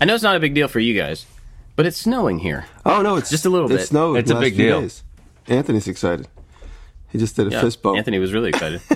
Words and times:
I 0.00 0.04
know 0.04 0.14
it's 0.14 0.22
not 0.22 0.36
a 0.36 0.40
big 0.40 0.54
deal 0.54 0.68
for 0.68 0.78
you 0.80 0.98
guys, 0.98 1.26
but 1.74 1.86
it's 1.86 1.96
snowing 1.96 2.38
here. 2.40 2.66
Oh 2.84 3.02
no, 3.02 3.16
it's 3.16 3.30
Just 3.30 3.46
a 3.46 3.50
little 3.50 3.70
It 3.70 3.76
bit. 3.78 3.86
snowed. 3.86 4.18
It's 4.18 4.30
a 4.30 4.38
big 4.38 4.54
few 4.56 4.66
deal. 4.66 4.80
days. 4.82 5.02
Anthony's 5.48 5.88
excited. 5.88 6.28
He 7.10 7.18
just 7.18 7.36
did 7.36 7.46
a 7.46 7.50
Yeah, 7.50 7.60
fist 7.62 7.82
bump. 7.82 7.96
Anthony 7.96 8.18
was 8.18 8.32
really 8.32 8.50
excited. 8.50 8.80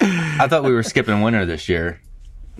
I 0.00 0.46
thought 0.48 0.64
we 0.64 0.72
were 0.72 0.82
skipping 0.82 1.22
winter 1.22 1.44
this 1.46 1.68
year. 1.68 2.00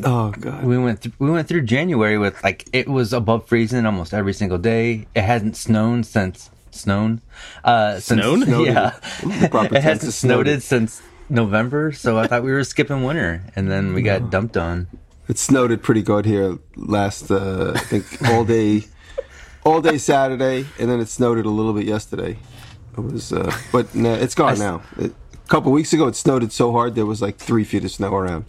Oh 0.02 0.30
god. 0.32 0.64
We 0.64 0.76
went 0.76 1.02
th- 1.02 1.14
we 1.18 1.30
went 1.30 1.46
through 1.48 1.62
January 1.62 2.18
with 2.18 2.42
like 2.42 2.66
it 2.72 2.88
was 2.88 3.12
above 3.12 3.46
freezing 3.46 3.86
almost 3.86 4.12
every 4.12 4.32
single 4.32 4.58
day. 4.58 5.06
It 5.14 5.22
hasn't 5.22 5.56
snowed 5.56 6.04
since 6.06 6.50
snowed. 6.72 7.20
Uh, 7.62 8.00
since, 8.00 8.20
Snowed? 8.20 8.42
Snowed. 8.46 8.66
Yeah, 8.66 8.90
The 9.22 9.48
proper 9.50 9.66
it 9.76 9.80
tense 9.80 9.84
hasn't 9.84 10.12
snowed. 10.14 10.46
snowed 10.46 10.62
since 10.62 11.02
November. 11.30 11.92
So 11.92 12.18
I 12.18 12.26
thought 12.26 12.42
we 12.42 12.50
were 12.52 12.64
skipping 12.64 13.04
winter, 13.04 13.44
and 13.54 13.70
then 13.70 13.94
we 13.94 14.02
got 14.02 14.30
dumped 14.30 14.56
on. 14.56 14.88
It 15.28 15.38
snowed 15.38 15.70
it 15.70 15.82
pretty 15.82 16.02
good 16.02 16.26
here 16.26 16.58
last. 16.76 17.30
Uh, 17.30 17.72
I 17.74 17.78
think 17.78 18.04
all 18.28 18.44
day, 18.44 18.84
all 19.64 19.80
day 19.80 19.98
Saturday, 19.98 20.66
and 20.78 20.90
then 20.90 21.00
it 21.00 21.08
snowed 21.08 21.38
a 21.44 21.48
little 21.48 21.72
bit 21.72 21.86
yesterday. 21.86 22.38
It 22.96 23.00
was, 23.00 23.32
uh, 23.32 23.52
but 23.72 23.94
no, 23.94 24.12
it's 24.14 24.34
gone 24.34 24.58
now. 24.58 24.82
It, 24.98 25.12
a 25.32 25.48
couple 25.48 25.72
weeks 25.72 25.92
ago, 25.92 26.06
it 26.08 26.16
snowed 26.16 26.42
it 26.42 26.52
so 26.52 26.72
hard 26.72 26.94
there 26.94 27.06
was 27.06 27.20
like 27.22 27.36
three 27.36 27.64
feet 27.64 27.84
of 27.84 27.90
snow 27.90 28.14
around. 28.14 28.44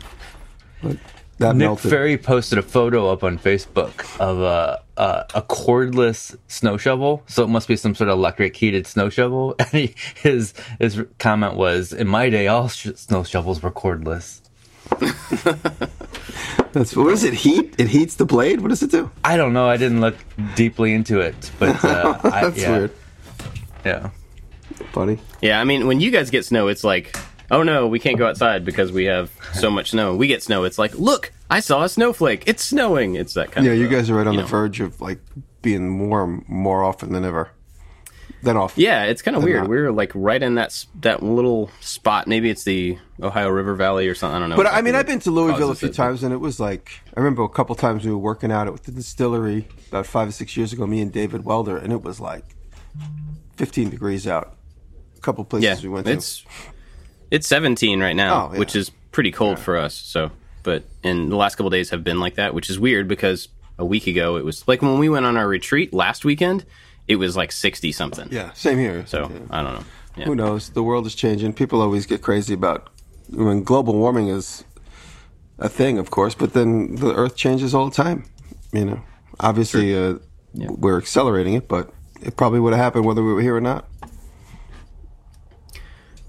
But 0.84 0.98
that 1.40 1.56
Nick 1.56 1.68
melted. 1.68 1.92
Ferry 1.92 2.18
posted 2.18 2.58
a 2.58 2.62
photo 2.62 3.12
up 3.12 3.24
on 3.24 3.38
Facebook 3.38 4.20
of 4.20 4.40
a, 4.40 4.82
a 4.98 5.26
a 5.36 5.42
cordless 5.42 6.38
snow 6.48 6.78
shovel. 6.78 7.24
So 7.28 7.44
it 7.44 7.48
must 7.48 7.68
be 7.68 7.76
some 7.76 7.96
sort 7.96 8.10
of 8.10 8.18
electric 8.18 8.56
heated 8.56 8.88
snow 8.88 9.10
shovel. 9.10 9.56
And 9.60 9.70
he, 9.70 9.96
his 10.16 10.54
his 10.80 11.02
comment 11.20 11.56
was, 11.56 11.92
"In 11.92 12.08
my 12.08 12.30
day, 12.30 12.48
all 12.48 12.70
sh- 12.70 12.90
snow 12.96 13.24
shovels 13.24 13.62
were 13.62 13.72
cordless." 13.72 14.42
That's 16.74 16.96
what 16.96 17.14
is 17.14 17.24
it? 17.24 17.34
Heat? 17.34 17.76
It 17.78 17.88
heats 17.88 18.16
the 18.16 18.26
blade. 18.26 18.60
What 18.62 18.68
does 18.70 18.84
it 18.84 18.92
do? 18.92 19.10
I 19.24 19.38
don't 19.38 19.54
know. 19.54 19.68
I 19.70 19.78
didn't 19.78 20.02
look 20.02 20.16
deeply 20.56 20.94
into 20.94 21.20
it, 21.22 21.52
but 21.58 21.84
uh, 21.86 22.20
I, 22.24 22.42
That's 22.50 22.58
yeah, 22.62 22.72
weird. 22.78 22.92
Yeah. 23.86 24.10
Funny. 24.92 25.20
yeah, 25.42 25.62
I 25.62 25.64
mean, 25.64 25.88
when 25.88 26.02
you 26.02 26.12
guys 26.12 26.30
get 26.30 26.44
snow, 26.44 26.68
it's 26.68 26.84
like, 26.84 27.16
oh 27.50 27.64
no, 27.64 27.88
we 27.88 28.00
can't 28.00 28.18
go 28.18 28.28
outside 28.28 28.66
because 28.66 28.92
we 28.92 29.06
have 29.06 29.32
so 29.54 29.70
much 29.70 29.92
snow. 29.92 30.16
We 30.16 30.28
get 30.28 30.44
snow, 30.44 30.64
it's 30.66 30.78
like, 30.78 30.94
look, 30.96 31.32
I 31.50 31.60
saw 31.62 31.84
a 31.84 31.90
snowflake. 31.90 32.44
It's 32.46 32.64
snowing. 32.64 33.16
It's 33.16 33.36
that 33.36 33.52
kind 33.52 33.66
Yeah, 33.66 33.72
of. 33.74 33.78
Yeah, 33.78 33.84
you 33.86 33.90
guys 33.90 34.10
are 34.10 34.16
right 34.16 34.28
on 34.28 34.36
the 34.36 34.42
know. 34.42 34.48
verge 34.48 34.82
of 34.82 35.00
like 35.00 35.20
being 35.62 36.10
warm 36.10 36.44
more 36.48 36.84
often 36.84 37.14
than 37.14 37.24
ever. 37.24 37.52
Than 38.46 38.58
off. 38.58 38.78
Yeah, 38.78 39.04
it's 39.06 39.22
kind 39.22 39.36
of 39.36 39.44
weird. 39.44 39.62
not. 39.62 39.70
We're 39.70 39.92
like 39.92 40.12
right 40.16 40.42
in 40.42 40.56
that 40.56 40.86
that 41.02 41.22
little 41.24 41.70
spot. 41.82 42.28
Maybe 42.28 42.50
it's 42.50 42.64
the 42.64 42.98
Ohio 43.22 43.50
River 43.50 43.74
Valley 43.76 44.08
or 44.08 44.16
something. 44.16 44.36
I 44.36 44.40
don't 44.40 44.50
know. 44.50 44.56
But 44.56 44.68
I 44.68 44.82
mean, 44.82 44.96
I've 44.96 45.08
been 45.08 45.20
to 45.22 45.32
Louisville 45.32 45.72
a 45.72 45.76
few 45.76 45.90
it. 45.90 45.96
times, 45.96 46.24
and 46.24 46.32
it 46.32 46.38
was 46.38 46.60
like 46.60 46.92
I 47.16 47.20
remember 47.20 47.44
a 47.44 47.50
couple 47.50 47.76
times 47.76 48.06
we 48.06 48.12
were 48.12 48.18
working 48.18 48.52
out 48.52 48.68
at 48.68 48.84
the 48.84 48.92
distillery 48.92 49.68
about 49.90 50.06
five 50.06 50.28
or 50.28 50.32
six 50.32 50.56
years 50.56 50.72
ago. 50.74 50.86
Me 50.88 51.02
and 51.02 51.12
David 51.12 51.44
Welder, 51.44 51.76
and 51.78 51.92
it 51.92 52.04
was 52.04 52.20
like 52.20 52.46
15 53.58 53.90
degrees 53.90 54.28
out. 54.28 54.56
A 55.18 55.22
couple 55.22 55.44
places 55.46 55.84
Yeah, 55.84 55.90
we 55.90 55.94
went 55.94 56.08
to. 56.08 56.14
it's 56.14 56.46
it's 57.32 57.48
17 57.48 58.00
right 58.00 58.16
now, 58.16 58.48
Oh, 58.50 58.54
yeah. 58.54 58.60
which 58.60 58.76
is 58.76 58.92
pretty 59.12 59.32
cold 59.32 59.58
for 59.60 59.78
us. 59.78 59.96
So, 59.96 60.32
but 60.64 60.84
in 61.04 61.30
the 61.30 61.36
last 61.36 61.56
couple 61.56 61.70
days 61.70 61.90
have 61.90 62.04
been 62.04 62.20
like 62.20 62.36
that, 62.36 62.54
which 62.54 62.70
is 62.70 62.80
weird 62.80 63.08
because 63.08 63.48
a 63.80 63.86
week 63.86 64.08
ago 64.08 64.38
it 64.38 64.46
was 64.46 64.68
like 64.68 64.82
when 64.82 65.00
we 65.00 65.10
went 65.10 65.26
on 65.26 65.36
our 65.36 65.48
retreat 65.48 65.94
last 65.94 66.24
weekend, 66.24 66.66
it 67.08 67.18
was 67.18 67.36
like 67.38 67.52
60 67.52 67.92
something. 67.92 68.28
yeah, 68.32 68.52
same 68.54 68.78
here. 68.80 69.06
So 69.08 69.30
Yeah. 69.32 69.40
I 69.50 69.64
don't 69.64 69.74
know. 69.76 69.84
Yeah. 70.18 70.26
who 70.26 70.36
knows? 70.36 70.70
The 70.70 70.82
world 70.84 71.06
is 71.06 71.14
changing. 71.16 71.54
People 71.54 71.82
always 71.82 72.06
get 72.06 72.22
crazy 72.22 72.54
about 72.54 72.90
when 73.30 73.64
global 73.64 73.94
warming 73.96 74.30
is 74.30 74.64
a 75.60 75.68
thing, 75.70 75.98
of 75.98 76.10
course, 76.10 76.36
but 76.36 76.54
then 76.54 76.96
the 76.96 77.14
Earth 77.14 77.36
changes 77.36 77.74
all 77.76 77.90
the 77.90 77.96
time. 77.96 78.24
You 78.72 78.86
know, 78.86 79.02
obviously 79.40 79.96
uh, 79.98 80.16
we're 80.54 80.98
accelerating 80.98 81.54
it, 81.56 81.68
but 81.68 81.92
it 82.22 82.38
probably 82.38 82.60
would 82.62 82.74
have 82.74 82.82
happened 82.82 83.06
whether 83.06 83.22
we 83.24 83.34
were 83.34 83.42
here 83.42 83.56
or 83.56 83.62
not. 83.62 83.88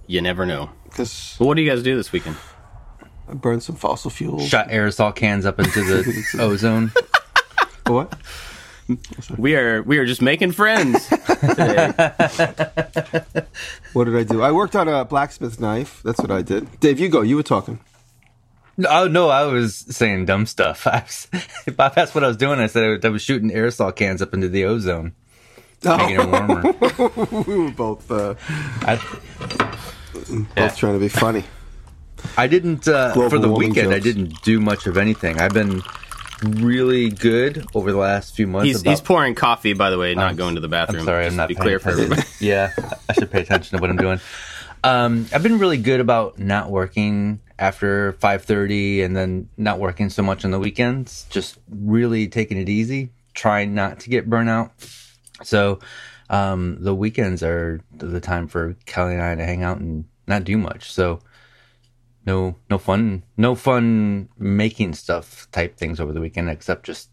You 0.06 0.20
never 0.20 0.47
know. 0.47 0.70
Because 0.84 1.37
But 1.38 1.47
what 1.47 1.54
do 1.54 1.62
you 1.62 1.70
guys 1.70 1.82
do 1.82 1.97
this 1.97 2.12
weekend? 2.12 2.37
I 3.28 3.34
burned 3.34 3.62
some 3.62 3.76
fossil 3.76 4.10
fuels. 4.10 4.47
Shot 4.48 4.69
aerosol 4.69 5.14
cans 5.14 5.44
up 5.47 5.58
into 5.58 5.82
the 5.82 6.25
ozone. 6.41 6.93
What? 7.87 8.19
We 9.36 9.56
are 9.56 9.82
we 9.82 9.98
are 9.98 10.06
just 10.06 10.22
making 10.22 10.52
friends 10.52 11.08
today. 11.08 11.92
What 13.92 14.04
did 14.04 14.16
I 14.16 14.24
do? 14.24 14.42
I 14.42 14.52
worked 14.52 14.76
on 14.76 14.88
a 14.88 15.04
blacksmith 15.04 15.58
knife. 15.58 16.02
That's 16.04 16.20
what 16.20 16.30
I 16.30 16.42
did. 16.42 16.80
Dave, 16.80 17.00
you 17.00 17.08
go. 17.08 17.22
You 17.22 17.36
were 17.36 17.42
talking. 17.42 17.80
No, 18.76 18.88
oh 18.91 19.08
no, 19.08 19.30
I 19.30 19.44
was 19.46 19.75
saying 19.75 20.26
dumb 20.26 20.44
stuff. 20.44 20.86
I 20.86 21.02
was, 21.02 21.28
if 21.66 21.80
I 21.80 21.88
that's 21.88 22.14
what 22.14 22.25
I 22.25 22.28
was 22.28 22.36
doing. 22.36 22.60
I 22.60 22.66
said 22.66 22.84
I 22.84 22.88
was, 22.88 23.04
I 23.04 23.08
was 23.08 23.22
shooting 23.22 23.50
aerosol 23.50 23.94
cans 23.94 24.20
up 24.20 24.34
into 24.34 24.48
the 24.48 24.64
ozone, 24.64 25.14
making 25.82 26.20
it 26.20 26.26
warmer. 26.26 27.42
we 27.42 27.58
were 27.58 27.70
both 27.70 28.10
uh, 28.10 28.34
I, 28.82 29.00
both 30.54 30.76
trying 30.76 30.94
to 30.94 31.00
be 31.00 31.08
funny. 31.08 31.44
I 32.36 32.46
didn't 32.46 32.86
uh, 32.86 33.14
for 33.14 33.38
the 33.38 33.48
warming 33.48 33.70
weekend. 33.70 33.94
I 33.94 33.98
didn't 33.98 34.42
do 34.42 34.60
much 34.60 34.86
of 34.86 34.98
anything. 34.98 35.41
I've 35.41 35.54
been 35.54 35.82
really 36.42 37.08
good 37.10 37.66
over 37.74 37.91
the 37.92 37.98
last 37.98 38.34
few 38.34 38.47
months. 38.47 38.66
He's 38.66 38.80
about- 38.82 38.91
he's 38.91 39.00
pouring 39.00 39.34
coffee, 39.34 39.72
by 39.72 39.91
the 39.91 39.98
way, 39.98 40.14
not 40.14 40.36
going 40.36 40.54
to 40.56 40.60
the 40.60 40.69
bathroom. 40.69 41.00
I'm 41.00 41.06
sorry, 41.06 41.24
just 41.24 41.32
I'm 41.32 41.36
not 41.36 41.48
to 41.48 41.54
be 41.54 41.60
clear 41.60 41.78
for 41.78 41.91
attention. 41.91 42.12
everybody. 42.12 42.28
yeah, 42.47 42.72
I 43.08 43.12
should 43.14 43.30
pay 43.30 43.41
attention 43.41 43.76
to 43.76 43.80
what 43.80 43.91
I'm 43.91 43.97
doing. 43.97 44.20
Um, 44.84 45.26
I've 45.32 45.42
been 45.42 45.58
really 45.58 45.78
good 45.78 46.00
about 46.00 46.38
not 46.38 46.70
working 46.70 47.41
after 47.58 48.12
5:30 48.14 49.02
and 49.04 49.16
then 49.16 49.48
not 49.56 49.78
working 49.78 50.10
so 50.10 50.22
much 50.22 50.44
on 50.44 50.50
the 50.50 50.58
weekends. 50.58 51.26
Just 51.30 51.58
really 51.70 52.28
taking 52.28 52.58
it 52.58 52.69
easy, 52.69 53.10
trying 53.34 53.75
not 53.75 54.00
to 54.00 54.10
get 54.10 54.28
burnout. 54.28 54.70
So 55.42 55.80
um, 56.30 56.78
the 56.80 56.94
weekends 56.94 57.42
are 57.42 57.80
the 57.96 58.20
time 58.20 58.46
for 58.46 58.76
Kelly 58.84 59.14
and 59.14 59.22
I 59.22 59.34
to 59.34 59.44
hang 59.44 59.62
out 59.62 59.78
and 59.78 60.04
not 60.28 60.44
do 60.44 60.56
much. 60.58 60.92
So 60.92 61.20
no 62.26 62.56
no 62.69 62.78
fun 62.78 63.22
no 63.37 63.54
fun 63.54 64.28
making 64.38 64.92
stuff 64.94 65.47
type 65.53 65.76
things 65.76 66.00
over 66.00 66.12
the 66.12 66.20
weekend 66.20 66.48
except 66.50 66.84
just 66.84 67.10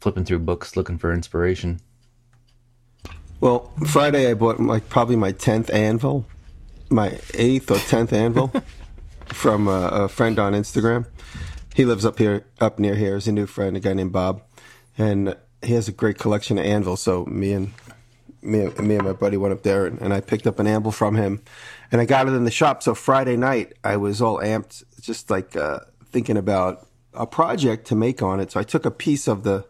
flipping 0.00 0.24
through 0.24 0.38
books 0.40 0.76
looking 0.76 0.98
for 0.98 1.12
inspiration. 1.12 1.80
Well, 3.40 3.72
Friday 3.86 4.30
I 4.30 4.34
bought 4.34 4.60
like 4.60 4.88
probably 4.88 5.16
my 5.16 5.32
tenth 5.32 5.68
anvil, 5.72 6.26
my 6.90 7.18
eighth 7.34 7.70
or 7.70 7.78
tenth 7.78 8.12
anvil 8.12 8.52
from 9.26 9.66
a, 9.68 9.88
a 9.88 10.08
friend 10.08 10.38
on 10.38 10.52
Instagram. 10.52 11.06
He 11.74 11.84
lives 11.84 12.04
up 12.04 12.18
here, 12.18 12.44
up 12.60 12.78
near 12.78 12.94
here. 12.94 13.14
He's 13.14 13.28
a 13.28 13.32
new 13.32 13.46
friend, 13.46 13.76
a 13.76 13.80
guy 13.80 13.94
named 13.94 14.12
Bob, 14.12 14.42
and 14.98 15.34
he 15.62 15.72
has 15.72 15.88
a 15.88 15.92
great 15.92 16.18
collection 16.18 16.58
of 16.58 16.64
anvils. 16.66 17.00
So 17.00 17.24
me 17.26 17.52
and 17.52 17.72
me, 18.42 18.60
and- 18.66 18.78
me 18.86 18.96
and 18.96 19.04
my 19.04 19.12
buddy 19.12 19.36
went 19.36 19.54
up 19.54 19.62
there, 19.62 19.86
and, 19.86 20.00
and 20.00 20.12
I 20.12 20.20
picked 20.20 20.46
up 20.46 20.58
an 20.58 20.66
anvil 20.66 20.92
from 20.92 21.16
him, 21.16 21.42
and 21.92 22.00
I 22.00 22.06
got 22.06 22.26
it 22.26 22.32
in 22.32 22.44
the 22.44 22.50
shop. 22.50 22.82
So 22.82 22.94
Friday 22.94 23.36
night 23.36 23.74
I 23.84 23.98
was 23.98 24.20
all 24.22 24.38
amped, 24.38 24.82
just 25.00 25.30
like 25.30 25.54
uh, 25.54 25.80
thinking 26.06 26.38
about 26.38 26.88
a 27.12 27.26
project 27.26 27.86
to 27.88 27.94
make 27.94 28.22
on 28.22 28.40
it. 28.40 28.50
So 28.50 28.58
I 28.58 28.62
took 28.62 28.86
a 28.86 28.90
piece 28.90 29.28
of 29.28 29.44
the 29.44 29.66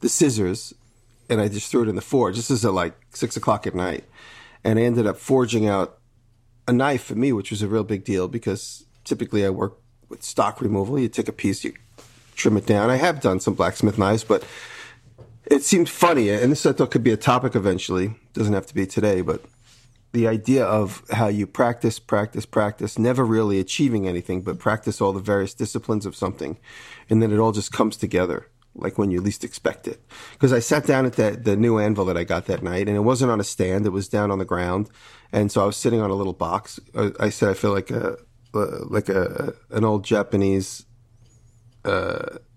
the 0.00 0.08
scissors 0.08 0.74
and 1.28 1.40
I 1.40 1.48
just 1.48 1.70
threw 1.70 1.82
it 1.82 1.88
in 1.88 1.94
the 1.94 2.02
forge. 2.02 2.36
This 2.36 2.50
is 2.50 2.64
at 2.64 2.72
like 2.72 2.94
six 3.14 3.36
o'clock 3.36 3.66
at 3.66 3.74
night. 3.74 4.04
And 4.64 4.78
I 4.78 4.82
ended 4.82 5.06
up 5.06 5.18
forging 5.18 5.68
out 5.68 5.98
a 6.66 6.72
knife 6.72 7.04
for 7.04 7.14
me, 7.14 7.32
which 7.32 7.50
was 7.50 7.62
a 7.62 7.68
real 7.68 7.84
big 7.84 8.04
deal 8.04 8.28
because 8.28 8.84
typically 9.04 9.44
I 9.44 9.50
work 9.50 9.78
with 10.08 10.22
stock 10.22 10.60
removal. 10.60 10.98
You 10.98 11.08
take 11.08 11.28
a 11.28 11.32
piece, 11.32 11.64
you 11.64 11.74
trim 12.34 12.56
it 12.56 12.66
down. 12.66 12.90
I 12.90 12.96
have 12.96 13.20
done 13.20 13.40
some 13.40 13.54
blacksmith 13.54 13.98
knives, 13.98 14.24
but 14.24 14.44
it 15.44 15.62
seemed 15.62 15.88
funny. 15.88 16.30
And 16.30 16.50
this 16.50 16.66
I 16.66 16.72
thought 16.72 16.90
could 16.90 17.04
be 17.04 17.12
a 17.12 17.16
topic 17.16 17.54
eventually. 17.54 18.14
Doesn't 18.32 18.54
have 18.54 18.66
to 18.66 18.74
be 18.74 18.86
today, 18.86 19.20
but 19.20 19.44
the 20.16 20.26
idea 20.26 20.64
of 20.64 21.02
how 21.10 21.28
you 21.28 21.46
practice, 21.46 21.98
practice, 21.98 22.46
practice, 22.46 22.98
never 22.98 23.22
really 23.22 23.60
achieving 23.60 24.08
anything, 24.08 24.40
but 24.40 24.58
practice 24.58 24.98
all 24.98 25.12
the 25.12 25.20
various 25.20 25.52
disciplines 25.52 26.06
of 26.06 26.16
something. 26.16 26.56
And 27.10 27.22
then 27.22 27.30
it 27.30 27.38
all 27.38 27.52
just 27.52 27.70
comes 27.70 27.98
together, 27.98 28.48
like 28.74 28.96
when 28.96 29.10
you 29.10 29.20
least 29.20 29.44
expect 29.44 29.86
it. 29.86 30.00
Because 30.32 30.54
I 30.54 30.58
sat 30.60 30.86
down 30.86 31.04
at 31.04 31.16
that, 31.16 31.44
the 31.44 31.54
new 31.54 31.78
anvil 31.78 32.06
that 32.06 32.16
I 32.16 32.24
got 32.24 32.46
that 32.46 32.62
night, 32.62 32.88
and 32.88 32.96
it 32.96 33.00
wasn't 33.00 33.30
on 33.30 33.40
a 33.40 33.44
stand, 33.44 33.84
it 33.84 33.90
was 33.90 34.08
down 34.08 34.30
on 34.30 34.38
the 34.38 34.46
ground. 34.46 34.88
And 35.32 35.52
so 35.52 35.62
I 35.62 35.66
was 35.66 35.76
sitting 35.76 36.00
on 36.00 36.08
a 36.08 36.14
little 36.14 36.32
box. 36.32 36.80
I, 37.20 37.28
said, 37.28 37.50
I 37.50 37.54
feel 37.54 37.72
like 37.72 37.90
a, 37.90 38.16
uh, 38.54 38.84
like 38.88 39.10
a, 39.10 39.52
an 39.70 39.84
old 39.84 40.02
Japanese 40.02 40.86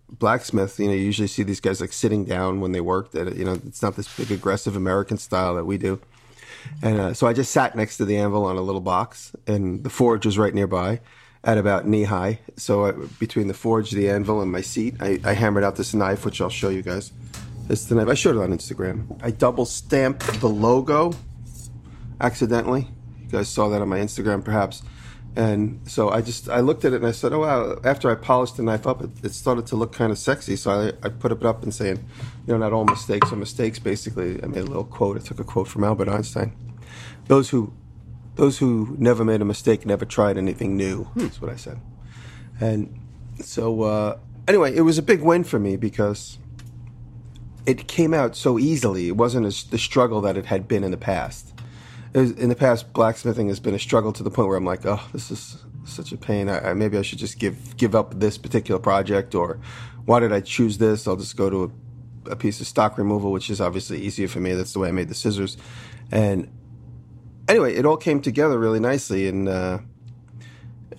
blacksmith, 0.08 0.80
you 0.80 0.88
know, 0.88 0.94
you 0.94 1.02
usually 1.02 1.28
see 1.28 1.44
these 1.44 1.60
guys 1.60 1.82
like 1.82 1.92
sitting 1.92 2.24
down 2.24 2.62
when 2.62 2.72
they 2.72 2.82
work. 2.82 3.12
That 3.12 3.36
you 3.36 3.44
know, 3.44 3.60
it's 3.68 3.82
not 3.82 3.98
this 3.98 4.08
big 4.16 4.32
aggressive 4.32 4.78
American 4.78 5.18
style 5.18 5.56
that 5.56 5.66
we 5.66 5.78
do. 5.78 6.00
And 6.82 7.00
uh, 7.00 7.14
so 7.14 7.28
I 7.28 7.34
just 7.34 7.52
sat 7.52 7.76
next 7.76 7.98
to 7.98 8.06
the 8.06 8.18
anvil 8.18 8.46
on 8.46 8.58
a 8.58 8.62
little 8.62 8.82
box, 8.82 9.36
and 9.48 9.84
the 9.84 9.90
forge 9.90 10.26
was 10.26 10.38
right 10.38 10.54
nearby, 10.54 11.02
at 11.44 11.58
about 11.58 11.88
knee 11.88 12.04
high. 12.04 12.40
So 12.58 12.86
I, 12.86 12.92
between 13.20 13.48
the 13.48 13.54
forge, 13.54 13.92
the 13.92 14.10
anvil, 14.10 14.42
and 14.42 14.52
my 14.52 14.62
seat, 14.62 14.96
I, 15.00 15.20
I 15.24 15.34
hammered 15.34 15.64
out 15.64 15.76
this 15.76 15.94
knife, 15.94 16.26
which 16.26 16.42
I'll 16.42 16.50
show 16.50 16.70
you 16.70 16.82
guys. 16.82 17.12
It's 17.70 17.86
the 17.86 17.96
knife. 17.96 18.08
I 18.08 18.14
showed 18.16 18.36
it 18.36 18.42
on 18.42 18.52
Instagram. 18.52 19.20
I 19.24 19.32
double 19.32 19.66
stamped 19.66 20.40
the 20.42 20.50
logo 20.50 21.14
accidentally. 22.20 22.88
You 23.22 23.30
guys 23.30 23.48
saw 23.48 23.70
that 23.70 23.82
on 23.82 23.90
my 23.90 24.00
Instagram, 24.00 24.44
perhaps. 24.44 24.82
And 25.36 25.80
so 25.88 26.10
I 26.10 26.22
just 26.22 26.50
I 26.50 26.60
looked 26.60 26.86
at 26.86 26.94
it 26.94 26.98
and 26.98 27.08
I 27.08 27.12
said, 27.12 27.34
oh 27.34 27.40
wow. 27.40 27.80
After 27.84 28.12
I 28.12 28.16
polished 28.16 28.58
the 28.58 28.64
knife 28.64 28.88
up, 28.88 29.02
it, 29.02 29.10
it 29.24 29.34
started 29.34 29.68
to 29.68 29.76
look 29.76 29.94
kind 29.94 30.12
of 30.12 30.18
sexy. 30.18 30.56
So 30.56 30.72
I, 30.72 31.06
I 31.06 31.10
put 31.10 31.32
it 31.32 31.46
up 31.46 31.64
and 31.64 31.74
saying, 31.74 31.98
you 32.48 32.54
know, 32.54 32.58
not 32.58 32.74
all 32.74 32.86
mistakes 32.86 33.32
are 33.32 33.36
mistakes. 33.36 33.80
Basically, 33.80 34.42
I 34.44 34.48
made 34.48 34.62
a 34.62 34.66
little 34.66 34.84
quote. 34.84 35.18
I 35.18 35.20
took 35.20 35.40
a 35.40 35.44
quote 35.44 35.68
from 35.68 35.84
Albert 35.84 36.10
Einstein. 36.10 36.56
Those 37.28 37.50
who 37.52 37.74
those 38.36 38.58
who 38.58 38.96
never 39.00 39.24
made 39.24 39.42
a 39.42 39.46
mistake 39.46 39.86
never 39.86 40.06
tried 40.06 40.38
anything 40.38 40.76
new. 40.76 41.10
That's 41.16 41.42
what 41.42 41.52
I 41.52 41.56
said. 41.56 41.80
And 42.60 43.00
so 43.42 43.84
uh, 43.84 44.18
anyway, 44.48 44.76
it 44.76 44.82
was 44.82 44.98
a 44.98 45.04
big 45.04 45.22
win 45.22 45.44
for 45.44 45.60
me 45.60 45.78
because 45.78 46.38
it 47.66 47.88
came 47.88 48.14
out 48.14 48.36
so 48.36 48.58
easily. 48.58 49.08
It 49.08 49.16
wasn't 49.16 49.46
as 49.46 49.64
the 49.66 49.78
struggle 49.78 50.22
that 50.22 50.38
it 50.38 50.48
had 50.48 50.68
been 50.68 50.84
in 50.84 50.92
the 50.92 50.98
past. 50.98 51.49
Was, 52.14 52.32
in 52.32 52.50
the 52.50 52.56
past, 52.56 52.92
blacksmithing 52.94 53.50
has 53.50 53.60
been 53.60 53.76
a 53.76 53.80
struggle 53.80 54.12
to 54.14 54.24
the 54.24 54.32
point 54.32 54.48
where 54.48 54.58
I'm 54.58 54.66
like, 54.66 54.86
oh, 54.86 55.02
this 55.14 55.30
is 55.32 55.64
such 55.86 56.12
a 56.12 56.18
pain. 56.18 56.50
I, 56.50 56.72
I, 56.72 56.74
maybe 56.74 56.98
I 56.98 57.02
should 57.02 57.20
just 57.20 57.40
give 57.40 57.78
give 57.78 57.96
up 57.96 58.20
this 58.20 58.38
particular 58.38 58.80
project, 58.80 59.36
or 59.36 59.60
why 60.06 60.20
did 60.20 60.34
I 60.34 60.42
choose 60.42 60.78
this? 60.78 61.08
I'll 61.08 61.16
just 61.16 61.38
go 61.38 61.50
to 61.50 61.74
a, 62.26 62.32
a 62.32 62.36
piece 62.36 62.62
of 62.62 62.68
stock 62.68 62.98
removal, 62.98 63.32
which 63.32 63.50
is 63.50 63.62
obviously 63.62 64.02
easier 64.02 64.28
for 64.28 64.40
me. 64.40 64.54
That's 64.54 64.74
the 64.74 64.80
way 64.80 64.90
I 64.90 64.92
made 64.92 65.10
the 65.10 65.16
scissors. 65.16 65.58
And 66.12 66.52
anyway, 67.48 67.76
it 67.76 67.86
all 67.86 67.98
came 67.98 68.22
together 68.22 68.58
really 68.58 68.80
nicely, 68.80 69.28
and 69.28 69.48
uh, 69.48 69.80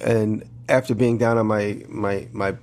and 0.00 0.48
after 0.68 0.94
being 0.94 1.18
down 1.18 1.38
on 1.38 1.46
my 1.46 1.82
my 1.88 2.28
my 2.32 2.56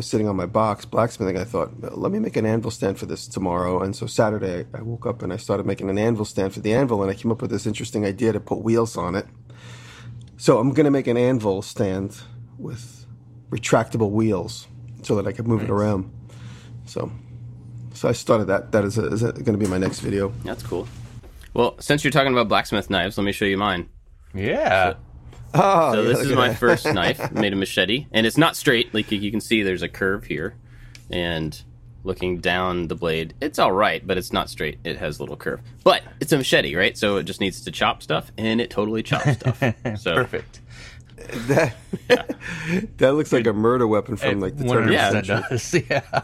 sitting 0.00 0.28
on 0.28 0.36
my 0.36 0.46
box 0.46 0.84
blacksmithing, 0.84 1.38
I 1.38 1.44
thought, 1.44 1.98
let 1.98 2.12
me 2.12 2.18
make 2.18 2.36
an 2.36 2.46
anvil 2.46 2.70
stand 2.70 2.98
for 2.98 3.06
this 3.06 3.26
tomorrow. 3.26 3.82
And 3.82 3.94
so 3.94 4.06
Saturday, 4.06 4.66
I 4.74 4.82
woke 4.82 5.06
up 5.06 5.22
and 5.22 5.32
I 5.32 5.36
started 5.36 5.66
making 5.66 5.90
an 5.90 5.98
anvil 5.98 6.24
stand 6.24 6.52
for 6.52 6.60
the 6.60 6.72
anvil, 6.72 7.02
and 7.02 7.10
I 7.10 7.14
came 7.14 7.32
up 7.32 7.42
with 7.42 7.50
this 7.50 7.66
interesting 7.66 8.04
idea 8.04 8.32
to 8.32 8.40
put 8.40 8.62
wheels 8.62 8.96
on 8.96 9.14
it. 9.14 9.26
So 10.36 10.58
I'm 10.58 10.72
going 10.72 10.84
to 10.84 10.90
make 10.90 11.06
an 11.06 11.16
anvil 11.16 11.62
stand 11.62 12.16
with 12.58 13.06
retractable 13.50 14.10
wheels 14.10 14.68
so 15.02 15.16
that 15.16 15.26
I 15.26 15.32
can 15.32 15.46
move 15.46 15.60
nice. 15.60 15.68
it 15.68 15.72
around. 15.72 16.12
So, 16.86 17.10
so 17.94 18.08
I 18.08 18.12
started 18.12 18.46
that. 18.46 18.72
That 18.72 18.84
is, 18.84 18.98
is 18.98 19.22
going 19.22 19.44
to 19.44 19.58
be 19.58 19.66
my 19.66 19.78
next 19.78 20.00
video. 20.00 20.32
That's 20.44 20.62
cool. 20.62 20.86
Well, 21.54 21.76
since 21.80 22.04
you're 22.04 22.12
talking 22.12 22.32
about 22.32 22.48
blacksmith 22.48 22.88
knives, 22.90 23.18
let 23.18 23.24
me 23.24 23.32
show 23.32 23.46
you 23.46 23.58
mine. 23.58 23.88
Yeah. 24.34 24.92
So, 24.92 24.98
Oh, 25.54 25.94
so 25.94 26.04
this 26.04 26.20
is 26.20 26.32
my 26.32 26.54
first 26.54 26.84
knife, 26.92 27.32
made 27.32 27.52
a 27.52 27.56
machete, 27.56 28.06
and 28.12 28.26
it's 28.26 28.36
not 28.36 28.56
straight. 28.56 28.92
Like 28.92 29.10
you 29.10 29.30
can 29.30 29.40
see, 29.40 29.62
there's 29.62 29.82
a 29.82 29.88
curve 29.88 30.24
here, 30.24 30.54
and 31.10 31.60
looking 32.04 32.38
down 32.38 32.88
the 32.88 32.94
blade, 32.94 33.34
it's 33.40 33.58
all 33.58 33.72
right, 33.72 34.06
but 34.06 34.18
it's 34.18 34.32
not 34.32 34.50
straight. 34.50 34.78
It 34.84 34.96
has 34.98 35.18
a 35.18 35.22
little 35.22 35.36
curve, 35.36 35.60
but 35.84 36.02
it's 36.20 36.32
a 36.32 36.36
machete, 36.36 36.74
right? 36.74 36.96
So 36.96 37.16
it 37.16 37.24
just 37.24 37.40
needs 37.40 37.62
to 37.62 37.70
chop 37.70 38.02
stuff, 38.02 38.30
and 38.36 38.60
it 38.60 38.70
totally 38.70 39.02
chops 39.02 39.32
stuff. 39.32 39.62
So 39.98 40.14
perfect. 40.14 40.60
That 41.16 41.74
yeah. 42.08 42.22
that 42.98 43.14
looks 43.14 43.32
like 43.32 43.46
a 43.46 43.52
murder 43.52 43.86
weapon 43.86 44.16
from 44.16 44.40
like 44.40 44.56
the 44.56 44.68
turn 44.68 44.92
yeah, 44.92 45.10
of 45.10 45.26
the 45.26 45.58
century. 45.58 45.86
Yeah, 45.90 46.22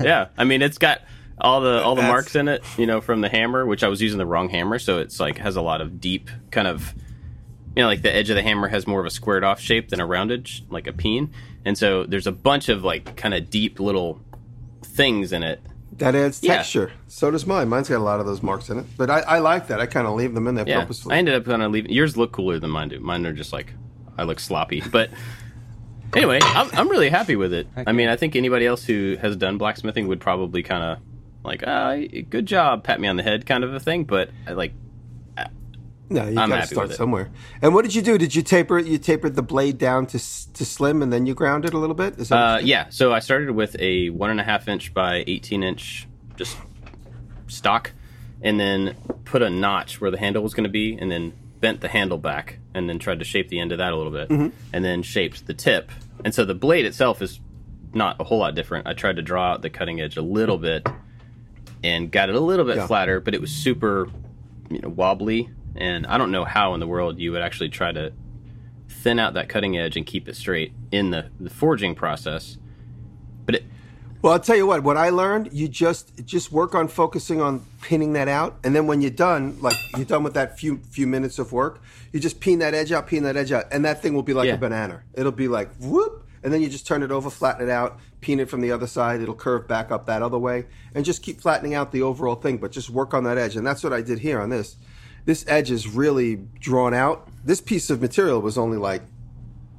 yeah. 0.00 0.28
I 0.36 0.44
mean, 0.44 0.60
it's 0.60 0.76
got 0.76 1.00
all 1.38 1.60
the 1.60 1.82
all 1.82 1.94
the 1.94 2.02
That's... 2.02 2.12
marks 2.12 2.36
in 2.36 2.48
it, 2.48 2.62
you 2.76 2.86
know, 2.86 3.00
from 3.00 3.22
the 3.22 3.28
hammer, 3.28 3.64
which 3.64 3.82
I 3.82 3.88
was 3.88 4.02
using 4.02 4.18
the 4.18 4.26
wrong 4.26 4.50
hammer, 4.50 4.78
so 4.78 4.98
it's 4.98 5.18
like 5.18 5.38
has 5.38 5.56
a 5.56 5.62
lot 5.62 5.80
of 5.80 6.00
deep 6.00 6.30
kind 6.50 6.68
of 6.68 6.94
you 7.76 7.82
know, 7.82 7.86
like 7.86 8.02
the 8.02 8.14
edge 8.14 8.30
of 8.30 8.36
the 8.36 8.42
hammer 8.42 8.68
has 8.68 8.86
more 8.86 9.00
of 9.00 9.06
a 9.06 9.10
squared 9.10 9.44
off 9.44 9.60
shape 9.60 9.88
than 9.88 10.00
a 10.00 10.06
rounded, 10.06 10.48
like 10.70 10.86
a 10.86 10.92
peen. 10.92 11.32
And 11.64 11.76
so 11.76 12.04
there's 12.04 12.26
a 12.26 12.32
bunch 12.32 12.68
of 12.68 12.84
like 12.84 13.16
kind 13.16 13.34
of 13.34 13.50
deep 13.50 13.80
little 13.80 14.20
things 14.82 15.32
in 15.32 15.42
it. 15.42 15.60
That 15.98 16.14
adds 16.14 16.40
texture. 16.40 16.90
Yeah. 16.92 17.00
So 17.08 17.30
does 17.30 17.46
mine. 17.46 17.68
Mine's 17.68 17.88
got 17.88 17.98
a 17.98 18.04
lot 18.04 18.20
of 18.20 18.26
those 18.26 18.42
marks 18.42 18.68
in 18.68 18.78
it, 18.78 18.86
but 18.96 19.10
I, 19.10 19.20
I 19.20 19.38
like 19.38 19.68
that. 19.68 19.80
I 19.80 19.86
kind 19.86 20.06
of 20.06 20.14
leave 20.14 20.34
them 20.34 20.46
in 20.48 20.56
there 20.56 20.66
yeah. 20.66 20.80
purposefully. 20.80 21.14
I 21.14 21.18
ended 21.18 21.34
up 21.34 21.44
kind 21.44 21.62
of 21.62 21.70
leaving. 21.70 21.92
Yours 21.92 22.16
look 22.16 22.32
cooler 22.32 22.58
than 22.58 22.70
mine 22.70 22.88
do. 22.88 23.00
Mine 23.00 23.24
are 23.26 23.32
just 23.32 23.52
like 23.52 23.72
I 24.18 24.24
look 24.24 24.40
sloppy, 24.40 24.80
but. 24.80 25.10
Anyway, 26.14 26.38
I'm, 26.40 26.70
I'm 26.74 26.88
really 26.88 27.08
happy 27.08 27.34
with 27.34 27.52
it. 27.52 27.66
I 27.76 27.90
mean, 27.90 28.08
I 28.08 28.14
think 28.14 28.36
anybody 28.36 28.66
else 28.66 28.84
who 28.84 29.16
has 29.20 29.36
done 29.36 29.58
blacksmithing 29.58 30.06
would 30.06 30.20
probably 30.20 30.62
kind 30.62 30.84
of 30.84 30.98
like, 31.42 31.64
ah, 31.66 31.96
good 32.30 32.46
job, 32.46 32.84
pat 32.84 33.00
me 33.00 33.08
on 33.08 33.16
the 33.16 33.24
head, 33.24 33.46
kind 33.46 33.64
of 33.64 33.74
a 33.74 33.80
thing. 33.80 34.04
But 34.04 34.30
I 34.46 34.52
like 34.52 34.74
no, 36.14 36.28
you 36.28 36.34
got 36.34 36.60
to 36.60 36.66
start 36.66 36.92
somewhere. 36.92 37.30
And 37.60 37.74
what 37.74 37.82
did 37.82 37.94
you 37.94 38.02
do? 38.02 38.16
Did 38.16 38.34
you 38.34 38.42
taper? 38.42 38.78
You 38.78 38.98
tapered 38.98 39.34
the 39.34 39.42
blade 39.42 39.78
down 39.78 40.06
to 40.06 40.18
to 40.18 40.64
slim, 40.64 41.02
and 41.02 41.12
then 41.12 41.26
you 41.26 41.34
ground 41.34 41.64
it 41.64 41.74
a 41.74 41.78
little 41.78 41.94
bit. 41.94 42.30
Uh, 42.30 42.60
yeah. 42.62 42.88
So 42.90 43.12
I 43.12 43.18
started 43.18 43.50
with 43.50 43.76
a 43.78 44.10
one 44.10 44.30
and 44.30 44.40
a 44.40 44.44
half 44.44 44.68
inch 44.68 44.94
by 44.94 45.24
eighteen 45.26 45.62
inch, 45.62 46.06
just 46.36 46.56
stock, 47.48 47.92
and 48.42 48.58
then 48.58 48.96
put 49.24 49.42
a 49.42 49.50
notch 49.50 50.00
where 50.00 50.10
the 50.10 50.18
handle 50.18 50.42
was 50.42 50.54
going 50.54 50.64
to 50.64 50.70
be, 50.70 50.96
and 50.96 51.10
then 51.10 51.32
bent 51.60 51.80
the 51.80 51.88
handle 51.88 52.18
back, 52.18 52.58
and 52.74 52.88
then 52.88 52.98
tried 52.98 53.18
to 53.18 53.24
shape 53.24 53.48
the 53.48 53.58
end 53.58 53.72
of 53.72 53.78
that 53.78 53.92
a 53.92 53.96
little 53.96 54.12
bit, 54.12 54.28
mm-hmm. 54.28 54.48
and 54.72 54.84
then 54.84 55.02
shaped 55.02 55.46
the 55.46 55.54
tip. 55.54 55.90
And 56.24 56.34
so 56.34 56.44
the 56.44 56.54
blade 56.54 56.86
itself 56.86 57.20
is 57.22 57.40
not 57.92 58.20
a 58.20 58.24
whole 58.24 58.38
lot 58.38 58.54
different. 58.54 58.86
I 58.86 58.92
tried 58.92 59.16
to 59.16 59.22
draw 59.22 59.52
out 59.52 59.62
the 59.62 59.70
cutting 59.70 60.00
edge 60.00 60.16
a 60.16 60.22
little 60.22 60.58
bit, 60.58 60.86
and 61.82 62.10
got 62.10 62.28
it 62.28 62.34
a 62.34 62.40
little 62.40 62.64
bit 62.64 62.76
yeah. 62.76 62.86
flatter, 62.86 63.20
but 63.20 63.34
it 63.34 63.40
was 63.40 63.50
super, 63.50 64.08
you 64.70 64.80
know, 64.80 64.88
wobbly 64.88 65.50
and 65.76 66.06
I 66.06 66.18
don't 66.18 66.30
know 66.30 66.44
how 66.44 66.74
in 66.74 66.80
the 66.80 66.86
world 66.86 67.18
you 67.18 67.32
would 67.32 67.42
actually 67.42 67.68
try 67.68 67.92
to 67.92 68.12
thin 68.88 69.18
out 69.18 69.34
that 69.34 69.48
cutting 69.48 69.76
edge 69.76 69.96
and 69.96 70.06
keep 70.06 70.28
it 70.28 70.36
straight 70.36 70.72
in 70.90 71.10
the, 71.10 71.30
the 71.38 71.50
forging 71.50 71.94
process. 71.94 72.56
But 73.44 73.56
it, 73.56 73.64
well, 74.22 74.32
I'll 74.32 74.40
tell 74.40 74.56
you 74.56 74.66
what. 74.66 74.82
What 74.82 74.96
I 74.96 75.10
learned, 75.10 75.50
you 75.52 75.68
just 75.68 76.24
just 76.24 76.50
work 76.50 76.74
on 76.74 76.88
focusing 76.88 77.42
on 77.42 77.66
peening 77.82 78.14
that 78.14 78.28
out, 78.28 78.56
and 78.64 78.74
then 78.74 78.86
when 78.86 79.02
you're 79.02 79.10
done, 79.10 79.58
like 79.60 79.76
you're 79.96 80.06
done 80.06 80.22
with 80.22 80.32
that 80.32 80.58
few 80.58 80.78
few 80.90 81.06
minutes 81.06 81.38
of 81.38 81.52
work, 81.52 81.82
you 82.10 82.20
just 82.20 82.40
peen 82.40 82.60
that 82.60 82.72
edge 82.72 82.90
out, 82.90 83.06
peen 83.06 83.24
that 83.24 83.36
edge 83.36 83.52
out, 83.52 83.66
and 83.70 83.84
that 83.84 84.00
thing 84.00 84.14
will 84.14 84.22
be 84.22 84.32
like 84.32 84.46
yeah. 84.46 84.54
a 84.54 84.56
banana. 84.56 85.02
It'll 85.12 85.30
be 85.30 85.48
like 85.48 85.68
whoop, 85.76 86.26
and 86.42 86.50
then 86.50 86.62
you 86.62 86.70
just 86.70 86.86
turn 86.86 87.02
it 87.02 87.10
over, 87.10 87.28
flatten 87.28 87.68
it 87.68 87.70
out, 87.70 88.00
peen 88.22 88.40
it 88.40 88.48
from 88.48 88.62
the 88.62 88.72
other 88.72 88.86
side. 88.86 89.20
It'll 89.20 89.34
curve 89.34 89.68
back 89.68 89.90
up 89.90 90.06
that 90.06 90.22
other 90.22 90.38
way, 90.38 90.64
and 90.94 91.04
just 91.04 91.22
keep 91.22 91.42
flattening 91.42 91.74
out 91.74 91.92
the 91.92 92.00
overall 92.00 92.36
thing. 92.36 92.56
But 92.56 92.72
just 92.72 92.88
work 92.88 93.12
on 93.12 93.24
that 93.24 93.36
edge, 93.36 93.56
and 93.56 93.66
that's 93.66 93.84
what 93.84 93.92
I 93.92 94.00
did 94.00 94.20
here 94.20 94.40
on 94.40 94.48
this 94.48 94.76
this 95.24 95.44
edge 95.48 95.70
is 95.70 95.88
really 95.88 96.36
drawn 96.60 96.94
out. 96.94 97.28
This 97.44 97.60
piece 97.60 97.90
of 97.90 98.00
material 98.00 98.40
was 98.40 98.58
only 98.58 98.78
like 98.78 99.02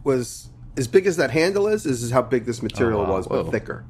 was 0.03 0.49
as 0.77 0.87
big 0.87 1.05
as 1.05 1.17
that 1.17 1.31
handle 1.31 1.67
is. 1.67 1.83
This 1.83 2.01
is 2.01 2.11
how 2.11 2.21
big 2.21 2.45
this 2.45 2.61
material 2.61 3.01
oh, 3.01 3.03
wow. 3.03 3.17
was, 3.17 3.27
but 3.27 3.51
thicker. 3.51 3.85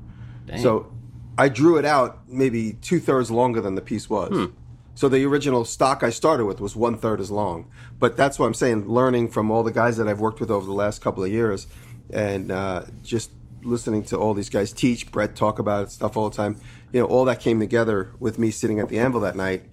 Dang. 0.48 0.62
So 0.62 0.92
I 1.38 1.50
drew 1.50 1.78
it 1.78 1.86
out 1.86 2.28
maybe 2.28 2.74
two 2.74 3.00
thirds 3.00 3.32
longer 3.32 3.62
than 3.62 3.76
the 3.76 3.82
piece 3.82 4.10
was. 4.10 4.30
Hmm. 4.30 4.54
So 4.96 5.10
the 5.10 5.26
original 5.26 5.66
stock 5.66 6.04
I 6.04 6.10
started 6.10 6.46
with 6.46 6.62
was 6.62 6.76
one 6.76 6.98
third 6.98 7.20
as 7.20 7.30
long. 7.30 7.70
But 8.00 8.16
that's 8.16 8.40
what 8.40 8.46
I'm 8.46 8.54
saying. 8.54 8.88
Learning 8.88 9.30
from 9.30 9.52
all 9.52 9.64
the 9.64 9.72
guys 9.72 9.98
that 9.98 10.08
I've 10.08 10.22
worked 10.22 10.40
with 10.40 10.50
over 10.50 10.66
the 10.66 10.74
last 10.74 11.02
couple 11.02 11.24
of 11.24 11.32
years, 11.32 11.68
and 12.12 12.52
uh, 12.52 12.84
just 13.04 13.32
listening 13.64 14.04
to 14.04 14.18
all 14.18 14.34
these 14.34 14.50
guys 14.50 14.72
teach, 14.72 15.12
Brett 15.12 15.36
talk 15.36 15.60
about 15.60 15.92
stuff 15.92 16.16
all 16.16 16.30
the 16.30 16.36
time. 16.36 16.58
You 16.94 17.02
know, 17.02 17.08
all 17.08 17.26
that 17.26 17.42
came 17.42 17.60
together 17.60 18.12
with 18.20 18.40
me 18.40 18.52
sitting 18.52 18.80
at 18.80 18.88
the 18.88 19.00
anvil 19.00 19.20
that 19.22 19.36
night 19.36 19.64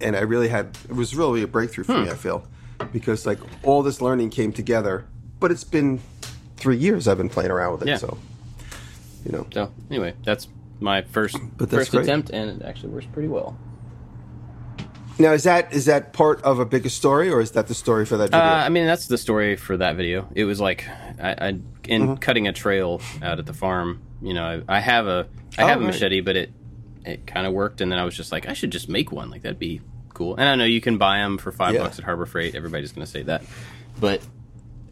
and 0.00 0.16
I 0.16 0.20
really 0.20 0.48
had 0.48 0.76
it 0.88 0.94
was 0.94 1.14
really 1.14 1.42
a 1.42 1.46
breakthrough 1.46 1.84
for 1.84 1.94
hmm. 1.94 2.04
me. 2.04 2.10
I 2.10 2.14
feel 2.14 2.46
because 2.92 3.26
like 3.26 3.38
all 3.62 3.82
this 3.82 4.00
learning 4.00 4.30
came 4.30 4.52
together, 4.52 5.06
but 5.38 5.50
it's 5.50 5.64
been 5.64 6.00
three 6.56 6.76
years 6.76 7.08
I've 7.08 7.18
been 7.18 7.28
playing 7.28 7.50
around 7.50 7.72
with 7.72 7.82
it. 7.82 7.88
Yeah. 7.88 7.96
So 7.96 8.18
you 9.24 9.32
know. 9.32 9.46
So 9.52 9.72
anyway, 9.90 10.14
that's 10.24 10.48
my 10.80 11.02
first 11.02 11.36
but 11.56 11.70
first 11.70 11.90
great. 11.90 12.04
attempt, 12.04 12.30
and 12.30 12.60
it 12.60 12.66
actually 12.66 12.90
works 12.90 13.06
pretty 13.12 13.28
well. 13.28 13.58
Now 15.18 15.32
is 15.32 15.42
that 15.42 15.72
is 15.72 15.84
that 15.84 16.12
part 16.12 16.42
of 16.42 16.58
a 16.58 16.64
bigger 16.64 16.88
story, 16.88 17.30
or 17.30 17.40
is 17.40 17.50
that 17.52 17.66
the 17.66 17.74
story 17.74 18.06
for 18.06 18.16
that 18.16 18.30
video? 18.30 18.40
Uh, 18.40 18.62
I 18.64 18.68
mean, 18.70 18.86
that's 18.86 19.06
the 19.06 19.18
story 19.18 19.56
for 19.56 19.76
that 19.76 19.96
video. 19.96 20.26
It 20.34 20.44
was 20.44 20.60
like 20.60 20.86
I, 21.20 21.32
I 21.32 21.48
in 21.48 22.02
mm-hmm. 22.02 22.14
cutting 22.14 22.48
a 22.48 22.52
trail 22.52 23.02
out 23.22 23.38
at 23.38 23.46
the 23.46 23.52
farm. 23.52 24.00
You 24.22 24.32
know, 24.34 24.62
I, 24.68 24.76
I 24.76 24.80
have 24.80 25.06
a 25.06 25.28
I 25.58 25.64
oh, 25.64 25.66
have 25.66 25.80
a 25.82 25.84
machete, 25.84 26.20
but 26.20 26.36
it 26.36 26.52
it 27.04 27.26
kind 27.26 27.46
of 27.46 27.52
worked, 27.52 27.80
and 27.80 27.92
then 27.92 27.98
I 27.98 28.04
was 28.04 28.16
just 28.16 28.32
like, 28.32 28.48
I 28.48 28.54
should 28.54 28.70
just 28.70 28.88
make 28.88 29.12
one. 29.12 29.30
Like 29.30 29.42
that'd 29.42 29.58
be 29.58 29.82
cool. 30.20 30.36
And 30.36 30.46
I 30.46 30.54
know 30.54 30.64
you 30.64 30.82
can 30.82 30.98
buy 30.98 31.18
them 31.18 31.38
for 31.38 31.50
five 31.50 31.74
yeah. 31.74 31.82
bucks 31.82 31.98
at 31.98 32.04
Harbor 32.04 32.26
Freight. 32.26 32.54
Everybody's 32.54 32.92
going 32.92 33.06
to 33.06 33.10
say 33.10 33.22
that, 33.22 33.42
but 33.98 34.20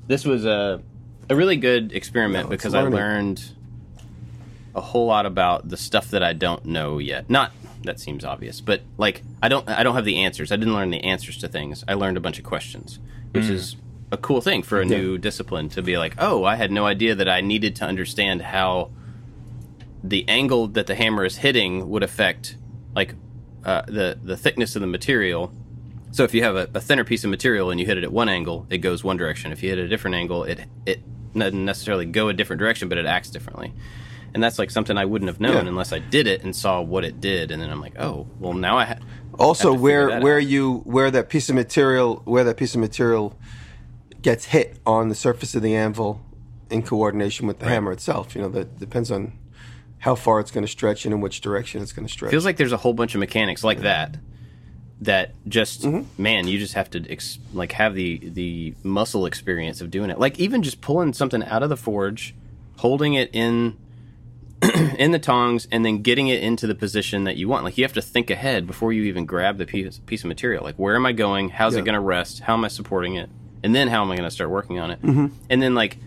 this 0.07 0.25
was 0.25 0.47
a 0.47 0.81
a 1.29 1.37
really 1.37 1.57
good 1.57 1.93
experiment 1.93 2.47
no, 2.47 2.51
because 2.51 2.73
I 2.73 2.83
learned 2.83 3.43
a 4.75 4.81
whole 4.81 5.07
lot 5.07 5.27
about 5.27 5.69
the 5.69 5.77
stuff 5.77 6.13
that 6.13 6.23
I 6.23 6.33
don't 6.33 6.65
know 6.65 6.97
yet. 6.97 7.29
Not 7.29 7.53
that 7.85 8.01
seems 8.01 8.25
obvious, 8.25 8.63
but 8.63 8.81
like 8.97 9.23
I 9.43 9.49
don't 9.49 9.69
I 9.69 9.83
don't 9.83 9.95
have 9.95 10.07
the 10.07 10.25
answers. 10.25 10.51
I 10.51 10.57
didn't 10.57 10.73
learn 10.73 10.89
the 10.89 11.05
answers 11.05 11.37
to 11.39 11.49
things. 11.49 11.85
I 11.87 11.93
learned 11.93 12.17
a 12.17 12.21
bunch 12.21 12.39
of 12.39 12.45
questions, 12.47 12.99
which 13.33 13.45
mm. 13.45 13.51
is 13.51 13.77
a 14.11 14.17
cool 14.17 14.41
thing 14.41 14.63
for 14.63 14.81
a 14.81 14.87
yeah. 14.87 14.97
new 14.97 15.19
discipline 15.19 15.69
to 15.71 15.83
be 15.83 15.99
like, 15.99 16.15
oh, 16.17 16.45
I 16.45 16.57
had 16.57 16.73
no 16.73 16.87
idea 16.87 17.15
that 17.15 17.29
I 17.29 17.43
needed 17.43 17.77
to 17.77 17.85
understand 17.85 18.41
how 18.41 18.91
the 20.03 20.25
angle 20.27 20.69
that 20.69 20.87
the 20.87 20.95
hammer 20.95 21.27
is 21.27 21.37
hitting 21.37 21.91
would 21.91 22.03
affect 22.03 22.57
like 22.95 23.15
uh, 23.69 23.83
the 23.87 24.19
the 24.23 24.37
thickness 24.37 24.77
of 24.77 24.81
the 24.81 24.87
material. 24.87 25.53
So 26.11 26.25
if 26.25 26.33
you 26.33 26.43
have 26.43 26.57
a, 26.57 26.71
a, 26.73 26.81
thinner 26.81 27.05
piece 27.05 27.23
of 27.25 27.29
material 27.29 27.71
and 27.71 27.79
you 27.79 27.85
hit 27.85 27.99
it 27.99 28.05
at 28.05 28.11
one 28.11 28.31
angle, 28.31 28.67
it 28.71 28.79
goes 28.79 29.05
one 29.05 29.19
direction. 29.19 29.53
If 29.53 29.63
you 29.63 29.69
hit 29.69 29.79
it 29.79 29.85
a 29.85 29.89
different 29.89 30.15
angle, 30.15 30.45
it 30.45 30.61
it 30.87 31.01
doesn't 31.35 31.67
necessarily 31.67 32.07
go 32.07 32.29
a 32.29 32.33
different 32.33 32.61
direction, 32.61 32.89
but 32.89 32.97
it 32.97 33.05
acts 33.05 33.29
differently. 33.29 33.75
And 34.33 34.43
that's 34.43 34.59
like 34.59 34.71
something 34.71 34.97
I 34.97 35.05
wouldn't 35.05 35.29
have 35.29 35.39
known 35.39 35.65
yeah. 35.65 35.69
unless 35.69 35.93
I 35.93 35.99
did 35.99 36.27
it 36.27 36.43
and 36.45 36.57
saw 36.57 36.81
what 36.81 37.05
it 37.05 37.21
did, 37.21 37.51
and 37.51 37.61
then 37.61 37.69
I'm 37.69 37.83
like, 37.83 37.99
oh, 37.99 38.27
well 38.39 38.55
now 38.55 38.79
I 38.79 38.85
ha- 38.87 38.99
also 39.39 39.75
where 39.75 40.19
where 40.21 40.39
out. 40.39 40.47
you 40.47 40.79
where 40.79 41.11
that 41.11 41.29
piece 41.29 41.51
of 41.51 41.55
material 41.55 42.23
where 42.25 42.45
that 42.45 42.57
piece 42.57 42.75
of 42.75 42.81
material 42.81 43.39
gets 44.23 44.47
hit 44.47 44.79
on 44.87 45.11
the 45.11 45.15
surface 45.15 45.55
of 45.55 45.61
the 45.61 45.75
anvil 45.75 46.23
in 46.71 46.83
coordination 46.83 47.47
with 47.47 47.59
the 47.59 47.67
right. 47.67 47.75
hammer 47.75 47.93
itself. 47.93 48.35
You 48.35 48.41
know, 48.41 48.49
that 48.49 48.79
depends 48.79 49.11
on 49.11 49.38
how 49.99 50.15
far 50.15 50.41
it's 50.41 50.51
going 50.51 50.65
to 50.65 50.71
stretch 50.71 51.05
and 51.05 51.13
in 51.13 51.21
which 51.21 51.41
direction 51.41 51.83
it's 51.83 51.93
going 51.93 52.07
to 52.07 52.13
stretch. 52.13 52.31
Feels 52.31 52.45
like 52.45 52.57
there's 52.57 52.73
a 52.73 52.77
whole 52.77 52.95
bunch 52.95 53.15
of 53.15 53.19
mechanics 53.19 53.65
like 53.65 53.81
that 53.81 54.17
that 55.01 55.33
just 55.47 55.83
mm-hmm. 55.83 56.23
man, 56.23 56.49
you 56.49 56.59
just 56.59 56.75
have 56.75 56.91
to 56.91 57.05
ex- 57.11 57.39
like 57.53 57.73
have 57.73 57.95
the 57.95 58.19
the 58.19 58.75
muscle 58.83 59.27
experience 59.27 59.81
of 59.81 59.91
doing 59.91 60.11
it. 60.11 60.19
Like 60.19 60.39
even 60.39 60.63
just 60.63 60.81
pulling 60.81 61.13
something 61.13 61.43
out 61.43 61.63
of 61.63 61.69
the 61.69 61.77
forge, 61.77 62.35
holding 62.79 63.15
it 63.15 63.31
in 63.33 63.77
in 64.99 65.13
the 65.13 65.19
tongs 65.21 65.69
and 65.71 65.85
then 65.85 66.03
getting 66.03 66.29
it 66.29 66.43
into 66.43 66.67
the 66.67 66.75
position 66.75 67.25
that 67.25 67.37
you 67.37 67.49
want. 67.49 67.65
Like 67.65 67.79
you 67.79 67.85
have 67.85 67.93
to 67.93 68.03
think 68.03 68.31
ahead 68.31 68.67
before 68.67 68.93
you 68.93 69.05
even 69.05 69.25
grab 69.25 69.59
the 69.59 69.67
piece 69.67 69.99
piece 70.01 70.23
of 70.23 70.29
material. 70.29 70.65
Like 70.65 70.77
where 70.77 70.97
am 70.97 71.07
I 71.07 71.13
going? 71.13 71.51
How's 71.51 71.75
yeah. 71.75 71.81
it 71.81 71.85
going 71.85 71.95
to 71.95 72.01
rest? 72.01 72.41
How 72.41 72.55
am 72.55 72.65
I 72.65 72.69
supporting 72.69 73.15
it? 73.15 73.31
And 73.63 73.75
then 73.75 73.89
how 73.89 74.03
am 74.03 74.11
I 74.11 74.17
going 74.17 74.29
to 74.29 74.35
start 74.35 74.51
working 74.51 74.79
on 74.79 74.91
it? 74.91 75.03
Mm-hmm. 75.03 75.27
And 75.51 75.63
then 75.63 75.75
like 75.75 75.99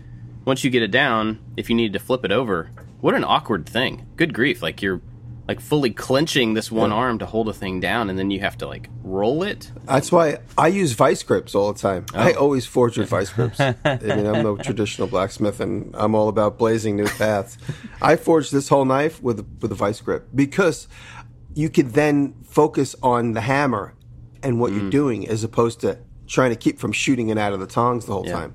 once 0.44 0.64
you 0.64 0.70
get 0.70 0.82
it 0.82 0.90
down, 0.90 1.38
if 1.56 1.70
you 1.70 1.76
need 1.76 1.92
to 1.94 1.98
flip 1.98 2.24
it 2.24 2.32
over, 2.32 2.70
what 3.02 3.14
an 3.14 3.24
awkward 3.24 3.68
thing. 3.68 4.06
Good 4.16 4.32
grief. 4.32 4.62
Like 4.62 4.80
you're 4.80 5.02
like 5.48 5.60
fully 5.60 5.90
clenching 5.90 6.54
this 6.54 6.70
one 6.70 6.90
yeah. 6.90 6.96
arm 6.96 7.18
to 7.18 7.26
hold 7.26 7.48
a 7.48 7.52
thing 7.52 7.80
down 7.80 8.08
and 8.08 8.16
then 8.16 8.30
you 8.30 8.38
have 8.38 8.56
to 8.58 8.66
like 8.66 8.88
roll 9.02 9.42
it. 9.42 9.72
That's 9.84 10.12
why 10.12 10.38
I 10.56 10.68
use 10.68 10.92
vice 10.92 11.24
grips 11.24 11.52
all 11.56 11.72
the 11.72 11.78
time. 11.80 12.06
Oh. 12.14 12.20
I 12.20 12.32
always 12.34 12.64
forge 12.64 12.96
with 12.96 13.08
vice 13.08 13.30
grips. 13.30 13.60
I 13.60 13.76
mean, 13.84 14.26
I'm 14.26 14.44
no 14.44 14.56
traditional 14.56 15.08
blacksmith 15.08 15.58
and 15.58 15.92
I'm 15.94 16.14
all 16.14 16.28
about 16.28 16.58
blazing 16.58 16.96
new 16.96 17.08
paths. 17.08 17.58
I 18.00 18.14
forged 18.14 18.52
this 18.52 18.68
whole 18.68 18.84
knife 18.84 19.20
with 19.20 19.44
with 19.60 19.72
a 19.72 19.74
vice 19.74 20.00
grip 20.00 20.28
because 20.32 20.86
you 21.54 21.68
could 21.70 21.94
then 21.94 22.34
focus 22.44 22.94
on 23.02 23.32
the 23.32 23.40
hammer 23.40 23.94
and 24.44 24.60
what 24.60 24.70
mm. 24.70 24.80
you're 24.80 24.90
doing 24.90 25.28
as 25.28 25.42
opposed 25.42 25.80
to 25.80 25.98
trying 26.28 26.50
to 26.50 26.56
keep 26.56 26.78
from 26.78 26.92
shooting 26.92 27.30
it 27.30 27.36
out 27.36 27.52
of 27.52 27.58
the 27.58 27.66
tongs 27.66 28.06
the 28.06 28.12
whole 28.12 28.26
yeah. 28.26 28.32
time. 28.32 28.54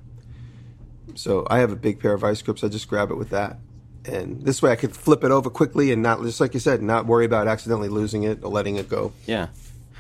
So 1.16 1.46
I 1.50 1.60
have 1.60 1.74
a 1.74 1.76
big 1.76 2.00
pair 2.00 2.14
of 2.14 2.22
vice 2.22 2.42
grips. 2.42 2.64
I 2.64 2.70
just 2.70 2.88
grab 2.88 3.12
it 3.12 3.16
with 3.16 3.30
that 3.32 3.60
and 4.08 4.42
this 4.42 4.62
way 4.62 4.72
I 4.72 4.76
could 4.76 4.96
flip 4.96 5.24
it 5.24 5.32
over 5.32 5.50
quickly 5.50 5.92
and 5.92 6.02
not 6.02 6.22
just 6.22 6.40
like 6.40 6.54
you 6.54 6.60
said, 6.60 6.82
not 6.82 7.06
worry 7.06 7.26
about 7.26 7.48
accidentally 7.48 7.90
losing 7.90 8.24
it 8.24 8.44
or 8.44 8.52
letting 8.52 8.78
it 8.78 8.90
go. 8.90 9.14
Yeah. 9.26 9.48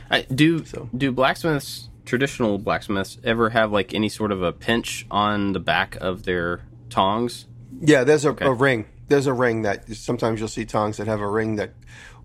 I, 0.09 0.21
do 0.21 0.63
so. 0.63 0.89
do 0.95 1.11
blacksmiths 1.11 1.89
traditional 2.07 2.57
blacksmiths 2.57 3.17
ever 3.23 3.49
have 3.49 3.71
like 3.71 3.93
any 3.93 4.09
sort 4.09 4.31
of 4.31 4.41
a 4.41 4.51
pinch 4.51 5.05
on 5.11 5.53
the 5.53 5.59
back 5.59 5.95
of 5.97 6.23
their 6.23 6.61
tongs? 6.89 7.45
Yeah, 7.81 8.03
there's 8.03 8.25
a, 8.25 8.29
okay. 8.29 8.45
a 8.45 8.53
ring. 8.53 8.85
There's 9.09 9.27
a 9.27 9.33
ring 9.33 9.61
that 9.63 9.87
sometimes 9.93 10.39
you'll 10.39 10.49
see 10.49 10.65
tongs 10.65 10.97
that 10.97 11.07
have 11.07 11.21
a 11.21 11.27
ring 11.27 11.57
that 11.57 11.73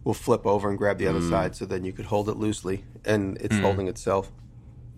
will 0.04 0.14
flip 0.14 0.46
over 0.46 0.68
and 0.68 0.78
grab 0.78 0.98
the 0.98 1.06
other 1.06 1.20
mm. 1.20 1.28
side, 1.28 1.54
so 1.54 1.66
then 1.66 1.84
you 1.84 1.92
could 1.92 2.06
hold 2.06 2.28
it 2.28 2.36
loosely 2.36 2.84
and 3.04 3.36
it's 3.40 3.54
mm. 3.54 3.60
holding 3.60 3.88
itself. 3.88 4.32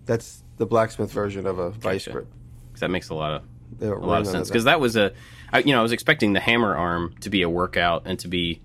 That's 0.05 0.43
the 0.57 0.65
blacksmith 0.65 1.11
version 1.11 1.45
of 1.45 1.59
a 1.59 1.71
vice 1.71 2.07
grip. 2.07 2.27
Because 2.67 2.81
That 2.81 2.89
makes 2.89 3.09
a 3.09 3.15
lot 3.15 3.33
of 3.33 3.43
a 3.81 3.95
lot 3.95 4.21
of 4.21 4.27
sense 4.27 4.47
because 4.47 4.65
that 4.65 4.79
was 4.79 4.95
a 4.95 5.11
I, 5.55 5.59
you 5.59 5.71
know, 5.71 5.79
I 5.79 5.83
was 5.83 5.93
expecting 5.93 6.33
the 6.33 6.41
hammer 6.41 6.75
arm 6.75 7.15
to 7.21 7.29
be 7.29 7.41
a 7.41 7.49
workout 7.49 8.03
and 8.05 8.19
to 8.19 8.27
be, 8.27 8.61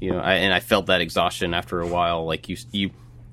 you 0.00 0.10
know, 0.10 0.18
I, 0.18 0.34
and 0.34 0.52
I 0.52 0.58
felt 0.58 0.86
that 0.86 1.00
exhaustion 1.00 1.54
after 1.54 1.80
a 1.80 1.86
while. 1.86 2.26
Like 2.26 2.48
you, 2.48 2.56
you 2.72 2.90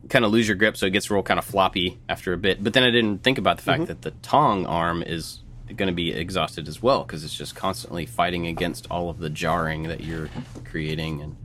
kind 0.08 0.24
of 0.24 0.30
lose 0.30 0.48
your 0.48 0.56
grip, 0.56 0.78
so 0.78 0.86
it 0.86 0.92
gets 0.92 1.10
real 1.10 1.24
kind 1.24 1.40
of 1.40 1.46
floppy 1.46 1.98
after 2.08 2.32
a 2.32 2.38
bit. 2.38 2.64
But 2.64 2.74
then 2.74 2.84
I 2.84 2.92
didn't 2.92 3.24
think 3.24 3.40
about 3.40 3.58
the 3.58 3.64
fact 3.64 3.82
mm-hmm. 3.82 3.88
that 3.88 4.04
the 4.04 4.12
tong 4.22 4.68
arm 4.68 5.02
is 5.02 5.40
going 5.76 5.88
to 5.88 5.96
be 5.96 6.12
exhausted 6.12 6.68
as 6.68 6.84
well 6.84 7.04
because 7.04 7.24
it's 7.24 7.36
just 7.36 7.56
constantly 7.56 8.06
fighting 8.06 8.46
against 8.46 8.86
all 8.92 9.10
of 9.10 9.18
the 9.18 9.32
jarring 9.32 9.84
that 9.84 10.04
you're 10.04 10.30
creating 10.66 11.22
and 11.22 11.36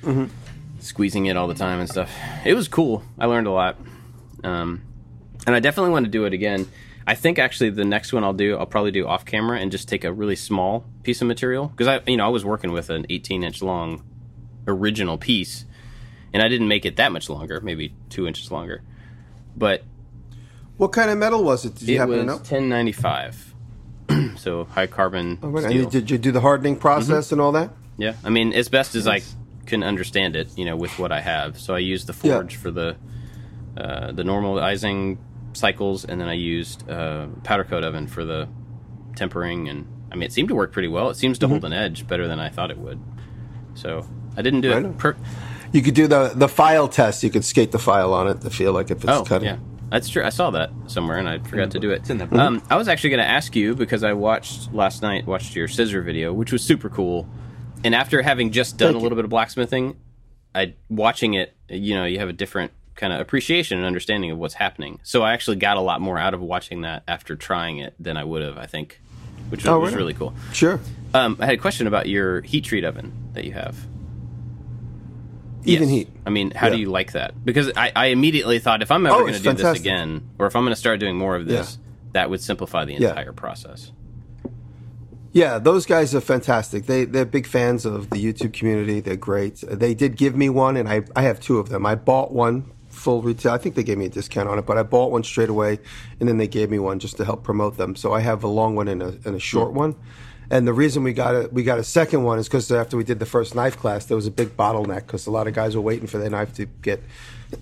mm-hmm. 0.00 0.24
squeezing 0.78 1.26
it 1.26 1.36
all 1.36 1.48
the 1.48 1.54
time 1.54 1.80
and 1.80 1.88
stuff. 1.90 2.10
It 2.46 2.54
was 2.54 2.66
cool. 2.66 3.02
I 3.18 3.26
learned 3.26 3.46
a 3.46 3.52
lot, 3.52 3.76
um, 4.42 4.80
and 5.46 5.54
I 5.54 5.60
definitely 5.60 5.90
want 5.90 6.06
to 6.06 6.10
do 6.10 6.24
it 6.24 6.32
again. 6.32 6.66
I 7.06 7.14
think 7.14 7.38
actually 7.38 7.70
the 7.70 7.84
next 7.84 8.12
one 8.12 8.24
I'll 8.24 8.32
do, 8.32 8.56
I'll 8.56 8.66
probably 8.66 8.90
do 8.90 9.06
off 9.06 9.24
camera 9.24 9.58
and 9.58 9.70
just 9.70 9.88
take 9.88 10.04
a 10.04 10.12
really 10.12 10.36
small 10.36 10.84
piece 11.02 11.20
of 11.20 11.28
material 11.28 11.68
because 11.68 11.86
I, 11.86 12.00
you 12.06 12.16
know, 12.16 12.24
I 12.24 12.28
was 12.28 12.44
working 12.44 12.72
with 12.72 12.88
an 12.90 13.06
18 13.10 13.44
inch 13.44 13.62
long 13.62 14.02
original 14.66 15.18
piece, 15.18 15.66
and 16.32 16.42
I 16.42 16.48
didn't 16.48 16.68
make 16.68 16.86
it 16.86 16.96
that 16.96 17.12
much 17.12 17.28
longer, 17.28 17.60
maybe 17.60 17.94
two 18.08 18.26
inches 18.26 18.50
longer. 18.50 18.82
But 19.56 19.84
what 20.76 20.92
kind 20.92 21.10
of 21.10 21.18
metal 21.18 21.44
was 21.44 21.64
it? 21.64 21.74
Did 21.74 21.88
you 21.88 21.96
it 21.96 21.98
happen 21.98 22.18
to 22.18 22.24
know? 22.24 22.36
1095, 22.36 23.54
so 24.36 24.64
high 24.64 24.86
carbon. 24.86 25.38
Oh, 25.42 25.60
did 25.60 26.10
you 26.10 26.18
do 26.18 26.32
the 26.32 26.40
hardening 26.40 26.76
process 26.76 27.26
mm-hmm. 27.26 27.34
and 27.34 27.40
all 27.40 27.52
that? 27.52 27.70
Yeah, 27.98 28.14
I 28.24 28.30
mean, 28.30 28.52
as 28.52 28.68
best 28.68 28.94
as 28.94 29.04
nice. 29.04 29.34
I 29.62 29.66
can 29.66 29.82
understand 29.82 30.36
it, 30.36 30.56
you 30.56 30.64
know, 30.64 30.76
with 30.76 30.98
what 30.98 31.12
I 31.12 31.20
have. 31.20 31.60
So 31.60 31.74
I 31.74 31.78
used 31.78 32.06
the 32.06 32.12
forge 32.12 32.54
yeah. 32.54 32.60
for 32.60 32.70
the 32.70 32.96
uh, 33.76 34.12
the 34.12 34.22
normalizing 34.22 35.18
cycles, 35.54 36.04
and 36.04 36.20
then 36.20 36.28
I 36.28 36.34
used 36.34 36.88
uh, 36.88 37.26
powder 37.42 37.64
coat 37.64 37.84
oven 37.84 38.06
for 38.06 38.24
the 38.24 38.48
tempering. 39.16 39.68
And 39.68 39.86
I 40.12 40.16
mean, 40.16 40.24
it 40.24 40.32
seemed 40.32 40.48
to 40.48 40.54
work 40.54 40.72
pretty 40.72 40.88
well. 40.88 41.10
It 41.10 41.16
seems 41.16 41.38
to 41.38 41.46
mm-hmm. 41.46 41.52
hold 41.52 41.64
an 41.64 41.72
edge 41.72 42.06
better 42.06 42.28
than 42.28 42.40
I 42.40 42.48
thought 42.48 42.70
it 42.70 42.78
would. 42.78 43.00
So 43.74 44.06
I 44.36 44.42
didn't 44.42 44.60
do 44.60 44.72
it. 44.72 44.98
Per- 44.98 45.16
you 45.72 45.82
could 45.82 45.94
do 45.94 46.06
the 46.06 46.32
the 46.34 46.48
file 46.48 46.88
test. 46.88 47.22
You 47.22 47.30
could 47.30 47.44
skate 47.44 47.72
the 47.72 47.78
file 47.78 48.14
on 48.14 48.28
it 48.28 48.40
to 48.42 48.50
feel 48.50 48.72
like 48.72 48.90
if 48.90 48.98
it's 48.98 49.12
oh, 49.12 49.24
cutting. 49.24 49.48
Yeah. 49.48 49.58
That's 49.90 50.08
true. 50.08 50.24
I 50.24 50.30
saw 50.30 50.50
that 50.50 50.70
somewhere, 50.86 51.18
and 51.18 51.28
I 51.28 51.38
forgot 51.38 51.70
to 51.72 51.78
do 51.78 51.90
it. 51.90 52.10
Um, 52.32 52.62
I 52.68 52.76
was 52.76 52.88
actually 52.88 53.10
going 53.10 53.22
to 53.22 53.28
ask 53.28 53.54
you 53.54 53.76
because 53.76 54.02
I 54.02 54.14
watched 54.14 54.72
last 54.72 55.02
night, 55.02 55.24
watched 55.24 55.54
your 55.54 55.68
scissor 55.68 56.02
video, 56.02 56.32
which 56.32 56.50
was 56.50 56.64
super 56.64 56.88
cool. 56.88 57.28
And 57.84 57.94
after 57.94 58.20
having 58.22 58.50
just 58.50 58.76
done 58.76 58.88
Thank 58.88 58.96
a 58.96 58.98
little 59.02 59.16
you. 59.16 59.22
bit 59.22 59.24
of 59.26 59.30
blacksmithing, 59.30 59.96
I 60.52 60.74
watching 60.88 61.34
it, 61.34 61.54
you 61.68 61.94
know, 61.94 62.06
you 62.06 62.18
have 62.18 62.28
a 62.28 62.32
different 62.32 62.72
kind 62.94 63.12
of 63.12 63.20
appreciation 63.20 63.78
and 63.78 63.86
understanding 63.86 64.30
of 64.30 64.38
what's 64.38 64.54
happening. 64.54 65.00
So 65.02 65.22
I 65.22 65.32
actually 65.32 65.56
got 65.56 65.76
a 65.76 65.80
lot 65.80 66.00
more 66.00 66.18
out 66.18 66.34
of 66.34 66.40
watching 66.40 66.82
that 66.82 67.02
after 67.08 67.36
trying 67.36 67.78
it 67.78 67.94
than 67.98 68.16
I 68.16 68.24
would 68.24 68.42
have, 68.42 68.56
I 68.56 68.66
think, 68.66 69.00
which 69.48 69.66
oh, 69.66 69.78
was, 69.78 69.92
really? 69.92 70.02
really 70.02 70.14
cool. 70.14 70.34
Sure. 70.52 70.80
Um, 71.12 71.36
I 71.40 71.46
had 71.46 71.54
a 71.54 71.58
question 71.58 71.86
about 71.86 72.08
your 72.08 72.40
heat 72.42 72.64
treat 72.64 72.84
oven 72.84 73.12
that 73.32 73.44
you 73.44 73.52
have. 73.52 73.76
Even 75.64 75.88
yes. 75.88 75.98
heat. 75.98 76.08
I 76.26 76.30
mean, 76.30 76.50
how 76.50 76.66
yeah. 76.66 76.74
do 76.74 76.80
you 76.80 76.90
like 76.90 77.12
that? 77.12 77.42
Because 77.44 77.72
I, 77.76 77.90
I 77.96 78.06
immediately 78.06 78.58
thought 78.58 78.82
if 78.82 78.90
I'm 78.90 79.06
ever 79.06 79.14
oh, 79.14 79.20
going 79.20 79.32
to 79.32 79.38
do 79.38 79.44
fantastic. 79.44 79.72
this 79.72 79.80
again, 79.80 80.28
or 80.38 80.46
if 80.46 80.54
I'm 80.54 80.62
going 80.62 80.74
to 80.74 80.80
start 80.80 81.00
doing 81.00 81.16
more 81.16 81.36
of 81.36 81.46
this, 81.46 81.78
yeah. 81.80 82.10
that 82.12 82.30
would 82.30 82.42
simplify 82.42 82.84
the 82.84 82.96
entire 82.96 83.26
yeah. 83.26 83.32
process. 83.34 83.90
Yeah, 85.32 85.58
those 85.58 85.84
guys 85.84 86.14
are 86.14 86.20
fantastic. 86.20 86.86
They 86.86 87.06
they're 87.06 87.24
big 87.24 87.48
fans 87.48 87.84
of 87.84 88.10
the 88.10 88.24
YouTube 88.24 88.52
community. 88.52 89.00
They're 89.00 89.16
great. 89.16 89.64
They 89.68 89.92
did 89.92 90.16
give 90.16 90.36
me 90.36 90.48
one, 90.48 90.76
and 90.76 90.88
I 90.88 91.02
I 91.16 91.22
have 91.22 91.40
two 91.40 91.58
of 91.58 91.70
them. 91.70 91.84
I 91.84 91.96
bought 91.96 92.30
one 92.30 92.70
full 92.94 93.22
retail. 93.22 93.52
I 93.52 93.58
think 93.58 93.74
they 93.74 93.82
gave 93.82 93.98
me 93.98 94.06
a 94.06 94.10
discount 94.10 94.48
on 94.48 94.58
it, 94.58 94.66
but 94.66 94.78
I 94.78 94.82
bought 94.82 95.10
one 95.10 95.24
straight 95.24 95.48
away, 95.48 95.78
and 96.20 96.28
then 96.28 96.38
they 96.38 96.48
gave 96.48 96.70
me 96.70 96.78
one 96.78 96.98
just 96.98 97.16
to 97.18 97.24
help 97.24 97.42
promote 97.42 97.76
them. 97.76 97.96
So 97.96 98.12
I 98.12 98.20
have 98.20 98.44
a 98.44 98.48
long 98.48 98.74
one 98.76 98.88
and 98.88 99.02
a, 99.02 99.08
and 99.24 99.34
a 99.34 99.40
short 99.40 99.70
mm 99.70 99.74
one. 99.74 99.96
And 100.50 100.66
the 100.66 100.72
reason 100.72 101.02
we 101.02 101.12
got 101.12 101.34
a 101.34 101.48
we 101.50 101.62
got 101.62 101.78
a 101.78 101.84
second 101.84 102.22
one 102.22 102.38
is 102.38 102.48
because 102.48 102.70
after 102.70 102.96
we 102.96 103.04
did 103.04 103.18
the 103.18 103.26
first 103.26 103.54
knife 103.54 103.78
class, 103.78 104.04
there 104.06 104.16
was 104.16 104.26
a 104.26 104.30
big 104.30 104.56
bottleneck 104.56 105.06
because 105.06 105.26
a 105.26 105.30
lot 105.30 105.46
of 105.46 105.54
guys 105.54 105.74
were 105.74 105.82
waiting 105.82 106.06
for 106.06 106.18
their 106.18 106.30
knife 106.30 106.54
to 106.54 106.66
get 106.66 107.02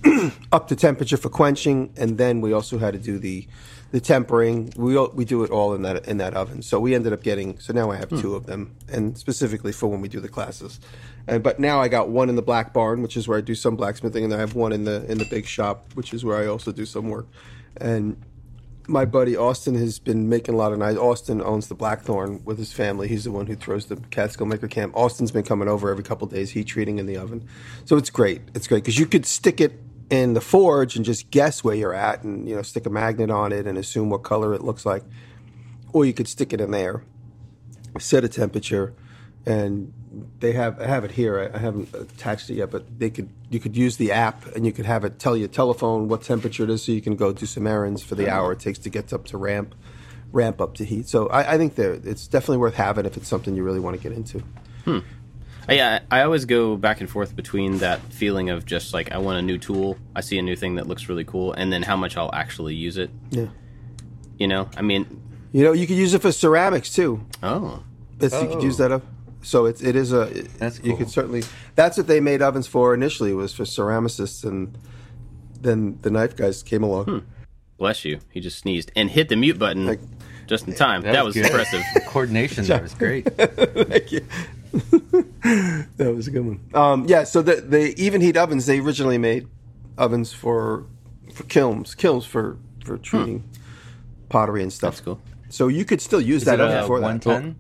up 0.52 0.68
to 0.68 0.76
temperature 0.76 1.16
for 1.16 1.28
quenching, 1.28 1.92
and 1.96 2.18
then 2.18 2.40
we 2.40 2.52
also 2.52 2.78
had 2.78 2.92
to 2.94 2.98
do 2.98 3.18
the 3.18 3.46
the 3.92 4.00
tempering. 4.00 4.72
We 4.76 4.98
we 4.98 5.24
do 5.24 5.44
it 5.44 5.50
all 5.50 5.74
in 5.74 5.82
that 5.82 6.08
in 6.08 6.18
that 6.18 6.34
oven. 6.34 6.62
So 6.62 6.80
we 6.80 6.94
ended 6.94 7.12
up 7.12 7.22
getting. 7.22 7.58
So 7.60 7.72
now 7.72 7.90
I 7.90 7.96
have 7.96 8.10
hmm. 8.10 8.20
two 8.20 8.34
of 8.34 8.46
them, 8.46 8.74
and 8.88 9.16
specifically 9.16 9.72
for 9.72 9.86
when 9.86 10.00
we 10.00 10.08
do 10.08 10.20
the 10.20 10.28
classes. 10.28 10.80
And, 11.26 11.42
but 11.42 11.60
now 11.60 11.80
I 11.80 11.88
got 11.88 12.08
one 12.08 12.28
in 12.28 12.36
the 12.36 12.42
black 12.42 12.72
barn, 12.72 13.02
which 13.02 13.16
is 13.16 13.28
where 13.28 13.38
I 13.38 13.40
do 13.40 13.54
some 13.54 13.76
blacksmithing, 13.76 14.24
and 14.24 14.34
I 14.34 14.38
have 14.38 14.54
one 14.54 14.72
in 14.72 14.84
the 14.84 15.04
in 15.10 15.18
the 15.18 15.24
big 15.24 15.46
shop, 15.46 15.86
which 15.94 16.12
is 16.12 16.24
where 16.24 16.36
I 16.36 16.46
also 16.46 16.72
do 16.72 16.84
some 16.84 17.08
work. 17.08 17.26
And 17.76 18.20
my 18.88 19.04
buddy 19.04 19.36
Austin 19.36 19.74
has 19.76 19.98
been 19.98 20.28
making 20.28 20.54
a 20.54 20.56
lot 20.56 20.72
of 20.72 20.78
knives. 20.78 20.98
Austin 20.98 21.40
owns 21.40 21.68
the 21.68 21.74
Blackthorne 21.74 22.42
with 22.44 22.58
his 22.58 22.72
family. 22.72 23.08
He's 23.08 23.24
the 23.24 23.30
one 23.30 23.46
who 23.46 23.54
throws 23.54 23.86
the 23.86 23.96
Catskill 24.10 24.46
Maker 24.46 24.68
Camp. 24.68 24.96
Austin's 24.96 25.30
been 25.30 25.44
coming 25.44 25.68
over 25.68 25.90
every 25.90 26.02
couple 26.02 26.26
days, 26.26 26.50
heat 26.50 26.64
treating 26.64 26.98
in 26.98 27.06
the 27.06 27.16
oven. 27.16 27.46
So 27.84 27.96
it's 27.96 28.10
great. 28.10 28.42
It's 28.54 28.66
great 28.66 28.82
because 28.82 28.98
you 28.98 29.06
could 29.06 29.24
stick 29.24 29.60
it 29.60 29.78
in 30.10 30.34
the 30.34 30.40
forge 30.40 30.96
and 30.96 31.04
just 31.04 31.30
guess 31.30 31.62
where 31.64 31.74
you're 31.74 31.94
at, 31.94 32.22
and 32.22 32.48
you 32.48 32.54
know 32.54 32.62
stick 32.62 32.84
a 32.86 32.90
magnet 32.90 33.30
on 33.30 33.52
it 33.52 33.66
and 33.66 33.78
assume 33.78 34.10
what 34.10 34.22
color 34.22 34.52
it 34.54 34.62
looks 34.62 34.84
like, 34.84 35.04
or 35.92 36.04
you 36.04 36.12
could 36.12 36.28
stick 36.28 36.52
it 36.52 36.60
in 36.60 36.72
there, 36.72 37.04
set 37.98 38.24
a 38.24 38.28
temperature, 38.28 38.94
and 39.46 39.92
they 40.40 40.52
have 40.52 40.80
I 40.80 40.86
have 40.86 41.04
it 41.04 41.12
here. 41.12 41.50
I, 41.54 41.58
haven't 41.58 41.94
attached 41.94 42.50
it 42.50 42.54
yet, 42.54 42.70
but 42.70 42.98
they 42.98 43.10
could 43.10 43.28
you 43.50 43.60
could 43.60 43.76
use 43.76 43.96
the 43.96 44.12
app 44.12 44.46
and 44.54 44.66
you 44.66 44.72
could 44.72 44.86
have 44.86 45.04
it 45.04 45.18
tell 45.18 45.36
your 45.36 45.48
telephone 45.48 46.08
what 46.08 46.22
temperature 46.22 46.64
it 46.64 46.70
is, 46.70 46.84
so 46.84 46.92
you 46.92 47.00
can 47.00 47.16
go 47.16 47.32
do 47.32 47.46
some 47.46 47.66
errands 47.66 48.02
for 48.02 48.14
the 48.14 48.28
hour 48.28 48.52
it 48.52 48.60
takes 48.60 48.78
to 48.80 48.90
get 48.90 49.12
up 49.12 49.26
to 49.26 49.38
ramp 49.38 49.74
ramp 50.32 50.60
up 50.60 50.74
to 50.74 50.84
heat. 50.84 51.08
So 51.08 51.28
I, 51.28 51.54
I 51.54 51.58
think 51.58 51.74
there 51.74 51.92
it's 51.92 52.26
definitely 52.26 52.58
worth 52.58 52.74
having 52.74 53.06
if 53.06 53.16
it's 53.16 53.28
something 53.28 53.54
you 53.54 53.62
really 53.62 53.80
want 53.80 53.96
to 53.96 54.02
get 54.02 54.12
into. 54.12 54.42
Hmm. 54.84 54.98
Yeah, 55.68 56.00
I 56.10 56.22
always 56.22 56.44
go 56.44 56.76
back 56.76 57.00
and 57.00 57.08
forth 57.08 57.36
between 57.36 57.78
that 57.78 58.00
feeling 58.12 58.50
of 58.50 58.66
just 58.66 58.92
like 58.92 59.12
I 59.12 59.18
want 59.18 59.38
a 59.38 59.42
new 59.42 59.58
tool, 59.58 59.96
I 60.14 60.20
see 60.20 60.38
a 60.38 60.42
new 60.42 60.56
thing 60.56 60.74
that 60.74 60.86
looks 60.86 61.08
really 61.08 61.24
cool, 61.24 61.52
and 61.52 61.72
then 61.72 61.82
how 61.82 61.96
much 61.96 62.16
I'll 62.16 62.34
actually 62.34 62.74
use 62.74 62.98
it. 62.98 63.10
Yeah. 63.30 63.46
You 64.38 64.48
know, 64.48 64.68
I 64.76 64.82
mean, 64.82 65.22
you 65.52 65.62
know, 65.62 65.72
you 65.72 65.86
could 65.86 65.96
use 65.96 66.14
it 66.14 66.22
for 66.22 66.32
ceramics 66.32 66.92
too. 66.92 67.24
Oh. 67.42 67.84
It's, 68.20 68.34
oh. 68.34 68.42
You 68.42 68.48
could 68.48 68.62
use 68.62 68.76
that 68.78 68.90
up. 68.90 69.04
So 69.42 69.66
it's 69.66 69.82
it 69.82 69.96
is 69.96 70.12
a 70.12 70.26
that's 70.58 70.78
cool. 70.78 70.90
you 70.90 70.96
could 70.96 71.10
certainly 71.10 71.42
that's 71.74 71.96
what 71.98 72.06
they 72.06 72.20
made 72.20 72.42
ovens 72.42 72.66
for 72.66 72.94
initially 72.94 73.34
was 73.34 73.52
for 73.52 73.64
ceramicists 73.64 74.44
and 74.44 74.76
then 75.60 75.98
the 76.02 76.10
knife 76.10 76.36
guys 76.36 76.62
came 76.62 76.82
along. 76.82 77.04
Hmm. 77.04 77.18
Bless 77.76 78.04
you. 78.04 78.20
He 78.30 78.40
just 78.40 78.58
sneezed 78.58 78.92
and 78.94 79.10
hit 79.10 79.28
the 79.28 79.36
mute 79.36 79.58
button 79.58 79.86
Like- 79.86 80.00
just 80.46 80.66
in 80.68 80.74
time. 80.74 81.02
That, 81.02 81.12
That 81.12 81.24
was, 81.24 81.36
was 81.36 81.46
impressive. 81.46 81.82
Coordination 82.06 82.64
there 82.64 82.82
was 82.82 82.94
great. 82.94 83.24
Thank 83.36 84.12
you. 84.12 84.26
that 85.96 86.14
was 86.14 86.26
a 86.28 86.30
good 86.30 86.44
one. 86.46 86.60
Um, 86.74 87.04
yeah, 87.08 87.24
so 87.24 87.42
the 87.42 87.56
the 87.56 87.94
Evenheat 87.94 88.36
ovens 88.36 88.66
they 88.66 88.78
originally 88.80 89.18
made 89.18 89.46
ovens 89.98 90.32
for 90.32 90.86
for 91.32 91.44
kilns, 91.44 91.94
kilns 91.94 92.24
for 92.24 92.58
for 92.84 92.98
treating 92.98 93.44
pottery 94.28 94.62
and 94.62 94.72
stuff. 94.72 94.94
That's 94.96 95.04
cool. 95.04 95.20
So 95.48 95.68
you 95.68 95.84
could 95.84 96.00
still 96.00 96.20
use 96.20 96.42
Is 96.42 96.46
that 96.46 96.54
it 96.54 96.60
oven 96.60 96.78
a 96.78 96.86
for 96.86 97.00
that. 97.00 97.54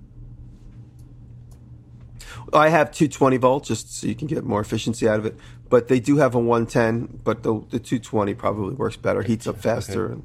110? 2.36 2.60
I 2.60 2.68
have 2.68 2.90
220 2.92 3.36
volt 3.38 3.64
just 3.64 4.00
so 4.00 4.06
you 4.06 4.14
can 4.14 4.26
get 4.26 4.44
more 4.44 4.60
efficiency 4.60 5.08
out 5.08 5.18
of 5.18 5.26
it. 5.26 5.36
But 5.68 5.88
they 5.88 6.00
do 6.00 6.18
have 6.18 6.34
a 6.34 6.38
110, 6.38 7.20
but 7.24 7.42
the, 7.42 7.54
the 7.70 7.78
220 7.78 8.34
probably 8.34 8.74
works 8.74 8.96
better, 8.96 9.22
heats 9.22 9.46
up 9.46 9.58
faster, 9.58 10.06
and 10.06 10.22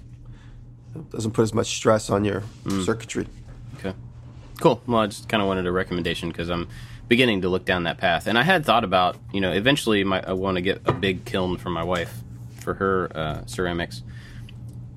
doesn't 1.09 1.31
put 1.31 1.43
as 1.43 1.53
much 1.53 1.67
stress 1.67 2.09
on 2.09 2.25
your 2.25 2.43
circuitry. 2.83 3.27
Okay. 3.77 3.93
Cool. 4.59 4.81
Well, 4.87 5.01
I 5.01 5.07
just 5.07 5.29
kind 5.29 5.41
of 5.41 5.47
wanted 5.47 5.65
a 5.65 5.71
recommendation 5.71 6.29
because 6.29 6.49
I'm 6.49 6.67
beginning 7.07 7.41
to 7.41 7.49
look 7.49 7.65
down 7.65 7.83
that 7.83 7.97
path. 7.97 8.27
And 8.27 8.37
I 8.37 8.43
had 8.43 8.65
thought 8.65 8.83
about, 8.83 9.17
you 9.31 9.39
know, 9.39 9.51
eventually 9.51 10.03
my, 10.03 10.21
I 10.21 10.33
want 10.33 10.55
to 10.55 10.61
get 10.61 10.81
a 10.85 10.93
big 10.93 11.25
kiln 11.25 11.57
for 11.57 11.69
my 11.69 11.83
wife 11.83 12.13
for 12.59 12.73
her 12.73 13.11
uh, 13.15 13.45
ceramics. 13.45 14.03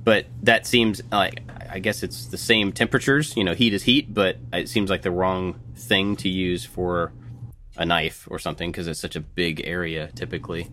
But 0.02 0.26
that 0.42 0.66
seems 0.66 1.02
like, 1.12 1.42
I 1.70 1.78
guess 1.78 2.02
it's 2.02 2.26
the 2.26 2.38
same 2.38 2.72
temperatures. 2.72 3.36
You 3.36 3.44
know, 3.44 3.54
heat 3.54 3.72
is 3.72 3.84
heat, 3.84 4.12
but 4.12 4.36
it 4.52 4.68
seems 4.68 4.90
like 4.90 5.02
the 5.02 5.10
wrong 5.10 5.60
thing 5.74 6.16
to 6.16 6.28
use 6.28 6.64
for 6.64 7.12
a 7.76 7.84
knife 7.86 8.26
or 8.30 8.38
something 8.38 8.70
because 8.70 8.88
it's 8.88 9.00
such 9.00 9.16
a 9.16 9.20
big 9.20 9.62
area 9.64 10.10
typically. 10.14 10.68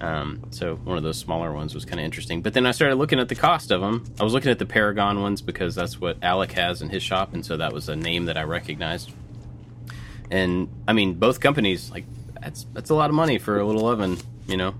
Um, 0.00 0.42
so 0.50 0.76
one 0.76 0.96
of 0.96 1.02
those 1.02 1.18
smaller 1.18 1.52
ones 1.52 1.74
was 1.74 1.84
kind 1.84 1.98
of 1.98 2.04
interesting. 2.04 2.42
But 2.42 2.52
then 2.52 2.66
I 2.66 2.72
started 2.72 2.96
looking 2.96 3.18
at 3.18 3.28
the 3.28 3.34
cost 3.34 3.70
of 3.70 3.80
them. 3.80 4.04
I 4.20 4.24
was 4.24 4.32
looking 4.32 4.50
at 4.50 4.58
the 4.58 4.66
Paragon 4.66 5.22
ones 5.22 5.40
because 5.40 5.74
that's 5.74 6.00
what 6.00 6.22
Alec 6.22 6.52
has 6.52 6.82
in 6.82 6.90
his 6.90 7.02
shop, 7.02 7.32
and 7.32 7.44
so 7.44 7.56
that 7.56 7.72
was 7.72 7.88
a 7.88 7.96
name 7.96 8.26
that 8.26 8.36
I 8.36 8.42
recognized. 8.42 9.12
And 10.30 10.68
I 10.86 10.92
mean, 10.92 11.14
both 11.14 11.40
companies 11.40 11.90
like 11.90 12.04
that's 12.40 12.66
that's 12.72 12.90
a 12.90 12.94
lot 12.94 13.08
of 13.08 13.16
money 13.16 13.38
for 13.38 13.58
a 13.58 13.64
little 13.64 13.86
oven, 13.86 14.18
you 14.46 14.56
know. 14.56 14.74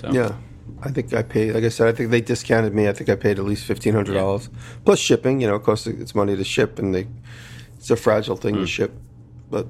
So 0.00 0.10
Yeah. 0.12 0.32
I 0.82 0.90
think 0.90 1.12
I 1.12 1.22
paid, 1.22 1.54
like 1.54 1.64
I 1.64 1.68
said, 1.70 1.88
I 1.88 1.92
think 1.92 2.10
they 2.10 2.20
discounted 2.20 2.72
me. 2.72 2.88
I 2.88 2.92
think 2.92 3.10
I 3.10 3.16
paid 3.16 3.38
at 3.38 3.44
least 3.44 3.68
$1,500 3.68 4.48
plus 4.84 4.98
shipping. 4.98 5.40
You 5.40 5.48
know, 5.48 5.56
it 5.56 5.62
costs 5.64 5.86
it's 5.86 6.14
money 6.14 6.36
to 6.36 6.44
ship, 6.44 6.78
and 6.78 6.94
they, 6.94 7.08
it's 7.76 7.90
a 7.90 7.96
fragile 7.96 8.36
thing 8.36 8.54
to 8.54 8.66
ship. 8.66 8.92
But, 9.50 9.66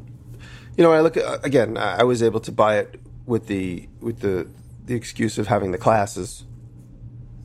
you 0.76 0.84
know, 0.84 0.92
I 0.92 1.00
look 1.00 1.16
at, 1.16 1.44
again, 1.44 1.76
I 1.78 2.04
was 2.04 2.22
able 2.22 2.40
to 2.40 2.52
buy 2.52 2.78
it 2.78 3.00
with 3.26 3.46
the, 3.46 3.88
with 4.00 4.20
the, 4.20 4.48
the 4.84 4.94
excuse 4.94 5.38
of 5.38 5.46
having 5.46 5.70
the 5.72 5.78
classes. 5.78 6.44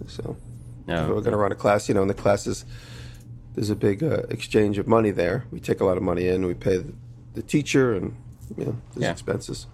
So, 0.08 0.36
if 1.04 1.10
we're 1.10 1.22
going 1.22 1.32
to 1.32 1.38
run 1.38 1.52
a 1.54 1.56
class, 1.56 1.88
you 1.88 1.96
know, 1.96 2.02
in 2.02 2.10
the 2.10 2.14
classes, 2.14 2.66
there's 3.56 3.70
a 3.70 3.76
big 3.76 4.04
uh, 4.04 4.24
exchange 4.30 4.78
of 4.78 4.88
money 4.88 5.12
there. 5.12 5.46
We 5.52 5.60
take 5.62 5.80
a 5.80 5.86
lot 5.86 5.96
of 5.96 6.04
money 6.04 6.28
in, 6.28 6.46
we 6.46 6.54
pay 6.54 6.78
the, 6.78 6.94
the 7.36 7.42
teacher, 7.42 7.94
and, 7.94 8.16
you 8.58 8.66
know, 8.66 8.82
there's 8.94 9.04
Yeah. 9.04 9.12
expenses. 9.12 9.68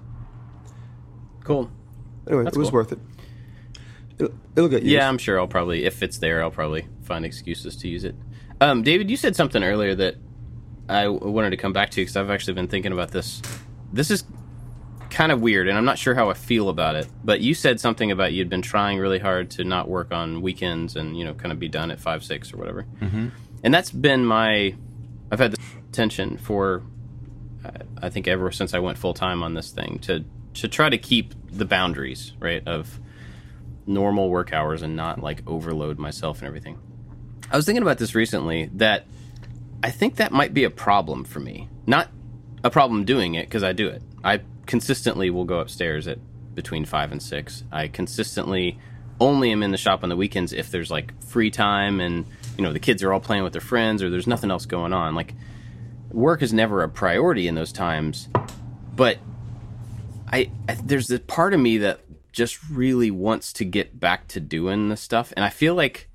cool. 1.43 1.71
Anyway, 2.27 2.43
That's 2.43 2.55
it 2.55 2.59
was 2.59 2.69
cool. 2.69 2.77
worth 2.79 2.91
it. 2.91 2.99
It'll, 4.19 4.33
it'll 4.55 4.69
get 4.69 4.83
used. 4.83 4.91
Yeah, 4.91 5.07
I'm 5.07 5.17
sure 5.17 5.39
I'll 5.39 5.47
probably 5.47 5.85
if 5.85 6.03
it's 6.03 6.17
there, 6.17 6.41
I'll 6.43 6.51
probably 6.51 6.87
find 7.03 7.25
excuses 7.25 7.75
to 7.77 7.87
use 7.87 8.03
it. 8.03 8.15
Um, 8.61 8.83
David, 8.83 9.09
you 9.09 9.15
said 9.17 9.35
something 9.35 9.63
earlier 9.63 9.95
that 9.95 10.15
I 10.89 11.07
wanted 11.07 11.51
to 11.51 11.57
come 11.57 11.71
back 11.71 11.91
to 11.91 12.01
because 12.01 12.17
I've 12.17 12.29
actually 12.29 12.53
been 12.55 12.67
thinking 12.67 12.91
about 12.91 13.11
this. 13.11 13.41
This 13.93 14.11
is 14.11 14.23
kind 15.09 15.31
of 15.31 15.41
weird, 15.41 15.67
and 15.67 15.77
I'm 15.77 15.85
not 15.85 15.97
sure 15.97 16.13
how 16.13 16.29
I 16.29 16.33
feel 16.33 16.69
about 16.69 16.95
it. 16.95 17.07
But 17.23 17.41
you 17.41 17.53
said 17.53 17.79
something 17.79 18.11
about 18.11 18.33
you'd 18.33 18.49
been 18.49 18.61
trying 18.61 18.99
really 18.99 19.19
hard 19.19 19.49
to 19.51 19.63
not 19.63 19.87
work 19.87 20.11
on 20.11 20.41
weekends 20.41 20.95
and 20.95 21.17
you 21.17 21.23
know 21.23 21.33
kind 21.33 21.51
of 21.51 21.59
be 21.59 21.69
done 21.69 21.89
at 21.91 21.99
five 21.99 22.23
six 22.23 22.53
or 22.53 22.57
whatever. 22.57 22.85
Mm-hmm. 23.01 23.29
And 23.63 23.73
that's 23.73 23.91
been 23.91 24.25
my 24.25 24.75
I've 25.31 25.39
had 25.39 25.51
this 25.51 25.65
tension 25.91 26.37
for 26.37 26.83
I- 27.63 28.05
I 28.05 28.09
think 28.09 28.27
ever 28.27 28.51
since 28.51 28.73
I 28.73 28.79
went 28.79 28.97
full 28.97 29.13
time 29.13 29.43
on 29.43 29.53
this 29.53 29.71
thing 29.71 29.99
to 30.03 30.25
to 30.55 30.67
try 30.67 30.89
to 30.89 30.97
keep 30.97 31.33
the 31.51 31.65
boundaries 31.65 32.33
right 32.39 32.65
of 32.67 32.99
normal 33.89 34.29
work 34.29 34.53
hours 34.53 34.81
and 34.81 34.95
not 34.95 35.21
like 35.21 35.41
overload 35.47 35.97
myself 35.97 36.39
and 36.39 36.47
everything. 36.47 36.79
I 37.51 37.57
was 37.57 37.65
thinking 37.65 37.81
about 37.81 37.97
this 37.97 38.15
recently 38.15 38.69
that 38.75 39.05
I 39.83 39.89
think 39.89 40.17
that 40.17 40.31
might 40.31 40.53
be 40.53 40.63
a 40.63 40.69
problem 40.69 41.23
for 41.23 41.39
me. 41.39 41.67
Not 41.87 42.09
a 42.63 42.69
problem 42.69 43.03
doing 43.03 43.33
it 43.33 43.47
because 43.47 43.63
I 43.63 43.73
do 43.73 43.87
it. 43.87 44.03
I 44.23 44.41
consistently 44.65 45.29
will 45.29 45.45
go 45.45 45.59
upstairs 45.59 46.07
at 46.07 46.19
between 46.53 46.85
5 46.85 47.11
and 47.11 47.21
6. 47.21 47.63
I 47.71 47.87
consistently 47.87 48.77
only 49.19 49.51
am 49.51 49.63
in 49.63 49.71
the 49.71 49.77
shop 49.77 50.03
on 50.03 50.09
the 50.09 50.15
weekends 50.15 50.53
if 50.53 50.69
there's 50.71 50.91
like 50.91 51.21
free 51.23 51.51
time 51.51 51.99
and 51.99 52.25
you 52.57 52.63
know 52.63 52.71
the 52.71 52.79
kids 52.79 53.03
are 53.03 53.11
all 53.11 53.19
playing 53.19 53.43
with 53.43 53.53
their 53.53 53.61
friends 53.61 54.01
or 54.01 54.09
there's 54.09 54.27
nothing 54.27 54.51
else 54.51 54.65
going 54.65 54.93
on. 54.93 55.15
Like 55.15 55.33
work 56.11 56.41
is 56.41 56.53
never 56.53 56.83
a 56.83 56.89
priority 56.89 57.47
in 57.47 57.55
those 57.55 57.71
times. 57.71 58.29
But 58.95 59.17
I, 60.31 60.51
I 60.67 60.75
there's 60.75 61.09
a 61.09 61.19
part 61.19 61.53
of 61.53 61.59
me 61.59 61.79
that 61.79 62.01
just 62.31 62.69
really 62.69 63.11
wants 63.11 63.51
to 63.53 63.65
get 63.65 63.99
back 63.99 64.27
to 64.29 64.39
doing 64.39 64.89
the 64.89 64.97
stuff, 64.97 65.33
and 65.35 65.43
I 65.43 65.49
feel 65.49 65.75
like 65.75 66.09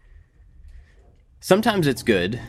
sometimes 1.41 1.87
it's 1.87 2.03
good 2.03 2.41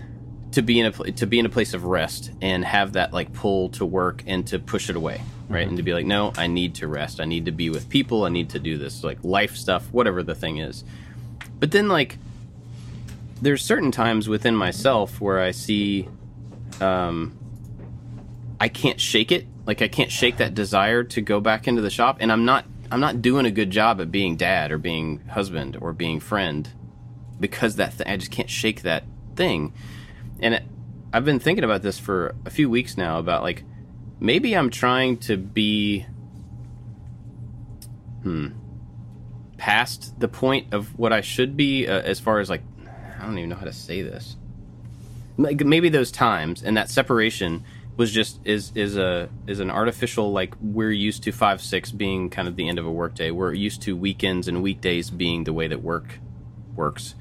to 0.55 0.61
be 0.61 0.79
in 0.79 0.85
a 0.85 0.91
to 0.91 1.27
be 1.27 1.37
in 1.37 1.45
a 1.45 1.49
place 1.49 1.73
of 1.73 1.83
rest 1.83 2.31
and 2.41 2.63
have 2.63 2.93
that 2.93 3.11
like 3.11 3.33
pull 3.33 3.67
to 3.67 3.85
work 3.85 4.23
and 4.25 4.47
to 4.47 4.57
push 4.57 4.89
it 4.89 4.95
away, 4.95 5.21
right? 5.49 5.67
And 5.67 5.75
to 5.75 5.83
be 5.83 5.93
like, 5.93 6.05
no, 6.05 6.31
I 6.37 6.47
need 6.47 6.75
to 6.75 6.87
rest. 6.87 7.19
I 7.19 7.25
need 7.25 7.43
to 7.45 7.51
be 7.51 7.69
with 7.69 7.89
people. 7.89 8.23
I 8.23 8.29
need 8.29 8.49
to 8.51 8.59
do 8.59 8.77
this 8.77 9.03
like 9.03 9.21
life 9.21 9.57
stuff, 9.57 9.85
whatever 9.91 10.23
the 10.23 10.33
thing 10.33 10.59
is. 10.59 10.85
But 11.59 11.71
then 11.71 11.89
like 11.89 12.17
there's 13.41 13.65
certain 13.65 13.91
times 13.91 14.29
within 14.29 14.55
myself 14.55 15.19
where 15.19 15.41
I 15.41 15.51
see 15.51 16.07
um 16.79 17.37
I 18.61 18.69
can't 18.69 19.01
shake 19.01 19.33
it. 19.33 19.45
Like 19.67 19.81
I 19.81 19.89
can't 19.89 20.11
shake 20.11 20.37
that 20.37 20.55
desire 20.55 21.03
to 21.03 21.19
go 21.19 21.41
back 21.41 21.67
into 21.67 21.81
the 21.81 21.89
shop 21.89 22.17
and 22.21 22.31
I'm 22.31 22.45
not 22.45 22.63
I'm 22.95 23.01
not 23.01 23.21
doing 23.21 23.45
a 23.45 23.51
good 23.51 23.71
job 23.71 23.99
at 23.99 24.09
being 24.09 24.37
dad 24.37 24.71
or 24.71 24.77
being 24.77 25.19
husband 25.27 25.77
or 25.81 25.91
being 25.91 26.21
friend 26.21 26.69
because 27.37 27.75
that 27.75 27.97
th- 27.97 28.07
I 28.07 28.15
just 28.15 28.31
can't 28.31 28.49
shake 28.49 28.83
that 28.83 29.03
thing. 29.35 29.73
And 30.39 30.53
it, 30.53 30.63
I've 31.11 31.25
been 31.25 31.41
thinking 31.41 31.65
about 31.65 31.81
this 31.81 31.99
for 31.99 32.35
a 32.45 32.49
few 32.49 32.69
weeks 32.69 32.95
now 32.95 33.19
about 33.19 33.43
like 33.43 33.65
maybe 34.21 34.55
I'm 34.55 34.69
trying 34.69 35.17
to 35.17 35.35
be 35.35 36.05
hmm 38.23 38.47
past 39.57 40.17
the 40.17 40.29
point 40.29 40.73
of 40.73 40.97
what 40.97 41.11
I 41.11 41.19
should 41.19 41.57
be 41.57 41.87
uh, 41.87 41.99
as 41.99 42.21
far 42.21 42.39
as 42.39 42.49
like 42.49 42.61
I 43.19 43.25
don't 43.25 43.37
even 43.37 43.49
know 43.49 43.57
how 43.57 43.65
to 43.65 43.73
say 43.73 44.03
this. 44.03 44.37
Like 45.37 45.65
maybe 45.65 45.89
those 45.89 46.13
times 46.13 46.63
and 46.63 46.77
that 46.77 46.89
separation 46.89 47.65
was 47.97 48.11
just 48.11 48.39
is 48.45 48.71
is 48.75 48.97
a 48.97 49.29
is 49.47 49.59
an 49.59 49.71
artificial 49.71 50.31
like 50.31 50.53
we're 50.61 50.91
used 50.91 51.23
to 51.23 51.31
five 51.31 51.61
six 51.61 51.91
being 51.91 52.29
kind 52.29 52.47
of 52.47 52.55
the 52.55 52.67
end 52.67 52.79
of 52.79 52.85
a 52.85 52.91
workday. 52.91 53.31
We're 53.31 53.53
used 53.53 53.81
to 53.83 53.95
weekends 53.95 54.47
and 54.47 54.61
weekdays 54.61 55.09
being 55.09 55.45
the 55.45 55.53
way 55.53 55.67
that 55.67 55.81
work 55.81 56.19
works. 56.75 57.15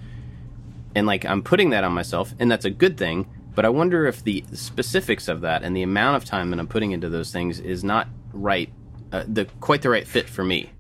And 0.95 1.07
like 1.07 1.25
I'm 1.25 1.43
putting 1.43 1.71
that 1.71 1.85
on 1.85 1.93
myself 1.93 2.35
and 2.39 2.51
that's 2.51 2.65
a 2.65 2.71
good 2.71 2.97
thing, 2.97 3.29
but 3.55 3.65
I 3.65 3.69
wonder 3.69 4.07
if 4.07 4.23
the 4.23 4.45
specifics 4.53 5.29
of 5.29 5.43
that 5.43 5.63
and 5.63 5.77
the 5.77 5.83
amount 5.83 6.17
of 6.17 6.25
time 6.25 6.51
that 6.51 6.59
I'm 6.59 6.67
putting 6.67 6.93
into 6.93 7.09
those 7.09 7.31
things 7.31 7.61
is 7.61 7.85
not 7.85 8.09
right 8.33 8.71
uh, 9.13 9.25
the 9.29 9.45
quite 9.61 9.83
the 9.83 9.91
right 9.91 10.07
fit 10.07 10.29
for 10.29 10.45
me. 10.45 10.71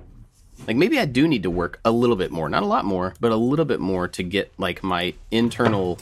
Like 0.66 0.76
maybe 0.76 0.98
I 0.98 1.04
do 1.04 1.28
need 1.28 1.42
to 1.44 1.50
work 1.50 1.78
a 1.84 1.90
little 1.90 2.16
bit 2.16 2.30
more, 2.30 2.48
not 2.48 2.62
a 2.62 2.66
lot 2.66 2.84
more, 2.84 3.14
but 3.20 3.32
a 3.32 3.36
little 3.36 3.64
bit 3.64 3.80
more 3.80 4.08
to 4.08 4.22
get 4.22 4.52
like 4.58 4.82
my 4.82 5.14
internal 5.30 5.98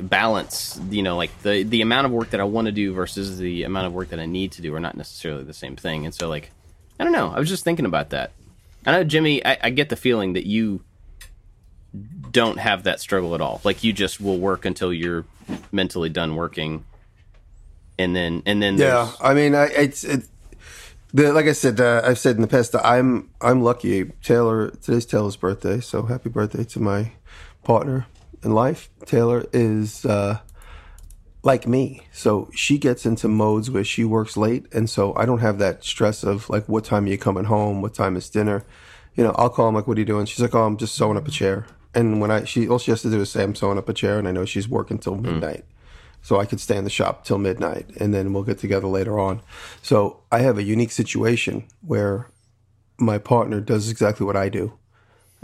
balance. 0.00 0.80
You 0.90 1.02
know, 1.02 1.16
like 1.16 1.30
the 1.42 1.62
the 1.62 1.82
amount 1.82 2.06
of 2.06 2.12
work 2.12 2.30
that 2.30 2.40
I 2.40 2.44
want 2.44 2.66
to 2.66 2.72
do 2.72 2.92
versus 2.92 3.38
the 3.38 3.64
amount 3.64 3.86
of 3.86 3.92
work 3.92 4.10
that 4.10 4.20
I 4.20 4.26
need 4.26 4.52
to 4.52 4.62
do 4.62 4.74
are 4.74 4.80
not 4.80 4.96
necessarily 4.96 5.44
the 5.44 5.54
same 5.54 5.76
thing. 5.76 6.04
And 6.04 6.14
so, 6.14 6.28
like, 6.28 6.50
I 6.98 7.04
don't 7.04 7.12
know. 7.12 7.32
I 7.34 7.38
was 7.38 7.48
just 7.48 7.64
thinking 7.64 7.86
about 7.86 8.10
that. 8.10 8.32
I 8.86 8.92
know, 8.92 9.04
Jimmy. 9.04 9.44
I, 9.44 9.58
I 9.62 9.70
get 9.70 9.88
the 9.88 9.96
feeling 9.96 10.34
that 10.34 10.46
you 10.46 10.82
don't 12.30 12.58
have 12.58 12.84
that 12.84 13.00
struggle 13.00 13.34
at 13.34 13.40
all. 13.40 13.60
Like 13.64 13.84
you 13.84 13.92
just 13.92 14.20
will 14.20 14.38
work 14.38 14.64
until 14.64 14.92
you're 14.92 15.24
mentally 15.72 16.08
done 16.08 16.34
working, 16.36 16.84
and 17.98 18.14
then 18.14 18.42
and 18.46 18.62
then 18.62 18.76
Yeah, 18.76 19.12
I 19.20 19.34
mean, 19.34 19.54
I, 19.54 19.66
it's 19.66 20.04
it. 20.04 20.26
The, 21.12 21.32
like 21.32 21.46
I 21.46 21.52
said, 21.52 21.80
uh, 21.80 22.02
I've 22.04 22.18
said 22.18 22.34
in 22.34 22.42
the 22.42 22.48
past 22.48 22.72
that 22.72 22.84
I'm 22.84 23.30
I'm 23.40 23.62
lucky. 23.62 24.06
Taylor, 24.22 24.70
today's 24.70 25.06
Taylor's 25.06 25.36
birthday, 25.36 25.80
so 25.80 26.02
happy 26.02 26.28
birthday 26.28 26.64
to 26.64 26.80
my 26.80 27.12
partner 27.62 28.06
in 28.44 28.52
life. 28.52 28.90
Taylor 29.06 29.46
is 29.52 30.04
uh, 30.04 30.38
like 31.42 31.66
me, 31.66 32.06
so 32.12 32.50
she 32.54 32.78
gets 32.78 33.06
into 33.06 33.28
modes 33.28 33.70
where 33.70 33.84
she 33.84 34.04
works 34.04 34.36
late, 34.36 34.66
and 34.72 34.88
so 34.88 35.14
I 35.16 35.24
don't 35.26 35.40
have 35.40 35.58
that 35.58 35.84
stress 35.84 36.22
of 36.22 36.48
like 36.50 36.68
what 36.68 36.84
time 36.84 37.06
are 37.06 37.08
you 37.08 37.18
coming 37.18 37.44
home, 37.44 37.82
what 37.82 37.94
time 37.94 38.16
is 38.16 38.28
dinner. 38.28 38.64
You 39.14 39.24
know, 39.24 39.34
I'll 39.36 39.50
call 39.50 39.68
him 39.68 39.74
like, 39.74 39.86
"What 39.86 39.96
are 39.96 40.00
you 40.00 40.06
doing?" 40.06 40.26
She's 40.26 40.40
like, 40.40 40.54
"Oh, 40.54 40.64
I'm 40.64 40.76
just 40.76 40.94
sewing 40.94 41.16
up 41.16 41.28
a 41.28 41.30
chair." 41.30 41.66
And 41.94 42.20
when 42.20 42.30
I 42.30 42.44
she 42.44 42.68
all 42.68 42.78
she 42.78 42.90
has 42.90 43.02
to 43.02 43.10
do 43.10 43.20
is 43.20 43.30
say, 43.30 43.42
"I'm 43.42 43.54
sewing 43.54 43.78
up 43.78 43.88
a 43.88 43.94
chair," 43.94 44.18
and 44.18 44.26
I 44.26 44.32
know 44.32 44.44
she's 44.44 44.68
working 44.68 44.98
till 44.98 45.16
midnight 45.16 45.64
so 46.24 46.40
I 46.40 46.46
could 46.46 46.58
stay 46.58 46.78
in 46.78 46.84
the 46.84 46.90
shop 46.90 47.24
till 47.24 47.36
midnight, 47.36 47.90
and 48.00 48.14
then 48.14 48.32
we'll 48.32 48.44
get 48.44 48.58
together 48.58 48.86
later 48.86 49.18
on. 49.18 49.42
So 49.82 50.22
I 50.32 50.38
have 50.38 50.56
a 50.56 50.62
unique 50.62 50.90
situation 50.90 51.64
where 51.82 52.30
my 52.98 53.18
partner 53.18 53.60
does 53.60 53.90
exactly 53.90 54.24
what 54.24 54.34
I 54.34 54.48
do, 54.48 54.72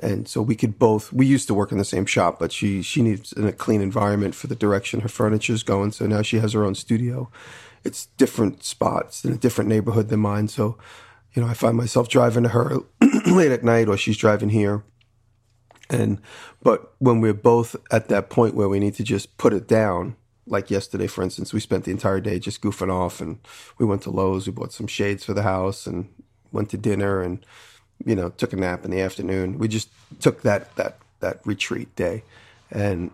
and 0.03 0.27
so 0.27 0.43
we 0.43 0.57
could 0.57 0.79
both. 0.79 1.13
We 1.13 1.27
used 1.27 1.47
to 1.49 1.55
work 1.55 1.73
in 1.73 1.79
the 1.79 1.85
same 1.85 2.07
shop, 2.07 2.39
but 2.39 2.53
she 2.53 2.83
she 2.83 3.03
needs 3.03 3.33
a 3.33 3.53
clean 3.53 3.81
environment 3.81 4.35
for 4.35 4.47
the 4.47 4.57
direction 4.57 5.01
her 5.01 5.09
furniture's 5.09 5.63
going. 5.63 5.93
So 5.93 6.07
now 6.07 6.23
she 6.23 6.39
has 6.39 6.53
her 6.55 6.65
own 6.65 6.75
studio. 6.75 7.31
It's 7.85 8.07
different 8.17 8.65
spots 8.65 9.25
in 9.25 9.33
a 9.33 9.37
different 9.37 9.69
neighborhood 9.69 10.09
than 10.09 10.21
mine. 10.21 10.49
So, 10.49 10.79
you 11.33 11.43
know, 11.43 11.49
I 11.49 11.55
find 11.55 11.77
myself 11.77 12.09
driving 12.09 12.43
to 12.43 12.51
her 12.51 12.79
late 13.27 13.53
at 13.53 13.65
night, 13.65 13.89
or 13.89 13.97
she's 13.97 14.17
driving 14.17 14.51
here. 14.51 14.85
And 15.89 16.21
but 16.63 16.95
when 16.99 17.21
we're 17.21 17.35
both 17.35 17.77
at 17.91 18.09
that 18.09 18.31
point 18.31 18.55
where 18.55 18.69
we 18.69 18.79
need 18.79 18.95
to 18.95 19.05
just 19.05 19.37
put 19.39 19.53
it 19.53 19.67
down, 19.67 20.17
like 20.47 20.71
yesterday, 20.71 21.07
for 21.07 21.23
instance, 21.23 21.53
we 21.53 21.61
spent 21.61 21.85
the 21.85 21.91
entire 21.91 22.21
day 22.21 22.39
just 22.39 22.63
goofing 22.63 22.93
off, 22.93 23.21
and 23.21 23.39
we 23.79 23.87
went 23.87 24.03
to 24.03 24.11
Lowe's, 24.11 24.47
we 24.47 24.53
bought 24.53 24.73
some 24.73 24.87
shades 24.87 25.25
for 25.25 25.35
the 25.35 25.43
house, 25.43 25.87
and 25.87 26.09
went 26.53 26.71
to 26.71 26.79
dinner, 26.79 27.21
and 27.23 27.45
you 28.05 28.15
know, 28.15 28.31
took 28.31 28.53
a 28.53 28.57
nap 28.57 28.85
in 28.85 28.91
the 28.91 29.01
afternoon. 29.01 29.59
We 29.59 29.69
just 29.69 29.89
took 30.21 30.43
that 30.43 30.75
that 30.77 30.99
that 31.21 31.41
retreat 31.45 31.95
day, 31.97 32.23
and 32.71 33.11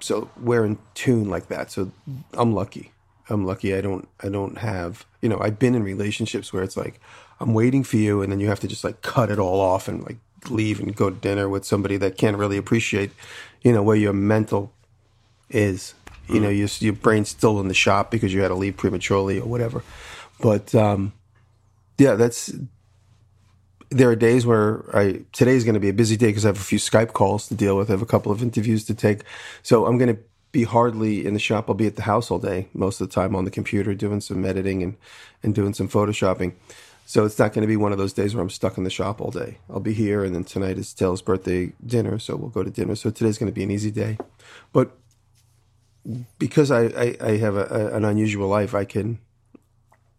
so 0.00 0.30
we're 0.40 0.64
in 0.64 0.78
tune 0.94 1.28
like 1.28 1.48
that. 1.48 1.70
So 1.70 1.90
I'm 2.34 2.54
lucky. 2.54 2.92
I'm 3.28 3.44
lucky. 3.44 3.74
I 3.74 3.80
don't 3.80 4.08
I 4.22 4.28
don't 4.28 4.58
have 4.58 5.06
you 5.20 5.28
know 5.28 5.38
I've 5.40 5.58
been 5.58 5.74
in 5.74 5.82
relationships 5.82 6.52
where 6.52 6.62
it's 6.62 6.76
like 6.76 7.00
I'm 7.40 7.54
waiting 7.54 7.84
for 7.84 7.96
you, 7.96 8.22
and 8.22 8.32
then 8.32 8.40
you 8.40 8.48
have 8.48 8.60
to 8.60 8.68
just 8.68 8.84
like 8.84 9.02
cut 9.02 9.30
it 9.30 9.38
all 9.38 9.60
off 9.60 9.88
and 9.88 10.04
like 10.04 10.18
leave 10.48 10.80
and 10.80 10.96
go 10.96 11.10
to 11.10 11.16
dinner 11.16 11.48
with 11.48 11.64
somebody 11.64 11.96
that 11.98 12.16
can't 12.16 12.36
really 12.36 12.56
appreciate 12.56 13.10
you 13.62 13.72
know 13.72 13.82
where 13.82 13.96
your 13.96 14.12
mental 14.12 14.72
is. 15.48 15.94
You 16.28 16.38
know, 16.38 16.48
your 16.48 16.68
your 16.78 16.92
brain's 16.92 17.28
still 17.28 17.58
in 17.58 17.66
the 17.66 17.74
shop 17.74 18.12
because 18.12 18.32
you 18.32 18.40
had 18.40 18.48
to 18.48 18.54
leave 18.54 18.76
prematurely 18.76 19.40
or 19.40 19.48
whatever. 19.48 19.82
But 20.40 20.72
um, 20.76 21.12
yeah, 21.98 22.14
that's 22.14 22.52
there 23.90 24.08
are 24.08 24.16
days 24.16 24.46
where 24.46 24.84
I 24.96 25.24
today 25.32 25.52
is 25.52 25.64
going 25.64 25.74
to 25.74 25.80
be 25.80 25.88
a 25.88 25.92
busy 25.92 26.16
day 26.16 26.28
because 26.28 26.44
I 26.44 26.48
have 26.48 26.56
a 26.56 26.60
few 26.60 26.78
Skype 26.78 27.12
calls 27.12 27.48
to 27.48 27.54
deal 27.54 27.76
with. 27.76 27.90
I 27.90 27.92
have 27.92 28.02
a 28.02 28.06
couple 28.06 28.30
of 28.32 28.42
interviews 28.42 28.84
to 28.84 28.94
take, 28.94 29.22
so 29.62 29.86
I'm 29.86 29.98
going 29.98 30.14
to 30.14 30.22
be 30.52 30.64
hardly 30.64 31.26
in 31.26 31.34
the 31.34 31.40
shop. 31.40 31.68
I'll 31.68 31.74
be 31.74 31.86
at 31.86 31.96
the 31.96 32.02
house 32.02 32.30
all 32.30 32.38
day 32.38 32.68
most 32.72 33.00
of 33.00 33.08
the 33.08 33.14
time 33.14 33.34
on 33.34 33.44
the 33.44 33.50
computer 33.50 33.94
doing 33.94 34.20
some 34.20 34.44
editing 34.44 34.82
and 34.82 34.96
and 35.42 35.54
doing 35.54 35.74
some 35.74 35.88
photoshopping. 35.88 36.54
So 37.04 37.24
it's 37.24 37.38
not 37.40 37.52
going 37.52 37.62
to 37.62 37.68
be 37.68 37.76
one 37.76 37.90
of 37.90 37.98
those 37.98 38.12
days 38.12 38.34
where 38.34 38.42
I'm 38.42 38.50
stuck 38.50 38.78
in 38.78 38.84
the 38.84 38.90
shop 38.90 39.20
all 39.20 39.32
day. 39.32 39.58
I'll 39.68 39.80
be 39.80 39.92
here, 39.92 40.22
and 40.22 40.32
then 40.32 40.44
tonight 40.44 40.78
is 40.78 40.94
Taylor's 40.94 41.22
birthday 41.22 41.72
dinner, 41.84 42.20
so 42.20 42.36
we'll 42.36 42.50
go 42.50 42.62
to 42.62 42.70
dinner. 42.70 42.94
So 42.94 43.10
today's 43.10 43.38
going 43.38 43.50
to 43.50 43.54
be 43.54 43.64
an 43.64 43.70
easy 43.72 43.90
day, 43.90 44.16
but 44.72 44.96
because 46.38 46.70
I, 46.70 46.84
I, 46.84 47.16
I 47.20 47.36
have 47.38 47.56
a, 47.56 47.64
a, 47.64 47.96
an 47.96 48.04
unusual 48.04 48.48
life, 48.48 48.74
I 48.74 48.84
can 48.84 49.18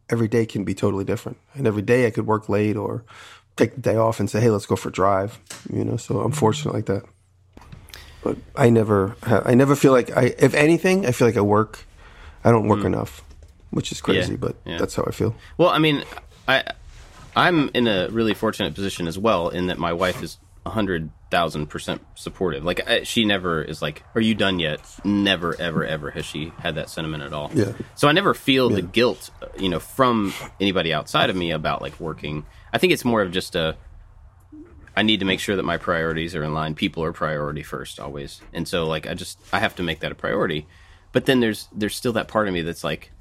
every 0.09 0.27
day 0.27 0.45
can 0.45 0.65
be 0.65 0.73
totally 0.73 1.05
different, 1.05 1.37
and 1.53 1.65
every 1.65 1.81
day 1.81 2.05
I 2.05 2.11
could 2.11 2.27
work 2.27 2.49
late 2.49 2.75
or 2.75 3.05
take 3.55 3.75
the 3.75 3.81
day 3.81 3.95
off 3.95 4.19
and 4.19 4.29
say, 4.29 4.39
"Hey, 4.39 4.49
let's 4.49 4.65
go 4.65 4.75
for 4.75 4.89
a 4.89 4.91
drive." 4.91 5.39
You 5.71 5.83
know, 5.83 5.97
so 5.97 6.21
I'm 6.21 6.31
fortunate 6.31 6.73
like 6.73 6.85
that. 6.85 7.03
But 8.23 8.37
I 8.55 8.69
never, 8.69 9.15
I 9.23 9.55
never 9.55 9.75
feel 9.75 9.91
like 9.91 10.15
I. 10.15 10.35
If 10.37 10.53
anything, 10.53 11.05
I 11.05 11.11
feel 11.11 11.27
like 11.27 11.37
I 11.37 11.41
work. 11.41 11.85
I 12.43 12.51
don't 12.51 12.67
work 12.67 12.81
mm. 12.81 12.85
enough, 12.85 13.23
which 13.69 13.91
is 13.91 14.01
crazy, 14.01 14.31
yeah, 14.31 14.37
but 14.37 14.55
yeah. 14.65 14.77
that's 14.77 14.95
how 14.95 15.03
I 15.07 15.11
feel. 15.11 15.35
Well, 15.57 15.69
I 15.69 15.77
mean, 15.77 16.03
I, 16.47 16.63
I'm 17.35 17.69
in 17.73 17.87
a 17.87 18.09
really 18.09 18.33
fortunate 18.33 18.73
position 18.73 19.07
as 19.07 19.17
well 19.17 19.49
in 19.49 19.67
that 19.67 19.77
my 19.77 19.93
wife 19.93 20.23
is 20.23 20.37
hundred 20.65 21.09
thousand 21.31 21.67
percent 21.67 22.01
supportive. 22.13 22.63
Like 22.63 22.87
I, 22.87 23.03
she 23.03 23.25
never 23.25 23.61
is 23.63 23.81
like, 23.81 24.03
"Are 24.13 24.21
you 24.21 24.35
done 24.35 24.59
yet?" 24.59 24.81
Never, 25.03 25.59
ever, 25.59 25.83
ever 25.83 26.11
has 26.11 26.25
she 26.25 26.51
had 26.59 26.75
that 26.75 26.89
sentiment 26.89 27.23
at 27.23 27.33
all. 27.33 27.49
Yeah. 27.53 27.71
So 27.95 28.07
I 28.07 28.11
never 28.11 28.33
feel 28.33 28.69
yeah. 28.69 28.75
the 28.75 28.81
guilt, 28.83 29.31
you 29.57 29.69
know, 29.69 29.79
from 29.79 30.33
anybody 30.59 30.93
outside 30.93 31.29
of 31.29 31.35
me 31.35 31.51
about 31.51 31.81
like 31.81 31.99
working. 31.99 32.45
I 32.71 32.77
think 32.77 32.93
it's 32.93 33.05
more 33.05 33.21
of 33.21 33.31
just 33.31 33.55
a. 33.55 33.77
I 34.95 35.03
need 35.03 35.21
to 35.21 35.25
make 35.25 35.39
sure 35.39 35.55
that 35.55 35.63
my 35.63 35.77
priorities 35.77 36.35
are 36.35 36.43
in 36.43 36.53
line. 36.53 36.75
People 36.75 37.03
are 37.03 37.13
priority 37.13 37.63
first 37.63 37.99
always, 37.99 38.41
and 38.53 38.67
so 38.67 38.85
like 38.85 39.07
I 39.07 39.13
just 39.13 39.39
I 39.51 39.59
have 39.59 39.75
to 39.77 39.83
make 39.83 40.01
that 40.01 40.11
a 40.11 40.15
priority. 40.15 40.67
But 41.13 41.25
then 41.25 41.39
there's 41.39 41.67
there's 41.71 41.95
still 41.95 42.13
that 42.13 42.27
part 42.27 42.47
of 42.47 42.53
me 42.53 42.61
that's 42.61 42.83
like, 42.83 43.11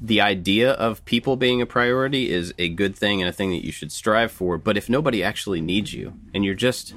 the 0.00 0.20
idea 0.20 0.72
of 0.72 1.04
people 1.04 1.36
being 1.36 1.60
a 1.60 1.66
priority 1.66 2.30
is 2.30 2.54
a 2.58 2.68
good 2.68 2.96
thing 2.96 3.20
and 3.20 3.28
a 3.28 3.32
thing 3.32 3.50
that 3.50 3.64
you 3.64 3.70
should 3.70 3.92
strive 3.92 4.32
for. 4.32 4.56
But 4.56 4.76
if 4.76 4.88
nobody 4.88 5.22
actually 5.22 5.60
needs 5.60 5.92
you 5.92 6.14
and 6.32 6.44
you're 6.44 6.54
just 6.54 6.94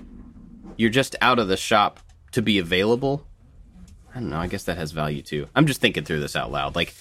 you're 0.78 0.90
just 0.90 1.16
out 1.22 1.40
of 1.40 1.48
the 1.48 1.58
shop 1.58 2.00
to 2.32 2.42
be 2.42 2.60
available, 2.60 3.26
I 4.14 4.20
don't 4.20 4.30
know. 4.30 4.38
I 4.38 4.48
guess 4.48 4.64
that 4.64 4.78
has 4.78 4.92
value 4.92 5.22
too. 5.22 5.48
I'm 5.56 5.66
just 5.66 5.82
thinking 5.82 6.04
through 6.04 6.20
this 6.20 6.36
out 6.36 6.52
loud. 6.52 6.76
Like, 6.76 6.94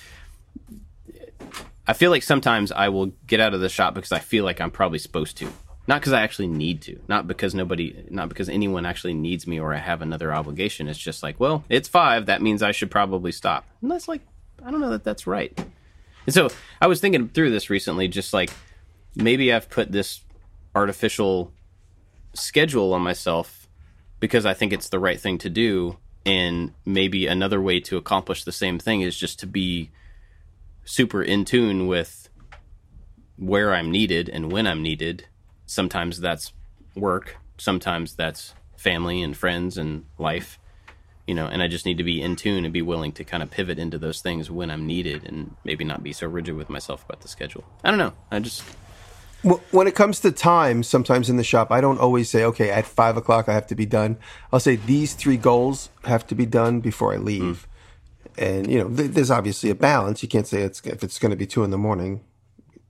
I 1.87 1.93
feel 1.93 2.11
like 2.11 2.23
sometimes 2.23 2.73
I 2.73 2.89
will 2.89 3.07
get 3.27 3.41
out 3.41 3.55
of 3.55 3.61
the 3.61 3.69
shop 3.69 3.95
because 3.95 4.13
I 4.13 4.19
feel 4.19 4.45
like 4.45 4.61
I'm 4.61 4.71
probably 4.71 4.99
supposed 4.99 5.37
to, 5.39 5.49
not 5.87 6.01
because 6.01 6.13
I 6.13 6.23
actually 6.23 6.49
need 6.49 6.81
to, 6.83 7.01
not 7.09 7.27
because 7.27 7.55
nobody, 7.55 8.05
not 8.09 8.29
because 8.29 8.49
anyone 8.49 8.87
actually 8.87 9.15
needs 9.15 9.47
me 9.47 9.59
or 9.59 9.75
I 9.75 9.79
have 9.79 10.01
another 10.01 10.33
obligation. 10.33 10.89
It's 10.89 10.99
just 10.99 11.23
like, 11.23 11.41
well, 11.41 11.65
it's 11.69 11.89
five. 11.89 12.27
That 12.27 12.41
means 12.41 12.63
I 12.63 12.73
should 12.73 12.91
probably 12.91 13.33
stop. 13.33 13.67
And 13.83 13.91
that's 13.91 14.09
like, 14.09 14.23
I 14.65 14.71
don't 14.71 14.81
know 14.81 14.91
that 14.91 15.05
that's 15.05 15.27
right. 15.27 15.59
And 16.25 16.35
so 16.35 16.51
I 16.81 16.87
was 16.87 17.01
thinking 17.01 17.29
through 17.29 17.51
this 17.51 17.69
recently, 17.69 18.07
just 18.09 18.33
like 18.33 18.51
maybe 19.17 19.53
I've 19.53 19.69
put 19.69 19.91
this 19.91 20.21
artificial 20.75 21.53
schedule 22.35 22.95
on 22.95 23.03
myself 23.03 23.62
because 24.23 24.47
I 24.47 24.55
think 24.55 24.73
it's 24.73 24.89
the 24.89 25.01
right 25.01 25.21
thing 25.21 25.39
to 25.39 25.51
do. 25.51 25.99
And 26.25 26.75
maybe 26.87 27.27
another 27.27 27.61
way 27.61 27.81
to 27.81 27.97
accomplish 27.97 28.45
the 28.45 28.53
same 28.53 28.79
thing 28.79 29.01
is 29.01 29.19
just 29.19 29.41
to 29.41 29.49
be 29.49 29.91
super 30.85 31.25
in 31.25 31.45
tune 31.45 31.89
with 31.89 32.29
where 33.37 33.75
I'm 33.75 33.91
needed 33.91 34.29
and 34.29 34.53
when 34.53 34.69
I'm 34.69 34.81
needed. 34.81 35.27
Sometimes 35.67 36.21
that's 36.21 36.53
work, 36.95 37.37
sometimes 37.59 38.15
that's 38.15 38.55
family 38.77 39.23
and 39.23 39.37
friends 39.37 39.77
and 39.77 40.05
life 40.19 40.61
you 41.27 41.35
know, 41.37 41.47
and 41.47 41.63
I 41.63 41.69
just 41.69 41.87
need 41.87 41.99
to 41.99 42.05
be 42.05 42.21
in 42.21 42.37
tune 42.37 42.65
and 42.65 42.73
be 42.73 42.83
willing 42.83 43.13
to 43.13 43.25
kind 43.25 43.43
of 43.43 43.51
pivot 43.51 43.79
into 43.79 43.97
those 43.97 44.21
things 44.21 44.51
when 44.51 44.71
I'm 44.71 44.87
needed 44.87 45.25
and 45.25 45.55
maybe 45.65 45.85
not 45.85 46.03
be 46.03 46.13
so 46.13 46.27
rigid 46.27 46.57
with 46.57 46.69
myself 46.69 47.05
about 47.05 47.21
the 47.21 47.29
schedule. 47.29 47.65
I 47.85 47.91
don't 47.91 47.99
know. 47.99 48.13
I 48.31 48.41
just. 48.41 48.65
When 49.43 49.89
it 49.89 49.95
comes 49.95 50.21
to 50.21 50.31
time, 50.31 50.83
sometimes 50.85 51.29
in 51.29 51.37
the 51.37 51.45
shop, 51.45 51.73
I 51.73 51.81
don't 51.81 51.99
always 51.99 52.31
say, 52.31 52.45
okay, 52.45 52.71
at 52.71 52.87
five 52.87 53.17
o'clock 53.17 53.49
I 53.49 53.55
have 53.55 53.67
to 53.69 53.75
be 53.75 53.87
done. 53.87 54.19
I'll 54.53 54.61
say 54.61 54.77
these 54.77 55.15
three 55.15 55.37
goals 55.37 55.91
have 56.05 56.27
to 56.29 56.35
be 56.37 56.47
done 56.47 56.81
before 56.81 57.13
I 57.13 57.17
leave. 57.17 57.67
Mm. 58.37 58.39
And, 58.39 58.71
you 58.71 58.79
know, 58.79 58.89
th- 58.89 59.11
there's 59.11 59.31
obviously 59.31 59.69
a 59.71 59.75
balance. 59.75 60.23
You 60.23 60.29
can't 60.29 60.47
say 60.47 60.63
it's, 60.63 60.81
if 60.87 61.03
it's 61.03 61.19
going 61.19 61.31
to 61.31 61.37
be 61.37 61.47
two 61.47 61.65
in 61.65 61.71
the 61.71 61.79
morning, 61.79 62.23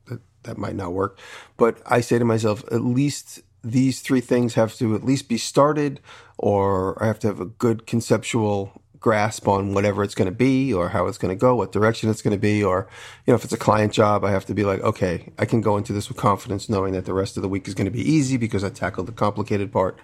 that, 0.08 0.20
that 0.42 0.58
might 0.58 0.76
not 0.76 0.92
work. 0.92 1.18
But 1.56 1.80
I 1.86 2.00
say 2.02 2.18
to 2.18 2.24
myself, 2.24 2.62
at 2.70 2.82
least 2.82 3.40
these 3.64 4.00
three 4.00 4.20
things 4.20 4.54
have 4.54 4.74
to 4.74 4.94
at 4.94 5.04
least 5.04 5.28
be 5.28 5.38
started, 5.38 6.00
or 6.36 7.02
I 7.02 7.06
have 7.06 7.18
to 7.20 7.28
have 7.28 7.40
a 7.40 7.46
good 7.46 7.86
conceptual 7.86 8.81
grasp 9.02 9.46
on 9.46 9.74
whatever 9.74 10.02
it's 10.02 10.14
going 10.14 10.30
to 10.30 10.34
be, 10.34 10.72
or 10.72 10.88
how 10.90 11.06
it's 11.06 11.18
going 11.18 11.34
to 11.34 11.38
go, 11.38 11.54
what 11.54 11.72
direction 11.72 12.08
it's 12.08 12.22
going 12.22 12.34
to 12.34 12.40
be, 12.40 12.64
or 12.64 12.88
you 13.26 13.32
know, 13.32 13.34
if 13.34 13.44
it's 13.44 13.52
a 13.52 13.58
client 13.58 13.92
job, 13.92 14.24
I 14.24 14.30
have 14.30 14.46
to 14.46 14.54
be 14.54 14.64
like, 14.64 14.80
okay, 14.80 15.32
I 15.38 15.44
can 15.44 15.60
go 15.60 15.76
into 15.76 15.92
this 15.92 16.08
with 16.08 16.16
confidence, 16.16 16.68
knowing 16.68 16.94
that 16.94 17.04
the 17.04 17.12
rest 17.12 17.36
of 17.36 17.42
the 17.42 17.48
week 17.48 17.68
is 17.68 17.74
going 17.74 17.84
to 17.86 17.90
be 17.90 18.08
easy 18.08 18.36
because 18.36 18.64
I 18.64 18.70
tackled 18.70 19.08
the 19.08 19.12
complicated 19.12 19.72
part. 19.72 19.98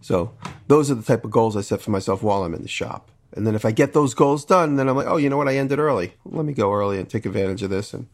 So 0.00 0.32
those 0.68 0.90
are 0.90 0.94
the 0.94 1.02
type 1.02 1.24
of 1.24 1.30
goals 1.30 1.56
I 1.56 1.60
set 1.60 1.82
for 1.82 1.90
myself 1.90 2.22
while 2.22 2.44
I'm 2.44 2.54
in 2.54 2.62
the 2.62 2.68
shop. 2.68 3.10
And 3.32 3.46
then 3.46 3.54
if 3.54 3.64
I 3.64 3.72
get 3.72 3.92
those 3.92 4.14
goals 4.14 4.44
done, 4.44 4.76
then 4.76 4.88
I'm 4.88 4.96
like, 4.96 5.08
oh, 5.08 5.16
you 5.16 5.28
know 5.28 5.36
what? 5.36 5.48
I 5.48 5.56
ended 5.56 5.78
early. 5.78 6.14
Let 6.24 6.44
me 6.44 6.52
go 6.52 6.72
early 6.72 7.00
and 7.00 7.08
take 7.08 7.26
advantage 7.26 7.62
of 7.62 7.70
this. 7.70 7.92
And 7.92 8.06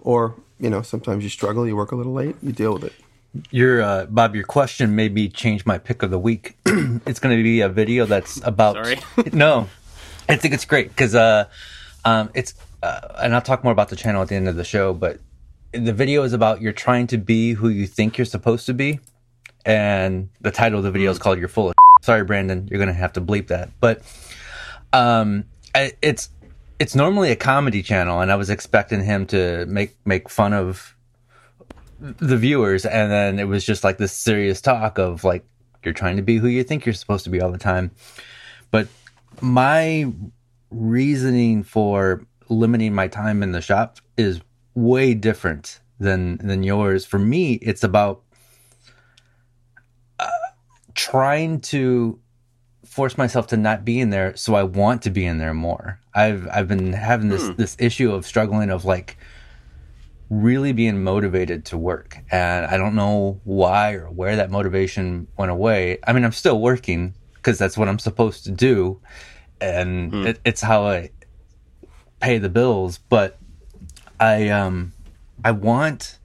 or 0.00 0.34
you 0.60 0.70
know, 0.70 0.82
sometimes 0.82 1.24
you 1.24 1.30
struggle, 1.30 1.66
you 1.66 1.74
work 1.74 1.92
a 1.92 1.96
little 1.96 2.12
late, 2.12 2.36
you 2.42 2.52
deal 2.52 2.74
with 2.74 2.84
it. 2.84 2.92
Your 3.50 3.80
uh, 3.80 4.06
Bob, 4.06 4.34
your 4.34 4.44
question 4.44 4.96
made 4.96 5.14
me 5.14 5.28
change 5.28 5.64
my 5.64 5.78
pick 5.78 6.02
of 6.02 6.10
the 6.10 6.18
week. 6.18 6.56
it's 6.66 7.20
going 7.20 7.36
to 7.36 7.42
be 7.42 7.60
a 7.60 7.68
video 7.68 8.04
that's 8.04 8.40
about. 8.44 8.74
Sorry. 8.74 8.98
no, 9.32 9.68
I 10.28 10.36
think 10.36 10.52
it's 10.52 10.64
great 10.64 10.88
because 10.88 11.14
uh, 11.14 11.44
um, 12.04 12.30
it's, 12.34 12.54
uh, 12.82 13.00
and 13.20 13.34
I'll 13.34 13.40
talk 13.40 13.62
more 13.62 13.72
about 13.72 13.88
the 13.88 13.96
channel 13.96 14.20
at 14.22 14.28
the 14.28 14.34
end 14.34 14.48
of 14.48 14.56
the 14.56 14.64
show. 14.64 14.92
But 14.92 15.20
the 15.72 15.92
video 15.92 16.24
is 16.24 16.32
about 16.32 16.60
you're 16.60 16.72
trying 16.72 17.06
to 17.08 17.18
be 17.18 17.52
who 17.52 17.68
you 17.68 17.86
think 17.86 18.18
you're 18.18 18.24
supposed 18.24 18.66
to 18.66 18.74
be, 18.74 18.98
and 19.64 20.28
the 20.40 20.50
title 20.50 20.78
of 20.78 20.84
the 20.84 20.90
video 20.90 21.12
is 21.12 21.20
called 21.20 21.38
"You're 21.38 21.48
Full 21.48 21.68
of." 21.68 21.74
Sorry, 22.02 22.24
Brandon, 22.24 22.66
you're 22.68 22.78
going 22.78 22.88
to 22.88 22.94
have 22.94 23.12
to 23.12 23.20
bleep 23.20 23.46
that. 23.48 23.70
But 23.78 24.02
um, 24.92 25.44
I, 25.72 25.92
it's 26.02 26.30
it's 26.80 26.96
normally 26.96 27.30
a 27.30 27.36
comedy 27.36 27.84
channel, 27.84 28.20
and 28.20 28.32
I 28.32 28.34
was 28.34 28.50
expecting 28.50 29.04
him 29.04 29.26
to 29.26 29.66
make 29.66 29.94
make 30.04 30.28
fun 30.28 30.52
of 30.52 30.96
the 32.00 32.36
viewers, 32.36 32.86
and 32.86 33.10
then 33.10 33.38
it 33.38 33.44
was 33.44 33.64
just 33.64 33.84
like 33.84 33.98
this 33.98 34.12
serious 34.12 34.60
talk 34.60 34.98
of 34.98 35.24
like 35.24 35.44
you're 35.84 35.94
trying 35.94 36.16
to 36.16 36.22
be 36.22 36.38
who 36.38 36.48
you 36.48 36.64
think 36.64 36.84
you're 36.86 36.92
supposed 36.94 37.24
to 37.24 37.30
be 37.30 37.40
all 37.40 37.52
the 37.52 37.58
time. 37.58 37.90
But 38.70 38.88
my 39.40 40.12
reasoning 40.70 41.62
for 41.62 42.24
limiting 42.48 42.94
my 42.94 43.08
time 43.08 43.42
in 43.42 43.52
the 43.52 43.60
shop 43.60 43.98
is 44.16 44.40
way 44.74 45.14
different 45.14 45.80
than 45.98 46.38
than 46.38 46.62
yours. 46.62 47.04
For 47.04 47.18
me, 47.18 47.54
it's 47.54 47.84
about 47.84 48.22
uh, 50.18 50.28
trying 50.94 51.60
to 51.60 52.18
force 52.84 53.16
myself 53.16 53.46
to 53.46 53.56
not 53.56 53.84
be 53.84 54.00
in 54.00 54.10
there 54.10 54.34
so 54.36 54.56
I 54.56 54.64
want 54.64 55.02
to 55.02 55.10
be 55.10 55.24
in 55.24 55.38
there 55.38 55.54
more. 55.54 56.00
I've 56.14 56.48
I've 56.48 56.68
been 56.68 56.92
having 56.92 57.28
this 57.28 57.46
hmm. 57.46 57.54
this 57.54 57.76
issue 57.78 58.12
of 58.12 58.26
struggling 58.26 58.70
of 58.70 58.84
like 58.84 59.16
really 60.30 60.72
being 60.72 61.02
motivated 61.02 61.66
to 61.66 61.76
work. 61.76 62.18
And 62.30 62.64
I 62.64 62.76
don't 62.76 62.94
know 62.94 63.40
why 63.44 63.94
or 63.94 64.08
where 64.08 64.36
that 64.36 64.50
motivation 64.50 65.26
went 65.36 65.50
away. 65.50 65.98
I 66.06 66.12
mean, 66.12 66.24
I'm 66.24 66.32
still 66.32 66.60
working 66.60 67.14
because 67.34 67.58
that's 67.58 67.76
what 67.76 67.88
I'm 67.88 67.98
supposed 67.98 68.44
to 68.44 68.52
do. 68.52 69.00
And 69.60 70.12
mm. 70.12 70.26
it, 70.26 70.40
it's 70.44 70.60
how 70.60 70.86
I 70.86 71.10
pay 72.20 72.38
the 72.38 72.48
bills. 72.48 72.98
But 72.98 73.38
I, 74.20 74.48
um, 74.50 74.92
I 75.44 75.50
want 75.50 76.18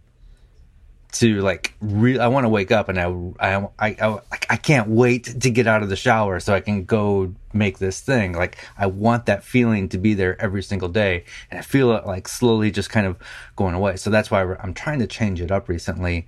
to 1.13 1.41
like 1.41 1.73
re- 1.79 2.19
I 2.19 2.27
want 2.27 2.43
to 2.43 2.49
wake 2.49 2.71
up 2.71 2.89
and 2.89 2.99
I, 2.99 3.05
I 3.39 3.67
I 3.79 3.95
I 4.01 4.19
I 4.49 4.57
can't 4.57 4.89
wait 4.89 5.41
to 5.41 5.49
get 5.49 5.65
out 5.65 5.81
of 5.81 5.87
the 5.87 5.95
shower 5.95 6.41
so 6.41 6.53
I 6.53 6.59
can 6.59 6.83
go 6.83 7.33
make 7.55 7.79
this 7.79 8.01
thing. 8.01 8.33
Like 8.33 8.57
I 8.77 8.87
want 8.87 9.25
that 9.25 9.43
feeling 9.43 9.89
to 9.89 9.97
be 9.97 10.13
there 10.13 10.39
every 10.41 10.61
single 10.61 10.89
day, 10.89 11.23
and 11.49 11.59
I 11.59 11.63
feel 11.63 11.91
it 11.93 12.05
like 12.05 12.27
slowly 12.27 12.71
just 12.71 12.89
kind 12.89 13.07
of 13.07 13.17
going 13.55 13.75
away. 13.75 13.95
So 13.95 14.09
that's 14.09 14.29
why 14.29 14.43
I'm 14.55 14.73
trying 14.73 14.99
to 14.99 15.07
change 15.07 15.41
it 15.41 15.51
up 15.51 15.69
recently, 15.69 16.27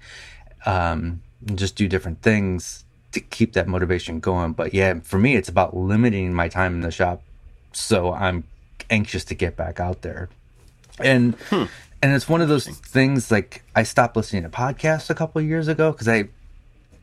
um, 0.66 1.22
and 1.48 1.58
just 1.58 1.76
do 1.76 1.88
different 1.88 2.22
things 2.22 2.86
to 3.12 3.20
keep 3.20 3.54
that 3.54 3.68
motivation 3.68 4.20
going. 4.20 4.54
But 4.54 4.74
yeah, 4.74 5.00
for 5.02 5.20
me, 5.20 5.36
it's 5.36 5.50
about 5.50 5.76
limiting 5.76 6.34
my 6.34 6.48
time 6.48 6.76
in 6.76 6.82
the 6.82 6.92
shop, 6.92 7.22
so 7.74 8.14
I'm 8.14 8.44
anxious 8.90 9.24
to 9.26 9.36
get 9.36 9.56
back 9.56 9.80
out 9.80 10.02
there. 10.02 10.30
And 11.00 11.36
hmm 11.50 11.66
and 12.02 12.14
it's 12.14 12.30
one 12.30 12.42
of 12.42 12.48
those 12.48 12.68
things 12.68 13.32
like 13.32 13.64
I 13.76 13.84
stopped 13.84 14.16
listening 14.16 14.44
to 14.44 14.50
podcasts 14.50 15.10
a 15.10 15.16
couple 15.16 15.42
years 15.42 15.68
ago 15.68 15.92
because 15.92 16.08
I 16.08 16.30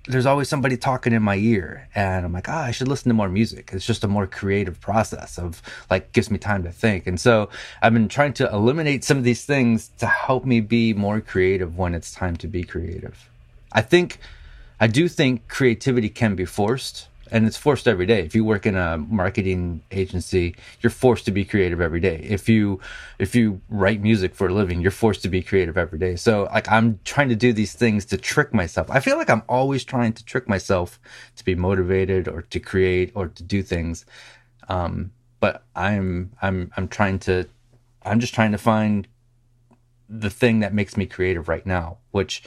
there's 0.06 0.26
always 0.26 0.48
somebody 0.48 0.76
talking 0.76 1.14
in 1.14 1.22
my 1.22 1.36
ear 1.36 1.88
and 1.94 2.26
I'm 2.26 2.32
like, 2.32 2.48
ah, 2.48 2.62
oh, 2.62 2.64
I 2.64 2.70
should 2.72 2.88
listen 2.88 3.08
to 3.08 3.14
more 3.14 3.28
music. 3.28 3.70
It's 3.72 3.86
just 3.86 4.04
a 4.04 4.08
more 4.08 4.26
creative 4.26 4.80
process 4.80 5.38
of 5.38 5.62
like 5.90 6.12
gives 6.12 6.30
me 6.30 6.36
time 6.36 6.62
to 6.64 6.72
think. 6.72 7.06
And 7.06 7.18
so 7.18 7.48
I've 7.80 7.94
been 7.94 8.08
trying 8.08 8.34
to 8.34 8.52
eliminate 8.52 9.02
some 9.02 9.16
of 9.16 9.24
these 9.24 9.44
things 9.44 9.90
to 9.98 10.06
help 10.06 10.44
me 10.44 10.60
be 10.60 10.92
more 10.92 11.20
creative 11.20 11.78
when 11.78 11.94
it's 11.94 12.12
time 12.12 12.36
to 12.38 12.46
be 12.46 12.64
creative. 12.64 13.30
I 13.72 13.80
think 13.80 14.18
I 14.78 14.88
do 14.88 15.08
think 15.08 15.48
creativity 15.48 16.10
can 16.10 16.34
be 16.34 16.44
forced 16.44 17.08
and 17.34 17.48
it's 17.48 17.56
forced 17.56 17.88
every 17.88 18.06
day. 18.06 18.20
If 18.20 18.36
you 18.36 18.44
work 18.44 18.64
in 18.64 18.76
a 18.76 18.96
marketing 18.96 19.82
agency, 19.90 20.54
you're 20.80 20.90
forced 20.90 21.24
to 21.24 21.32
be 21.32 21.44
creative 21.44 21.80
every 21.80 21.98
day. 21.98 22.24
If 22.30 22.48
you 22.48 22.78
if 23.18 23.34
you 23.34 23.60
write 23.68 24.00
music 24.00 24.36
for 24.36 24.46
a 24.46 24.54
living, 24.54 24.80
you're 24.80 24.92
forced 24.92 25.22
to 25.22 25.28
be 25.28 25.42
creative 25.42 25.76
every 25.76 25.98
day. 25.98 26.14
So 26.14 26.44
like 26.44 26.70
I'm 26.70 27.00
trying 27.02 27.30
to 27.30 27.34
do 27.34 27.52
these 27.52 27.72
things 27.72 28.04
to 28.06 28.16
trick 28.16 28.54
myself. 28.54 28.88
I 28.88 29.00
feel 29.00 29.16
like 29.16 29.28
I'm 29.28 29.42
always 29.48 29.82
trying 29.84 30.12
to 30.12 30.24
trick 30.24 30.48
myself 30.48 31.00
to 31.34 31.44
be 31.44 31.56
motivated 31.56 32.28
or 32.28 32.42
to 32.42 32.60
create 32.60 33.10
or 33.16 33.26
to 33.26 33.42
do 33.42 33.64
things. 33.64 34.06
Um, 34.68 35.10
but 35.40 35.64
I'm 35.74 36.30
I'm 36.40 36.70
I'm 36.76 36.86
trying 36.86 37.18
to 37.20 37.48
I'm 38.04 38.20
just 38.20 38.32
trying 38.32 38.52
to 38.52 38.58
find 38.58 39.08
the 40.08 40.30
thing 40.30 40.60
that 40.60 40.72
makes 40.72 40.96
me 40.96 41.04
creative 41.04 41.48
right 41.48 41.66
now, 41.66 41.98
which 42.12 42.44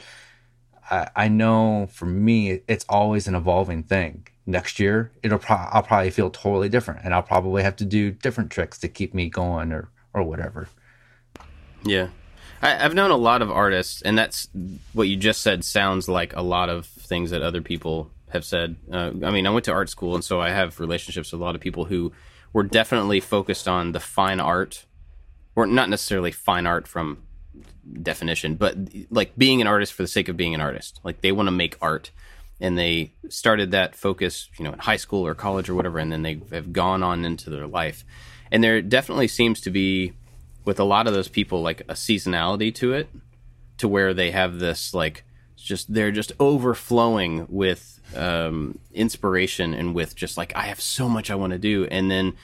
I, 0.90 1.10
I 1.14 1.28
know 1.28 1.88
for 1.92 2.06
me 2.06 2.62
it's 2.66 2.86
always 2.88 3.28
an 3.28 3.34
evolving 3.34 3.82
thing 3.82 4.28
next 4.48 4.80
year 4.80 5.12
it'll 5.22 5.38
pro- 5.38 5.56
I'll 5.56 5.82
probably 5.82 6.10
feel 6.10 6.30
totally 6.30 6.70
different 6.70 7.00
and 7.04 7.14
I'll 7.14 7.22
probably 7.22 7.62
have 7.62 7.76
to 7.76 7.84
do 7.84 8.10
different 8.10 8.50
tricks 8.50 8.78
to 8.78 8.88
keep 8.88 9.12
me 9.14 9.28
going 9.28 9.72
or 9.72 9.90
or 10.14 10.22
whatever. 10.22 10.68
Yeah. 11.84 12.08
I, 12.62 12.70
have 12.70 12.94
known 12.94 13.10
a 13.10 13.16
lot 13.16 13.42
of 13.42 13.50
artists 13.52 14.02
and 14.02 14.18
that's 14.18 14.48
what 14.94 15.06
you 15.06 15.16
just 15.16 15.42
said 15.42 15.64
sounds 15.64 16.08
like 16.08 16.34
a 16.34 16.42
lot 16.42 16.70
of 16.70 16.86
things 16.86 17.30
that 17.30 17.42
other 17.42 17.60
people 17.60 18.10
have 18.30 18.44
said. 18.44 18.76
Uh, 18.90 19.12
I 19.22 19.30
mean, 19.30 19.46
I 19.46 19.50
went 19.50 19.66
to 19.66 19.72
art 19.72 19.90
school 19.90 20.14
and 20.14 20.24
so 20.24 20.40
I 20.40 20.50
have 20.50 20.80
relationships 20.80 21.30
with 21.30 21.40
a 21.40 21.44
lot 21.44 21.54
of 21.54 21.60
people 21.60 21.84
who 21.84 22.12
were 22.52 22.64
definitely 22.64 23.20
focused 23.20 23.68
on 23.68 23.92
the 23.92 24.00
fine 24.00 24.40
art 24.40 24.86
or 25.54 25.66
not 25.66 25.90
necessarily 25.90 26.32
fine 26.32 26.66
art 26.66 26.88
from 26.88 27.22
definition, 28.02 28.54
but 28.54 28.76
like 29.10 29.36
being 29.36 29.60
an 29.60 29.66
artist 29.66 29.92
for 29.92 30.02
the 30.02 30.08
sake 30.08 30.28
of 30.28 30.36
being 30.38 30.54
an 30.54 30.60
artist. 30.60 31.00
Like 31.04 31.20
they 31.20 31.32
want 31.32 31.48
to 31.48 31.52
make 31.52 31.76
art 31.82 32.10
and 32.60 32.76
they 32.76 33.12
started 33.28 33.70
that 33.70 33.94
focus, 33.94 34.48
you 34.58 34.64
know, 34.64 34.72
in 34.72 34.78
high 34.78 34.96
school 34.96 35.26
or 35.26 35.34
college 35.34 35.68
or 35.68 35.74
whatever, 35.74 35.98
and 35.98 36.10
then 36.10 36.22
they 36.22 36.40
have 36.52 36.72
gone 36.72 37.02
on 37.02 37.24
into 37.24 37.50
their 37.50 37.66
life. 37.66 38.04
And 38.50 38.64
there 38.64 38.82
definitely 38.82 39.28
seems 39.28 39.60
to 39.62 39.70
be, 39.70 40.12
with 40.64 40.80
a 40.80 40.84
lot 40.84 41.06
of 41.06 41.14
those 41.14 41.28
people, 41.28 41.62
like 41.62 41.82
a 41.82 41.94
seasonality 41.94 42.74
to 42.76 42.92
it, 42.92 43.08
to 43.78 43.88
where 43.88 44.12
they 44.12 44.32
have 44.32 44.58
this 44.58 44.92
like 44.92 45.24
just 45.56 45.92
they're 45.92 46.12
just 46.12 46.32
overflowing 46.38 47.46
with 47.48 48.00
um, 48.16 48.78
inspiration 48.92 49.74
and 49.74 49.94
with 49.94 50.14
just 50.14 50.36
like 50.36 50.54
I 50.56 50.62
have 50.62 50.80
so 50.80 51.08
much 51.08 51.30
I 51.30 51.36
want 51.36 51.52
to 51.52 51.58
do, 51.58 51.86
and 51.86 52.10
then 52.10 52.34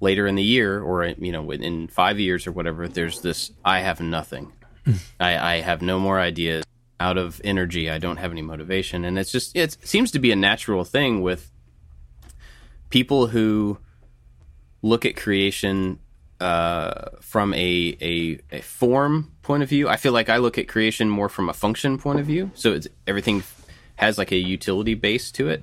later 0.00 0.26
in 0.26 0.34
the 0.34 0.42
year 0.42 0.80
or 0.80 1.06
you 1.06 1.32
know 1.32 1.50
in 1.50 1.88
five 1.88 2.20
years 2.20 2.46
or 2.46 2.52
whatever, 2.52 2.86
there's 2.88 3.20
this 3.20 3.50
I 3.64 3.80
have 3.80 4.00
nothing. 4.00 4.52
Mm. 4.86 4.98
I, 5.18 5.54
I 5.54 5.60
have 5.62 5.82
no 5.82 5.98
more 5.98 6.20
ideas 6.20 6.64
out 6.98 7.18
of 7.18 7.40
energy. 7.44 7.90
I 7.90 7.98
don't 7.98 8.16
have 8.16 8.32
any 8.32 8.42
motivation, 8.42 9.04
and 9.04 9.18
it's 9.18 9.30
just 9.30 9.56
it 9.56 9.76
seems 9.82 10.10
to 10.12 10.18
be 10.18 10.32
a 10.32 10.36
natural 10.36 10.84
thing 10.84 11.22
with 11.22 11.50
people 12.90 13.28
who 13.28 13.78
look 14.82 15.04
at 15.04 15.16
creation 15.16 15.98
uh, 16.40 17.10
from 17.20 17.54
a, 17.54 17.96
a, 18.00 18.38
a 18.52 18.60
form 18.60 19.32
point 19.42 19.62
of 19.62 19.68
view. 19.68 19.88
I 19.88 19.96
feel 19.96 20.12
like 20.12 20.28
I 20.28 20.36
look 20.36 20.58
at 20.58 20.68
creation 20.68 21.08
more 21.08 21.28
from 21.28 21.48
a 21.48 21.52
function 21.52 21.98
point 21.98 22.20
of 22.20 22.26
view. 22.26 22.50
So 22.54 22.72
it's 22.72 22.86
everything 23.06 23.42
has 23.96 24.18
like 24.18 24.32
a 24.32 24.36
utility 24.36 24.94
base 24.94 25.30
to 25.32 25.48
it. 25.48 25.62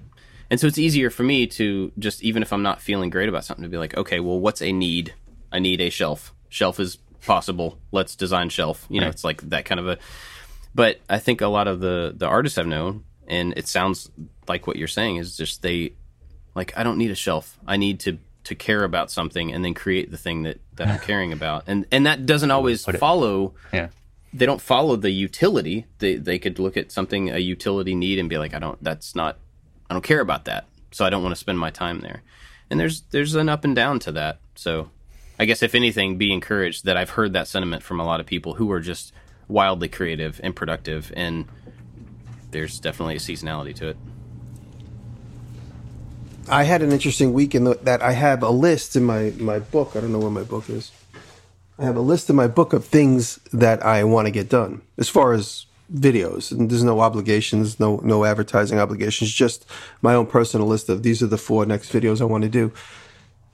And 0.49 0.59
so 0.59 0.67
it's 0.67 0.77
easier 0.77 1.09
for 1.09 1.23
me 1.23 1.47
to 1.47 1.91
just 1.97 2.23
even 2.23 2.43
if 2.43 2.51
I'm 2.51 2.63
not 2.63 2.81
feeling 2.81 3.09
great 3.09 3.29
about 3.29 3.45
something 3.45 3.63
to 3.63 3.69
be 3.69 3.77
like, 3.77 3.95
okay, 3.97 4.19
well, 4.19 4.39
what's 4.39 4.61
a 4.61 4.71
need? 4.71 5.13
I 5.51 5.59
need 5.59 5.81
a 5.81 5.89
shelf. 5.89 6.33
Shelf 6.49 6.79
is 6.79 6.97
possible. 7.25 7.79
Let's 7.91 8.15
design 8.15 8.49
shelf. 8.49 8.85
You 8.89 8.99
know, 8.99 9.07
right. 9.07 9.13
it's 9.13 9.23
like 9.23 9.41
that 9.49 9.65
kind 9.65 9.79
of 9.79 9.87
a 9.87 9.97
but 10.75 10.99
I 11.09 11.19
think 11.19 11.41
a 11.41 11.47
lot 11.47 11.67
of 11.67 11.79
the 11.79 12.13
the 12.15 12.27
artists 12.27 12.57
I've 12.57 12.67
known, 12.67 13.03
and 13.27 13.53
it 13.57 13.67
sounds 13.67 14.09
like 14.47 14.67
what 14.67 14.75
you're 14.75 14.87
saying 14.87 15.17
is 15.17 15.37
just 15.37 15.61
they 15.61 15.93
like 16.55 16.75
I 16.77 16.83
don't 16.83 16.97
need 16.97 17.11
a 17.11 17.15
shelf. 17.15 17.57
I 17.67 17.77
need 17.77 17.99
to 18.01 18.17
to 18.45 18.55
care 18.55 18.83
about 18.83 19.09
something 19.09 19.53
and 19.53 19.63
then 19.63 19.73
create 19.73 20.11
the 20.11 20.17
thing 20.17 20.43
that 20.43 20.59
that 20.75 20.87
I'm 20.87 20.99
caring 21.07 21.31
about. 21.31 21.63
And 21.67 21.85
and 21.91 22.05
that 22.05 22.25
doesn't 22.25 22.51
always 22.51 22.85
follow. 22.85 23.53
Yeah. 23.71 23.89
They 24.33 24.47
don't 24.47 24.61
follow 24.61 24.95
the 24.95 25.11
utility. 25.11 25.85
They 25.99 26.15
they 26.15 26.39
could 26.39 26.59
look 26.59 26.75
at 26.75 26.91
something 26.91 27.29
a 27.29 27.37
utility 27.37 27.95
need 27.95 28.19
and 28.19 28.29
be 28.29 28.37
like, 28.37 28.53
I 28.53 28.59
don't. 28.59 28.83
That's 28.83 29.15
not. 29.15 29.37
I 29.89 29.93
don't 29.93 30.03
care 30.03 30.21
about 30.21 30.45
that. 30.45 30.65
So 30.91 31.05
I 31.05 31.09
don't 31.09 31.21
want 31.21 31.33
to 31.33 31.39
spend 31.39 31.59
my 31.59 31.69
time 31.69 31.99
there. 31.99 32.23
And 32.69 32.79
there's 32.79 33.01
there's 33.11 33.35
an 33.35 33.49
up 33.49 33.63
and 33.63 33.75
down 33.75 33.99
to 33.99 34.11
that. 34.13 34.39
So 34.55 34.89
I 35.39 35.45
guess 35.45 35.61
if 35.61 35.75
anything, 35.75 36.17
be 36.17 36.33
encouraged 36.33 36.85
that 36.85 36.97
I've 36.97 37.11
heard 37.11 37.33
that 37.33 37.47
sentiment 37.47 37.83
from 37.83 37.99
a 37.99 38.05
lot 38.05 38.19
of 38.19 38.25
people 38.25 38.55
who 38.55 38.71
are 38.71 38.79
just 38.79 39.13
wildly 39.47 39.87
creative 39.87 40.39
and 40.43 40.55
productive, 40.55 41.11
and 41.15 41.45
there's 42.51 42.79
definitely 42.79 43.15
a 43.15 43.19
seasonality 43.19 43.75
to 43.75 43.89
it. 43.89 43.97
I 46.49 46.63
had 46.63 46.81
an 46.81 46.91
interesting 46.91 47.33
week 47.33 47.55
in 47.55 47.63
the, 47.63 47.75
that 47.83 48.01
I 48.01 48.11
have 48.11 48.43
a 48.43 48.49
list 48.49 48.95
in 48.95 49.03
my, 49.03 49.33
my 49.37 49.59
book. 49.59 49.95
I 49.95 50.01
don't 50.01 50.11
know 50.11 50.19
where 50.19 50.29
my 50.29 50.43
book 50.43 50.69
is. 50.69 50.91
I 51.79 51.85
have 51.85 51.95
a 51.95 52.01
list 52.01 52.29
in 52.29 52.35
my 52.35 52.47
book 52.47 52.73
of 52.73 52.85
things 52.85 53.39
that 53.51 53.83
I 53.83 54.03
want 54.03 54.27
to 54.27 54.31
get 54.31 54.49
done 54.49 54.81
as 54.97 55.09
far 55.09 55.33
as 55.33 55.65
videos. 55.93 56.51
And 56.51 56.69
there's 56.69 56.83
no 56.83 56.99
obligations, 56.99 57.79
no 57.79 57.97
no 58.03 58.25
advertising 58.25 58.79
obligations, 58.79 59.31
just 59.31 59.65
my 60.01 60.13
own 60.13 60.25
personal 60.25 60.67
list 60.67 60.89
of 60.89 61.03
these 61.03 61.23
are 61.23 61.27
the 61.27 61.37
four 61.37 61.65
next 61.65 61.91
videos 61.91 62.21
I 62.21 62.25
want 62.25 62.43
to 62.43 62.49
do. 62.49 62.71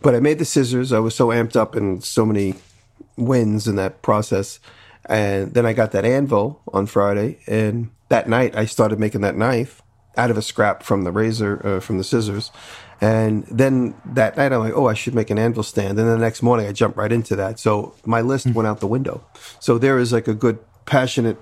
But 0.01 0.15
I 0.15 0.19
made 0.19 0.39
the 0.39 0.45
scissors. 0.45 0.91
I 0.91 0.99
was 0.99 1.15
so 1.15 1.27
amped 1.27 1.55
up 1.55 1.75
and 1.75 2.03
so 2.03 2.25
many 2.25 2.55
wins 3.17 3.67
in 3.67 3.75
that 3.75 4.01
process 4.01 4.59
and 5.05 5.53
then 5.53 5.65
I 5.65 5.73
got 5.73 5.91
that 5.91 6.05
anvil 6.05 6.61
on 6.73 6.85
Friday, 6.85 7.39
and 7.47 7.89
that 8.09 8.27
night 8.27 8.55
I 8.55 8.65
started 8.65 8.99
making 8.99 9.21
that 9.21 9.35
knife 9.35 9.81
out 10.17 10.31
of 10.31 10.37
a 10.37 10.41
scrap 10.41 10.83
from 10.83 11.03
the 11.03 11.11
razor, 11.11 11.65
uh, 11.65 11.79
from 11.79 11.97
the 11.97 12.03
scissors. 12.03 12.51
And 13.01 13.45
then 13.45 13.95
that 14.05 14.35
night 14.35 14.51
I'm 14.51 14.59
like, 14.59 14.73
oh, 14.73 14.87
I 14.87 14.93
should 14.93 15.15
make 15.15 15.29
an 15.29 15.39
anvil 15.39 15.63
stand. 15.63 15.97
And 15.97 15.99
then 15.99 16.07
the 16.07 16.17
next 16.17 16.41
morning 16.41 16.67
I 16.67 16.73
jumped 16.73 16.97
right 16.97 17.11
into 17.11 17.35
that. 17.37 17.57
So 17.57 17.95
my 18.05 18.19
list 18.19 18.45
mm-hmm. 18.45 18.55
went 18.55 18.67
out 18.67 18.81
the 18.81 18.87
window. 18.87 19.23
So 19.59 19.77
there 19.77 19.97
is 19.97 20.11
like 20.11 20.27
a 20.27 20.33
good 20.33 20.59
passionate 20.85 21.37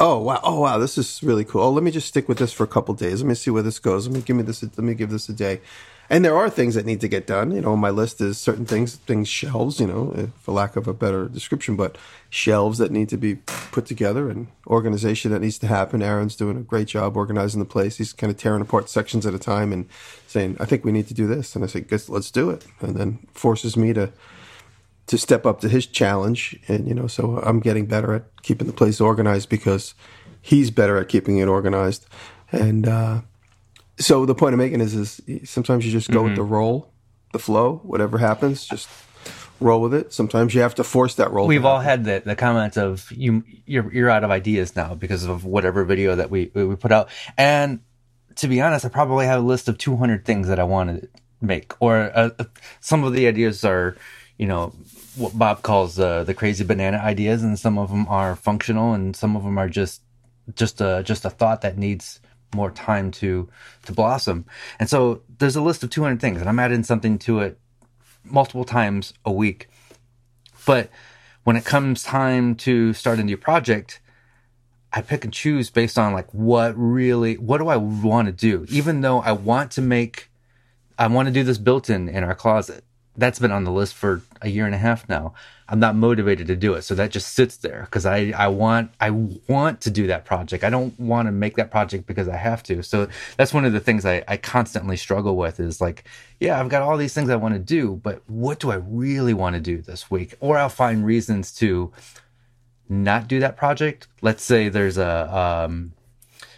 oh 0.00 0.18
wow 0.18 0.40
oh 0.42 0.60
wow 0.60 0.78
this 0.78 0.96
is 0.96 1.22
really 1.22 1.44
cool 1.44 1.60
oh 1.60 1.70
let 1.70 1.84
me 1.84 1.90
just 1.90 2.08
stick 2.08 2.26
with 2.26 2.38
this 2.38 2.50
for 2.50 2.64
a 2.64 2.66
couple 2.66 2.94
days 2.94 3.20
let 3.20 3.28
me 3.28 3.34
see 3.34 3.50
where 3.50 3.62
this 3.62 3.78
goes 3.78 4.08
let 4.08 4.14
me 4.14 4.22
give 4.22 4.34
me 4.34 4.42
this 4.42 4.62
let 4.62 4.78
me 4.78 4.94
give 4.94 5.10
this 5.10 5.28
a 5.28 5.32
day 5.34 5.60
and 6.10 6.24
there 6.24 6.36
are 6.36 6.50
things 6.50 6.74
that 6.74 6.84
need 6.84 7.00
to 7.02 7.08
get 7.08 7.24
done. 7.24 7.52
You 7.52 7.60
know, 7.60 7.76
my 7.76 7.90
list 7.90 8.20
is 8.20 8.36
certain 8.36 8.66
things, 8.66 8.96
things 8.96 9.28
shelves. 9.28 9.78
You 9.78 9.86
know, 9.86 10.12
eh, 10.16 10.26
for 10.40 10.50
lack 10.50 10.74
of 10.74 10.88
a 10.88 10.92
better 10.92 11.28
description, 11.28 11.76
but 11.76 11.96
shelves 12.28 12.78
that 12.78 12.90
need 12.90 13.08
to 13.10 13.16
be 13.16 13.36
put 13.70 13.86
together 13.86 14.28
and 14.28 14.48
organization 14.66 15.30
that 15.30 15.40
needs 15.40 15.58
to 15.58 15.68
happen. 15.68 16.02
Aaron's 16.02 16.34
doing 16.34 16.56
a 16.56 16.62
great 16.62 16.88
job 16.88 17.16
organizing 17.16 17.60
the 17.60 17.64
place. 17.64 17.98
He's 17.98 18.12
kind 18.12 18.30
of 18.30 18.36
tearing 18.36 18.60
apart 18.60 18.90
sections 18.90 19.24
at 19.24 19.34
a 19.34 19.38
time 19.38 19.72
and 19.72 19.86
saying, 20.26 20.56
"I 20.58 20.64
think 20.64 20.84
we 20.84 20.90
need 20.90 21.06
to 21.06 21.14
do 21.14 21.28
this," 21.28 21.54
and 21.54 21.62
I 21.62 21.68
say, 21.68 21.80
"Guess 21.80 22.08
let's 22.08 22.32
do 22.32 22.50
it," 22.50 22.66
and 22.80 22.96
then 22.96 23.20
forces 23.32 23.76
me 23.76 23.92
to 23.92 24.10
to 25.06 25.16
step 25.16 25.46
up 25.46 25.60
to 25.60 25.68
his 25.68 25.86
challenge. 25.86 26.58
And 26.66 26.88
you 26.88 26.94
know, 26.94 27.06
so 27.06 27.40
I'm 27.44 27.60
getting 27.60 27.86
better 27.86 28.14
at 28.14 28.24
keeping 28.42 28.66
the 28.66 28.72
place 28.72 29.00
organized 29.00 29.48
because 29.48 29.94
he's 30.42 30.72
better 30.72 30.96
at 30.96 31.08
keeping 31.08 31.38
it 31.38 31.46
organized, 31.46 32.06
and. 32.50 32.88
uh 32.88 33.20
so 34.00 34.26
the 34.26 34.34
point 34.34 34.54
I'm 34.54 34.58
making 34.58 34.80
is, 34.80 34.94
is 34.94 35.48
sometimes 35.48 35.86
you 35.86 35.92
just 35.92 36.10
go 36.10 36.20
mm-hmm. 36.20 36.28
with 36.28 36.36
the 36.36 36.42
roll, 36.42 36.92
the 37.32 37.38
flow, 37.38 37.80
whatever 37.84 38.18
happens, 38.18 38.66
just 38.66 38.88
roll 39.60 39.80
with 39.80 39.94
it. 39.94 40.12
Sometimes 40.12 40.54
you 40.54 40.62
have 40.62 40.74
to 40.76 40.84
force 40.84 41.14
that 41.16 41.30
roll. 41.30 41.46
We've 41.46 41.64
all 41.64 41.80
had 41.80 42.04
the, 42.04 42.22
the 42.24 42.34
comments 42.34 42.76
of 42.76 43.10
you 43.12 43.44
you're 43.66 43.92
you're 43.92 44.10
out 44.10 44.24
of 44.24 44.30
ideas 44.30 44.74
now 44.74 44.94
because 44.94 45.24
of 45.24 45.44
whatever 45.44 45.84
video 45.84 46.16
that 46.16 46.30
we 46.30 46.50
we 46.54 46.74
put 46.76 46.92
out. 46.92 47.08
And 47.36 47.80
to 48.36 48.48
be 48.48 48.60
honest, 48.60 48.84
I 48.84 48.88
probably 48.88 49.26
have 49.26 49.42
a 49.42 49.46
list 49.46 49.68
of 49.68 49.78
200 49.78 50.24
things 50.24 50.48
that 50.48 50.58
I 50.58 50.64
want 50.64 51.02
to 51.02 51.08
make, 51.40 51.74
or 51.80 52.10
uh, 52.14 52.30
some 52.80 53.04
of 53.04 53.12
the 53.12 53.26
ideas 53.26 53.64
are, 53.64 53.96
you 54.38 54.46
know, 54.46 54.74
what 55.16 55.38
Bob 55.38 55.62
calls 55.62 55.98
uh, 55.98 56.24
the 56.24 56.34
crazy 56.34 56.64
banana 56.64 56.98
ideas, 56.98 57.42
and 57.42 57.58
some 57.58 57.78
of 57.78 57.90
them 57.90 58.06
are 58.08 58.36
functional, 58.36 58.94
and 58.94 59.14
some 59.14 59.36
of 59.36 59.44
them 59.44 59.58
are 59.58 59.68
just 59.68 60.02
just 60.54 60.80
a 60.80 61.02
just 61.04 61.24
a 61.24 61.30
thought 61.30 61.60
that 61.60 61.76
needs 61.76 62.20
more 62.54 62.70
time 62.70 63.10
to 63.12 63.48
to 63.86 63.92
blossom. 63.92 64.46
And 64.78 64.88
so 64.88 65.22
there's 65.38 65.56
a 65.56 65.62
list 65.62 65.82
of 65.82 65.90
200 65.90 66.20
things, 66.20 66.40
and 66.40 66.48
I'm 66.48 66.58
adding 66.58 66.84
something 66.84 67.18
to 67.20 67.40
it 67.40 67.58
multiple 68.24 68.64
times 68.64 69.14
a 69.24 69.32
week. 69.32 69.68
But 70.66 70.90
when 71.44 71.56
it 71.56 71.64
comes 71.64 72.02
time 72.02 72.54
to 72.56 72.92
start 72.92 73.18
a 73.18 73.24
new 73.24 73.36
project, 73.36 74.00
I 74.92 75.00
pick 75.00 75.24
and 75.24 75.32
choose 75.32 75.70
based 75.70 75.98
on 75.98 76.12
like 76.12 76.32
what 76.32 76.76
really 76.76 77.36
what 77.36 77.58
do 77.58 77.68
I 77.68 77.76
want 77.76 78.26
to 78.26 78.32
do? 78.32 78.66
Even 78.68 79.00
though 79.00 79.20
I 79.20 79.32
want 79.32 79.70
to 79.72 79.82
make 79.82 80.30
I 80.98 81.06
want 81.06 81.26
to 81.26 81.32
do 81.32 81.44
this 81.44 81.58
built 81.58 81.88
in 81.88 82.08
in 82.08 82.24
our 82.24 82.34
closet 82.34 82.84
that's 83.20 83.38
been 83.38 83.52
on 83.52 83.64
the 83.64 83.70
list 83.70 83.94
for 83.94 84.22
a 84.40 84.48
year 84.48 84.66
and 84.66 84.74
a 84.74 84.78
half 84.78 85.08
now. 85.08 85.34
I'm 85.68 85.78
not 85.78 85.94
motivated 85.94 86.48
to 86.48 86.56
do 86.56 86.74
it. 86.74 86.82
So 86.82 86.94
that 86.96 87.10
just 87.10 87.34
sits 87.34 87.58
there 87.58 87.82
because 87.82 88.04
I, 88.04 88.32
I 88.36 88.48
want 88.48 88.90
I 89.00 89.10
want 89.10 89.80
to 89.82 89.90
do 89.90 90.08
that 90.08 90.24
project. 90.24 90.64
I 90.64 90.70
don't 90.70 90.98
want 90.98 91.28
to 91.28 91.32
make 91.32 91.56
that 91.56 91.70
project 91.70 92.06
because 92.06 92.28
I 92.28 92.36
have 92.36 92.62
to. 92.64 92.82
So 92.82 93.08
that's 93.36 93.54
one 93.54 93.64
of 93.64 93.72
the 93.72 93.78
things 93.78 94.04
I, 94.04 94.24
I 94.26 94.36
constantly 94.36 94.96
struggle 94.96 95.36
with 95.36 95.60
is 95.60 95.80
like, 95.80 96.04
yeah, 96.40 96.58
I've 96.58 96.68
got 96.68 96.82
all 96.82 96.96
these 96.96 97.14
things 97.14 97.30
I 97.30 97.36
want 97.36 97.54
to 97.54 97.60
do, 97.60 98.00
but 98.02 98.22
what 98.28 98.58
do 98.58 98.72
I 98.72 98.76
really 98.76 99.34
want 99.34 99.54
to 99.54 99.60
do 99.60 99.78
this 99.80 100.10
week? 100.10 100.34
Or 100.40 100.58
I'll 100.58 100.68
find 100.68 101.06
reasons 101.06 101.52
to 101.56 101.92
not 102.88 103.28
do 103.28 103.38
that 103.40 103.56
project. 103.56 104.08
Let's 104.22 104.42
say 104.42 104.68
there's 104.68 104.98
a 104.98 105.36
um 105.36 105.92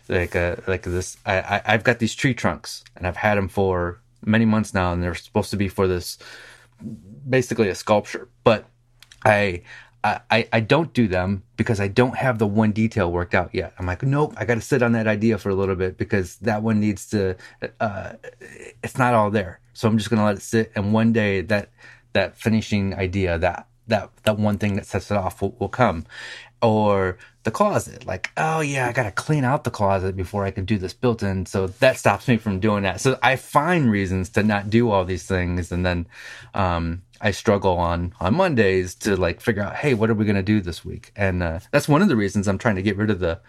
like 0.08 0.34
a 0.34 0.62
like 0.66 0.82
this 0.84 1.18
I, 1.26 1.40
I 1.40 1.62
I've 1.66 1.84
got 1.84 1.98
these 1.98 2.14
tree 2.14 2.34
trunks 2.34 2.82
and 2.96 3.06
I've 3.06 3.16
had 3.16 3.36
them 3.36 3.48
for 3.48 4.00
many 4.24 4.44
months 4.44 4.72
now 4.72 4.92
and 4.92 5.02
they're 5.02 5.14
supposed 5.14 5.50
to 5.50 5.56
be 5.56 5.68
for 5.68 5.86
this 5.86 6.18
basically 7.28 7.68
a 7.68 7.74
sculpture, 7.74 8.28
but 8.44 8.66
I, 9.24 9.62
I, 10.04 10.48
I 10.52 10.60
don't 10.60 10.92
do 10.92 11.06
them 11.06 11.44
because 11.56 11.80
I 11.80 11.86
don't 11.86 12.16
have 12.16 12.38
the 12.38 12.46
one 12.46 12.72
detail 12.72 13.12
worked 13.12 13.34
out 13.34 13.54
yet. 13.54 13.72
I'm 13.78 13.86
like, 13.86 14.02
nope, 14.02 14.34
I 14.36 14.44
got 14.44 14.56
to 14.56 14.60
sit 14.60 14.82
on 14.82 14.92
that 14.92 15.06
idea 15.06 15.38
for 15.38 15.50
a 15.50 15.54
little 15.54 15.76
bit 15.76 15.96
because 15.96 16.36
that 16.36 16.62
one 16.62 16.80
needs 16.80 17.06
to, 17.10 17.36
uh, 17.78 18.14
it's 18.82 18.98
not 18.98 19.14
all 19.14 19.30
there. 19.30 19.60
So 19.74 19.88
I'm 19.88 19.98
just 19.98 20.10
going 20.10 20.18
to 20.18 20.24
let 20.24 20.36
it 20.36 20.42
sit. 20.42 20.72
And 20.74 20.92
one 20.92 21.12
day 21.12 21.40
that, 21.42 21.70
that 22.14 22.36
finishing 22.36 22.94
idea, 22.94 23.38
that, 23.38 23.68
that, 23.86 24.10
that 24.24 24.38
one 24.38 24.58
thing 24.58 24.74
that 24.74 24.86
sets 24.86 25.10
it 25.10 25.16
off 25.16 25.40
will, 25.40 25.54
will 25.60 25.68
come 25.68 26.04
or 26.62 27.18
the 27.42 27.50
closet. 27.50 28.06
Like, 28.06 28.30
oh 28.36 28.60
yeah, 28.60 28.88
I 28.88 28.92
got 28.92 29.02
to 29.02 29.10
clean 29.10 29.44
out 29.44 29.64
the 29.64 29.70
closet 29.70 30.16
before 30.16 30.44
I 30.44 30.52
can 30.52 30.64
do 30.64 30.78
this 30.78 30.94
built 30.94 31.22
in. 31.22 31.44
So 31.44 31.66
that 31.66 31.98
stops 31.98 32.28
me 32.28 32.36
from 32.36 32.60
doing 32.60 32.84
that. 32.84 33.00
So 33.00 33.18
I 33.22 33.36
find 33.36 33.90
reasons 33.90 34.30
to 34.30 34.42
not 34.42 34.70
do 34.70 34.90
all 34.90 35.04
these 35.04 35.26
things. 35.26 35.72
And 35.72 35.84
then, 35.84 36.06
um, 36.54 37.02
I 37.20 37.32
struggle 37.32 37.76
on, 37.76 38.14
on 38.20 38.34
Mondays 38.34 38.94
to 38.96 39.16
like 39.16 39.40
figure 39.40 39.62
out, 39.62 39.76
Hey, 39.76 39.94
what 39.94 40.08
are 40.08 40.14
we 40.14 40.24
going 40.24 40.36
to 40.36 40.42
do 40.42 40.60
this 40.60 40.84
week? 40.84 41.12
And, 41.16 41.42
uh, 41.42 41.60
that's 41.72 41.88
one 41.88 42.00
of 42.00 42.08
the 42.08 42.16
reasons 42.16 42.46
I'm 42.46 42.58
trying 42.58 42.76
to 42.76 42.82
get 42.82 42.96
rid 42.96 43.10
of 43.10 43.18
the, 43.18 43.40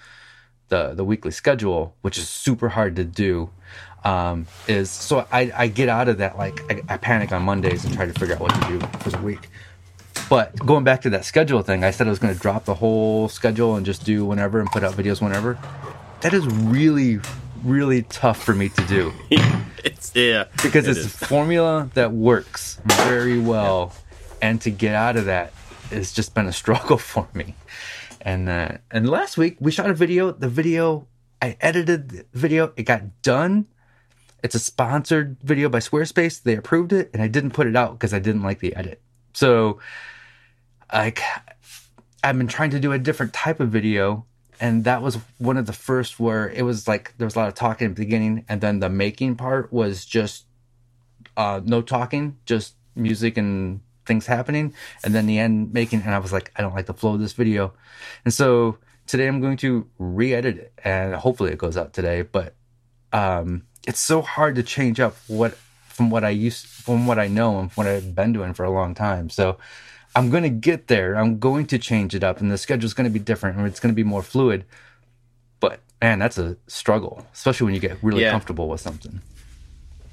the, 0.69 0.93
the 0.95 1.05
weekly 1.05 1.31
schedule, 1.31 1.95
which 2.01 2.17
is 2.17 2.27
super 2.27 2.69
hard 2.69 2.95
to 2.95 3.03
do. 3.03 3.51
Um, 4.03 4.47
is 4.67 4.91
so 4.91 5.25
I, 5.31 5.51
I 5.55 5.67
get 5.67 5.87
out 5.87 6.09
of 6.09 6.17
that, 6.17 6.37
like 6.37 6.59
I, 6.69 6.81
I 6.89 6.97
panic 6.97 7.31
on 7.31 7.43
Mondays 7.43 7.85
and 7.85 7.93
try 7.93 8.05
to 8.05 8.11
figure 8.11 8.35
out 8.35 8.41
what 8.41 8.53
to 8.53 8.67
do 8.67 8.79
for 8.99 9.11
the 9.11 9.17
week. 9.19 9.49
But 10.29 10.55
going 10.57 10.83
back 10.83 11.01
to 11.01 11.09
that 11.11 11.25
schedule 11.25 11.61
thing, 11.61 11.83
I 11.83 11.91
said 11.91 12.07
I 12.07 12.09
was 12.09 12.19
going 12.19 12.33
to 12.33 12.39
drop 12.39 12.65
the 12.65 12.75
whole 12.75 13.29
schedule 13.29 13.75
and 13.75 13.85
just 13.85 14.05
do 14.05 14.25
whenever 14.25 14.59
and 14.59 14.69
put 14.69 14.83
out 14.83 14.93
videos 14.93 15.21
whenever. 15.21 15.57
That 16.21 16.33
is 16.33 16.45
really, 16.47 17.19
really 17.63 18.03
tough 18.03 18.41
for 18.41 18.55
me 18.55 18.69
to 18.69 18.85
do. 18.85 19.13
it's 19.83 20.15
yeah, 20.15 20.45
because 20.63 20.87
it 20.87 20.91
it's 20.91 20.99
is. 21.01 21.05
a 21.05 21.09
formula 21.09 21.89
that 21.93 22.11
works 22.11 22.79
very 22.85 23.39
well, 23.39 23.93
and 24.41 24.61
to 24.61 24.69
get 24.69 24.95
out 24.95 25.17
of 25.17 25.25
that 25.25 25.53
has 25.89 26.11
just 26.11 26.33
been 26.33 26.47
a 26.47 26.53
struggle 26.63 26.97
for 26.97 27.27
me. 27.33 27.55
And 28.21 28.47
uh, 28.47 28.77
and 28.89 29.09
last 29.09 29.37
week 29.37 29.57
we 29.59 29.71
shot 29.71 29.89
a 29.89 29.93
video. 29.93 30.31
The 30.31 30.49
video 30.49 31.07
I 31.41 31.57
edited 31.59 32.09
the 32.09 32.25
video. 32.33 32.71
It 32.77 32.83
got 32.83 33.21
done. 33.21 33.67
It's 34.41 34.55
a 34.55 34.59
sponsored 34.59 35.37
video 35.43 35.67
by 35.67 35.79
Squarespace. 35.79 36.41
They 36.41 36.55
approved 36.55 36.93
it, 36.93 37.09
and 37.13 37.21
I 37.21 37.27
didn't 37.27 37.51
put 37.51 37.67
it 37.67 37.75
out 37.75 37.93
because 37.93 38.13
I 38.13 38.19
didn't 38.19 38.43
like 38.43 38.59
the 38.59 38.73
edit. 38.77 39.01
So 39.33 39.79
like 40.93 41.21
I've 42.23 42.37
been 42.37 42.47
trying 42.47 42.69
to 42.69 42.79
do 42.79 42.91
a 42.93 42.99
different 42.99 43.33
type 43.33 43.59
of 43.59 43.69
video 43.69 44.25
and 44.61 44.83
that 44.85 45.01
was 45.01 45.17
one 45.39 45.57
of 45.57 45.65
the 45.65 45.73
first 45.73 46.19
where 46.19 46.49
it 46.49 46.61
was 46.61 46.87
like 46.87 47.13
there 47.17 47.25
was 47.25 47.35
a 47.35 47.39
lot 47.39 47.47
of 47.47 47.55
talking 47.55 47.87
at 47.87 47.95
the 47.95 48.01
beginning 48.05 48.45
and 48.47 48.61
then 48.61 48.79
the 48.79 48.89
making 48.89 49.35
part 49.35 49.73
was 49.73 50.05
just 50.05 50.45
uh 51.35 51.59
no 51.65 51.81
talking 51.81 52.37
just 52.45 52.75
music 52.95 53.37
and 53.37 53.81
things 54.05 54.27
happening 54.27 54.73
and 55.03 55.15
then 55.15 55.25
the 55.25 55.39
end 55.39 55.73
making 55.73 56.01
and 56.01 56.13
i 56.13 56.19
was 56.19 56.31
like 56.31 56.51
i 56.55 56.61
don't 56.61 56.75
like 56.75 56.85
the 56.85 56.93
flow 56.93 57.15
of 57.15 57.19
this 57.19 57.33
video. 57.33 57.73
And 58.23 58.33
so 58.33 58.77
today 59.07 59.27
i'm 59.27 59.41
going 59.41 59.57
to 59.57 59.87
re-edit 59.97 60.57
it 60.57 60.73
and 60.83 61.15
hopefully 61.15 61.51
it 61.51 61.57
goes 61.57 61.75
out 61.75 61.93
today 61.93 62.21
but 62.21 62.53
um 63.11 63.63
it's 63.87 63.99
so 63.99 64.21
hard 64.21 64.55
to 64.55 64.63
change 64.63 64.99
up 64.99 65.17
what 65.27 65.55
from 65.87 66.09
what 66.09 66.23
i 66.23 66.29
used 66.29 66.65
from 66.67 67.07
what 67.07 67.19
i 67.19 67.27
know 67.27 67.59
and 67.59 67.71
what 67.71 67.87
i've 67.87 68.15
been 68.15 68.31
doing 68.31 68.53
for 68.53 68.63
a 68.63 68.71
long 68.71 68.93
time. 68.93 69.29
So 69.29 69.57
I'm 70.15 70.29
going 70.29 70.43
to 70.43 70.49
get 70.49 70.87
there. 70.87 71.15
I'm 71.15 71.39
going 71.39 71.65
to 71.67 71.79
change 71.79 72.13
it 72.13 72.23
up 72.23 72.39
and 72.39 72.51
the 72.51 72.57
schedule's 72.57 72.93
going 72.93 73.05
to 73.05 73.13
be 73.13 73.19
different 73.19 73.57
and 73.57 73.65
it's 73.67 73.79
going 73.79 73.93
to 73.93 73.95
be 73.95 74.03
more 74.03 74.21
fluid. 74.21 74.65
But 75.59 75.79
man, 76.01 76.19
that's 76.19 76.37
a 76.37 76.57
struggle, 76.67 77.25
especially 77.33 77.65
when 77.65 77.73
you 77.73 77.79
get 77.79 77.97
really 78.03 78.21
yeah. 78.21 78.31
comfortable 78.31 78.69
with 78.69 78.81
something. 78.81 79.21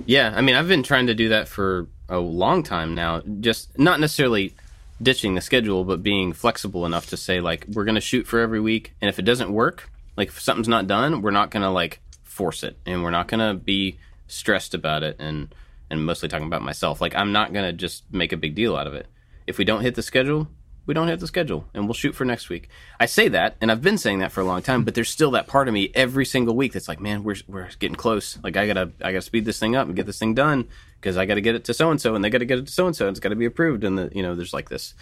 Yeah, 0.07 0.33
I 0.35 0.41
mean, 0.41 0.57
I've 0.57 0.69
been 0.69 0.83
trying 0.83 1.09
to 1.09 1.15
do 1.15 1.29
that 1.29 1.49
for 1.49 1.87
a 2.09 2.19
long 2.19 2.63
time 2.63 2.95
now. 2.95 3.21
Just 3.41 3.79
not 3.79 4.01
necessarily 4.01 4.55
ditching 5.03 5.35
the 5.35 5.41
schedule, 5.41 5.85
but 5.85 6.03
being 6.03 6.33
flexible 6.33 6.87
enough 6.87 7.07
to 7.09 7.17
say 7.17 7.41
like 7.41 7.67
we're 7.73 7.85
going 7.85 7.95
to 7.95 8.01
shoot 8.01 8.27
for 8.27 8.39
every 8.39 8.61
week 8.61 8.95
and 9.01 9.09
if 9.09 9.19
it 9.19 9.23
doesn't 9.23 9.53
work, 9.53 9.91
like 10.17 10.29
if 10.29 10.41
something's 10.41 10.69
not 10.69 10.87
done, 10.87 11.21
we're 11.23 11.31
not 11.31 11.51
going 11.51 11.63
to 11.63 11.71
like 11.71 12.01
force 12.23 12.63
it 12.63 12.79
and 12.87 13.03
we're 13.03 13.11
not 13.11 13.29
going 13.29 13.41
to 13.41 13.55
be 13.63 13.99
stressed 14.29 14.75
about 14.75 15.03
it 15.03 15.17
and 15.19 15.55
and 15.91 16.07
mostly 16.07 16.29
talking 16.29 16.47
about 16.47 16.63
myself. 16.63 17.01
Like 17.01 17.15
I'm 17.15 17.33
not 17.33 17.53
going 17.53 17.65
to 17.65 17.73
just 17.73 18.05
make 18.13 18.33
a 18.33 18.37
big 18.37 18.55
deal 18.55 18.77
out 18.77 18.87
of 18.87 18.95
it 18.95 19.07
if 19.51 19.59
we 19.59 19.65
don't 19.65 19.83
hit 19.83 19.97
the 19.97 20.03
schedule, 20.03 20.49
we 20.87 20.95
don't 20.95 21.09
hit 21.09 21.21
the 21.21 21.27
schedule 21.27 21.67
and 21.75 21.85
we'll 21.85 21.95
shoot 21.95 22.15
for 22.15 22.25
next 22.25 22.49
week. 22.49 22.69
I 22.99 23.07
say 23.07 23.29
that 23.29 23.57
and 23.61 23.71
I've 23.71 23.83
been 23.83 23.99
saying 23.99 24.21
that 24.21 24.33
for 24.33 24.41
a 24.41 24.45
long 24.45 24.63
time, 24.63 24.85
but 24.85 24.95
there's 24.95 25.11
still 25.11 25.33
that 25.33 25.47
part 25.47 25.69
of 25.69 25.75
me 25.75 25.91
every 25.95 26.25
single 26.25 26.57
week 26.57 26.73
that's 26.73 26.89
like, 26.89 27.01
man, 27.01 27.23
we're 27.23 27.37
we're 27.47 27.69
getting 27.79 27.97
close. 27.97 28.39
Like 28.43 28.57
I 28.57 28.67
got 28.67 28.75
to 28.75 28.91
I 29.07 29.13
got 29.13 29.19
to 29.19 29.23
speed 29.23 29.45
this 29.45 29.59
thing 29.59 29.77
up 29.77 29.87
and 29.87 29.95
get 29.95 30.07
this 30.07 30.19
thing 30.19 30.35
done 30.35 30.69
because 31.01 31.17
I 31.17 31.27
got 31.27 31.35
to 31.35 31.41
get 31.41 31.55
it 31.55 31.65
to 31.65 31.75
so 31.75 31.91
and 31.91 32.01
so 32.01 32.15
and 32.15 32.25
they 32.25 32.31
got 32.31 32.39
to 32.39 32.45
get 32.45 32.59
it 32.59 32.67
to 32.67 32.73
so 32.73 32.87
and 32.87 32.97
so 32.97 33.07
and 33.07 33.15
it's 33.15 33.21
got 33.21 33.29
to 33.29 33.37
be 33.37 33.45
approved 33.45 33.85
and 33.85 33.99
the 33.99 34.11
you 34.15 34.23
know, 34.23 34.35
there's 34.35 34.55
like 34.55 34.69
this 34.69 34.95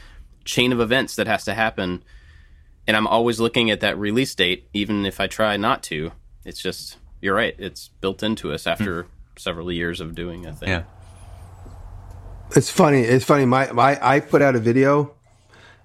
chain 0.44 0.72
of 0.72 0.80
events 0.80 1.16
that 1.16 1.26
has 1.26 1.44
to 1.44 1.54
happen 1.54 2.02
and 2.86 2.96
I'm 2.96 3.06
always 3.06 3.38
looking 3.38 3.70
at 3.70 3.80
that 3.80 3.98
release 3.98 4.34
date 4.34 4.68
even 4.72 5.06
if 5.06 5.20
I 5.20 5.26
try 5.26 5.56
not 5.56 5.82
to. 5.84 6.12
It's 6.44 6.60
just 6.60 6.96
you're 7.20 7.34
right. 7.34 7.54
It's 7.58 7.88
built 8.00 8.22
into 8.22 8.52
us 8.52 8.66
after 8.66 9.04
hmm. 9.04 9.08
several 9.36 9.70
years 9.70 10.00
of 10.00 10.14
doing 10.14 10.46
a 10.46 10.52
thing. 10.52 10.68
Yeah. 10.68 10.82
It's 12.56 12.70
funny. 12.70 13.02
It's 13.02 13.24
funny. 13.24 13.44
My, 13.44 13.70
my 13.72 13.98
I 14.00 14.20
put 14.20 14.42
out 14.42 14.56
a 14.56 14.58
video, 14.58 15.14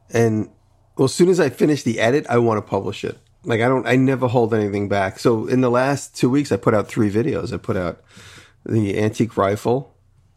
and 0.09 0.49
well, 0.97 1.05
as 1.05 1.13
soon 1.13 1.29
as 1.29 1.39
I 1.39 1.49
finish 1.49 1.83
the 1.83 1.99
edit, 1.99 2.25
I 2.29 2.37
want 2.37 2.57
to 2.57 2.61
publish 2.61 3.03
it. 3.03 3.17
Like 3.43 3.61
I 3.61 3.67
don't. 3.67 3.85
I 3.85 3.95
never 3.95 4.27
hold 4.27 4.53
anything 4.53 4.87
back. 4.87 5.19
So 5.19 5.47
in 5.47 5.61
the 5.61 5.69
last 5.69 6.15
two 6.15 6.29
weeks, 6.29 6.51
I 6.51 6.57
put 6.57 6.73
out 6.73 6.87
three 6.87 7.11
videos. 7.11 7.53
I 7.53 7.57
put 7.57 7.75
out 7.75 8.01
the 8.65 8.97
antique 8.97 9.35
rifle. 9.35 9.93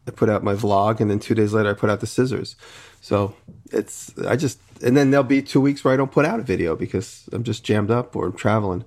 I 0.08 0.10
put 0.10 0.28
out 0.28 0.42
my 0.42 0.54
vlog, 0.54 1.00
and 1.00 1.10
then 1.10 1.18
two 1.18 1.34
days 1.34 1.52
later, 1.52 1.70
I 1.70 1.74
put 1.74 1.90
out 1.90 2.00
the 2.00 2.06
scissors. 2.06 2.56
So 3.00 3.34
it's 3.70 4.16
I 4.18 4.34
just 4.36 4.58
and 4.82 4.96
then 4.96 5.10
there'll 5.10 5.24
be 5.24 5.42
two 5.42 5.60
weeks 5.60 5.84
where 5.84 5.94
I 5.94 5.96
don't 5.96 6.10
put 6.10 6.24
out 6.24 6.40
a 6.40 6.42
video 6.42 6.74
because 6.74 7.28
I'm 7.32 7.44
just 7.44 7.64
jammed 7.64 7.90
up 7.90 8.16
or 8.16 8.26
I'm 8.26 8.36
traveling. 8.36 8.84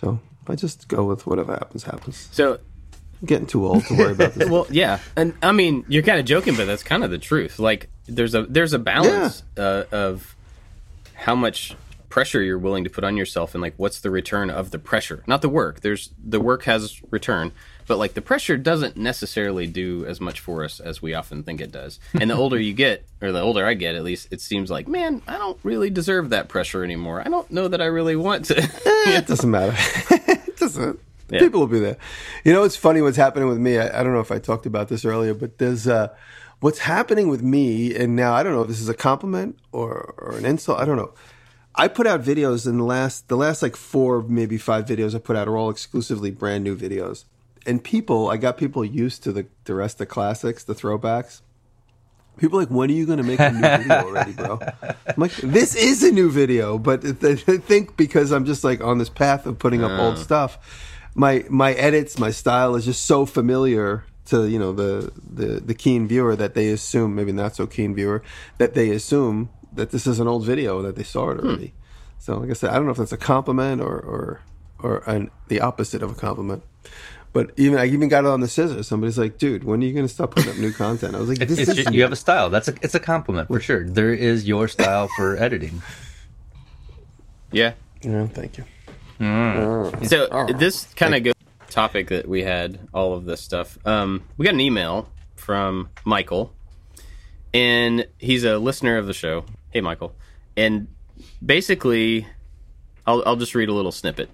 So 0.00 0.20
I 0.48 0.54
just 0.54 0.88
go 0.88 1.04
with 1.04 1.26
whatever 1.26 1.52
happens 1.52 1.84
happens. 1.84 2.28
So 2.32 2.58
getting 3.24 3.46
too 3.46 3.66
old 3.66 3.84
to 3.86 3.94
worry 3.94 4.12
about 4.12 4.34
this. 4.34 4.48
well, 4.50 4.66
yeah, 4.70 4.98
and 5.16 5.34
I 5.42 5.52
mean, 5.52 5.84
you're 5.88 6.02
kind 6.02 6.18
of 6.18 6.26
joking, 6.26 6.56
but 6.56 6.66
that's 6.66 6.82
kind 6.82 7.04
of 7.04 7.10
the 7.10 7.18
truth. 7.18 7.58
Like, 7.58 7.88
there's 8.06 8.34
a 8.34 8.42
there's 8.42 8.72
a 8.72 8.78
balance 8.78 9.42
yeah. 9.56 9.62
uh, 9.62 9.84
of 9.92 10.36
how 11.14 11.34
much 11.34 11.76
pressure 12.08 12.42
you're 12.42 12.58
willing 12.58 12.84
to 12.84 12.90
put 12.90 13.04
on 13.04 13.16
yourself, 13.16 13.54
and 13.54 13.62
like, 13.62 13.74
what's 13.78 14.00
the 14.00 14.10
return 14.10 14.50
of 14.50 14.70
the 14.70 14.78
pressure, 14.78 15.22
not 15.26 15.40
the 15.40 15.48
work. 15.48 15.80
There's 15.80 16.10
the 16.22 16.40
work 16.40 16.64
has 16.64 17.00
return, 17.10 17.52
but 17.86 17.96
like 17.96 18.14
the 18.14 18.20
pressure 18.20 18.56
doesn't 18.56 18.96
necessarily 18.96 19.66
do 19.66 20.04
as 20.04 20.20
much 20.20 20.40
for 20.40 20.62
us 20.64 20.78
as 20.78 21.00
we 21.00 21.14
often 21.14 21.42
think 21.42 21.60
it 21.60 21.72
does. 21.72 21.98
And 22.12 22.30
the 22.30 22.34
older 22.34 22.58
you 22.60 22.74
get, 22.74 23.06
or 23.20 23.32
the 23.32 23.40
older 23.40 23.64
I 23.64 23.74
get, 23.74 23.94
at 23.94 24.04
least, 24.04 24.28
it 24.30 24.40
seems 24.40 24.70
like, 24.70 24.88
man, 24.88 25.22
I 25.26 25.38
don't 25.38 25.58
really 25.62 25.90
deserve 25.90 26.30
that 26.30 26.48
pressure 26.48 26.84
anymore. 26.84 27.22
I 27.24 27.30
don't 27.30 27.50
know 27.50 27.68
that 27.68 27.80
I 27.80 27.86
really 27.86 28.16
want 28.16 28.46
to. 28.46 28.62
eh, 28.62 28.68
it 29.18 29.26
doesn't 29.26 29.50
matter. 29.50 29.74
it 30.10 30.56
doesn't. 30.58 31.00
Yeah. 31.28 31.40
People 31.40 31.60
will 31.60 31.66
be 31.66 31.78
there. 31.78 31.96
You 32.44 32.52
know, 32.52 32.62
it's 32.64 32.76
funny 32.76 33.00
what's 33.00 33.16
happening 33.16 33.48
with 33.48 33.58
me. 33.58 33.78
I, 33.78 34.00
I, 34.00 34.02
don't 34.02 34.12
know 34.12 34.20
if 34.20 34.30
I 34.30 34.38
talked 34.38 34.66
about 34.66 34.88
this 34.88 35.04
earlier, 35.04 35.34
but 35.34 35.58
there's 35.58 35.86
uh, 35.86 36.08
what's 36.60 36.80
happening 36.80 37.28
with 37.28 37.42
me, 37.42 37.94
and 37.94 38.14
now 38.14 38.34
I 38.34 38.42
don't 38.42 38.52
know 38.52 38.62
if 38.62 38.68
this 38.68 38.80
is 38.80 38.88
a 38.88 38.94
compliment 38.94 39.58
or, 39.72 40.14
or 40.18 40.36
an 40.36 40.44
insult. 40.44 40.78
I 40.78 40.84
don't 40.84 40.96
know. 40.96 41.12
I 41.74 41.88
put 41.88 42.06
out 42.06 42.22
videos 42.22 42.66
in 42.66 42.78
the 42.78 42.84
last 42.84 43.28
the 43.28 43.36
last 43.36 43.62
like 43.62 43.76
four 43.76 44.22
maybe 44.22 44.58
five 44.58 44.84
videos 44.84 45.14
I 45.14 45.18
put 45.18 45.36
out 45.36 45.48
are 45.48 45.56
all 45.56 45.70
exclusively 45.70 46.30
brand 46.30 46.64
new 46.64 46.76
videos, 46.76 47.24
and 47.64 47.82
people 47.82 48.28
I 48.28 48.36
got 48.36 48.58
people 48.58 48.84
used 48.84 49.22
to 49.24 49.32
the 49.32 49.46
the 49.64 49.74
rest 49.74 49.94
of 49.94 49.98
the 49.98 50.06
classics, 50.06 50.64
the 50.64 50.74
throwbacks. 50.74 51.40
People 52.38 52.58
are 52.58 52.62
like, 52.62 52.70
when 52.70 52.90
are 52.90 52.94
you 52.94 53.04
going 53.04 53.18
to 53.18 53.24
make 53.24 53.38
a 53.38 53.50
new 53.50 53.60
video 53.60 54.08
already, 54.08 54.32
bro? 54.32 54.58
I'm 54.82 55.14
like, 55.18 55.32
this 55.36 55.74
is 55.74 56.02
a 56.02 56.10
new 56.10 56.30
video, 56.30 56.78
but 56.78 57.04
I 57.04 57.34
think 57.34 57.96
because 57.98 58.32
I'm 58.32 58.46
just 58.46 58.64
like 58.64 58.80
on 58.80 58.96
this 58.96 59.10
path 59.10 59.44
of 59.44 59.58
putting 59.58 59.84
up 59.84 59.92
old 60.00 60.18
stuff, 60.18 60.58
my 61.14 61.44
my 61.48 61.72
edits, 61.72 62.18
my 62.18 62.30
style 62.30 62.74
is 62.74 62.84
just 62.84 63.04
so 63.04 63.26
familiar 63.26 64.04
to 64.26 64.48
you 64.48 64.58
know 64.58 64.72
the 64.72 65.12
the 65.30 65.60
the 65.60 65.74
keen 65.74 66.06
viewer 66.06 66.36
that 66.36 66.54
they 66.54 66.68
assume 66.68 67.14
maybe 67.14 67.32
not 67.32 67.56
so 67.56 67.66
keen 67.66 67.94
viewer 67.94 68.22
that 68.58 68.74
they 68.74 68.90
assume 68.90 69.50
that 69.72 69.90
this 69.90 70.06
is 70.06 70.20
an 70.20 70.28
old 70.28 70.44
video 70.44 70.82
that 70.82 70.96
they 70.96 71.02
saw 71.02 71.30
it 71.30 71.40
hmm. 71.40 71.46
already. 71.46 71.66
Hmm. 71.68 71.76
So 72.18 72.38
like 72.38 72.50
I 72.50 72.52
said, 72.52 72.70
I 72.70 72.74
don't 72.74 72.84
know 72.86 72.92
if 72.92 72.98
that's 72.98 73.12
a 73.12 73.16
compliment 73.16 73.80
or 73.80 73.98
or 73.98 74.40
or 74.78 74.98
an, 75.06 75.30
the 75.48 75.60
opposite 75.60 76.02
of 76.02 76.10
a 76.10 76.14
compliment. 76.14 76.62
But 77.32 77.52
even 77.56 77.78
I 77.78 77.86
even 77.86 78.08
got 78.08 78.24
it 78.24 78.30
on 78.30 78.40
the 78.40 78.48
scissors. 78.48 78.86
Somebody's 78.86 79.18
like, 79.18 79.38
"Dude, 79.38 79.64
when 79.64 79.82
are 79.82 79.86
you 79.86 79.94
going 79.94 80.06
to 80.06 80.12
stop 80.12 80.34
putting 80.34 80.50
up 80.50 80.58
new 80.58 80.72
content?" 80.84 81.14
I 81.14 81.18
was 81.18 81.30
like, 81.30 81.38
"This 81.38 81.58
it's, 81.58 81.70
is 81.70 81.76
just, 81.76 81.94
you 81.94 82.02
have 82.02 82.12
a 82.12 82.16
style. 82.16 82.50
That's 82.50 82.68
a 82.68 82.74
it's 82.82 82.94
a 82.94 83.00
compliment 83.00 83.48
for 83.48 83.58
sure. 83.58 83.88
There 83.88 84.12
is 84.12 84.46
your 84.46 84.68
style 84.68 85.08
for 85.16 85.36
editing." 85.42 85.82
Yeah. 87.50 87.72
Yeah. 88.02 88.26
Thank 88.26 88.58
you. 88.58 88.64
Mm. 89.22 90.08
So 90.08 90.46
this 90.58 90.92
kind 90.94 91.14
of 91.14 91.22
goes 91.22 91.34
topic 91.70 92.08
that 92.08 92.28
we 92.28 92.42
had 92.42 92.80
all 92.92 93.14
of 93.14 93.24
this 93.24 93.40
stuff. 93.40 93.78
Um, 93.86 94.24
we 94.36 94.44
got 94.44 94.54
an 94.54 94.60
email 94.60 95.08
from 95.36 95.90
Michael, 96.04 96.52
and 97.54 98.06
he's 98.18 98.42
a 98.42 98.58
listener 98.58 98.96
of 98.96 99.06
the 99.06 99.14
show. 99.14 99.44
Hey, 99.70 99.80
Michael, 99.80 100.12
and 100.56 100.88
basically, 101.44 102.26
I'll 103.06 103.22
I'll 103.24 103.36
just 103.36 103.54
read 103.54 103.68
a 103.68 103.72
little 103.72 103.92
snippet. 103.92 104.28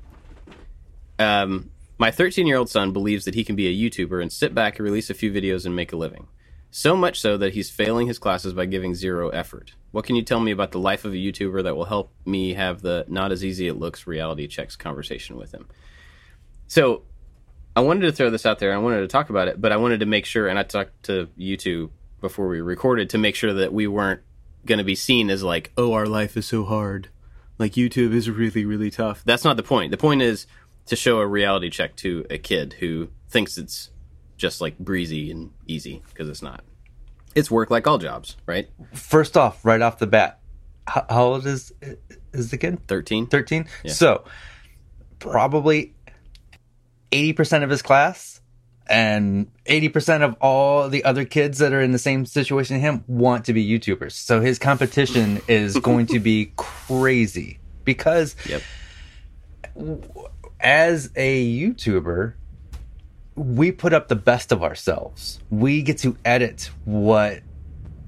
Um, 1.18 1.70
my 1.98 2.10
13 2.10 2.46
year 2.46 2.56
old 2.56 2.70
son 2.70 2.92
believes 2.92 3.26
that 3.26 3.34
he 3.34 3.44
can 3.44 3.56
be 3.56 3.66
a 3.66 3.90
YouTuber 3.90 4.22
and 4.22 4.32
sit 4.32 4.54
back 4.54 4.78
and 4.78 4.84
release 4.84 5.10
a 5.10 5.14
few 5.14 5.30
videos 5.30 5.66
and 5.66 5.76
make 5.76 5.92
a 5.92 5.96
living. 5.96 6.28
So 6.70 6.96
much 6.96 7.20
so 7.20 7.36
that 7.38 7.54
he's 7.54 7.70
failing 7.70 8.06
his 8.06 8.18
classes 8.18 8.52
by 8.52 8.66
giving 8.66 8.94
zero 8.94 9.30
effort. 9.30 9.72
What 9.90 10.04
can 10.04 10.16
you 10.16 10.22
tell 10.22 10.40
me 10.40 10.50
about 10.50 10.72
the 10.72 10.78
life 10.78 11.04
of 11.04 11.12
a 11.12 11.16
YouTuber 11.16 11.62
that 11.64 11.76
will 11.76 11.86
help 11.86 12.12
me 12.26 12.54
have 12.54 12.82
the 12.82 13.06
not 13.08 13.32
as 13.32 13.44
easy 13.44 13.68
it 13.68 13.78
looks 13.78 14.06
reality 14.06 14.46
checks 14.46 14.76
conversation 14.76 15.36
with 15.36 15.52
him? 15.52 15.66
So 16.66 17.02
I 17.74 17.80
wanted 17.80 18.02
to 18.02 18.12
throw 18.12 18.28
this 18.28 18.44
out 18.44 18.58
there. 18.58 18.74
I 18.74 18.78
wanted 18.78 19.00
to 19.00 19.08
talk 19.08 19.30
about 19.30 19.48
it, 19.48 19.60
but 19.60 19.72
I 19.72 19.76
wanted 19.76 20.00
to 20.00 20.06
make 20.06 20.26
sure, 20.26 20.46
and 20.46 20.58
I 20.58 20.62
talked 20.62 21.04
to 21.04 21.28
you 21.36 21.56
two 21.56 21.90
before 22.20 22.48
we 22.48 22.60
recorded 22.60 23.10
to 23.10 23.18
make 23.18 23.34
sure 23.34 23.54
that 23.54 23.72
we 23.72 23.86
weren't 23.86 24.20
going 24.66 24.78
to 24.78 24.84
be 24.84 24.94
seen 24.94 25.30
as 25.30 25.42
like, 25.42 25.72
oh, 25.76 25.92
our 25.94 26.06
life 26.06 26.36
is 26.36 26.46
so 26.46 26.64
hard. 26.64 27.08
Like 27.58 27.72
YouTube 27.72 28.12
is 28.12 28.28
really, 28.28 28.64
really 28.64 28.90
tough. 28.90 29.22
That's 29.24 29.44
not 29.44 29.56
the 29.56 29.62
point. 29.62 29.90
The 29.90 29.96
point 29.96 30.22
is 30.22 30.46
to 30.86 30.96
show 30.96 31.18
a 31.18 31.26
reality 31.26 31.70
check 31.70 31.96
to 31.96 32.26
a 32.28 32.38
kid 32.38 32.74
who 32.74 33.08
thinks 33.28 33.56
it's 33.56 33.90
just 34.38 34.60
like 34.62 34.78
breezy 34.78 35.30
and 35.30 35.50
easy 35.66 36.02
because 36.08 36.28
it's 36.30 36.42
not. 36.42 36.64
It's 37.34 37.50
work 37.50 37.70
like 37.70 37.86
all 37.86 37.98
jobs, 37.98 38.36
right? 38.46 38.70
First 38.94 39.36
off, 39.36 39.62
right 39.64 39.82
off 39.82 39.98
the 39.98 40.06
bat, 40.06 40.40
how, 40.86 41.04
how 41.10 41.24
old 41.24 41.46
is 41.46 41.72
is 42.32 42.50
the 42.50 42.56
kid? 42.56 42.86
Thirteen. 42.88 43.26
Thirteen. 43.26 43.66
Yeah. 43.84 43.92
So 43.92 44.24
probably 45.18 45.94
eighty 47.12 47.34
percent 47.34 47.64
of 47.64 47.70
his 47.70 47.82
class 47.82 48.38
and 48.88 49.50
80% 49.66 50.22
of 50.22 50.36
all 50.40 50.88
the 50.88 51.04
other 51.04 51.24
kids 51.24 51.58
that 51.58 51.72
are 51.72 51.80
in 51.80 51.92
the 51.92 51.98
same 51.98 52.24
situation 52.24 52.76
as 52.76 52.82
him 52.82 53.04
want 53.06 53.44
to 53.46 53.52
be 53.52 53.66
YouTubers. 53.66 54.12
So 54.12 54.40
his 54.40 54.58
competition 54.58 55.40
is 55.48 55.78
going 55.78 56.06
to 56.06 56.20
be 56.20 56.52
crazy 56.56 57.58
because 57.84 58.34
yep. 58.48 58.62
as 60.60 61.10
a 61.16 61.60
YouTuber, 61.60 62.34
we 63.38 63.70
put 63.72 63.92
up 63.92 64.08
the 64.08 64.16
best 64.16 64.52
of 64.52 64.62
ourselves. 64.62 65.38
We 65.50 65.82
get 65.82 65.98
to 65.98 66.16
edit 66.24 66.70
what 66.84 67.40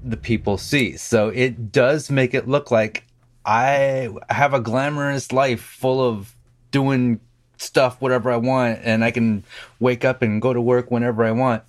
the 0.03 0.17
people 0.17 0.57
see. 0.57 0.97
So 0.97 1.29
it 1.29 1.71
does 1.71 2.11
make 2.11 2.33
it 2.33 2.47
look 2.47 2.71
like 2.71 3.05
I 3.45 4.09
have 4.29 4.53
a 4.53 4.59
glamorous 4.59 5.31
life 5.31 5.61
full 5.61 6.05
of 6.05 6.35
doing 6.71 7.19
stuff 7.57 8.01
whatever 8.01 8.31
I 8.31 8.37
want 8.37 8.79
and 8.83 9.03
I 9.03 9.11
can 9.11 9.43
wake 9.79 10.03
up 10.03 10.21
and 10.21 10.41
go 10.41 10.53
to 10.53 10.61
work 10.61 10.91
whenever 10.91 11.23
I 11.23 11.31
want. 11.31 11.63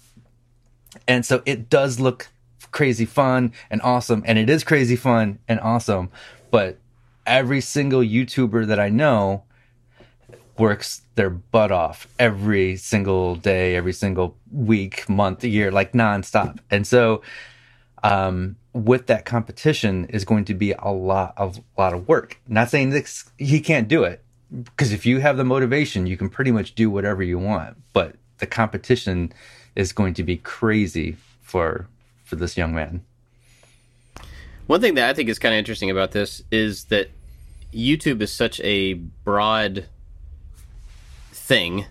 And 1.06 1.24
so 1.24 1.42
it 1.46 1.68
does 1.68 2.00
look 2.00 2.28
crazy 2.70 3.04
fun 3.04 3.52
and 3.70 3.80
awesome 3.82 4.22
and 4.26 4.38
it 4.38 4.48
is 4.50 4.64
crazy 4.64 4.96
fun 4.96 5.38
and 5.46 5.60
awesome, 5.60 6.10
but 6.50 6.78
every 7.26 7.60
single 7.60 8.00
YouTuber 8.00 8.66
that 8.66 8.80
I 8.80 8.88
know 8.88 9.44
works 10.59 11.03
their 11.14 11.30
butt 11.30 11.72
off 11.72 12.07
every 12.18 12.76
single 12.76 13.36
day, 13.36 13.74
every 13.76 13.92
single 13.92 14.36
week, 14.50 15.09
month, 15.09 15.44
year, 15.44 15.70
like 15.70 15.92
nonstop. 15.92 16.59
And 16.70 16.86
so, 16.86 17.22
um, 18.03 18.57
with 18.72 19.07
that 19.07 19.24
competition 19.24 20.07
is 20.07 20.24
going 20.24 20.44
to 20.46 20.55
be 20.55 20.72
a 20.72 20.90
lot 20.90 21.34
of 21.36 21.59
a 21.76 21.80
lot 21.80 21.92
of 21.92 22.09
work. 22.09 22.40
Not 22.48 22.70
saying 22.70 22.90
this 22.90 23.30
he 23.38 23.61
can't 23.61 23.88
do 23.88 24.03
it, 24.05 24.22
because 24.50 24.92
if 24.92 25.07
you 25.07 25.20
have 25.20 25.36
the 25.36 25.44
motivation, 25.44 26.07
you 26.07 26.16
can 26.16 26.28
pretty 26.28 26.53
much 26.53 26.74
do 26.74 26.90
whatever 26.90 27.22
you 27.22 27.38
want. 27.38 27.76
But 27.92 28.16
the 28.38 28.46
competition 28.46 29.32
is 29.76 29.92
going 29.92 30.14
to 30.14 30.22
be 30.22 30.36
crazy 30.36 31.16
for 31.40 31.86
for 32.24 32.36
this 32.36 32.57
young 32.57 32.74
man. 32.74 33.05
One 34.66 34.80
thing 34.80 34.94
that 34.94 35.09
I 35.09 35.14
think 35.14 35.28
is 35.28 35.38
kind 35.38 35.55
of 35.55 35.59
interesting 35.59 35.90
about 35.90 36.12
this 36.12 36.42
is 36.50 36.84
that 36.84 37.11
YouTube 37.72 38.20
is 38.22 38.32
such 38.32 38.61
a 38.61 38.94
broad 38.94 39.86
thing. 41.53 41.84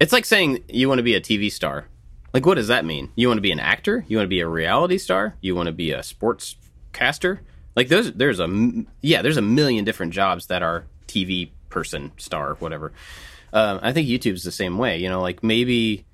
It's 0.00 0.12
like 0.12 0.24
saying 0.24 0.64
you 0.68 0.88
want 0.88 0.98
to 0.98 1.04
be 1.04 1.14
a 1.14 1.20
TV 1.20 1.52
star. 1.52 1.86
Like, 2.32 2.44
what 2.44 2.56
does 2.56 2.66
that 2.66 2.84
mean? 2.84 3.12
You 3.14 3.28
want 3.28 3.38
to 3.38 3.42
be 3.42 3.52
an 3.52 3.60
actor? 3.60 4.04
You 4.08 4.16
want 4.16 4.26
to 4.26 4.30
be 4.30 4.40
a 4.40 4.48
reality 4.48 4.98
star? 4.98 5.36
You 5.40 5.54
want 5.54 5.68
to 5.68 5.72
be 5.72 5.92
a 5.92 6.02
sports 6.02 6.56
caster? 6.92 7.42
Like, 7.76 7.88
those, 7.88 8.12
there's 8.12 8.40
a, 8.40 8.48
yeah, 9.02 9.22
there's 9.22 9.36
a 9.36 9.42
million 9.42 9.84
different 9.84 10.12
jobs 10.12 10.46
that 10.46 10.64
are 10.64 10.84
TV 11.06 11.50
person, 11.68 12.10
star, 12.16 12.54
whatever. 12.54 12.92
Um, 13.52 13.78
I 13.82 13.92
think 13.92 14.08
YouTube's 14.08 14.42
the 14.42 14.50
same 14.50 14.78
way. 14.78 14.98
You 14.98 15.08
know, 15.08 15.22
like 15.22 15.44
maybe 15.44 16.04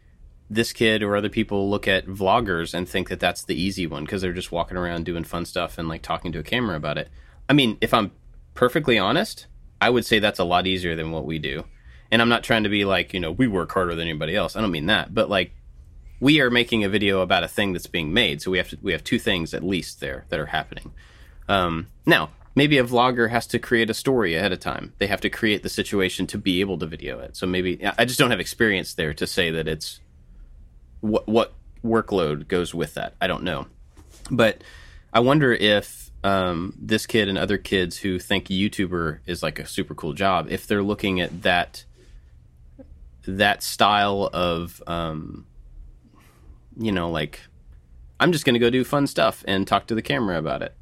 this 0.50 0.74
kid 0.74 1.02
or 1.02 1.16
other 1.16 1.30
people 1.30 1.70
look 1.70 1.88
at 1.88 2.06
vloggers 2.06 2.74
and 2.74 2.86
think 2.86 3.08
that 3.08 3.20
that's 3.20 3.44
the 3.44 3.60
easy 3.60 3.86
one 3.86 4.04
because 4.04 4.20
they're 4.20 4.34
just 4.34 4.52
walking 4.52 4.76
around 4.76 5.06
doing 5.06 5.24
fun 5.24 5.46
stuff 5.46 5.78
and 5.78 5.88
like 5.88 6.02
talking 6.02 6.32
to 6.32 6.40
a 6.40 6.42
camera 6.42 6.76
about 6.76 6.98
it. 6.98 7.08
I 7.48 7.54
mean, 7.54 7.78
if 7.80 7.94
I'm 7.94 8.12
perfectly 8.52 8.98
honest, 8.98 9.46
I 9.80 9.88
would 9.88 10.04
say 10.04 10.18
that's 10.18 10.38
a 10.38 10.44
lot 10.44 10.66
easier 10.66 10.94
than 10.94 11.12
what 11.12 11.24
we 11.24 11.38
do. 11.38 11.64
And 12.10 12.20
I'm 12.20 12.28
not 12.28 12.42
trying 12.42 12.64
to 12.64 12.68
be 12.68 12.84
like, 12.84 13.14
you 13.14 13.20
know, 13.20 13.30
we 13.30 13.46
work 13.46 13.72
harder 13.72 13.94
than 13.94 14.08
anybody 14.08 14.34
else. 14.34 14.56
I 14.56 14.60
don't 14.60 14.70
mean 14.70 14.86
that, 14.86 15.14
but 15.14 15.30
like 15.30 15.52
we 16.20 16.40
are 16.40 16.50
making 16.50 16.84
a 16.84 16.88
video 16.88 17.20
about 17.20 17.44
a 17.44 17.48
thing 17.48 17.72
that's 17.72 17.86
being 17.86 18.12
made, 18.12 18.42
so 18.42 18.50
we 18.50 18.58
have 18.58 18.68
to 18.70 18.78
we 18.82 18.92
have 18.92 19.02
two 19.02 19.18
things 19.18 19.54
at 19.54 19.62
least 19.62 20.00
there 20.00 20.26
that 20.28 20.38
are 20.38 20.46
happening. 20.46 20.92
Um, 21.48 21.86
now, 22.06 22.30
maybe 22.54 22.78
a 22.78 22.84
vlogger 22.84 23.30
has 23.30 23.46
to 23.48 23.58
create 23.58 23.90
a 23.90 23.94
story 23.94 24.34
ahead 24.34 24.52
of 24.52 24.60
time. 24.60 24.92
They 24.98 25.06
have 25.06 25.20
to 25.22 25.30
create 25.30 25.62
the 25.62 25.68
situation 25.68 26.26
to 26.28 26.38
be 26.38 26.60
able 26.60 26.78
to 26.78 26.86
video 26.86 27.18
it. 27.20 27.36
So 27.36 27.46
maybe 27.46 27.84
I 27.98 28.04
just 28.04 28.18
don't 28.18 28.30
have 28.30 28.40
experience 28.40 28.94
there 28.94 29.14
to 29.14 29.26
say 29.26 29.50
that 29.50 29.66
it's 29.66 30.00
what 31.00 31.26
what 31.26 31.54
workload 31.84 32.48
goes 32.48 32.74
with 32.74 32.94
that. 32.94 33.14
I 33.20 33.26
don't 33.26 33.44
know, 33.44 33.66
but 34.30 34.62
I 35.12 35.20
wonder 35.20 35.52
if 35.52 36.10
um, 36.22 36.74
this 36.78 37.06
kid 37.06 37.28
and 37.28 37.38
other 37.38 37.56
kids 37.56 37.96
who 37.96 38.18
think 38.18 38.48
YouTuber 38.48 39.20
is 39.26 39.42
like 39.42 39.58
a 39.58 39.66
super 39.66 39.94
cool 39.94 40.12
job, 40.12 40.48
if 40.50 40.66
they're 40.66 40.82
looking 40.82 41.20
at 41.20 41.42
that 41.42 41.84
that 43.26 43.62
style 43.62 44.30
of 44.32 44.82
um, 44.86 45.46
you 46.76 46.92
know 46.92 47.10
like 47.10 47.40
I'm 48.20 48.32
just 48.32 48.44
going 48.44 48.54
to 48.54 48.60
go 48.60 48.70
do 48.70 48.84
fun 48.84 49.06
stuff 49.06 49.42
and 49.48 49.66
talk 49.66 49.86
to 49.86 49.94
the 49.94 50.02
camera 50.02 50.38
about 50.38 50.62
it. 50.62 50.74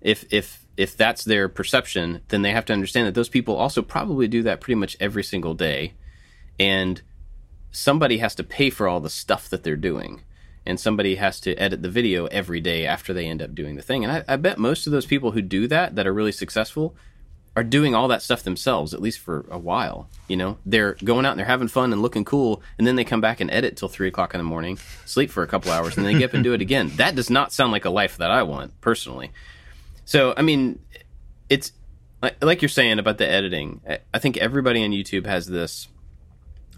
If 0.00 0.24
if 0.30 0.66
if 0.76 0.96
that's 0.96 1.24
their 1.24 1.48
perception, 1.48 2.20
then 2.28 2.42
they 2.42 2.52
have 2.52 2.64
to 2.66 2.72
understand 2.72 3.06
that 3.06 3.14
those 3.14 3.28
people 3.28 3.56
also 3.56 3.82
probably 3.82 4.28
do 4.28 4.42
that 4.44 4.60
pretty 4.60 4.76
much 4.76 4.96
every 5.00 5.24
single 5.24 5.54
day. 5.54 5.94
And 6.58 7.02
somebody 7.70 8.18
has 8.18 8.34
to 8.36 8.44
pay 8.44 8.70
for 8.70 8.88
all 8.88 9.00
the 9.00 9.10
stuff 9.10 9.48
that 9.48 9.62
they're 9.62 9.76
doing. 9.76 10.22
And 10.66 10.78
somebody 10.78 11.16
has 11.16 11.40
to 11.40 11.54
edit 11.56 11.82
the 11.82 11.90
video 11.90 12.26
every 12.26 12.60
day 12.60 12.86
after 12.86 13.12
they 13.12 13.26
end 13.26 13.42
up 13.42 13.54
doing 13.54 13.76
the 13.76 13.82
thing. 13.82 14.04
And 14.04 14.12
I, 14.12 14.24
I 14.34 14.36
bet 14.36 14.58
most 14.58 14.86
of 14.86 14.92
those 14.92 15.06
people 15.06 15.32
who 15.32 15.42
do 15.42 15.66
that, 15.68 15.96
that 15.96 16.06
are 16.06 16.14
really 16.14 16.32
successful, 16.32 16.94
are 17.56 17.64
doing 17.64 17.94
all 17.94 18.08
that 18.08 18.22
stuff 18.22 18.42
themselves, 18.44 18.94
at 18.94 19.02
least 19.02 19.18
for 19.18 19.44
a 19.50 19.58
while. 19.58 20.08
You 20.28 20.36
know, 20.36 20.58
they're 20.64 20.94
going 21.02 21.26
out 21.26 21.32
and 21.32 21.38
they're 21.40 21.46
having 21.46 21.68
fun 21.68 21.92
and 21.92 22.00
looking 22.00 22.24
cool, 22.24 22.62
and 22.78 22.86
then 22.86 22.96
they 22.96 23.04
come 23.04 23.20
back 23.20 23.40
and 23.40 23.50
edit 23.50 23.76
till 23.76 23.88
three 23.88 24.08
o'clock 24.08 24.34
in 24.34 24.38
the 24.38 24.44
morning, 24.44 24.78
sleep 25.04 25.30
for 25.30 25.42
a 25.42 25.48
couple 25.48 25.72
hours, 25.72 25.96
and 25.96 26.06
then 26.06 26.12
they 26.12 26.18
get 26.20 26.30
up 26.30 26.34
and 26.34 26.44
do 26.44 26.52
it 26.52 26.60
again. 26.60 26.92
That 26.96 27.16
does 27.16 27.28
not 27.28 27.52
sound 27.52 27.72
like 27.72 27.84
a 27.84 27.90
life 27.90 28.16
that 28.18 28.30
I 28.30 28.44
want 28.44 28.80
personally. 28.80 29.32
So, 30.04 30.32
I 30.36 30.42
mean, 30.42 30.78
it's 31.48 31.72
like 32.40 32.62
you're 32.62 32.68
saying 32.68 32.98
about 32.98 33.18
the 33.18 33.28
editing. 33.28 33.80
I 34.14 34.18
think 34.18 34.36
everybody 34.36 34.84
on 34.84 34.90
YouTube 34.90 35.26
has 35.26 35.46
this 35.46 35.88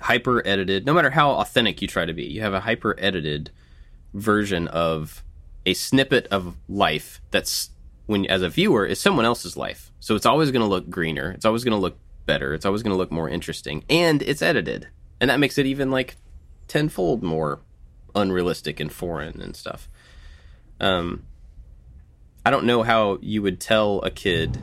hyper 0.01 0.47
edited, 0.47 0.87
no 0.87 0.95
matter 0.95 1.11
how 1.11 1.33
authentic 1.33 1.83
you 1.83 1.89
try 1.89 2.05
to 2.05 2.13
be, 2.13 2.25
you 2.25 2.41
have 2.41 2.55
a 2.55 2.61
hyper 2.61 2.97
edited 2.99 3.51
version 4.15 4.69
of 4.69 5.23
a 5.65 5.75
snippet 5.75 6.27
of 6.29 6.57
life 6.69 7.21
that's 7.31 7.71
when 8.13 8.27
as 8.27 8.43
a 8.43 8.49
viewer 8.49 8.87
is 8.87 9.01
someone 9.01 9.25
else's 9.25 9.57
life. 9.57 9.91
So 9.99 10.15
it's 10.15 10.27
always 10.27 10.51
going 10.53 10.63
to 10.63 10.69
look 10.69 10.89
greener. 10.89 11.33
It's 11.33 11.45
always 11.45 11.65
going 11.65 11.73
to 11.77 11.81
look 11.81 11.99
better. 12.27 12.55
It's 12.55 12.65
always 12.65 12.83
going 12.85 12.93
to 12.93 12.97
look 12.97 13.11
more 13.11 13.29
interesting, 13.29 13.85
and 13.91 14.23
it's 14.23 14.43
edited, 14.43 14.87
and 15.21 15.29
that 15.31 15.41
makes 15.41 15.59
it 15.59 15.67
even 15.67 15.91
like 15.91 16.17
tenfold 16.69 17.23
more 17.23 17.59
unrealistic 18.15 18.79
and 18.79 18.93
foreign 18.93 19.41
and 19.43 19.57
stuff. 19.57 19.89
Um, 20.81 21.25
I 22.47 22.51
don't 22.51 22.65
know 22.67 22.83
how 22.83 23.19
you 23.23 23.43
would 23.43 23.59
tell 23.61 24.01
a 24.03 24.11
kid 24.11 24.59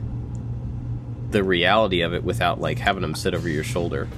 the 1.30 1.42
reality 1.44 2.00
of 2.02 2.12
it 2.12 2.24
without 2.24 2.60
like 2.60 2.78
having 2.78 3.02
them 3.02 3.14
sit 3.14 3.34
over 3.34 3.48
your 3.48 3.64
shoulder. 3.64 4.08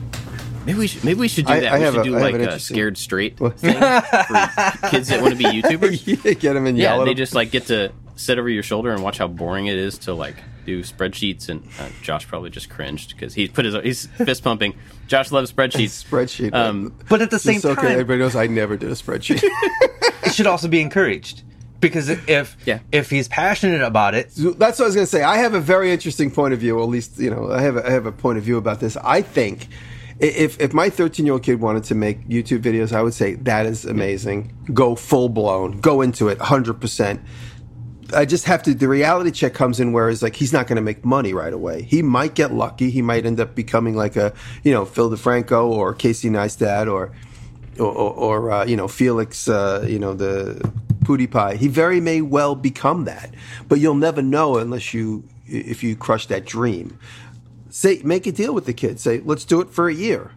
Maybe 0.65 0.79
we 0.79 0.87
should 0.87 1.05
maybe 1.05 1.21
we 1.21 1.29
should 1.29 1.47
do 1.47 1.61
that. 1.61 1.73
I 1.73 1.79
we 1.81 1.85
should 1.87 2.01
a- 2.01 2.05
do 2.05 2.17
I 2.17 2.21
like 2.21 2.35
a 2.37 2.59
scared 2.61 2.97
straight 2.97 3.37
thing 3.39 3.51
for 3.57 4.89
kids 4.89 5.09
that 5.09 5.19
want 5.21 5.33
to 5.33 5.37
be 5.37 5.45
YouTubers. 5.63 6.39
Get 6.41 6.55
them 6.55 6.67
and 6.67 6.79
yell 6.79 6.99
Yeah, 7.01 7.05
they 7.05 7.11
him. 7.13 7.17
just 7.17 7.35
like 7.35 7.51
get 7.51 7.67
to 7.67 7.93
sit 8.23 8.39
over 8.39 8.49
your 8.49 8.63
shoulder 8.63 8.91
and 8.93 9.03
watch 9.03 9.19
how 9.19 9.27
boring 9.29 9.67
it 9.67 9.77
is 9.77 9.99
to 9.99 10.15
like 10.15 10.37
do 10.65 10.83
spreadsheets. 10.83 11.49
And 11.49 11.67
uh, 11.81 11.89
Josh 12.03 12.27
probably 12.27 12.51
just 12.51 12.71
cringed 12.71 13.11
because 13.15 13.35
he 13.35 13.49
put 13.49 13.65
his 13.65 13.75
he's 13.83 14.07
fist 14.07 14.45
pumping. 14.45 14.75
Josh 15.09 15.31
loves 15.33 15.53
spreadsheets. 15.53 16.05
spreadsheet. 16.09 16.55
Um, 16.55 16.95
But 17.09 17.23
at 17.23 17.31
the 17.31 17.39
same 17.39 17.55
Just 17.55 17.63
so 17.65 17.71
okay, 17.73 17.83
time, 17.83 17.93
everybody 17.93 18.19
knows 18.21 18.37
I 18.37 18.47
never 18.47 18.77
did 18.77 18.91
a 18.91 18.95
spreadsheet. 18.95 19.43
it 20.25 20.33
should 20.35 20.47
also 20.47 20.69
be 20.69 20.81
encouraged 20.81 21.43
because 21.81 22.09
if 22.09 22.57
Yeah. 22.65 22.79
if 22.93 23.11
he's 23.11 23.29
passionate 23.29 23.83
about 23.83 24.15
it, 24.15 24.31
That's 24.37 24.79
what 24.79 24.85
I 24.85 24.87
was 24.87 24.95
going 24.95 25.07
to 25.07 25.11
say. 25.11 25.23
I 25.23 25.39
have 25.39 25.55
a 25.55 25.61
very 25.61 25.93
interesting 25.93 26.31
point 26.31 26.55
of 26.55 26.61
view. 26.61 26.81
At 26.83 26.89
least, 26.89 27.19
you 27.19 27.31
know, 27.31 27.51
I 27.51 27.61
have 27.63 27.77
a, 27.77 27.87
I 27.87 27.91
have 27.91 28.07
a 28.07 28.13
point 28.13 28.39
of 28.39 28.45
view 28.45 28.57
about 28.57 28.81
this. 28.81 28.97
I 28.97 29.21
think 29.23 29.69
if 30.21 30.61
if 30.61 30.73
my 30.73 30.89
13 30.89 31.27
year 31.27 31.33
old 31.33 31.43
kid 31.43 31.61
wanted 31.61 31.83
to 31.85 31.95
make 31.97 32.29
YouTube 32.29 32.61
videos, 32.61 32.93
I 32.93 33.03
would 33.03 33.15
say 33.15 33.35
that 33.35 33.67
is 33.67 33.85
amazing. 33.85 34.57
Go 34.73 34.95
full 34.95 35.29
blown. 35.29 35.81
Go 35.81 36.01
into 36.01 36.29
it 36.29 36.39
100. 36.39 36.75
percent 36.81 37.21
I 38.15 38.25
just 38.25 38.45
have 38.45 38.63
to. 38.65 38.75
The 38.75 38.89
reality 38.89 39.31
check 39.31 39.55
comes 39.55 39.81
in 39.81 39.93
where 39.93 40.09
it's 40.09 40.23
like 40.23 40.37
he's 40.37 40.53
not 40.53 40.67
going 40.67 40.77
to 40.77 40.83
make 40.83 41.05
money 41.05 41.35
right 41.35 41.53
away. 41.53 41.83
He 41.83 42.03
might 42.03 42.35
get 42.35 42.53
lucky. 42.53 42.91
He 42.91 43.03
might 43.03 43.27
end 43.27 43.41
up 43.41 43.55
becoming 43.55 43.97
like 43.97 44.17
a 44.17 44.33
you 44.63 44.73
know 44.73 44.85
Phil 44.85 45.11
DeFranco 45.11 45.71
or 45.71 45.95
Casey 45.95 46.29
Neistat 46.29 46.91
or 46.93 47.13
or, 47.79 47.87
or, 47.87 48.51
uh, 48.51 48.65
you 48.67 48.77
know 48.77 48.89
Felix, 48.89 49.49
uh, 49.49 49.85
you 49.89 49.99
know 49.99 50.15
the 50.15 50.61
PewDiePie. 51.05 51.57
He 51.57 51.69
very 51.69 52.01
may 52.01 52.21
well 52.21 52.55
become 52.55 53.05
that, 53.05 53.35
but 53.69 53.81
you'll 53.81 53.95
never 53.95 54.23
know 54.23 54.59
unless 54.59 54.93
you 54.95 55.25
if 55.47 55.83
you 55.83 55.97
crush 55.97 56.27
that 56.27 56.45
dream. 56.45 56.99
Say 57.71 58.01
make 58.05 58.27
a 58.27 58.33
deal 58.33 58.55
with 58.55 58.67
the 58.67 58.75
kid. 58.75 59.01
Say 59.01 59.21
let's 59.25 59.45
do 59.45 59.61
it 59.61 59.71
for 59.71 59.89
a 59.89 59.95
year. 59.95 60.33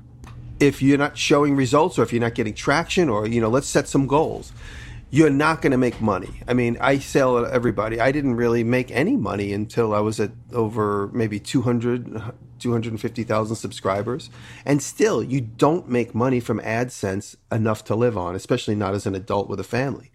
If 0.59 0.82
you're 0.82 0.97
not 0.97 1.17
showing 1.17 1.55
results 1.55 1.99
or 1.99 2.03
if 2.03 2.13
you're 2.13 2.21
not 2.21 2.36
getting 2.36 2.53
traction 2.53 3.09
or 3.09 3.28
you 3.28 3.41
know 3.41 3.49
let's 3.49 3.67
set 3.67 3.88
some 3.88 4.07
goals. 4.07 4.53
You're 5.16 5.30
not 5.30 5.61
going 5.61 5.72
to 5.72 5.78
make 5.78 6.01
money. 6.01 6.41
I 6.45 6.53
mean, 6.53 6.78
I 6.82 6.99
sell 6.99 7.41
to 7.41 7.49
everybody. 7.49 8.01
I 8.01 8.11
didn't 8.11 8.36
really 8.36 8.66
make 8.66 8.91
any 8.91 9.16
money 9.16 9.53
until 9.53 9.95
I 9.95 10.01
was 10.01 10.20
at 10.20 10.32
over 10.51 11.09
maybe 11.13 11.39
200, 11.39 12.22
250,000 12.59 13.55
subscribers. 13.55 14.30
And 14.66 14.84
still, 14.84 15.24
you 15.24 15.39
don't 15.39 15.88
make 15.88 16.13
money 16.13 16.41
from 16.41 16.59
AdSense 16.59 17.38
enough 17.49 17.86
to 17.86 17.95
live 17.95 18.18
on, 18.18 18.36
especially 18.36 18.76
not 18.76 18.93
as 18.93 19.05
an 19.05 19.16
adult 19.16 19.47
with 19.47 19.61
a 19.61 19.63
family. 19.63 20.11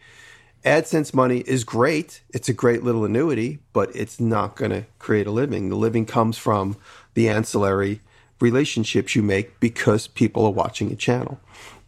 AdSense 0.66 1.14
money 1.14 1.38
is 1.46 1.64
great. 1.64 2.20
It's 2.34 2.50
a 2.50 2.52
great 2.52 2.84
little 2.84 3.06
annuity, 3.06 3.60
but 3.72 3.90
it's 3.96 4.20
not 4.20 4.54
going 4.54 4.72
to 4.72 4.84
create 4.98 5.26
a 5.26 5.30
living. 5.30 5.70
The 5.70 5.76
living 5.76 6.04
comes 6.04 6.36
from 6.36 6.76
the 7.14 7.26
ancillary 7.26 8.02
relationships 8.38 9.16
you 9.16 9.22
make 9.22 9.60
because 9.60 10.08
people 10.08 10.44
are 10.44 10.52
watching 10.52 10.90
your 10.90 10.98
channel. 10.98 11.40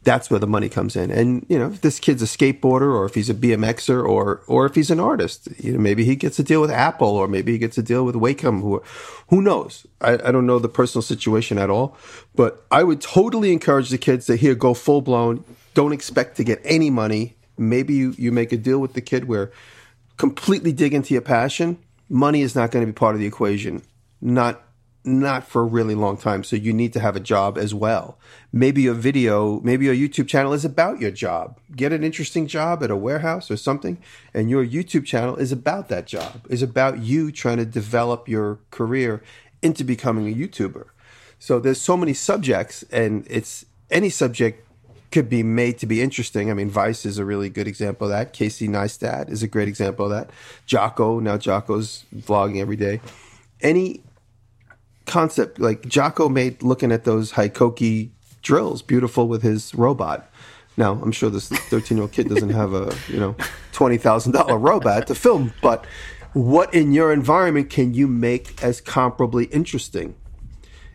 That's 0.05 0.31
where 0.31 0.41
the 0.41 0.49
money 0.49 0.69
comes 0.69 0.97
in. 0.97 1.11
And 1.11 1.47
you 1.49 1.59
know, 1.59 1.69
if 1.69 1.81
this 1.81 2.01
kid's 2.01 2.23
a 2.23 2.27
skateboarder, 2.27 2.93
or 2.93 3.05
if 3.05 3.15
he's 3.15 3.31
a 3.31 3.35
BMXer, 3.35 4.05
or 4.05 4.43
or 4.47 4.67
if 4.67 4.75
he's 4.75 4.91
an 4.91 4.99
artist, 4.99 5.49
you 5.59 5.73
know, 5.73 5.79
maybe 5.79 6.05
he 6.05 6.17
gets 6.17 6.39
a 6.39 6.43
deal 6.43 6.61
with 6.61 6.71
Apple, 6.71 7.09
or 7.09 7.29
maybe 7.29 7.53
he 7.53 7.59
gets 7.59 7.79
a 7.79 7.83
deal 7.83 8.05
with 8.05 8.17
Wacom. 8.17 8.61
Who, 8.63 8.83
who 9.29 9.41
knows? 9.41 9.87
I, 10.01 10.15
I 10.15 10.33
don't 10.33 10.47
know 10.47 10.59
the 10.59 10.69
personal 10.69 11.03
situation 11.03 11.57
at 11.59 11.71
all, 11.71 11.97
but 12.35 12.65
I 12.71 12.83
would 12.83 13.01
totally 13.01 13.53
encourage 13.53 13.91
the 13.91 13.99
kids 13.99 14.27
to 14.27 14.37
here 14.37 14.55
go 14.57 14.75
full 14.75 15.03
blown. 15.03 15.45
Don't 15.75 15.93
expect 15.93 16.37
to 16.39 16.45
get 16.45 16.61
any 16.65 16.91
money. 16.91 17.37
Maybe 17.57 17.95
you 17.95 18.15
you 18.19 18.33
make 18.33 18.53
a 18.53 18.57
deal 18.57 18.81
with 18.81 18.95
the 18.95 19.01
kid 19.01 19.29
where 19.29 19.53
completely 20.17 20.73
dig 20.73 20.95
into 20.95 21.15
your 21.15 21.23
passion. 21.23 21.79
Money 22.09 22.43
is 22.43 22.55
not 22.55 22.71
going 22.71 22.85
to 22.85 22.93
be 22.93 22.95
part 22.95 23.15
of 23.15 23.21
the 23.21 23.27
equation. 23.27 23.83
Not 24.21 24.63
not 25.05 25.47
for 25.47 25.63
a 25.63 25.67
really 25.67 25.95
long 25.95 26.17
time. 26.17 26.45
So 26.45 26.55
you 26.55 26.73
need 26.73 26.93
to 26.93 27.01
have 27.01 27.17
a 27.17 27.21
job 27.21 27.59
as 27.59 27.75
well. 27.75 28.19
Maybe 28.53 28.83
your 28.83 28.95
video, 28.95 29.61
maybe 29.61 29.87
your 29.87 29.95
YouTube 29.95 30.29
channel 30.29 30.53
is 30.53 30.65
about 30.65 31.01
your 31.01 31.11
job. 31.11 31.59
Get 31.75 31.93
an 31.93 32.05
interesting 32.05 32.47
job 32.47 32.83
at 32.83 32.91
a 32.91 32.97
warehouse 32.97 33.51
or 33.51 33.57
something, 33.57 33.99
and 34.33 34.49
your 34.49 34.65
YouTube 34.65 35.05
channel 35.05 35.37
is 35.37 35.51
about 35.51 35.89
that 35.89 36.07
job, 36.07 36.47
is 36.49 36.63
about 36.63 36.99
you 36.99 37.33
trying 37.33 37.57
to 37.57 37.65
develop 37.65 38.29
your 38.29 38.61
career 38.71 39.23
into 39.61 39.83
becoming 39.85 40.29
a 40.29 40.37
YouTuber. 40.37 40.87
So 41.39 41.59
there's 41.59 41.81
so 41.81 41.97
many 41.97 42.15
subjects, 42.15 42.85
and 42.93 43.27
it's 43.29 43.67
any 43.91 44.11
subject 44.11 44.69
could 45.11 45.29
be 45.29 45.43
made 45.43 45.79
to 45.79 45.87
be 45.87 46.01
interesting. 46.01 46.51
I 46.51 46.55
mean, 46.55 46.71
Vice 46.71 47.05
is 47.05 47.19
a 47.19 47.25
really 47.25 47.51
good 47.51 47.67
example 47.69 48.07
of 48.07 48.13
that. 48.13 48.33
Casey 48.33 48.67
Neistat 48.69 49.31
is 49.31 49.43
a 49.43 49.49
great 49.49 49.69
example 49.69 50.07
of 50.07 50.11
that. 50.13 50.31
Jocko, 50.67 51.21
now 51.21 51.37
Jocko's 51.37 52.05
vlogging 52.15 52.61
every 52.61 52.77
day. 52.77 53.01
Any 53.61 54.03
concept 55.13 55.61
like 55.61 55.87
Jocko 55.87 56.31
made 56.31 56.63
looking 56.63 56.91
at 56.91 57.05
those 57.05 57.33
HiKOKI 57.33 58.09
drills 58.41 58.81
beautiful 58.81 59.29
with 59.29 59.43
his 59.43 59.75
robot. 59.75 60.27
Now, 60.79 60.99
I'm 61.03 61.13
sure 61.13 61.29
this 61.29 61.51
13 61.51 61.99
year 61.99 62.03
old 62.05 62.13
kid 62.13 62.31
doesn't 62.31 62.49
have 62.49 62.73
a, 62.73 62.95
you 63.09 63.21
know, 63.21 63.37
$20,000 63.75 64.63
robot 64.63 65.07
to 65.09 65.15
film, 65.15 65.53
but 65.61 65.85
what 66.33 66.73
in 66.73 66.93
your 66.93 67.13
environment 67.13 67.69
can 67.69 67.93
you 67.93 68.09
make 68.09 68.65
as 68.65 68.81
comparably 68.81 69.53
interesting? 69.53 70.15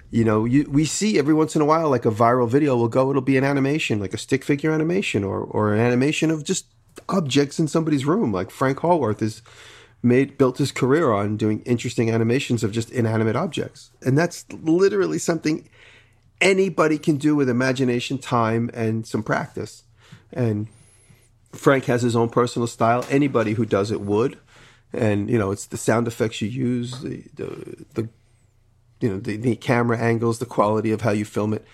You 0.10 0.24
know, 0.24 0.46
you, 0.46 0.68
we 0.68 0.86
see 0.86 1.20
every 1.20 1.36
once 1.36 1.56
in 1.56 1.62
a 1.62 1.66
while 1.66 1.88
like 1.92 2.06
a 2.06 2.10
viral 2.10 2.50
video 2.50 2.76
will 2.76 2.88
go, 2.88 3.12
it'll 3.12 3.22
be 3.22 3.38
an 3.38 3.44
animation, 3.44 4.00
like 4.00 4.16
a 4.16 4.18
stick 4.18 4.44
figure 4.44 4.72
animation 4.72 5.24
or, 5.24 5.42
or 5.42 5.76
an 5.76 5.80
animation 5.80 6.32
of 6.32 6.44
just 6.44 6.66
objects 7.08 7.60
in 7.60 7.68
somebody's 7.68 8.04
room. 8.04 8.32
Like 8.32 8.50
Frank 8.50 8.80
Howarth 8.80 9.22
is 9.22 9.44
made 10.04 10.38
built 10.38 10.58
his 10.58 10.72
career 10.72 11.12
on 11.12 11.38
doing 11.38 11.62
interesting 11.62 12.10
animations 12.10 12.64
of 12.64 12.72
just 12.72 12.92
inanimate 12.92 13.36
objects. 13.36 13.92
And 14.02 14.18
that's 14.18 14.46
literally 14.52 15.20
something 15.20 15.68
anybody 16.40 16.98
can 16.98 17.18
do 17.18 17.36
with 17.36 17.50
imagination, 17.50 18.18
time, 18.18 18.70
and 18.74 19.06
some 19.08 19.24
practice. 19.24 19.84
And 20.32 20.68
Frank 21.52 21.86
has 21.86 22.02
his 22.02 22.16
own 22.16 22.30
personal 22.30 22.68
style. 22.68 23.06
Anybody 23.10 23.54
who 23.54 23.66
does 23.66 23.92
it 23.92 24.02
would. 24.02 24.38
And 24.94 25.30
you 25.30 25.38
know, 25.38 25.52
it's 25.52 25.66
the 25.66 25.78
sound 25.78 26.08
effects 26.08 26.42
you 26.42 26.48
use, 26.48 27.02
the 27.02 27.24
the, 27.36 27.86
the 27.94 28.10
you 29.00 29.10
know, 29.10 29.20
the, 29.20 29.38
the 29.38 29.56
camera 29.56 29.98
angles, 29.98 30.40
the 30.40 30.46
quality 30.46 30.92
of 30.92 31.02
how 31.02 31.12
you 31.12 31.26
film 31.26 31.54
it. 31.54 31.66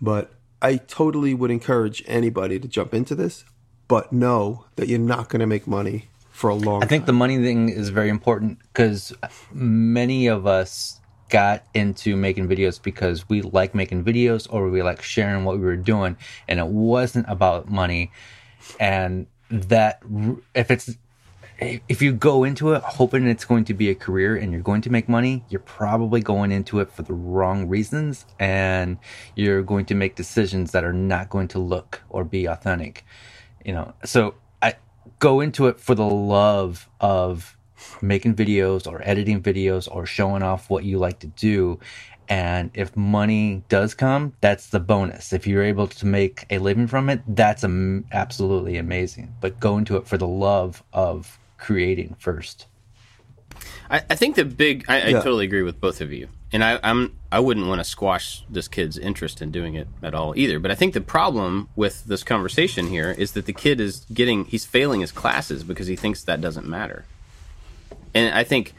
But 0.00 0.32
I 0.60 0.76
totally 0.76 1.34
would 1.34 1.50
encourage 1.50 2.02
anybody 2.06 2.58
to 2.58 2.68
jump 2.68 2.94
into 2.94 3.14
this, 3.14 3.44
but 3.88 4.12
know 4.12 4.66
that 4.76 4.88
you're 4.88 4.98
not 4.98 5.28
going 5.28 5.40
to 5.40 5.46
make 5.46 5.66
money 5.66 6.08
for 6.32 6.50
a 6.50 6.54
long 6.54 6.82
I 6.82 6.86
think 6.86 7.06
the 7.06 7.12
money 7.12 7.38
thing 7.38 7.68
is 7.68 7.90
very 7.90 8.08
important 8.08 8.58
because 8.58 9.12
many 9.52 10.26
of 10.26 10.46
us 10.46 11.00
got 11.28 11.64
into 11.72 12.14
making 12.14 12.46
videos 12.46 12.82
because 12.82 13.28
we 13.28 13.40
like 13.40 13.74
making 13.74 14.04
videos 14.04 14.46
or 14.50 14.68
we 14.68 14.82
like 14.82 15.02
sharing 15.02 15.44
what 15.44 15.58
we 15.58 15.64
were 15.64 15.76
doing, 15.76 16.16
and 16.48 16.60
it 16.60 16.66
wasn't 16.66 17.26
about 17.28 17.70
money. 17.70 18.12
And 18.78 19.26
that 19.50 20.02
if 20.54 20.70
it's 20.70 20.96
if 21.88 22.02
you 22.02 22.12
go 22.12 22.44
into 22.44 22.72
it 22.72 22.82
hoping 22.82 23.26
it's 23.26 23.44
going 23.44 23.64
to 23.64 23.74
be 23.74 23.88
a 23.88 23.94
career 23.94 24.36
and 24.36 24.52
you're 24.52 24.62
going 24.62 24.82
to 24.82 24.90
make 24.90 25.08
money, 25.08 25.44
you're 25.48 25.60
probably 25.60 26.20
going 26.20 26.50
into 26.50 26.80
it 26.80 26.90
for 26.90 27.02
the 27.02 27.12
wrong 27.12 27.68
reasons 27.68 28.26
and 28.38 28.98
you're 29.36 29.62
going 29.62 29.84
to 29.86 29.94
make 29.94 30.16
decisions 30.16 30.72
that 30.72 30.84
are 30.84 30.92
not 30.92 31.30
going 31.30 31.48
to 31.48 31.58
look 31.58 32.02
or 32.08 32.24
be 32.24 32.46
authentic. 32.46 33.04
You 33.64 33.74
know, 33.74 33.94
so 34.04 34.34
go 35.18 35.40
into 35.40 35.66
it 35.66 35.78
for 35.78 35.94
the 35.94 36.06
love 36.06 36.88
of 37.00 37.56
making 38.00 38.34
videos 38.34 38.86
or 38.86 39.02
editing 39.04 39.42
videos 39.42 39.88
or 39.90 40.06
showing 40.06 40.42
off 40.42 40.70
what 40.70 40.84
you 40.84 40.98
like 40.98 41.18
to 41.20 41.26
do. 41.28 41.78
And 42.28 42.70
if 42.74 42.96
money 42.96 43.64
does 43.68 43.94
come, 43.94 44.34
that's 44.40 44.68
the 44.68 44.80
bonus. 44.80 45.32
If 45.32 45.46
you're 45.46 45.64
able 45.64 45.88
to 45.88 46.06
make 46.06 46.46
a 46.50 46.58
living 46.58 46.86
from 46.86 47.10
it, 47.10 47.20
that's 47.26 47.64
am- 47.64 48.06
absolutely 48.12 48.76
amazing. 48.76 49.34
But 49.40 49.60
go 49.60 49.76
into 49.76 49.96
it 49.96 50.06
for 50.06 50.16
the 50.16 50.26
love 50.26 50.82
of 50.92 51.38
creating 51.58 52.16
first. 52.18 52.66
I, 53.90 54.02
I 54.08 54.14
think 54.14 54.36
the 54.36 54.44
big. 54.44 54.84
I, 54.88 55.08
I 55.08 55.12
totally 55.12 55.44
agree 55.44 55.62
with 55.62 55.80
both 55.80 56.00
of 56.00 56.12
you, 56.12 56.28
and 56.52 56.62
I, 56.62 56.78
I'm. 56.82 57.16
I 57.30 57.40
wouldn't 57.40 57.66
want 57.66 57.80
to 57.80 57.84
squash 57.84 58.44
this 58.50 58.68
kid's 58.68 58.98
interest 58.98 59.40
in 59.40 59.50
doing 59.50 59.74
it 59.74 59.88
at 60.02 60.14
all 60.14 60.36
either. 60.36 60.58
But 60.58 60.70
I 60.70 60.74
think 60.74 60.92
the 60.92 61.00
problem 61.00 61.70
with 61.76 62.04
this 62.04 62.22
conversation 62.22 62.88
here 62.88 63.10
is 63.10 63.32
that 63.32 63.46
the 63.46 63.54
kid 63.54 63.80
is 63.80 64.04
getting. 64.12 64.44
He's 64.44 64.66
failing 64.66 65.00
his 65.00 65.12
classes 65.12 65.64
because 65.64 65.86
he 65.86 65.96
thinks 65.96 66.22
that 66.24 66.40
doesn't 66.40 66.66
matter. 66.66 67.06
And 68.14 68.34
I 68.34 68.44
think, 68.44 68.74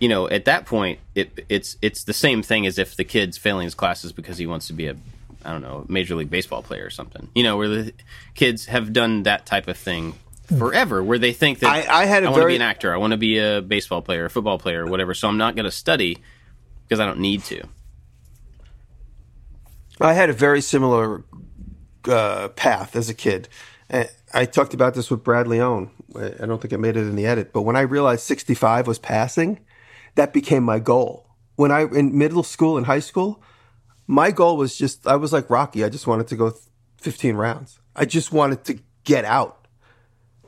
you 0.00 0.08
know, 0.08 0.28
at 0.28 0.46
that 0.46 0.66
point, 0.66 0.98
it, 1.14 1.44
it's 1.48 1.76
it's 1.80 2.02
the 2.02 2.12
same 2.12 2.42
thing 2.42 2.66
as 2.66 2.78
if 2.78 2.96
the 2.96 3.04
kid's 3.04 3.38
failing 3.38 3.64
his 3.64 3.74
classes 3.74 4.12
because 4.12 4.38
he 4.38 4.46
wants 4.46 4.66
to 4.66 4.72
be 4.72 4.88
a 4.88 4.96
I 5.44 5.52
don't 5.52 5.62
know, 5.62 5.84
major 5.88 6.16
league 6.16 6.30
baseball 6.30 6.62
player 6.62 6.84
or 6.84 6.90
something. 6.90 7.28
You 7.34 7.44
know, 7.44 7.56
where 7.56 7.68
the 7.68 7.92
kids 8.34 8.66
have 8.66 8.92
done 8.92 9.24
that 9.24 9.46
type 9.46 9.68
of 9.68 9.76
thing 9.76 10.14
forever, 10.58 11.02
where 11.02 11.18
they 11.18 11.32
think 11.32 11.60
that 11.60 11.68
I, 11.68 12.02
I 12.02 12.04
had 12.06 12.24
a 12.24 12.26
I 12.26 12.30
want 12.30 12.42
to 12.42 12.48
be 12.48 12.56
an 12.56 12.62
actor, 12.62 12.92
I 12.92 12.96
want 12.96 13.12
to 13.12 13.16
be 13.16 13.38
a 13.38 13.62
baseball 13.62 14.02
player, 14.02 14.24
a 14.24 14.30
football 14.30 14.58
player, 14.58 14.84
or 14.84 14.90
whatever. 14.90 15.14
So 15.14 15.28
I'm 15.28 15.36
not 15.36 15.54
going 15.54 15.64
to 15.64 15.70
study 15.70 16.18
because 16.86 17.00
I 17.00 17.06
don't 17.06 17.20
need 17.20 17.42
to. 17.44 17.64
I 20.00 20.12
had 20.12 20.30
a 20.30 20.32
very 20.32 20.60
similar 20.60 21.24
uh, 22.08 22.48
path 22.48 22.96
as 22.96 23.08
a 23.08 23.14
kid. 23.14 23.48
I 24.34 24.46
talked 24.46 24.74
about 24.74 24.94
this 24.94 25.10
with 25.10 25.22
Brad 25.22 25.46
Leone. 25.46 25.90
I 26.16 26.46
don't 26.46 26.60
think 26.60 26.74
I 26.74 26.76
made 26.76 26.96
it 26.96 27.02
in 27.02 27.14
the 27.14 27.26
edit, 27.26 27.52
but 27.52 27.62
when 27.62 27.76
I 27.76 27.82
realized 27.82 28.22
65 28.22 28.88
was 28.88 28.98
passing, 28.98 29.60
that 30.16 30.32
became 30.32 30.64
my 30.64 30.80
goal. 30.80 31.30
When 31.54 31.70
I 31.70 31.82
in 31.82 32.18
middle 32.18 32.42
school 32.42 32.76
and 32.76 32.86
high 32.86 32.98
school, 32.98 33.40
my 34.08 34.32
goal 34.32 34.56
was 34.56 34.76
just 34.76 35.06
I 35.06 35.14
was 35.14 35.32
like 35.32 35.48
Rocky. 35.48 35.84
I 35.84 35.88
just 35.88 36.08
wanted 36.08 36.26
to 36.28 36.36
go 36.36 36.52
15 36.98 37.36
rounds. 37.36 37.78
I 37.94 38.06
just 38.06 38.32
wanted 38.32 38.64
to 38.64 38.80
get 39.04 39.24
out. 39.24 39.63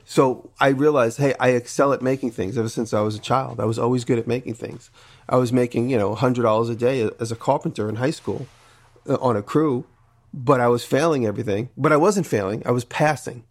So 0.09 0.51
I 0.61 0.69
realized, 0.69 1.19
hey, 1.19 1.35
I 1.41 1.49
excel 1.49 1.93
at 1.93 2.01
making 2.01 2.31
things 2.31 2.57
ever 2.57 2.69
since 2.69 2.95
I 2.95 3.01
was 3.01 3.17
a 3.17 3.19
child. 3.19 3.59
I 3.59 3.65
was 3.65 3.77
always 3.77 4.05
good 4.05 4.21
at 4.21 4.29
making 4.29 4.55
things. 4.55 4.89
I 5.29 5.37
was 5.37 5.53
making, 5.53 5.91
you 5.91 5.99
know, 5.99 6.15
$100 6.15 6.71
a 6.71 6.75
day 6.77 7.11
as 7.19 7.33
a 7.33 7.37
carpenter 7.37 7.89
in 7.89 7.97
high 7.97 8.13
school 8.13 8.47
uh, 9.09 9.17
on 9.21 9.37
a 9.37 9.43
crew, 9.43 9.85
but 10.33 10.61
I 10.61 10.69
was 10.69 10.85
failing 10.85 11.27
everything. 11.27 11.71
But 11.77 11.93
I 11.93 11.97
wasn't 11.97 12.25
failing, 12.29 12.63
I 12.65 12.71
was 12.71 12.85
passing. 12.85 13.43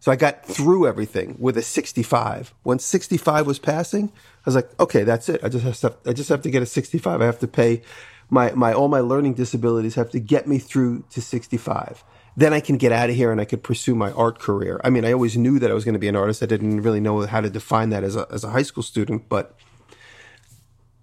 So 0.00 0.12
I 0.12 0.16
got 0.16 0.44
through 0.44 0.86
everything 0.86 1.36
with 1.38 1.56
a 1.56 1.62
65. 1.62 2.52
When 2.62 2.78
65 2.78 3.46
was 3.46 3.58
passing, 3.58 4.12
I 4.14 4.42
was 4.44 4.54
like, 4.54 4.68
okay, 4.78 5.04
that's 5.04 5.30
it. 5.30 5.42
I 5.42 5.48
just 5.48 5.64
have 5.64 5.80
to, 5.80 6.10
I 6.10 6.12
just 6.12 6.28
have 6.28 6.42
to 6.42 6.50
get 6.50 6.62
a 6.62 6.66
65. 6.66 7.22
I 7.22 7.24
have 7.24 7.38
to 7.38 7.48
pay 7.48 7.80
my, 8.28 8.52
my, 8.52 8.74
all 8.74 8.88
my 8.88 9.00
learning 9.00 9.34
disabilities 9.34 9.94
have 9.94 10.10
to 10.10 10.20
get 10.20 10.46
me 10.46 10.58
through 10.58 11.04
to 11.10 11.22
65. 11.22 12.04
Then 12.36 12.52
I 12.52 12.60
can 12.60 12.76
get 12.76 12.92
out 12.92 13.10
of 13.10 13.16
here 13.16 13.30
and 13.30 13.40
I 13.40 13.44
could 13.44 13.62
pursue 13.62 13.94
my 13.94 14.10
art 14.12 14.38
career. 14.38 14.80
I 14.82 14.90
mean, 14.90 15.04
I 15.04 15.12
always 15.12 15.36
knew 15.36 15.58
that 15.58 15.70
I 15.70 15.74
was 15.74 15.84
going 15.84 15.94
to 15.94 15.98
be 15.98 16.08
an 16.08 16.16
artist. 16.16 16.42
I 16.42 16.46
didn't 16.46 16.80
really 16.80 17.00
know 17.00 17.26
how 17.26 17.40
to 17.40 17.50
define 17.50 17.90
that 17.90 18.04
as 18.04 18.16
a, 18.16 18.26
as 18.30 18.42
a 18.42 18.50
high 18.50 18.62
school 18.62 18.82
student, 18.82 19.28
but 19.28 19.54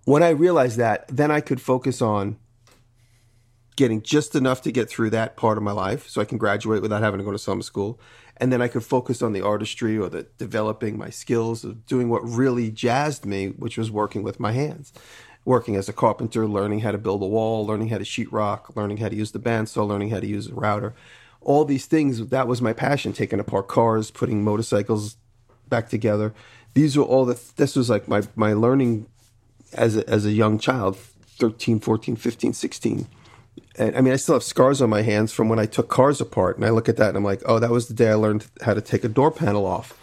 when 0.05 0.23
I 0.23 0.29
realized 0.29 0.77
that, 0.77 1.07
then 1.07 1.29
I 1.29 1.39
could 1.39 1.61
focus 1.61 2.01
on 2.01 2.37
getting 3.75 4.01
just 4.01 4.35
enough 4.35 4.61
to 4.63 4.71
get 4.71 4.89
through 4.89 5.11
that 5.11 5.37
part 5.37 5.57
of 5.57 5.63
my 5.63 5.71
life 5.71 6.09
so 6.09 6.19
I 6.19 6.25
can 6.25 6.37
graduate 6.37 6.81
without 6.81 7.01
having 7.01 7.19
to 7.19 7.23
go 7.23 7.31
to 7.31 7.37
summer 7.37 7.61
school 7.61 7.99
and 8.39 8.53
then 8.53 8.61
I 8.61 8.67
could 8.69 8.83
focus 8.83 9.21
on 9.21 9.33
the 9.33 9.41
artistry 9.41 9.97
or 9.97 10.09
the 10.09 10.23
developing 10.37 10.97
my 10.97 11.09
skills 11.09 11.63
of 11.63 11.85
doing 11.85 12.09
what 12.09 12.21
really 12.21 12.71
jazzed 12.71 13.25
me, 13.25 13.47
which 13.47 13.77
was 13.77 13.91
working 13.91 14.23
with 14.23 14.39
my 14.39 14.53
hands. 14.53 14.93
Working 15.43 15.75
as 15.75 15.89
a 15.89 15.93
carpenter, 15.93 16.47
learning 16.47 16.81
how 16.81 16.91
to 16.91 16.97
build 16.97 17.21
a 17.21 17.27
wall, 17.27 17.65
learning 17.65 17.89
how 17.89 17.97
to 17.97 18.03
sheetrock, 18.03 18.75
learning 18.75 18.97
how 18.97 19.09
to 19.09 19.15
use 19.15 19.31
the 19.31 19.39
bandsaw, 19.39 19.87
learning 19.87 20.09
how 20.09 20.19
to 20.19 20.27
use 20.27 20.47
a 20.47 20.53
router. 20.53 20.95
All 21.41 21.65
these 21.65 21.85
things, 21.85 22.27
that 22.27 22.47
was 22.47 22.61
my 22.61 22.73
passion, 22.73 23.13
taking 23.13 23.39
apart 23.39 23.67
cars, 23.67 24.11
putting 24.11 24.43
motorcycles 24.43 25.17
back 25.67 25.89
together. 25.89 26.33
These 26.73 26.97
were 26.97 27.03
all 27.03 27.25
the, 27.25 27.39
this 27.55 27.75
was 27.75 27.89
like 27.89 28.07
my, 28.07 28.23
my 28.35 28.53
learning 28.53 29.07
as 29.73 29.97
a, 29.97 30.07
as 30.09 30.25
a 30.25 30.31
young 30.31 30.59
child, 30.59 30.97
13, 30.97 31.79
14, 31.79 32.15
15, 32.15 32.53
16 32.53 33.07
and 33.79 33.95
I 33.95 34.01
mean, 34.01 34.13
I 34.13 34.17
still 34.17 34.35
have 34.35 34.43
scars 34.43 34.81
on 34.81 34.89
my 34.89 35.01
hands 35.01 35.31
from 35.31 35.47
when 35.47 35.57
I 35.57 35.65
took 35.65 35.89
cars 35.89 36.19
apart. 36.19 36.57
And 36.57 36.65
I 36.65 36.69
look 36.69 36.89
at 36.89 36.97
that 36.97 37.09
and 37.09 37.17
I'm 37.17 37.23
like, 37.23 37.41
oh, 37.45 37.59
that 37.59 37.69
was 37.69 37.87
the 37.87 37.93
day 37.93 38.09
I 38.09 38.15
learned 38.15 38.45
how 38.61 38.73
to 38.73 38.81
take 38.81 39.05
a 39.05 39.07
door 39.07 39.31
panel 39.31 39.65
off. 39.65 39.97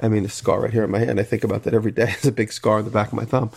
I 0.00 0.08
mean, 0.08 0.24
the 0.24 0.28
scar 0.28 0.62
right 0.62 0.72
here 0.72 0.84
in 0.84 0.90
my 0.90 0.98
hand, 0.98 1.20
I 1.20 1.22
think 1.22 1.44
about 1.44 1.62
that 1.64 1.74
every 1.74 1.92
day. 1.92 2.08
It's 2.16 2.26
a 2.26 2.32
big 2.32 2.52
scar 2.52 2.78
on 2.78 2.84
the 2.84 2.90
back 2.90 3.08
of 3.08 3.14
my 3.14 3.24
thumb. 3.24 3.50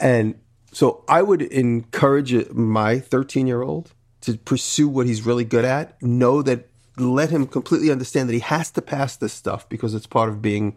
And 0.00 0.36
so 0.72 1.04
I 1.06 1.22
would 1.22 1.42
encourage 1.42 2.48
my 2.50 2.98
13 2.98 3.46
year 3.46 3.62
old 3.62 3.92
to 4.24 4.36
pursue 4.38 4.88
what 4.88 5.06
he's 5.06 5.24
really 5.24 5.44
good 5.44 5.64
at, 5.64 6.00
know 6.02 6.42
that, 6.42 6.68
let 6.96 7.30
him 7.30 7.46
completely 7.46 7.90
understand 7.90 8.28
that 8.28 8.34
he 8.34 8.40
has 8.40 8.70
to 8.70 8.80
pass 8.80 9.16
this 9.16 9.32
stuff 9.32 9.68
because 9.68 9.94
it's 9.94 10.06
part 10.06 10.28
of 10.28 10.40
being 10.40 10.76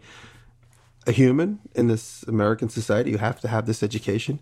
a 1.05 1.11
human 1.11 1.59
in 1.75 1.87
this 1.87 2.23
American 2.23 2.69
society. 2.69 3.11
You 3.11 3.19
have 3.19 3.39
to 3.41 3.47
have 3.47 3.67
this 3.67 3.83
education. 3.83 4.39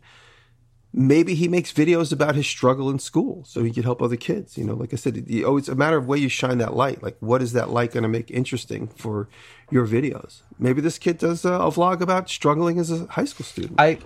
Maybe 0.93 1.36
he 1.36 1.49
makes 1.49 1.74
videos 1.74 2.14
about 2.14 2.36
his 2.36 2.47
struggle 2.47 2.89
in 2.89 2.99
school 2.99 3.43
so 3.45 3.62
he 3.62 3.72
could 3.72 3.84
help 3.84 4.01
other 4.01 4.16
kids 4.16 4.58
you 4.58 4.64
know 4.64 4.76
like 4.76 4.93
i 4.93 4.95
said 4.95 5.28
oh 5.43 5.58
it's 5.58 5.68
a 5.68 5.76
matter 5.76 5.97
of 5.97 6.08
where 6.08 6.18
you 6.18 6.30
shine 6.30 6.58
that 6.60 6.74
light 6.74 7.03
like 7.03 7.18
what 7.20 7.41
is 7.41 7.51
that 7.51 7.70
light 7.70 7.91
going 7.91 8.03
to 8.03 8.08
make 8.08 8.32
interesting 8.32 8.88
for 8.88 9.28
your 9.72 9.88
videos? 9.88 10.41
Maybe 10.60 10.82
this 10.82 10.97
kid 10.97 11.18
does 11.18 11.45
a, 11.45 11.53
a, 11.53 11.72
vlog 11.72 12.01
about 12.01 12.30
struggling 12.30 12.80
as 12.80 12.91
a 12.91 13.06
high 13.08 13.26
school 13.26 13.45
student. 13.45 13.80
I 13.80 13.99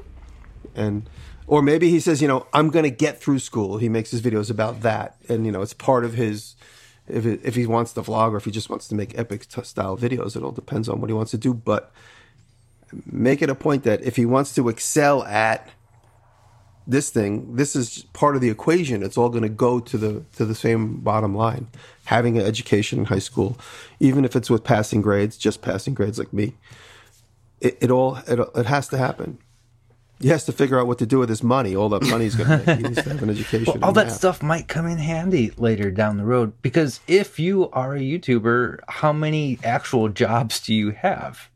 and 0.76 1.10
or 1.50 1.62
maybe 1.62 1.90
he 1.90 2.00
says 2.00 2.22
you 2.22 2.28
know 2.28 2.46
i'm 2.54 2.70
going 2.70 2.84
to 2.84 2.90
get 2.90 3.20
through 3.20 3.40
school 3.40 3.78
he 3.78 3.90
makes 3.90 4.12
his 4.12 4.22
videos 4.22 4.50
about 4.50 4.82
that 4.82 5.18
and 5.28 5.46
you 5.46 5.52
know 5.52 5.62
it's 5.62 5.74
part 5.74 6.06
of 6.06 6.14
his 6.14 6.56
if, 7.08 7.26
it, 7.26 7.40
if 7.44 7.56
he 7.56 7.66
wants 7.66 7.92
to 7.94 8.02
vlog 8.02 8.32
or 8.34 8.38
if 8.38 8.46
he 8.46 8.52
just 8.52 8.70
wants 8.70 8.88
to 8.88 8.96
make 8.96 9.18
epic 9.18 9.48
t- 9.48 9.64
style 9.64 9.98
videos 9.98 10.36
it 10.36 10.44
all 10.44 10.52
depends 10.52 10.88
on 10.88 11.02
what 11.02 11.10
he 11.10 11.14
wants 11.14 11.32
to 11.32 11.38
do 11.38 11.54
but 11.54 11.92
make 13.06 13.42
it 13.42 13.50
a 13.50 13.56
point 13.56 13.84
that 13.84 14.02
if 14.04 14.16
he 14.16 14.26
wants 14.26 14.54
to 14.56 14.70
excel 14.70 15.24
at 15.24 15.70
this 16.90 17.12
thing, 17.12 17.56
this 17.56 17.76
is 17.76 18.04
part 18.14 18.36
of 18.36 18.42
the 18.42 18.50
equation. 18.50 19.04
It's 19.04 19.16
all 19.18 19.30
going 19.30 19.44
to 19.44 19.50
go 19.50 19.80
to 19.80 19.98
the 19.98 20.24
to 20.38 20.44
the 20.44 20.56
same 20.56 20.98
bottom 21.02 21.36
line. 21.36 21.68
Having 22.06 22.40
an 22.40 22.46
education 22.46 22.98
in 22.98 23.06
high 23.06 23.20
school, 23.20 23.60
even 24.00 24.26
if 24.26 24.36
it's 24.36 24.50
with 24.50 24.64
passing 24.64 25.02
grades, 25.02 25.38
just 25.38 25.62
passing 25.62 25.94
grades 25.94 26.18
like 26.18 26.34
me, 26.34 26.56
it, 27.62 27.78
it 27.80 27.92
all 27.92 28.16
it, 28.28 28.40
it 28.56 28.66
has 28.66 28.88
to 28.88 28.98
happen. 28.98 29.38
He 30.20 30.28
has 30.28 30.44
to 30.46 30.52
figure 30.52 30.80
out 30.80 30.88
what 30.88 30.98
to 31.00 31.06
do 31.06 31.20
with 31.20 31.30
his 31.30 31.42
money. 31.42 31.76
All 31.76 31.90
that 31.90 32.04
money 32.04 32.26
he's 32.26 32.36
going 32.36 32.50
to 32.50 32.58
make. 32.58 32.78
He 32.78 32.84
needs 32.84 33.04
to 33.04 33.10
have 33.10 33.24
an 33.24 33.30
education. 33.30 33.74
well, 33.80 33.86
all 33.86 33.94
that 33.94 34.08
math. 34.08 34.16
stuff 34.16 34.44
might 34.44 34.68
come 34.68 34.86
in 34.86 34.98
handy 34.98 35.52
later 35.58 35.92
down 35.92 36.18
the 36.18 36.26
road 36.26 36.54
because 36.62 37.00
if 37.08 37.40
you 37.40 37.70
are 37.72 37.96
a 37.96 38.00
YouTuber, 38.00 38.80
how 38.88 39.14
many 39.14 39.60
actual 39.64 40.10
jobs 40.10 40.60
do 40.60 40.74
you 40.74 40.92
have? 40.92 41.50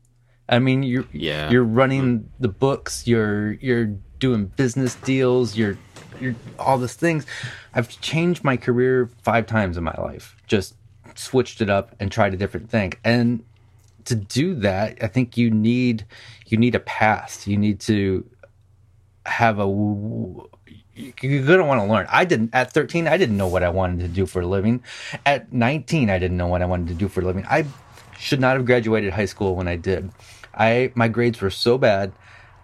I 0.48 0.58
mean, 0.58 0.82
you're 0.82 1.06
yeah. 1.12 1.50
you're 1.50 1.64
running 1.64 2.30
the 2.40 2.48
books. 2.48 3.06
You're 3.06 3.52
you're 3.52 3.92
doing 4.18 4.46
business 4.46 4.94
deals, 4.96 5.56
you're 5.56 5.76
you're 6.20 6.34
all 6.58 6.78
these 6.78 6.94
things. 6.94 7.26
I've 7.74 7.88
changed 8.00 8.44
my 8.44 8.56
career 8.56 9.10
five 9.22 9.46
times 9.46 9.76
in 9.76 9.84
my 9.84 9.94
life. 9.98 10.36
Just 10.46 10.74
switched 11.14 11.60
it 11.60 11.70
up 11.70 11.94
and 12.00 12.10
tried 12.10 12.34
a 12.34 12.36
different 12.36 12.70
thing. 12.70 12.94
And 13.04 13.44
to 14.04 14.14
do 14.14 14.54
that, 14.56 15.02
I 15.02 15.06
think 15.06 15.36
you 15.36 15.50
need 15.50 16.06
you 16.46 16.58
need 16.58 16.74
a 16.74 16.80
past. 16.80 17.46
You 17.46 17.56
need 17.56 17.80
to 17.80 18.28
have 19.26 19.58
a 19.58 19.66
you're 20.96 21.44
gonna 21.44 21.64
want 21.64 21.80
to 21.80 21.86
learn. 21.86 22.06
I 22.08 22.24
didn't 22.24 22.50
at 22.54 22.72
13. 22.72 23.08
I 23.08 23.16
didn't 23.16 23.36
know 23.36 23.48
what 23.48 23.62
I 23.62 23.68
wanted 23.68 24.00
to 24.00 24.08
do 24.08 24.26
for 24.26 24.42
a 24.42 24.46
living. 24.46 24.82
At 25.26 25.52
19, 25.52 26.08
I 26.08 26.18
didn't 26.18 26.36
know 26.36 26.46
what 26.46 26.62
I 26.62 26.66
wanted 26.66 26.88
to 26.88 26.94
do 26.94 27.08
for 27.08 27.20
a 27.20 27.24
living. 27.24 27.44
I 27.48 27.66
should 28.18 28.40
not 28.40 28.56
have 28.56 28.64
graduated 28.64 29.12
high 29.12 29.24
school 29.24 29.56
when 29.56 29.66
I 29.66 29.76
did. 29.76 30.10
I 30.54 30.92
my 30.94 31.08
grades 31.08 31.40
were 31.40 31.50
so 31.50 31.78
bad. 31.78 32.12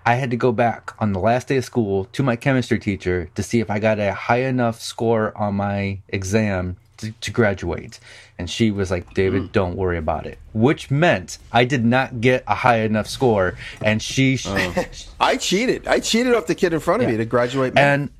I 0.06 0.14
had 0.14 0.30
to 0.30 0.36
go 0.36 0.52
back 0.52 0.94
on 0.98 1.12
the 1.12 1.18
last 1.18 1.48
day 1.48 1.56
of 1.56 1.64
school 1.64 2.06
to 2.06 2.22
my 2.22 2.34
chemistry 2.34 2.78
teacher 2.78 3.30
to 3.34 3.42
see 3.42 3.60
if 3.60 3.70
I 3.70 3.78
got 3.78 3.98
a 3.98 4.14
high 4.14 4.42
enough 4.42 4.80
score 4.80 5.36
on 5.36 5.56
my 5.56 6.00
exam 6.08 6.76
to, 7.00 7.12
to 7.12 7.30
graduate. 7.30 8.00
And 8.38 8.48
she 8.48 8.70
was 8.70 8.90
like, 8.90 9.12
David, 9.14 9.42
mm. 9.42 9.52
don't 9.52 9.76
worry 9.76 9.98
about 9.98 10.26
it. 10.26 10.38
Which 10.54 10.90
meant 10.90 11.38
I 11.52 11.64
did 11.64 11.84
not 11.84 12.20
get 12.20 12.44
a 12.46 12.54
high 12.54 12.78
enough 12.78 13.06
score. 13.06 13.56
And 13.82 14.02
she. 14.02 14.38
Oh. 14.46 14.84
I 15.20 15.36
cheated. 15.36 15.86
I 15.86 16.00
cheated 16.00 16.34
off 16.34 16.46
the 16.46 16.54
kid 16.54 16.72
in 16.72 16.80
front 16.80 17.02
of 17.02 17.08
yeah. 17.08 17.12
me 17.12 17.18
to 17.18 17.24
graduate. 17.24 17.76
And. 17.76 18.10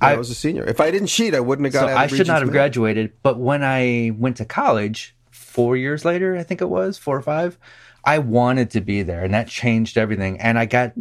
I, 0.00 0.14
I, 0.14 0.16
was 0.16 0.28
a 0.28 0.34
senior. 0.34 0.64
If 0.64 0.80
I 0.80 0.90
didn't 0.90 1.06
cheat, 1.06 1.36
I 1.36 1.40
wouldn't 1.40 1.66
have 1.66 1.72
got. 1.72 1.88
So 1.88 1.96
I 1.96 2.08
should 2.08 2.26
not 2.26 2.42
have 2.42 2.50
graduated. 2.50 3.12
But 3.22 3.38
when 3.38 3.62
I 3.62 4.10
went 4.18 4.38
to 4.38 4.44
college, 4.44 5.14
four 5.30 5.76
years 5.76 6.04
later, 6.04 6.36
I 6.36 6.42
think 6.42 6.60
it 6.60 6.68
was 6.68 6.98
four 6.98 7.16
or 7.16 7.22
five, 7.22 7.56
I 8.04 8.18
wanted 8.18 8.70
to 8.70 8.80
be 8.80 9.02
there 9.02 9.22
and 9.22 9.32
that 9.34 9.46
changed 9.46 9.96
everything. 9.96 10.40
And 10.40 10.58
I 10.58 10.66
got 10.66 10.92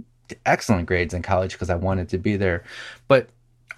excellent 0.45 0.85
grades 0.85 1.13
in 1.13 1.23
college 1.23 1.53
because 1.53 1.71
I 1.71 1.75
wanted 1.75 2.09
to 2.09 2.17
be 2.17 2.37
there. 2.37 2.63
But 3.07 3.29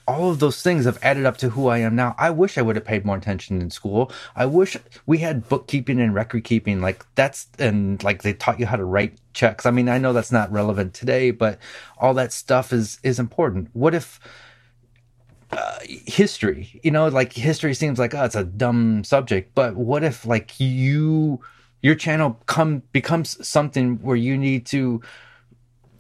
all 0.08 0.30
of 0.30 0.40
those 0.40 0.62
things 0.62 0.86
have 0.86 1.00
added 1.02 1.26
up 1.26 1.38
to 1.38 1.50
who 1.50 1.68
I 1.68 1.80
am 1.80 1.96
now. 1.96 2.16
I 2.18 2.30
wish 2.30 2.58
I 2.58 2.62
would 2.62 2.76
have 2.76 2.86
paid 2.86 3.06
more 3.06 3.18
attention 3.18 3.60
in 3.60 3.72
school. 3.72 4.12
I 4.36 4.46
wish 4.46 4.78
we 5.06 5.20
had 5.20 5.50
bookkeeping 5.50 6.00
and 6.00 6.14
record 6.14 6.44
keeping. 6.44 6.80
Like 6.82 7.06
that's, 7.16 7.48
and 7.58 8.04
like 8.04 8.22
they 8.22 8.34
taught 8.34 8.60
you 8.60 8.68
how 8.68 8.76
to 8.76 8.86
write 8.86 9.18
checks. 9.34 9.66
I 9.66 9.72
mean, 9.72 9.90
I 9.90 9.98
know 9.98 10.14
that's 10.14 10.32
not 10.32 10.52
relevant 10.52 10.94
today, 10.94 11.32
but 11.32 11.58
all 11.98 12.14
that 12.16 12.32
stuff 12.32 12.72
is, 12.72 13.00
is 13.04 13.20
important. 13.20 13.70
What 13.74 13.96
if, 13.96 14.20
uh, 15.52 15.80
history, 15.84 16.80
you 16.84 16.92
know, 16.92 17.08
like 17.08 17.34
history 17.34 17.74
seems 17.74 17.98
like, 17.98 18.14
oh, 18.14 18.26
it's 18.26 18.36
a 18.36 18.44
dumb 18.44 19.04
subject, 19.04 19.56
but 19.56 19.76
what 19.76 20.04
if 20.04 20.26
like 20.26 20.60
you, 20.60 21.42
your 21.82 21.96
channel 21.96 22.40
come 22.46 22.82
becomes 22.92 23.48
something 23.48 23.98
where 24.02 24.16
you 24.16 24.38
need 24.38 24.66
to 24.68 25.02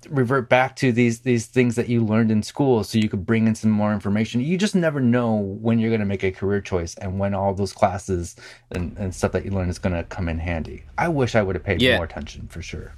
revert 0.09 0.49
back 0.49 0.75
to 0.77 0.91
these 0.91 1.21
these 1.21 1.45
things 1.45 1.75
that 1.75 1.89
you 1.89 2.03
learned 2.03 2.31
in 2.31 2.43
school 2.43 2.83
so 2.83 2.97
you 2.97 3.09
could 3.09 3.25
bring 3.25 3.47
in 3.47 3.55
some 3.55 3.71
more 3.71 3.93
information. 3.93 4.41
You 4.41 4.57
just 4.57 4.75
never 4.75 4.99
know 4.99 5.35
when 5.35 5.79
you're 5.79 5.89
going 5.89 5.99
to 5.99 6.05
make 6.05 6.23
a 6.23 6.31
career 6.31 6.61
choice 6.61 6.95
and 6.95 7.19
when 7.19 7.33
all 7.33 7.53
those 7.53 7.73
classes 7.73 8.35
and, 8.71 8.97
and 8.97 9.13
stuff 9.13 9.31
that 9.33 9.45
you 9.45 9.51
learn 9.51 9.69
is 9.69 9.79
going 9.79 9.95
to 9.95 10.03
come 10.03 10.29
in 10.29 10.39
handy. 10.39 10.83
I 10.97 11.09
wish 11.09 11.35
i 11.35 11.41
would 11.41 11.55
have 11.55 11.63
paid 11.63 11.81
yeah. 11.81 11.97
more 11.97 12.05
attention 12.05 12.47
for 12.47 12.61
sure. 12.61 12.93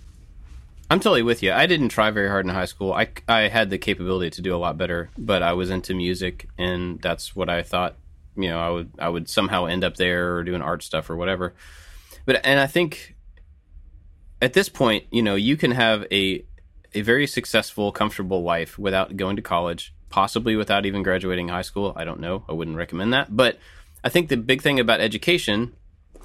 I'm 0.90 1.02
totally 1.02 1.24
with 1.24 1.44
you. 1.44 1.52
I 1.52 1.66
didn't 1.66 1.90
try 1.90 2.12
very 2.12 2.30
hard 2.30 2.46
in 2.46 2.54
high 2.54 2.66
school. 2.66 2.94
I, 2.94 3.10
I 3.28 3.50
had 3.50 3.70
the 3.70 3.78
capability 3.78 4.30
to 4.32 4.42
do 4.42 4.56
a 4.56 4.58
lot 4.58 4.78
better 4.78 5.10
but 5.18 5.44
i 5.44 5.52
was 5.52 5.70
into 5.70 5.94
music 5.94 6.48
and 6.58 7.02
that's 7.02 7.36
what 7.36 7.50
i 7.50 7.62
thought 7.62 7.98
you 8.38 8.50
know, 8.50 8.60
I 8.60 8.70
would 8.70 8.92
I 9.00 9.10
would 9.10 9.28
somehow 9.28 9.66
end 9.66 9.84
up 9.84 9.98
there 9.98 10.36
or 10.36 10.44
doing 10.44 10.62
art 10.62 10.84
stuff 10.84 11.10
or 11.10 11.16
whatever. 11.16 11.54
But 12.26 12.46
and 12.46 12.60
I 12.60 12.68
think 12.68 13.16
at 14.42 14.54
this 14.54 14.70
point, 14.70 15.06
you 15.12 15.24
know, 15.24 15.36
you 15.36 15.58
can 15.58 15.72
have 15.72 16.06
a 16.12 16.46
a 16.98 17.02
very 17.02 17.28
successful, 17.28 17.92
comfortable 17.92 18.44
life 18.44 18.78
without 18.80 19.16
going 19.16 19.36
to 19.36 19.42
college, 19.42 19.94
possibly 20.10 20.56
without 20.56 20.86
even 20.86 21.04
graduating 21.04 21.50
high 21.50 21.62
school. 21.62 21.94
I 21.96 22.04
don't 22.06 22.20
know. 22.20 22.44
I 22.50 22.54
wouldn't 22.54 22.78
recommend 22.78 23.14
that. 23.14 23.36
But 23.36 23.60
I 24.04 24.10
think 24.10 24.30
the 24.30 24.38
big 24.38 24.62
thing 24.62 24.80
about 24.80 25.00
education, 25.00 25.76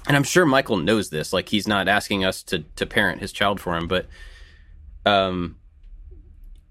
and 0.07 0.17
I'm 0.17 0.23
sure 0.23 0.45
Michael 0.45 0.77
knows 0.77 1.09
this, 1.09 1.31
like 1.31 1.49
he's 1.49 1.67
not 1.67 1.87
asking 1.87 2.25
us 2.25 2.43
to 2.43 2.59
to 2.75 2.85
parent 2.85 3.21
his 3.21 3.31
child 3.31 3.59
for 3.59 3.75
him, 3.75 3.87
but 3.87 4.07
um 5.05 5.57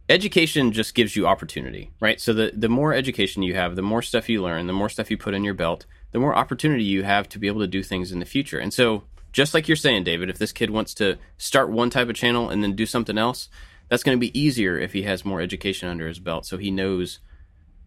education 0.09 0.73
just 0.73 0.95
gives 0.95 1.15
you 1.17 1.27
opportunity, 1.27 1.91
right? 2.01 2.21
So 2.21 2.33
the 2.33 2.53
the 2.55 2.69
more 2.69 2.93
education 2.93 3.43
you 3.43 3.55
have, 3.55 3.77
the 3.77 3.83
more 3.83 4.03
stuff 4.03 4.29
you 4.29 4.43
learn, 4.43 4.67
the 4.67 4.73
more 4.73 4.89
stuff 4.89 5.11
you 5.11 5.17
put 5.17 5.35
in 5.35 5.45
your 5.45 5.55
belt, 5.55 5.87
the 6.11 6.19
more 6.19 6.35
opportunity 6.35 6.85
you 6.85 7.05
have 7.05 7.29
to 7.31 7.39
be 7.39 7.47
able 7.47 7.61
to 7.61 7.67
do 7.67 7.83
things 7.83 8.11
in 8.11 8.19
the 8.19 8.27
future. 8.27 8.59
And 8.59 8.73
so 8.73 9.05
just 9.33 9.55
like 9.55 9.67
you're 9.67 9.77
saying, 9.77 10.05
David, 10.05 10.29
if 10.29 10.39
this 10.39 10.53
kid 10.53 10.71
wants 10.71 10.93
to 10.95 11.19
start 11.39 11.71
one 11.71 11.91
type 11.91 12.09
of 12.09 12.15
channel 12.15 12.51
and 12.51 12.63
then 12.63 12.77
do 12.77 12.87
something 12.87 13.17
else, 13.17 13.49
that's 13.93 14.03
going 14.03 14.17
to 14.17 14.21
be 14.21 14.39
easier 14.39 14.79
if 14.79 14.95
he 14.95 15.03
has 15.03 15.23
more 15.23 15.43
education 15.43 15.87
under 15.87 16.09
his 16.09 16.19
belt 16.19 16.47
so 16.47 16.57
he 16.57 16.71
knows 16.71 17.19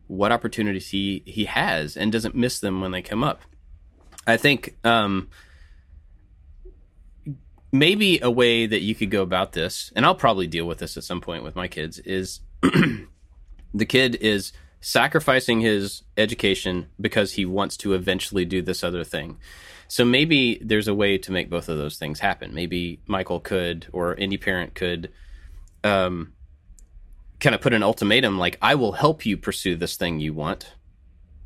what 0.06 0.32
opportunities 0.32 0.90
he 0.90 1.24
he 1.26 1.46
has 1.46 1.98
and 1.98 2.12
doesn't 2.12 2.36
miss 2.36 2.60
them 2.60 2.80
when 2.80 2.92
they 2.92 3.02
come 3.02 3.24
up. 3.24 3.42
I 4.28 4.38
think 4.38 4.78
um, 4.84 5.30
maybe 7.72 8.20
a 8.22 8.30
way 8.30 8.68
that 8.68 8.82
you 8.82 8.94
could 8.94 9.10
go 9.10 9.24
about 9.24 9.54
this, 9.54 9.92
and 9.96 10.06
I'll 10.06 10.14
probably 10.14 10.46
deal 10.46 10.68
with 10.68 10.78
this 10.78 10.96
at 10.96 11.04
some 11.04 11.22
point 11.22 11.44
with 11.44 11.56
my 11.56 11.68
kids, 11.68 11.98
is 11.98 12.42
the 12.62 13.86
kid 13.88 14.14
is 14.22 14.54
sacrificing 14.82 15.62
his 15.62 16.04
education 16.18 16.86
because 17.02 17.32
he 17.32 17.46
wants 17.46 17.78
to 17.78 17.96
eventually 17.96 18.46
do 18.46 18.62
this 18.62 18.84
other 18.84 19.04
thing. 19.04 19.40
So 19.88 20.06
maybe 20.06 20.60
there's 20.62 20.88
a 20.88 20.94
way 20.94 21.18
to 21.18 21.32
make 21.32 21.50
both 21.50 21.68
of 21.68 21.80
those 21.80 21.98
things 21.98 22.20
happen. 22.20 22.54
Maybe 22.54 23.00
Michael 23.08 23.40
could, 23.40 23.88
or 23.92 24.16
any 24.20 24.38
parent 24.38 24.76
could, 24.76 25.12
um, 25.86 26.34
kind 27.40 27.56
of 27.56 27.62
put 27.62 27.74
an 27.74 27.84
ultimatum 27.84 28.38
like, 28.38 28.58
I 28.62 28.76
will 28.76 28.94
help 28.94 29.26
you 29.26 29.38
pursue 29.38 29.76
this 29.76 29.96
thing 29.96 30.20
you 30.20 30.34
want. 30.34 30.74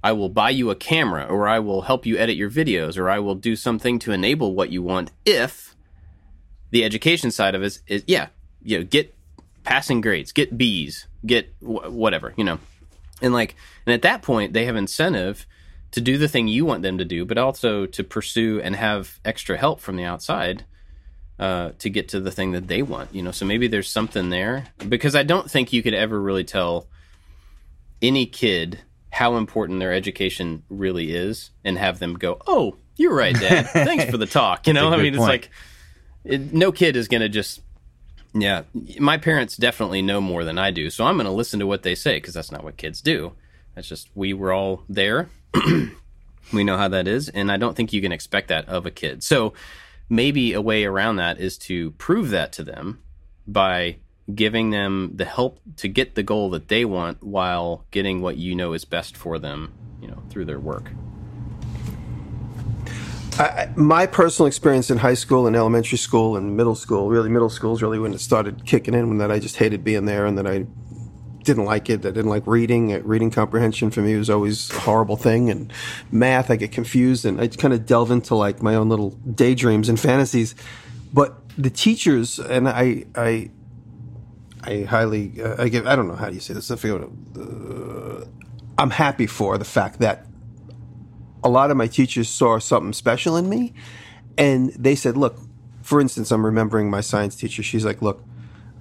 I 0.01 0.13
will 0.13 0.29
buy 0.29 0.51
you 0.51 0.69
a 0.69 0.75
camera, 0.75 1.25
or 1.25 1.47
I 1.47 1.59
will 1.59 1.81
help 1.81 2.05
you 2.05 2.17
edit 2.17 2.37
your 2.37 2.49
videos, 2.49 2.97
or 2.97 3.09
I 3.09 3.19
will 3.19 3.35
do 3.35 3.57
something 3.57 3.99
to 3.99 4.13
enable 4.13 4.55
what 4.55 4.71
you 4.71 4.81
want 4.81 5.11
if 5.25 5.75
the 6.71 6.85
education 6.85 7.31
side 7.31 7.53
of 7.53 7.63
it 7.63 7.65
is, 7.65 7.81
is 7.87 8.03
yeah, 8.07 8.27
you 8.63 8.77
know, 8.77 8.85
get 8.85 9.13
passing 9.65 9.99
grades, 9.99 10.31
get 10.31 10.57
B's, 10.57 11.07
get 11.25 11.53
wh- 11.59 11.91
whatever, 11.91 12.33
you 12.37 12.45
know. 12.45 12.59
And 13.21 13.33
like, 13.33 13.55
and 13.85 13.93
at 13.93 14.03
that 14.03 14.21
point, 14.21 14.53
they 14.53 14.65
have 14.65 14.77
incentive 14.77 15.45
to 15.91 15.99
do 15.99 16.17
the 16.17 16.29
thing 16.29 16.47
you 16.47 16.63
want 16.63 16.81
them 16.81 16.97
to 16.97 17.03
do, 17.03 17.25
but 17.25 17.37
also 17.37 17.85
to 17.85 18.03
pursue 18.03 18.61
and 18.63 18.77
have 18.77 19.19
extra 19.25 19.57
help 19.57 19.81
from 19.81 19.97
the 19.97 20.05
outside 20.05 20.63
uh, 21.39 21.71
to 21.79 21.89
get 21.89 22.09
to 22.09 22.19
the 22.19 22.31
thing 22.31 22.51
that 22.51 22.67
they 22.67 22.81
want. 22.81 23.13
You 23.13 23.21
know, 23.21 23.31
so 23.31 23.45
maybe 23.45 23.67
there's 23.67 23.89
something 23.89 24.29
there 24.29 24.65
because 24.87 25.15
I 25.15 25.23
don't 25.23 25.49
think 25.49 25.73
you 25.73 25.81
could 25.81 25.93
ever 25.93 26.19
really 26.19 26.43
tell 26.43 26.87
any 28.01 28.25
kid 28.25 28.79
how 29.11 29.37
important 29.37 29.79
their 29.79 29.93
education 29.93 30.63
really 30.69 31.15
is 31.15 31.51
and 31.63 31.77
have 31.77 31.99
them 31.99 32.15
go, 32.15 32.39
"Oh, 32.45 32.75
you're 32.95 33.15
right, 33.15 33.35
Dad. 33.35 33.67
Thanks 33.73 34.05
for 34.05 34.17
the 34.17 34.25
talk." 34.25 34.67
You 34.67 34.73
know, 34.73 34.89
I 34.89 34.97
mean, 34.97 35.15
point. 35.15 35.15
it's 35.15 35.19
like 35.19 35.49
it, 36.23 36.53
no 36.53 36.71
kid 36.71 36.95
is 36.95 37.07
going 37.07 37.21
to 37.21 37.29
just. 37.29 37.61
Yeah, 38.31 38.61
my 38.99 39.17
parents 39.17 39.57
definitely 39.57 40.03
know 40.03 40.21
more 40.21 40.43
than 40.43 40.59
I 40.59 40.69
do, 40.69 40.91
so 40.91 41.03
I'm 41.03 41.15
going 41.15 41.25
to 41.25 41.31
listen 41.31 41.59
to 41.61 41.65
what 41.65 41.81
they 41.81 41.95
say 41.95 42.17
because 42.17 42.35
that's 42.35 42.51
not 42.51 42.63
what 42.63 42.77
kids 42.77 43.01
do. 43.01 43.33
That's 43.73 43.87
just 43.87 44.07
we 44.13 44.33
were 44.33 44.53
all 44.53 44.83
there 44.87 45.29
we 46.53 46.63
know 46.63 46.77
how 46.77 46.87
that 46.89 47.07
is, 47.07 47.29
and 47.29 47.51
I 47.51 47.57
don't 47.57 47.75
think 47.75 47.93
you 47.93 48.01
can 48.01 48.11
expect 48.11 48.49
that 48.49 48.67
of 48.67 48.85
a 48.85 48.91
kid. 48.91 49.23
So 49.23 49.53
maybe 50.09 50.53
a 50.53 50.61
way 50.61 50.85
around 50.85 51.17
that 51.17 51.39
is 51.39 51.57
to 51.57 51.91
prove 51.91 52.31
that 52.31 52.51
to 52.53 52.63
them 52.63 53.01
by 53.47 53.97
giving 54.33 54.69
them 54.69 55.11
the 55.15 55.25
help 55.25 55.59
to 55.77 55.87
get 55.87 56.15
the 56.15 56.23
goal 56.23 56.49
that 56.51 56.67
they 56.67 56.85
want 56.85 57.23
while 57.23 57.85
getting 57.91 58.21
what 58.21 58.37
you 58.37 58.55
know 58.55 58.73
is 58.73 58.85
best 58.85 59.15
for 59.15 59.39
them, 59.39 59.73
you 60.01 60.07
know, 60.07 60.21
through 60.29 60.45
their 60.45 60.59
work. 60.59 60.91
I, 63.39 63.69
my 63.75 64.05
personal 64.05 64.47
experience 64.47 64.91
in 64.91 64.97
high 64.97 65.13
school 65.13 65.47
and 65.47 65.55
elementary 65.55 65.97
school 65.97 66.35
and 66.35 66.57
middle 66.57 66.75
school, 66.75 67.09
really 67.09 67.29
middle 67.29 67.49
school 67.49 67.73
is 67.73 67.81
really 67.81 67.97
when 67.97 68.13
it 68.13 68.19
started 68.19 68.65
kicking 68.65 68.93
in, 68.93 69.07
when 69.07 69.17
that 69.19 69.31
I 69.31 69.39
just 69.39 69.55
hated 69.55 69.83
being 69.83 70.05
there 70.05 70.25
and 70.25 70.37
that 70.37 70.45
I 70.45 70.65
didn't 71.49 71.65
like 71.65 71.89
it. 71.89 72.05
I 72.05 72.11
didn't 72.11 72.29
like 72.29 72.45
reading. 72.45 73.03
Reading 73.03 73.31
comprehension 73.31 73.89
for 73.89 74.01
me 74.01 74.15
was 74.15 74.29
always 74.29 74.69
a 74.69 74.79
horrible 74.79 75.17
thing. 75.17 75.49
And 75.49 75.73
math, 76.11 76.51
I 76.51 76.55
get 76.57 76.71
confused 76.71 77.25
and 77.25 77.41
I 77.41 77.47
kind 77.47 77.73
of 77.73 77.87
delve 77.87 78.11
into 78.11 78.35
like 78.35 78.61
my 78.61 78.75
own 78.75 78.87
little 78.87 79.11
daydreams 79.11 79.89
and 79.89 79.99
fantasies. 79.99 80.53
But 81.11 81.41
the 81.57 81.71
teachers 81.71 82.37
and 82.37 82.69
I, 82.69 83.05
I, 83.15 83.49
I 84.61 84.81
highly, 84.81 85.41
uh, 85.41 85.63
I 85.63 85.69
give, 85.69 85.87
I 85.87 85.95
don't 85.95 86.07
know 86.07 86.15
how 86.15 86.27
do 86.27 86.35
you 86.35 86.39
say 86.39 86.53
this. 86.53 86.69
I 86.69 86.75
feel, 86.75 87.11
uh, 87.35 88.25
I'm 88.77 88.91
happy 88.91 89.25
for 89.25 89.57
the 89.57 89.65
fact 89.65 89.99
that 90.01 90.27
a 91.43 91.49
lot 91.49 91.71
of 91.71 91.77
my 91.77 91.87
teachers 91.87 92.29
saw 92.29 92.59
something 92.59 92.93
special 92.93 93.37
in 93.37 93.49
me, 93.49 93.73
and 94.37 94.69
they 94.71 94.95
said, 94.95 95.17
"Look." 95.17 95.37
For 95.81 95.99
instance, 95.99 96.29
I'm 96.29 96.45
remembering 96.45 96.89
my 96.91 97.01
science 97.01 97.35
teacher. 97.35 97.63
She's 97.63 97.85
like, 97.85 98.01
"Look, 98.01 98.21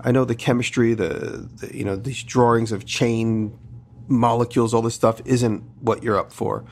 I 0.00 0.12
know 0.12 0.24
the 0.24 0.34
chemistry, 0.34 0.94
the, 0.94 1.48
the, 1.56 1.76
you 1.76 1.84
know 1.84 1.96
these 1.96 2.22
drawings 2.22 2.72
of 2.72 2.84
chain 2.84 3.58
molecules, 4.06 4.72
all 4.72 4.82
this 4.82 4.94
stuff 4.94 5.20
isn't 5.24 5.62
what 5.80 6.02
you're 6.02 6.18
up 6.18 6.32
for 6.32 6.64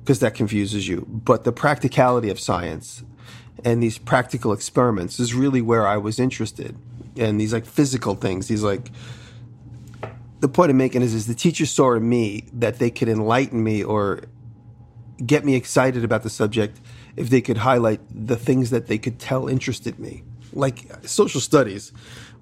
because 0.00 0.20
that 0.20 0.34
confuses 0.34 0.88
you. 0.88 1.06
But 1.08 1.44
the 1.44 1.52
practicality 1.52 2.28
of 2.28 2.38
science 2.38 3.02
and 3.64 3.82
these 3.82 3.98
practical 3.98 4.52
experiments 4.52 5.20
is 5.20 5.34
really 5.34 5.62
where 5.62 5.86
I 5.86 5.96
was 5.96 6.18
interested. 6.18 6.76
And 7.16 7.40
these 7.40 7.52
like 7.52 7.66
physical 7.66 8.14
things, 8.14 8.48
these 8.48 8.62
like 8.62 8.90
the 10.40 10.48
point 10.48 10.70
I'm 10.70 10.76
making 10.76 11.02
is 11.02 11.14
is 11.14 11.26
the 11.26 11.34
teacher 11.34 11.66
saw 11.66 11.94
in 11.94 12.08
me 12.08 12.44
that 12.52 12.78
they 12.78 12.90
could 12.90 13.08
enlighten 13.08 13.62
me 13.62 13.84
or 13.84 14.22
get 15.24 15.44
me 15.44 15.54
excited 15.54 16.02
about 16.02 16.24
the 16.24 16.30
subject 16.30 16.80
if 17.14 17.30
they 17.30 17.40
could 17.40 17.58
highlight 17.58 18.00
the 18.10 18.36
things 18.36 18.70
that 18.70 18.86
they 18.86 18.98
could 18.98 19.18
tell 19.18 19.46
interested 19.46 19.98
me. 19.98 20.24
Like 20.52 21.06
social 21.06 21.40
studies 21.40 21.92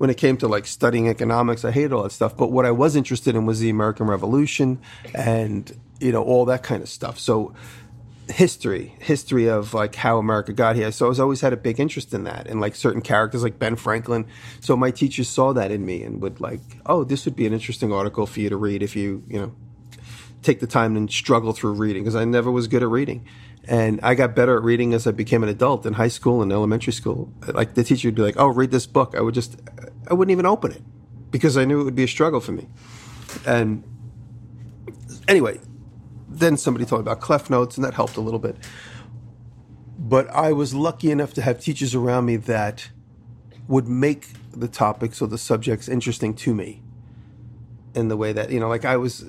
when 0.01 0.09
it 0.09 0.17
came 0.17 0.39
to 0.39 0.49
like 0.49 0.65
studying 0.65 1.09
economics, 1.09 1.63
I 1.63 1.73
hated 1.73 1.93
all 1.93 2.05
that 2.05 2.13
stuff. 2.13 2.35
But 2.35 2.51
what 2.51 2.65
I 2.65 2.71
was 2.71 2.97
interested 2.97 3.37
in 3.37 3.45
was 3.45 3.61
the 3.61 3.69
American 3.69 4.07
Revolution 4.07 4.81
and, 5.15 5.71
you 6.01 6.11
know, 6.11 6.23
all 6.23 6.47
that 6.47 6.63
kind 6.63 6.83
of 6.83 6.89
stuff. 6.89 7.19
So 7.19 7.53
history, 8.31 8.95
history 9.01 9.47
of 9.47 9.75
like 9.75 9.95
how 9.97 10.17
America 10.17 10.55
got 10.55 10.75
here. 10.75 10.91
So 10.91 11.05
I 11.05 11.11
was 11.11 11.21
always 11.21 11.43
had 11.43 11.53
a 11.53 11.57
big 11.59 11.79
interest 11.79 12.15
in 12.15 12.25
that 12.25 12.47
and 12.47 12.63
like 12.63 12.77
certain 12.77 13.03
characters 13.03 13.43
like 13.43 13.59
Ben 13.59 13.77
Franklin. 13.77 14.25
So 14.61 14.75
my 14.75 14.91
teachers 14.91 15.29
saw 15.29 15.53
that 15.53 15.71
in 15.71 15.85
me 15.85 16.03
and 16.03 16.23
would 16.23 16.41
like, 16.41 16.63
oh, 16.87 17.05
this 17.05 17.27
would 17.27 17.37
be 17.37 17.47
an 17.47 17.53
interesting 17.53 17.93
article 17.93 18.25
for 18.25 18.41
you 18.41 18.49
to 18.49 18.57
read 18.57 18.83
if 18.83 18.97
you, 18.97 19.23
you 19.29 19.39
know, 19.39 19.55
take 20.41 20.61
the 20.61 20.67
time 20.67 20.97
and 20.97 21.11
struggle 21.11 21.53
through 21.53 21.73
reading 21.73 22.05
because 22.05 22.17
I 22.17 22.25
never 22.25 22.51
was 22.51 22.69
good 22.69 22.83
at 22.83 22.89
reading. 22.89 23.27
And 23.69 24.01
I 24.03 24.15
got 24.15 24.35
better 24.35 24.57
at 24.57 24.63
reading 24.63 24.95
as 24.95 25.07
I 25.07 25.13
became 25.13 25.43
an 25.43 25.49
adult 25.49 25.87
in 25.87 25.95
high 25.95 26.09
school 26.09 26.43
and 26.43 26.51
elementary 26.53 26.93
school. 26.93 27.33
Like 27.47 27.75
the 27.75 27.85
teacher 27.85 28.09
would 28.09 28.15
be 28.15 28.23
like, 28.23 28.37
"Oh, 28.39 28.49
read 28.49 28.71
this 28.71 28.87
book." 28.87 29.15
I 29.17 29.21
would 29.21 29.35
just, 29.35 29.61
I 30.09 30.15
wouldn't 30.15 30.33
even 30.33 30.47
open 30.47 30.73
it 30.73 30.83
because 31.31 31.57
I 31.57 31.65
knew 31.65 31.81
it 31.81 31.85
would 31.85 31.95
be 31.95 32.05
a 32.05 32.09
struggle 32.09 32.41
for 32.41 32.53
me. 32.53 32.69
And 33.47 33.85
anyway, 35.29 35.61
then 36.29 36.57
somebody 36.57 36.85
told 36.85 37.05
me 37.05 37.11
about 37.11 37.21
Cliff 37.21 37.51
Notes, 37.51 37.77
and 37.77 37.85
that 37.85 37.95
helped 37.95 38.17
a 38.17 38.21
little 38.21 38.41
bit. 38.41 38.57
But 39.99 40.29
I 40.31 40.53
was 40.53 40.75
lucky 40.75 41.11
enough 41.11 41.35
to 41.35 41.43
have 41.43 41.61
teachers 41.61 41.95
around 41.95 42.25
me 42.25 42.37
that 42.37 42.91
would 43.69 43.87
make 43.87 44.29
the 44.53 44.69
topics 44.69 45.23
or 45.23 45.29
the 45.29 45.39
subjects 45.39 45.89
interesting 45.89 46.35
to 46.35 46.55
me 46.55 46.83
in 47.95 48.09
the 48.09 48.17
way 48.17 48.33
that 48.33 48.51
you 48.51 48.61
know 48.61 48.69
like 48.69 48.85
i 48.85 48.97
was 48.97 49.25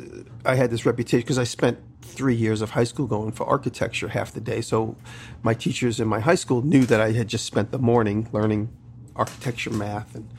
i 0.46 0.56
had 0.56 0.70
this 0.72 0.86
reputation 0.86 1.20
because 1.20 1.38
i 1.38 1.44
spent 1.44 1.80
three 2.02 2.36
years 2.36 2.62
of 2.62 2.72
high 2.72 2.84
school 2.84 3.08
going 3.08 3.32
for 3.32 3.48
architecture 3.48 4.10
half 4.10 4.34
the 4.34 4.42
day 4.42 4.62
so 4.62 4.96
my 5.44 5.54
teachers 5.54 6.00
in 6.00 6.08
my 6.08 6.20
high 6.20 6.36
school 6.36 6.62
knew 6.62 6.86
that 6.86 7.00
i 7.02 7.12
had 7.12 7.28
just 7.28 7.46
spent 7.46 7.72
the 7.72 7.80
morning 7.80 8.28
learning 8.32 8.70
architecture 9.16 9.72
math 9.72 10.16
and 10.16 10.30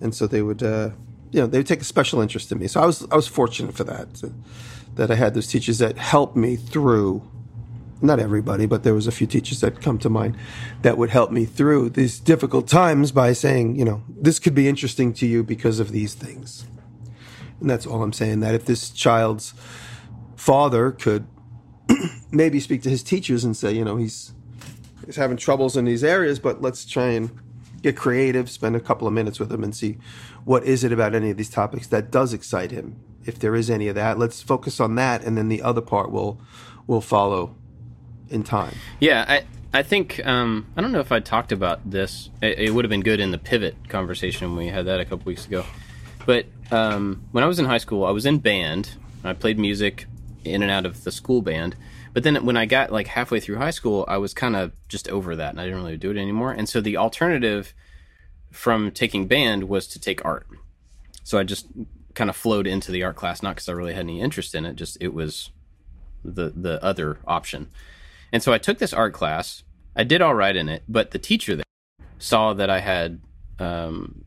and 0.00 0.14
so 0.14 0.26
they 0.26 0.42
would 0.42 0.62
uh, 0.62 0.90
you 1.30 1.40
know 1.40 1.46
they 1.46 1.58
would 1.58 1.66
take 1.66 1.80
a 1.80 1.84
special 1.84 2.20
interest 2.20 2.50
in 2.50 2.58
me 2.58 2.66
so 2.66 2.80
i 2.80 2.86
was 2.86 3.06
i 3.10 3.16
was 3.16 3.28
fortunate 3.28 3.74
for 3.74 3.84
that 3.84 4.08
that 4.94 5.10
i 5.10 5.14
had 5.14 5.34
those 5.34 5.46
teachers 5.46 5.78
that 5.78 5.96
helped 5.98 6.36
me 6.36 6.56
through 6.56 7.22
not 8.02 8.18
everybody, 8.18 8.66
but 8.66 8.82
there 8.82 8.94
was 8.94 9.06
a 9.06 9.12
few 9.12 9.26
teachers 9.26 9.60
that 9.60 9.80
come 9.80 9.98
to 9.98 10.10
mind 10.10 10.36
that 10.82 10.98
would 10.98 11.10
help 11.10 11.30
me 11.30 11.44
through 11.44 11.90
these 11.90 12.18
difficult 12.18 12.66
times 12.66 13.12
by 13.12 13.32
saying, 13.32 13.76
you 13.76 13.84
know, 13.84 14.02
this 14.08 14.38
could 14.38 14.54
be 14.54 14.68
interesting 14.68 15.12
to 15.14 15.26
you 15.26 15.42
because 15.42 15.78
of 15.78 15.92
these 15.92 16.14
things. 16.14 16.66
And 17.60 17.70
that's 17.70 17.86
all 17.86 18.02
I'm 18.02 18.12
saying. 18.12 18.40
That 18.40 18.56
if 18.56 18.64
this 18.64 18.90
child's 18.90 19.54
father 20.42 20.90
could 20.90 21.24
maybe 22.32 22.58
speak 22.58 22.82
to 22.82 22.90
his 22.90 23.04
teachers 23.04 23.44
and 23.44 23.56
say, 23.56 23.72
you 23.72 23.84
know, 23.84 23.96
he's 23.96 24.32
he's 25.06 25.14
having 25.14 25.36
troubles 25.36 25.76
in 25.76 25.84
these 25.84 26.02
areas, 26.02 26.40
but 26.40 26.60
let's 26.60 26.84
try 26.84 27.10
and 27.10 27.30
get 27.80 27.96
creative, 27.96 28.50
spend 28.50 28.74
a 28.74 28.80
couple 28.80 29.06
of 29.06 29.14
minutes 29.14 29.38
with 29.38 29.52
him 29.52 29.62
and 29.62 29.74
see 29.74 29.98
what 30.44 30.64
is 30.64 30.82
it 30.82 30.90
about 30.92 31.14
any 31.14 31.30
of 31.30 31.36
these 31.36 31.48
topics 31.48 31.86
that 31.86 32.10
does 32.10 32.32
excite 32.32 32.72
him. 32.72 32.96
If 33.24 33.38
there 33.38 33.54
is 33.54 33.70
any 33.70 33.86
of 33.86 33.94
that, 33.94 34.18
let's 34.18 34.42
focus 34.42 34.80
on 34.80 34.96
that, 34.96 35.22
and 35.22 35.38
then 35.38 35.48
the 35.48 35.62
other 35.62 35.80
part 35.80 36.10
will 36.10 36.40
will 36.88 37.00
follow 37.00 37.54
in 38.28 38.42
time. 38.42 38.74
Yeah, 38.98 39.24
I 39.28 39.44
I 39.72 39.84
think 39.84 40.26
um, 40.26 40.66
I 40.76 40.80
don't 40.80 40.90
know 40.90 40.98
if 40.98 41.12
I 41.12 41.20
talked 41.20 41.52
about 41.52 41.88
this. 41.88 42.30
It, 42.42 42.58
it, 42.58 42.70
would 42.74 42.84
have 42.84 42.90
been 42.90 43.02
good 43.02 43.20
in 43.20 43.30
the 43.30 43.38
pivot 43.38 43.76
conversation 43.88 44.56
we 44.56 44.66
had 44.66 44.86
that 44.86 44.98
a 44.98 45.04
couple 45.04 45.26
weeks 45.26 45.46
ago. 45.46 45.64
But 46.26 46.46
um, 46.72 47.22
when 47.30 47.44
I 47.44 47.46
was 47.46 47.60
in 47.60 47.66
high 47.66 47.78
school, 47.78 48.04
I 48.04 48.10
was 48.10 48.26
in 48.26 48.38
band. 48.38 48.96
I 49.22 49.34
played 49.34 49.56
music 49.56 50.06
in 50.44 50.62
and 50.62 50.70
out 50.70 50.86
of 50.86 51.04
the 51.04 51.12
school 51.12 51.42
band. 51.42 51.76
But 52.12 52.22
then 52.22 52.44
when 52.44 52.56
I 52.56 52.66
got 52.66 52.92
like 52.92 53.06
halfway 53.06 53.40
through 53.40 53.56
high 53.56 53.70
school, 53.70 54.04
I 54.08 54.18
was 54.18 54.34
kind 54.34 54.56
of 54.56 54.72
just 54.88 55.08
over 55.08 55.36
that, 55.36 55.50
and 55.50 55.60
I 55.60 55.64
didn't 55.64 55.82
really 55.82 55.96
do 55.96 56.10
it 56.10 56.16
anymore. 56.16 56.52
And 56.52 56.68
so 56.68 56.80
the 56.80 56.96
alternative 56.96 57.74
from 58.50 58.90
taking 58.90 59.26
band 59.26 59.64
was 59.64 59.86
to 59.88 60.00
take 60.00 60.24
art. 60.24 60.46
So 61.24 61.38
I 61.38 61.42
just 61.42 61.66
kind 62.14 62.28
of 62.28 62.36
flowed 62.36 62.66
into 62.66 62.92
the 62.92 63.02
art 63.02 63.16
class, 63.16 63.42
not 63.42 63.56
because 63.56 63.68
I 63.68 63.72
really 63.72 63.94
had 63.94 64.00
any 64.00 64.20
interest 64.20 64.54
in 64.54 64.66
it, 64.66 64.76
just 64.76 64.98
it 65.00 65.14
was 65.14 65.50
the 66.24 66.52
the 66.54 66.82
other 66.84 67.18
option. 67.26 67.70
And 68.32 68.42
so 68.42 68.52
I 68.52 68.58
took 68.58 68.78
this 68.78 68.92
art 68.92 69.12
class. 69.12 69.62
I 69.94 70.04
did 70.04 70.22
all 70.22 70.34
right 70.34 70.54
in 70.54 70.68
it, 70.68 70.82
but 70.88 71.10
the 71.10 71.18
teacher 71.18 71.56
there 71.56 71.64
saw 72.18 72.54
that 72.54 72.70
I 72.70 72.80
had, 72.80 73.20
um, 73.58 74.24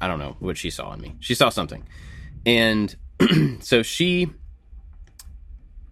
I 0.00 0.06
don't 0.06 0.20
know 0.20 0.36
what 0.38 0.56
she 0.56 0.70
saw 0.70 0.92
in 0.92 1.00
me. 1.00 1.16
She 1.18 1.34
saw 1.34 1.48
something. 1.48 1.84
And 2.46 2.94
so 3.60 3.82
she 3.82 4.30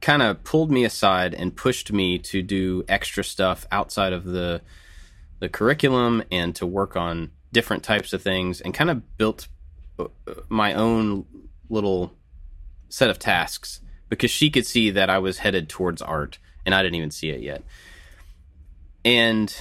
kind 0.01 0.22
of 0.22 0.42
pulled 0.44 0.70
me 0.70 0.84
aside 0.84 1.34
and 1.34 1.55
pushed 1.55 1.92
me 1.92 2.18
to 2.18 2.42
do 2.42 2.84
extra 2.88 3.22
stuff 3.22 3.66
outside 3.70 4.12
of 4.12 4.24
the 4.24 4.62
the 5.40 5.48
curriculum 5.48 6.22
and 6.30 6.55
to 6.55 6.66
work 6.66 6.96
on 6.96 7.30
different 7.53 7.82
types 7.82 8.12
of 8.12 8.22
things 8.22 8.61
and 8.61 8.74
kind 8.74 8.90
of 8.90 9.16
built 9.16 9.48
uh, 9.98 10.07
my 10.48 10.74
own 10.74 11.24
little 11.70 12.12
set 12.90 13.09
of 13.09 13.18
tasks 13.18 13.80
because 14.11 14.30
she 14.30 14.51
could 14.51 14.66
see 14.66 14.90
that 14.90 15.09
I 15.09 15.18
was 15.18 15.38
headed 15.38 15.68
towards 15.68 16.03
art 16.03 16.38
and 16.66 16.74
I 16.74 16.82
didn't 16.82 16.96
even 16.96 17.11
see 17.11 17.30
it 17.30 17.40
yet. 17.40 17.62
And 19.05 19.55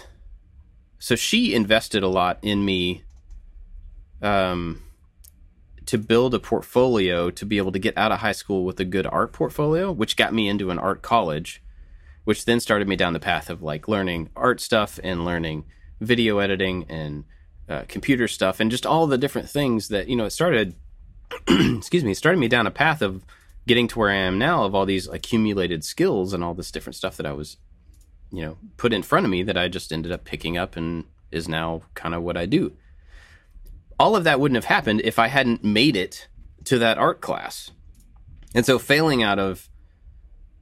so 1.00 1.16
she 1.16 1.54
invested 1.54 2.04
a 2.04 2.10
lot 2.10 2.40
in 2.42 2.66
me 2.66 3.04
um, 4.22 4.84
to 5.90 5.98
build 5.98 6.36
a 6.36 6.40
portfolio 6.40 7.32
to 7.32 7.46
be 7.48 7.58
able 7.58 7.72
to 7.72 7.80
get 7.80 7.98
out 7.98 8.12
of 8.12 8.20
high 8.20 8.32
school 8.32 8.64
with 8.64 8.80
a 8.80 8.86
good 8.86 9.08
art 9.08 9.34
portfolio, 9.34 9.92
which 9.92 10.16
got 10.16 10.32
me 10.32 10.48
into 10.48 10.70
an 10.70 10.78
art 10.78 11.02
college, 11.02 11.64
which 12.26 12.46
then 12.46 12.60
started 12.60 12.88
me 12.88 12.96
down 12.96 13.14
the 13.14 13.20
path 13.20 13.50
of 13.50 13.64
like 13.64 13.88
learning 13.88 14.30
art 14.36 14.62
stuff 14.62 15.00
and 15.04 15.26
learning 15.26 15.66
video 16.00 16.38
editing 16.38 16.86
and 16.90 17.24
uh, 17.68 17.86
computer 17.88 18.28
stuff 18.28 18.60
and 18.60 18.70
just 18.70 18.86
all 18.86 19.08
the 19.08 19.18
different 19.18 19.50
things 19.50 19.88
that, 19.88 20.08
you 20.08 20.16
know, 20.16 20.26
it 20.26 20.30
started, 20.30 20.76
excuse 21.48 22.04
me, 22.04 22.12
it 22.12 22.18
started 22.18 22.38
me 22.38 22.48
down 22.48 22.68
a 22.68 22.72
path 22.72 23.02
of 23.02 23.26
getting 23.66 23.88
to 23.88 23.98
where 23.98 24.12
I 24.12 24.16
am 24.18 24.38
now 24.38 24.66
of 24.66 24.76
all 24.76 24.86
these 24.86 25.08
accumulated 25.08 25.84
skills 25.84 26.34
and 26.34 26.44
all 26.44 26.54
this 26.54 26.70
different 26.70 26.98
stuff 26.98 27.18
that 27.18 27.26
I 27.26 27.34
was, 27.34 27.58
you 28.32 28.44
know, 28.44 28.58
put 28.78 28.94
in 28.94 29.02
front 29.02 29.26
of 29.26 29.32
me 29.32 29.42
that 29.42 29.58
I 29.58 29.70
just 29.70 29.92
ended 29.92 30.12
up 30.12 30.24
picking 30.24 30.56
up 30.56 30.78
and 30.78 31.06
is 31.32 31.50
now 31.50 31.82
kind 31.96 32.14
of 32.14 32.22
what 32.22 32.38
I 32.38 32.46
do. 32.46 32.74
All 34.00 34.16
of 34.16 34.24
that 34.24 34.40
wouldn't 34.40 34.56
have 34.56 34.66
happened 34.66 35.02
if 35.04 35.20
I 35.20 35.28
hadn't 35.28 35.64
made 35.64 35.96
it 35.96 36.28
to 36.66 36.80
that 36.80 36.98
art 36.98 37.22
class. 37.22 37.72
And 38.56 38.66
so 38.66 38.80
failing 38.80 39.22
out 39.22 39.40
of 39.40 39.70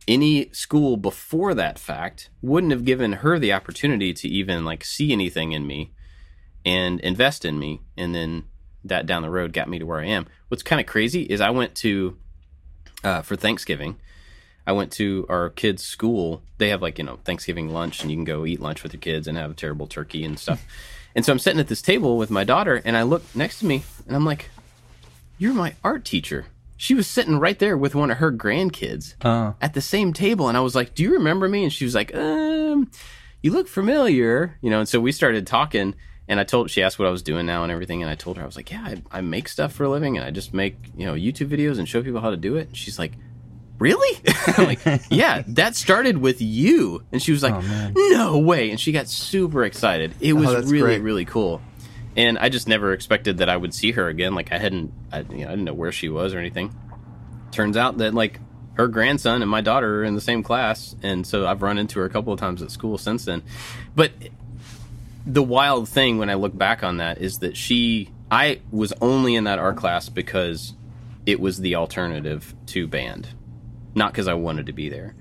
any 0.07 0.49
school 0.51 0.97
before 0.97 1.53
that 1.53 1.77
fact 1.77 2.29
wouldn't 2.41 2.71
have 2.71 2.85
given 2.85 3.13
her 3.13 3.37
the 3.37 3.53
opportunity 3.53 4.13
to 4.13 4.27
even 4.27 4.65
like 4.65 4.83
see 4.83 5.11
anything 5.11 5.51
in 5.51 5.67
me 5.67 5.93
and 6.65 6.99
invest 7.01 7.45
in 7.45 7.59
me 7.59 7.81
and 7.97 8.15
then 8.15 8.45
that 8.83 9.05
down 9.05 9.21
the 9.21 9.29
road 9.29 9.53
got 9.53 9.69
me 9.69 9.79
to 9.79 9.85
where 9.85 9.99
I 9.99 10.07
am. 10.07 10.27
What's 10.47 10.63
kind 10.63 10.79
of 10.79 10.87
crazy 10.87 11.23
is 11.23 11.41
I 11.41 11.49
went 11.49 11.75
to 11.75 12.17
uh, 13.03 13.21
for 13.21 13.35
Thanksgiving. 13.35 13.99
I 14.65 14.73
went 14.73 14.91
to 14.93 15.25
our 15.29 15.49
kids' 15.49 15.83
school. 15.83 16.41
They 16.57 16.69
have 16.69 16.81
like 16.81 16.97
you 16.97 17.05
know 17.05 17.19
Thanksgiving 17.23 17.69
lunch, 17.69 18.01
and 18.01 18.11
you 18.11 18.17
can 18.17 18.25
go 18.25 18.45
eat 18.45 18.59
lunch 18.59 18.83
with 18.83 18.93
your 18.93 18.99
kids 18.99 19.27
and 19.27 19.37
have 19.37 19.51
a 19.51 19.55
terrible 19.55 19.87
turkey 19.87 20.23
and 20.23 20.37
stuff. 20.37 20.65
And 21.17 21.25
so 21.25 21.31
I'm 21.31 21.39
sitting 21.39 21.59
at 21.59 21.67
this 21.67 21.81
table 21.81 22.15
with 22.15 22.29
my 22.29 22.43
daughter, 22.43 22.79
and 22.85 22.95
I 22.95 23.01
look 23.01 23.23
next 23.35 23.57
to 23.59 23.65
me, 23.65 23.83
and 24.05 24.15
I'm 24.15 24.23
like, 24.23 24.51
"You're 25.39 25.51
my 25.51 25.73
art 25.83 26.05
teacher." 26.05 26.45
She 26.77 26.93
was 26.93 27.07
sitting 27.07 27.39
right 27.39 27.57
there 27.57 27.75
with 27.75 27.95
one 27.95 28.11
of 28.11 28.19
her 28.19 28.31
grandkids 28.31 29.15
uh. 29.21 29.53
at 29.59 29.73
the 29.73 29.81
same 29.81 30.13
table, 30.13 30.47
and 30.47 30.55
I 30.55 30.61
was 30.61 30.75
like, 30.75 30.93
"Do 30.93 31.01
you 31.01 31.13
remember 31.13 31.49
me?" 31.49 31.63
And 31.63 31.73
she 31.73 31.85
was 31.85 31.95
like, 31.95 32.15
"Um, 32.15 32.91
you 33.41 33.51
look 33.51 33.67
familiar," 33.67 34.59
you 34.61 34.69
know. 34.69 34.77
And 34.77 34.87
so 34.87 34.99
we 34.99 35.11
started 35.11 35.47
talking, 35.47 35.95
and 36.27 36.39
I 36.39 36.43
told 36.43 36.69
she 36.69 36.83
asked 36.83 36.99
what 36.99 37.07
I 37.07 37.11
was 37.11 37.23
doing 37.23 37.47
now 37.47 37.63
and 37.63 37.71
everything, 37.71 38.03
and 38.03 38.11
I 38.11 38.15
told 38.15 38.37
her 38.37 38.43
I 38.43 38.45
was 38.45 38.55
like, 38.55 38.69
yeah, 38.69 38.83
I, 38.85 39.01
I 39.17 39.21
make 39.21 39.49
stuff 39.49 39.73
for 39.73 39.85
a 39.85 39.89
living, 39.89 40.17
and 40.17 40.25
I 40.25 40.29
just 40.29 40.53
make 40.53 40.77
you 40.95 41.07
know 41.07 41.15
YouTube 41.15 41.49
videos 41.49 41.79
and 41.79 41.89
show 41.89 42.03
people 42.03 42.21
how 42.21 42.29
to 42.29 42.37
do 42.37 42.57
it. 42.57 42.67
And 42.67 42.77
she's 42.77 42.99
like, 42.99 43.13
really? 43.79 44.19
Like, 44.57 44.79
yeah, 45.09 45.43
that 45.49 45.75
started 45.75 46.17
with 46.17 46.41
you. 46.41 47.03
And 47.11 47.21
she 47.21 47.31
was 47.31 47.43
like, 47.43 47.53
oh, 47.53 47.91
no 47.95 48.39
way. 48.39 48.71
And 48.71 48.79
she 48.79 48.91
got 48.91 49.07
super 49.07 49.63
excited. 49.65 50.15
It 50.19 50.33
oh, 50.33 50.37
was 50.37 50.49
oh, 50.49 50.61
really, 50.61 50.79
great. 50.79 51.01
really 51.01 51.25
cool. 51.25 51.61
And 52.15 52.39
I 52.39 52.49
just 52.49 52.67
never 52.67 52.93
expected 52.93 53.37
that 53.39 53.49
I 53.49 53.57
would 53.57 53.73
see 53.73 53.91
her 53.91 54.07
again. 54.07 54.33
Like 54.33 54.51
I 54.51 54.57
hadn't, 54.57 54.93
I, 55.11 55.19
you 55.19 55.39
know, 55.39 55.47
I 55.47 55.49
didn't 55.49 55.65
know 55.65 55.73
where 55.73 55.91
she 55.91 56.09
was 56.09 56.33
or 56.33 56.39
anything. 56.39 56.73
Turns 57.51 57.77
out 57.77 57.97
that 57.97 58.13
like 58.13 58.39
her 58.77 58.87
grandson 58.87 59.41
and 59.41 59.51
my 59.51 59.61
daughter 59.61 60.01
are 60.01 60.03
in 60.03 60.15
the 60.15 60.21
same 60.21 60.43
class, 60.43 60.95
and 61.01 61.25
so 61.25 61.45
I've 61.47 61.61
run 61.61 61.77
into 61.77 61.99
her 61.99 62.05
a 62.05 62.09
couple 62.09 62.31
of 62.31 62.39
times 62.39 62.61
at 62.61 62.71
school 62.71 62.97
since 62.97 63.25
then. 63.25 63.43
But 63.95 64.11
the 65.25 65.43
wild 65.43 65.89
thing 65.89 66.19
when 66.19 66.29
I 66.29 66.35
look 66.35 66.57
back 66.57 66.83
on 66.83 66.97
that 66.97 67.17
is 67.17 67.39
that 67.39 67.57
she, 67.57 68.11
I 68.31 68.61
was 68.71 68.93
only 69.01 69.35
in 69.35 69.43
that 69.45 69.59
art 69.59 69.77
class 69.77 70.09
because 70.09 70.73
it 71.25 71.39
was 71.39 71.59
the 71.59 71.75
alternative 71.75 72.55
to 72.67 72.87
band, 72.87 73.27
not 73.97 74.13
because 74.13 74.27
I 74.27 74.35
wanted 74.35 74.67
to 74.67 74.73
be 74.73 74.87
there. 74.87 75.15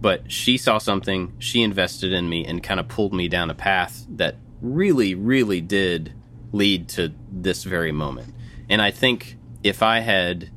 But 0.00 0.32
she 0.32 0.56
saw 0.56 0.78
something, 0.78 1.34
she 1.38 1.62
invested 1.62 2.12
in 2.12 2.28
me, 2.28 2.46
and 2.46 2.62
kind 2.62 2.80
of 2.80 2.88
pulled 2.88 3.12
me 3.12 3.28
down 3.28 3.50
a 3.50 3.54
path 3.54 4.06
that 4.08 4.36
really, 4.60 5.14
really 5.14 5.60
did 5.60 6.12
lead 6.52 6.88
to 6.90 7.12
this 7.30 7.64
very 7.64 7.92
moment. 7.92 8.34
And 8.68 8.80
I 8.80 8.90
think 8.90 9.36
if 9.62 9.82
I 9.82 10.00
had 10.00 10.50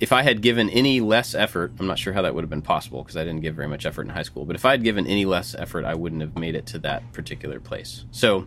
if 0.00 0.10
I 0.12 0.22
had 0.22 0.40
given 0.40 0.70
any 0.70 1.02
less 1.02 1.34
effort, 1.34 1.72
I'm 1.78 1.86
not 1.86 1.98
sure 1.98 2.14
how 2.14 2.22
that 2.22 2.34
would 2.34 2.42
have 2.42 2.50
been 2.50 2.62
possible 2.62 3.02
because 3.02 3.16
I 3.18 3.24
didn't 3.24 3.42
give 3.42 3.54
very 3.54 3.68
much 3.68 3.84
effort 3.84 4.02
in 4.02 4.08
high 4.08 4.22
school. 4.22 4.46
But 4.46 4.56
if 4.56 4.64
I 4.64 4.70
had 4.70 4.82
given 4.82 5.06
any 5.06 5.26
less 5.26 5.54
effort, 5.54 5.84
I 5.84 5.94
wouldn't 5.94 6.22
have 6.22 6.38
made 6.38 6.54
it 6.54 6.64
to 6.66 6.78
that 6.80 7.12
particular 7.12 7.60
place. 7.60 8.06
So 8.10 8.46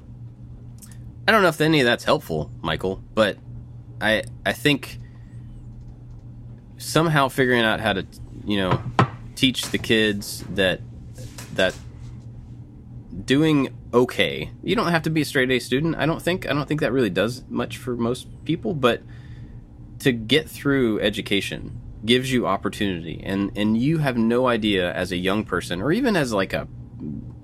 I 1.28 1.32
don't 1.32 1.43
know 1.43 1.49
if 1.49 1.62
any 1.62 1.82
of 1.82 1.86
that's 1.86 2.04
helpful, 2.04 2.51
Michael, 2.62 3.04
but 3.14 3.38
I 4.01 4.24
I 4.45 4.54
think 4.54 4.97
somehow 6.84 7.29
figuring 7.29 7.61
out 7.61 7.79
how 7.79 7.93
to 7.93 8.05
you 8.45 8.57
know 8.57 8.81
teach 9.36 9.69
the 9.71 9.77
kids 9.77 10.43
that 10.53 10.81
that 11.55 11.73
doing 13.25 13.69
okay. 13.93 14.51
You 14.63 14.75
don't 14.75 14.88
have 14.88 15.03
to 15.03 15.09
be 15.09 15.21
a 15.21 15.25
straight 15.25 15.49
A 15.51 15.59
student. 15.59 15.95
I 15.95 16.05
don't 16.05 16.21
think. 16.21 16.49
I 16.49 16.53
don't 16.53 16.67
think 16.67 16.81
that 16.81 16.91
really 16.91 17.09
does 17.09 17.43
much 17.49 17.77
for 17.77 17.95
most 17.95 18.27
people, 18.45 18.73
but 18.73 19.01
to 19.99 20.11
get 20.11 20.49
through 20.49 20.99
education 20.99 21.79
gives 22.05 22.34
you 22.34 22.45
opportunity 22.45 23.21
and 23.23 23.49
and 23.55 23.77
you 23.77 23.99
have 23.99 24.17
no 24.17 24.47
idea 24.47 24.91
as 24.93 25.13
a 25.13 25.15
young 25.15 25.45
person 25.45 25.81
or 25.81 25.93
even 25.93 26.17
as 26.17 26.34
like 26.34 26.51
a 26.51 26.67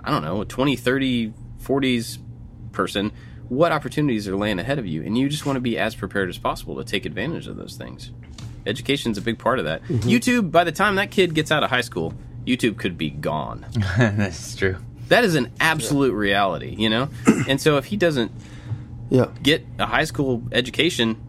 I 0.03 0.11
don't 0.11 0.23
know, 0.23 0.41
a 0.41 0.45
20, 0.45 0.75
30, 0.75 1.33
40s 1.61 2.19
person 2.71 3.11
what 3.47 3.71
opportunities 3.71 4.27
are 4.27 4.35
laying 4.35 4.59
ahead 4.59 4.77
of 4.77 4.85
you 4.85 5.01
and 5.03 5.17
you 5.17 5.29
just 5.29 5.45
want 5.45 5.55
to 5.55 5.61
be 5.61 5.77
as 5.77 5.95
prepared 5.95 6.27
as 6.29 6.37
possible 6.37 6.75
to 6.75 6.83
take 6.83 7.05
advantage 7.05 7.47
of 7.47 7.55
those 7.55 7.77
things. 7.77 8.11
Education's 8.65 9.17
a 9.17 9.21
big 9.21 9.39
part 9.39 9.59
of 9.59 9.65
that. 9.65 9.83
Mm-hmm. 9.83 10.09
YouTube 10.09 10.51
by 10.51 10.63
the 10.63 10.71
time 10.71 10.95
that 10.95 11.11
kid 11.11 11.33
gets 11.33 11.51
out 11.51 11.63
of 11.63 11.69
high 11.69 11.81
school, 11.81 12.13
YouTube 12.45 12.77
could 12.77 12.97
be 12.97 13.09
gone. 13.09 13.65
That's 13.97 14.55
true. 14.55 14.77
That 15.07 15.23
is 15.23 15.35
an 15.35 15.51
absolute 15.59 16.11
yeah. 16.11 16.19
reality, 16.19 16.75
you 16.77 16.89
know? 16.89 17.09
and 17.47 17.59
so 17.59 17.77
if 17.77 17.85
he 17.85 17.97
doesn't 17.97 18.31
yeah. 19.09 19.27
get 19.41 19.65
a 19.79 19.85
high 19.85 20.03
school 20.03 20.43
education, 20.51 21.19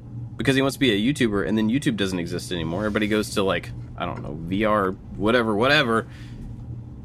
because 0.41 0.57
he 0.57 0.63
wants 0.63 0.77
to 0.77 0.81
be 0.81 0.91
a 0.91 1.13
YouTuber, 1.13 1.47
and 1.47 1.59
then 1.59 1.69
YouTube 1.69 1.97
doesn't 1.97 2.19
exist 2.19 2.51
anymore. 2.51 2.81
Everybody 2.81 3.09
goes 3.09 3.35
to 3.35 3.43
like 3.43 3.71
I 4.01 4.07
don't 4.07 4.23
know 4.23 4.39
VR, 4.49 4.97
whatever, 5.17 5.55
whatever. 5.55 6.09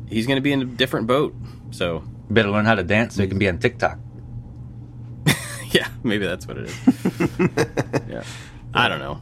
He's 0.07 0.25
going 0.25 0.37
to 0.37 0.41
be 0.41 0.53
in 0.53 0.61
a 0.61 0.65
different 0.65 1.07
boat. 1.07 1.35
So 1.71 2.03
better 2.29 2.49
learn 2.49 2.63
how 2.63 2.75
to 2.75 2.83
dance 2.83 3.15
so 3.15 3.23
he 3.23 3.27
can 3.27 3.37
be 3.37 3.49
on 3.49 3.57
TikTok. 3.57 3.99
yeah, 5.71 5.89
maybe 6.01 6.25
that's 6.25 6.47
what 6.47 6.57
it 6.57 6.67
is. 6.67 6.79
yeah, 8.09 8.23
I 8.73 8.87
don't 8.87 8.99
know. 8.99 9.21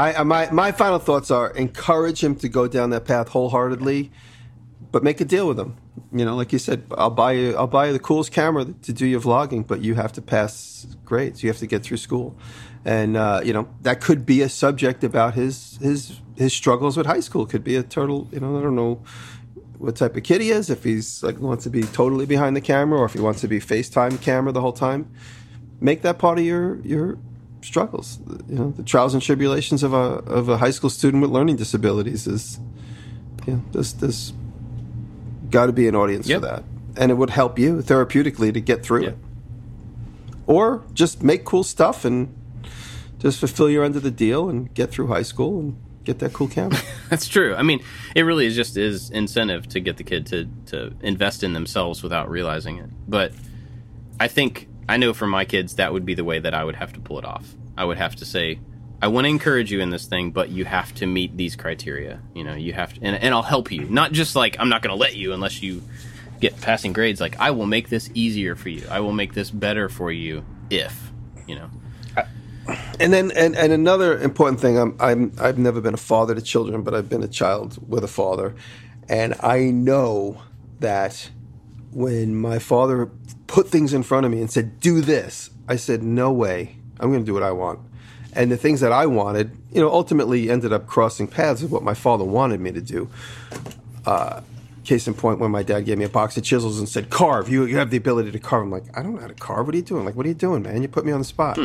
I 0.00 0.22
my 0.22 0.50
my 0.50 0.72
final 0.72 0.98
thoughts 0.98 1.30
are 1.30 1.50
encourage 1.50 2.22
him 2.22 2.34
to 2.36 2.48
go 2.48 2.66
down 2.66 2.90
that 2.90 3.04
path 3.04 3.28
wholeheartedly, 3.28 4.10
but 4.92 5.02
make 5.02 5.20
a 5.20 5.24
deal 5.24 5.46
with 5.46 5.58
him. 5.58 5.76
You 6.12 6.24
know, 6.24 6.36
like 6.36 6.52
you 6.52 6.58
said, 6.58 6.84
I'll 6.96 7.10
buy 7.10 7.32
you 7.32 7.56
I'll 7.56 7.66
buy 7.66 7.88
you 7.88 7.92
the 7.92 7.98
coolest 7.98 8.32
camera 8.32 8.64
to 8.64 8.92
do 8.92 9.06
your 9.06 9.20
vlogging, 9.20 9.66
but 9.66 9.80
you 9.82 9.94
have 9.94 10.12
to 10.14 10.22
pass 10.22 10.86
grades. 11.04 11.42
You 11.42 11.50
have 11.50 11.58
to 11.58 11.66
get 11.66 11.82
through 11.82 11.98
school 11.98 12.36
and 12.84 13.16
uh, 13.16 13.40
you 13.44 13.52
know 13.52 13.68
that 13.82 14.00
could 14.00 14.24
be 14.24 14.42
a 14.42 14.48
subject 14.48 15.04
about 15.04 15.34
his 15.34 15.78
his 15.82 16.20
his 16.36 16.52
struggles 16.52 16.96
with 16.96 17.06
high 17.06 17.20
school. 17.20 17.46
Could 17.46 17.64
be 17.64 17.76
a 17.76 17.82
total, 17.82 18.28
you 18.32 18.40
know, 18.40 18.58
I 18.58 18.62
don't 18.62 18.74
know 18.74 19.02
what 19.78 19.96
type 19.96 20.16
of 20.16 20.22
kid 20.22 20.40
he 20.40 20.50
is. 20.50 20.70
If 20.70 20.84
he's 20.84 21.22
like 21.22 21.38
wants 21.38 21.64
to 21.64 21.70
be 21.70 21.82
totally 21.82 22.26
behind 22.26 22.56
the 22.56 22.60
camera, 22.60 23.00
or 23.00 23.04
if 23.04 23.12
he 23.12 23.20
wants 23.20 23.40
to 23.42 23.48
be 23.48 23.60
FaceTime 23.60 24.20
camera 24.20 24.52
the 24.52 24.60
whole 24.60 24.72
time. 24.72 25.10
Make 25.82 26.02
that 26.02 26.18
part 26.18 26.38
of 26.38 26.44
your 26.44 26.80
your 26.80 27.18
struggles. 27.62 28.18
You 28.48 28.54
know, 28.58 28.70
the 28.76 28.82
trials 28.82 29.14
and 29.14 29.22
tribulations 29.22 29.82
of 29.82 29.92
a 29.92 29.96
of 30.38 30.48
a 30.48 30.56
high 30.58 30.70
school 30.72 30.90
student 30.90 31.22
with 31.22 31.30
learning 31.30 31.56
disabilities 31.56 32.26
is 32.26 32.58
You 33.46 33.54
know, 33.54 33.62
there's 33.72 33.92
there's 33.94 34.32
got 35.50 35.66
to 35.66 35.72
be 35.72 35.88
an 35.88 35.94
audience 35.96 36.28
Yep. 36.28 36.40
for 36.40 36.46
that, 36.46 36.62
and 36.96 37.10
it 37.10 37.14
would 37.14 37.30
help 37.30 37.58
you 37.58 37.78
therapeutically 37.82 38.52
to 38.54 38.60
get 38.60 38.82
through 38.84 39.02
Yeah. 39.02 39.08
it, 39.10 39.18
or 40.46 40.82
just 40.94 41.22
make 41.22 41.44
cool 41.44 41.64
stuff 41.64 42.04
and 42.04 42.28
just 43.18 43.38
fulfill 43.38 43.68
your 43.70 43.84
end 43.84 43.96
of 43.96 44.02
the 44.02 44.10
deal 44.10 44.48
and 44.48 44.72
get 44.74 44.90
through 44.90 45.08
high 45.08 45.22
school 45.22 45.58
and 45.60 45.76
get 46.04 46.18
that 46.20 46.32
cool 46.32 46.48
camera. 46.48 46.78
That's 47.10 47.28
true. 47.28 47.54
I 47.54 47.62
mean, 47.62 47.80
it 48.14 48.22
really 48.22 48.46
is 48.46 48.56
just 48.56 48.76
is 48.76 49.10
incentive 49.10 49.68
to 49.68 49.80
get 49.80 49.96
the 49.96 50.04
kid 50.04 50.26
to 50.26 50.48
to 50.66 50.92
invest 51.02 51.42
in 51.42 51.52
themselves 51.52 52.02
without 52.02 52.30
realizing 52.30 52.78
it. 52.78 52.88
But 53.08 53.32
I 54.18 54.28
think 54.28 54.68
I 54.90 54.96
know 54.96 55.12
for 55.12 55.28
my 55.28 55.44
kids 55.44 55.76
that 55.76 55.92
would 55.92 56.04
be 56.04 56.14
the 56.14 56.24
way 56.24 56.40
that 56.40 56.52
I 56.52 56.64
would 56.64 56.74
have 56.74 56.92
to 56.94 57.00
pull 57.00 57.20
it 57.20 57.24
off. 57.24 57.54
I 57.78 57.84
would 57.84 57.96
have 57.96 58.16
to 58.16 58.24
say, 58.24 58.58
I 59.00 59.06
want 59.06 59.24
to 59.24 59.28
encourage 59.28 59.70
you 59.70 59.80
in 59.80 59.90
this 59.90 60.06
thing, 60.06 60.32
but 60.32 60.48
you 60.48 60.64
have 60.64 60.92
to 60.96 61.06
meet 61.06 61.36
these 61.36 61.54
criteria. 61.54 62.20
You 62.34 62.42
know, 62.42 62.54
you 62.54 62.72
have 62.72 62.94
to, 62.94 63.00
and, 63.02 63.14
and 63.14 63.32
I'll 63.32 63.42
help 63.42 63.70
you. 63.70 63.84
Not 63.84 64.10
just 64.10 64.34
like 64.34 64.56
I'm 64.58 64.68
not 64.68 64.82
going 64.82 64.94
to 64.94 65.00
let 65.00 65.14
you 65.14 65.32
unless 65.32 65.62
you 65.62 65.82
get 66.40 66.60
passing 66.60 66.92
grades. 66.92 67.20
Like 67.20 67.38
I 67.38 67.52
will 67.52 67.66
make 67.66 67.88
this 67.88 68.10
easier 68.14 68.56
for 68.56 68.68
you. 68.68 68.84
I 68.90 68.98
will 68.98 69.12
make 69.12 69.32
this 69.32 69.50
better 69.50 69.88
for 69.88 70.10
you 70.10 70.44
if 70.70 71.12
you 71.46 71.54
know. 71.54 71.70
And 72.98 73.12
then, 73.12 73.30
and, 73.30 73.56
and 73.56 73.72
another 73.72 74.18
important 74.18 74.60
thing, 74.60 74.76
I'm, 74.76 74.96
I'm, 75.00 75.32
I've 75.40 75.58
never 75.58 75.80
been 75.80 75.94
a 75.94 75.98
father 75.98 76.34
to 76.34 76.42
children, 76.42 76.82
but 76.82 76.94
I've 76.94 77.08
been 77.08 77.22
a 77.22 77.28
child 77.28 77.78
with 77.88 78.04
a 78.04 78.08
father. 78.08 78.54
And 79.08 79.34
I 79.40 79.70
know 79.70 80.42
that 80.80 81.30
when 81.92 82.36
my 82.36 82.58
father 82.58 83.10
put 83.50 83.68
things 83.68 83.92
in 83.92 84.04
front 84.04 84.24
of 84.24 84.30
me 84.30 84.40
and 84.40 84.48
said, 84.48 84.78
do 84.78 85.00
this, 85.00 85.50
I 85.68 85.74
said, 85.74 86.04
no 86.04 86.30
way. 86.30 86.76
I'm 87.00 87.10
going 87.10 87.22
to 87.22 87.26
do 87.26 87.34
what 87.34 87.42
I 87.42 87.50
want. 87.50 87.80
And 88.32 88.50
the 88.52 88.56
things 88.56 88.80
that 88.80 88.92
I 88.92 89.06
wanted, 89.06 89.50
you 89.72 89.80
know, 89.80 89.90
ultimately 89.90 90.48
ended 90.48 90.72
up 90.72 90.86
crossing 90.86 91.26
paths 91.26 91.60
with 91.60 91.72
what 91.72 91.82
my 91.82 91.94
father 91.94 92.24
wanted 92.24 92.60
me 92.60 92.70
to 92.70 92.80
do. 92.80 93.10
Uh, 94.06 94.42
case 94.84 95.08
in 95.08 95.14
point, 95.14 95.40
when 95.40 95.50
my 95.50 95.64
dad 95.64 95.80
gave 95.84 95.98
me 95.98 96.04
a 96.04 96.08
box 96.08 96.36
of 96.36 96.44
chisels 96.44 96.78
and 96.78 96.88
said, 96.88 97.10
carve, 97.10 97.48
you, 97.48 97.64
you 97.64 97.76
have 97.76 97.90
the 97.90 97.96
ability 97.96 98.30
to 98.30 98.38
carve. 98.38 98.62
I'm 98.62 98.70
like, 98.70 98.84
I 98.96 99.02
don't 99.02 99.16
know 99.16 99.20
how 99.20 99.26
to 99.26 99.34
carve. 99.34 99.66
What 99.66 99.74
are 99.74 99.78
you 99.78 99.82
doing? 99.82 100.04
Like, 100.04 100.14
what 100.14 100.26
are 100.26 100.28
you 100.28 100.34
doing, 100.34 100.62
man? 100.62 100.80
You 100.80 100.88
put 100.88 101.04
me 101.04 101.10
on 101.10 101.18
the 101.18 101.24
spot. 101.24 101.58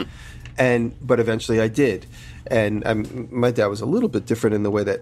And, 0.57 0.95
but 1.05 1.19
eventually 1.19 1.61
I 1.61 1.67
did. 1.67 2.07
And 2.47 2.85
um, 2.87 3.27
my 3.31 3.51
dad 3.51 3.67
was 3.67 3.81
a 3.81 3.85
little 3.85 4.09
bit 4.09 4.25
different 4.25 4.55
in 4.55 4.63
the 4.63 4.71
way 4.71 4.83
that 4.83 5.01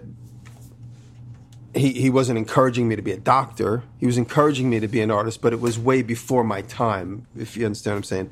he, 1.74 1.92
he 1.92 2.10
wasn't 2.10 2.38
encouraging 2.38 2.88
me 2.88 2.96
to 2.96 3.02
be 3.02 3.12
a 3.12 3.18
doctor. 3.18 3.82
He 3.98 4.06
was 4.06 4.16
encouraging 4.16 4.70
me 4.70 4.80
to 4.80 4.88
be 4.88 5.00
an 5.00 5.10
artist, 5.10 5.40
but 5.40 5.52
it 5.52 5.60
was 5.60 5.78
way 5.78 6.02
before 6.02 6.44
my 6.44 6.62
time, 6.62 7.26
if 7.36 7.56
you 7.56 7.66
understand 7.66 7.94
what 7.94 7.98
I'm 7.98 8.04
saying. 8.04 8.30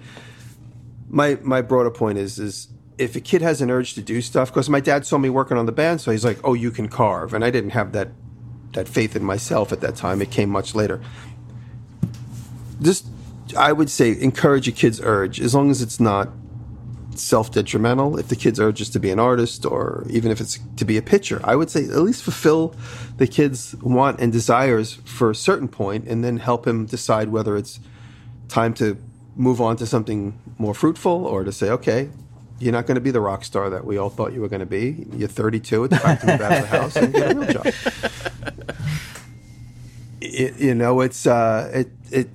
My 1.08 1.38
my 1.42 1.60
broader 1.60 1.90
point 1.90 2.18
is 2.18 2.38
is 2.38 2.68
if 2.98 3.16
a 3.16 3.20
kid 3.20 3.42
has 3.42 3.60
an 3.60 3.70
urge 3.70 3.94
to 3.94 4.02
do 4.02 4.22
stuff, 4.22 4.48
because 4.48 4.68
my 4.70 4.80
dad 4.80 5.04
saw 5.06 5.18
me 5.18 5.28
working 5.28 5.56
on 5.56 5.66
the 5.66 5.72
band, 5.72 6.00
so 6.00 6.10
he's 6.10 6.24
like, 6.24 6.38
"Oh, 6.44 6.54
you 6.54 6.70
can 6.70 6.88
carve," 6.88 7.34
and 7.34 7.44
I 7.44 7.50
didn't 7.50 7.70
have 7.70 7.92
that 7.92 8.08
that 8.72 8.88
faith 8.88 9.16
in 9.16 9.24
myself 9.24 9.72
at 9.72 9.80
that 9.80 9.96
time. 9.96 10.22
It 10.22 10.30
came 10.30 10.48
much 10.48 10.74
later. 10.74 11.00
Just, 12.80 13.06
I 13.56 13.72
would 13.72 13.90
say, 13.90 14.18
encourage 14.18 14.66
a 14.66 14.72
kid's 14.72 15.00
urge 15.00 15.40
as 15.40 15.54
long 15.54 15.70
as 15.70 15.82
it's 15.82 16.00
not 16.00 16.30
self 17.18 17.50
detrimental. 17.50 18.18
If 18.18 18.28
the 18.28 18.36
kid's 18.36 18.58
are 18.60 18.72
just 18.72 18.92
to 18.94 19.00
be 19.00 19.10
an 19.10 19.18
artist 19.18 19.64
or 19.64 20.04
even 20.10 20.30
if 20.30 20.40
it's 20.40 20.58
to 20.76 20.84
be 20.84 20.96
a 20.96 21.02
pitcher, 21.02 21.40
I 21.44 21.56
would 21.56 21.70
say 21.70 21.84
at 21.84 21.98
least 21.98 22.22
fulfill 22.22 22.74
the 23.18 23.26
kid's 23.26 23.74
want 23.76 24.20
and 24.20 24.32
desires 24.32 24.94
for 25.04 25.30
a 25.30 25.34
certain 25.34 25.68
point 25.68 26.06
and 26.08 26.24
then 26.24 26.38
help 26.38 26.66
him 26.66 26.86
decide 26.86 27.28
whether 27.28 27.56
it's 27.56 27.80
time 28.48 28.74
to 28.74 28.96
move 29.36 29.60
on 29.60 29.76
to 29.76 29.86
something 29.86 30.38
more 30.58 30.74
fruitful 30.74 31.26
or 31.26 31.44
to 31.44 31.52
say, 31.52 31.70
okay, 31.70 32.10
you're 32.58 32.72
not 32.72 32.86
going 32.86 32.94
to 32.94 33.00
be 33.00 33.10
the 33.10 33.20
rock 33.20 33.44
star 33.44 33.70
that 33.70 33.84
we 33.84 33.96
all 33.96 34.10
thought 34.10 34.32
you 34.32 34.40
were 34.40 34.48
going 34.48 34.60
to 34.60 34.66
be. 34.66 35.06
You're 35.16 35.28
32. 35.28 35.84
It's 35.84 36.02
time 36.02 36.18
to 36.18 36.26
move 36.26 36.40
out 36.40 36.52
of 36.52 36.60
the 36.60 36.66
house 36.66 36.96
and 36.96 37.12
get 37.12 37.32
a 37.32 37.38
real 37.38 37.52
job. 37.52 37.66
It, 40.24 40.60
you 40.60 40.74
know, 40.74 41.00
it's 41.00 41.26
uh, 41.26 41.68
it 41.74 41.90
it 42.12 42.28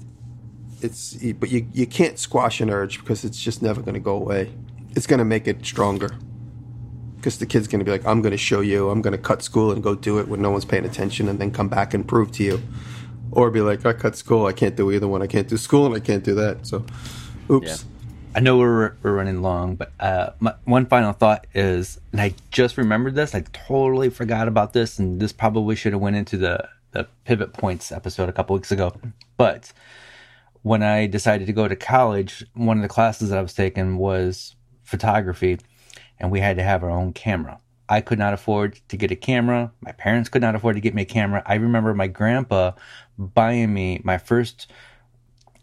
it's 0.82 1.16
but 1.34 1.50
you 1.50 1.68
you 1.74 1.88
can't 1.88 2.20
squash 2.20 2.62
an 2.62 2.70
urge 2.70 3.00
because 3.00 3.24
it's 3.24 3.42
just 3.42 3.62
never 3.62 3.82
going 3.82 3.94
to 3.94 4.00
go 4.00 4.16
away. 4.16 4.52
It's 4.96 5.08
going 5.08 5.20
to 5.20 5.26
make 5.26 5.48
it 5.48 5.66
stronger 5.66 6.12
because 7.18 7.40
the 7.40 7.46
kid's 7.46 7.68
going 7.68 7.80
to 7.80 7.86
be 7.86 7.92
like, 7.92 8.06
I'm 8.06 8.22
going 8.22 8.32
to 8.32 8.38
show 8.38 8.62
you. 8.62 8.90
I'm 8.90 9.02
going 9.02 9.12
to 9.12 9.22
cut 9.22 9.42
school 9.42 9.72
and 9.72 9.84
go 9.84 9.96
do 9.96 10.20
it 10.20 10.28
when 10.28 10.42
no 10.42 10.52
one's 10.52 10.66
paying 10.66 10.86
attention, 10.86 11.28
and 11.28 11.40
then 11.40 11.52
come 11.52 11.68
back 11.68 11.94
and 11.94 12.08
prove 12.08 12.32
to 12.34 12.44
you, 12.44 12.62
or 13.32 13.52
be 13.52 13.62
like, 13.62 13.86
I 13.86 13.94
cut 13.94 14.16
school. 14.16 14.46
I 14.46 14.54
can't 14.54 14.76
do 14.76 14.92
either 14.92 15.08
one. 15.08 15.22
I 15.22 15.28
can't 15.28 15.48
do 15.48 15.58
school 15.58 15.86
and 15.86 15.96
I 15.96 16.00
can't 16.00 16.24
do 16.24 16.36
that. 16.36 16.66
So, 16.66 16.86
oops. 17.50 17.68
Yeah. 17.68 17.76
I 18.36 18.40
know 18.40 18.60
we're, 18.60 18.94
we're 19.02 19.14
running 19.14 19.42
long, 19.42 19.78
but 19.78 19.92
uh, 20.00 20.30
my, 20.40 20.54
one 20.66 20.86
final 20.86 21.12
thought 21.12 21.48
is, 21.56 22.00
and 22.12 22.22
I 22.22 22.36
just 22.52 22.78
remembered 22.78 23.16
this. 23.16 23.34
I 23.34 23.42
totally 23.52 24.12
forgot 24.12 24.48
about 24.48 24.74
this, 24.74 25.00
and 25.00 25.20
this 25.20 25.34
probably 25.34 25.76
should 25.76 25.94
have 25.94 26.02
went 26.02 26.18
into 26.18 26.38
the 26.38 26.70
the 26.92 27.08
pivot 27.26 27.54
points 27.54 27.92
episode 27.92 28.30
a 28.30 28.32
couple 28.32 28.56
weeks 28.56 28.72
ago. 28.72 28.96
But 29.38 29.74
when 30.68 30.84
I 30.84 31.08
decided 31.08 31.48
to 31.48 31.54
go 31.54 31.68
to 31.68 31.76
college, 31.78 32.46
one 32.54 32.78
of 32.78 32.82
the 32.82 32.90
classes 32.90 33.30
that 33.30 33.40
I 33.40 33.42
was 33.42 33.54
taking 33.54 33.98
was 33.98 34.56
photography, 34.84 35.60
and 36.20 36.30
we 36.30 36.42
had 36.42 36.58
to 36.58 36.64
have 36.64 36.84
our 36.84 36.90
own 36.90 37.14
camera. 37.14 37.60
I 37.88 38.02
could 38.02 38.20
not 38.20 38.34
afford 38.34 38.82
to 38.90 38.98
get 38.98 39.10
a 39.10 39.16
camera. 39.16 39.72
My 39.80 39.94
parents 39.94 40.28
could 40.28 40.42
not 40.42 40.56
afford 40.56 40.76
to 40.76 40.82
get 40.82 40.94
me 40.94 41.04
a 41.04 41.06
camera. 41.06 41.42
I 41.46 41.56
remember 41.56 41.94
my 41.94 42.08
grandpa 42.08 42.74
buying 43.18 43.74
me 43.74 44.02
my 44.04 44.18
first 44.18 44.70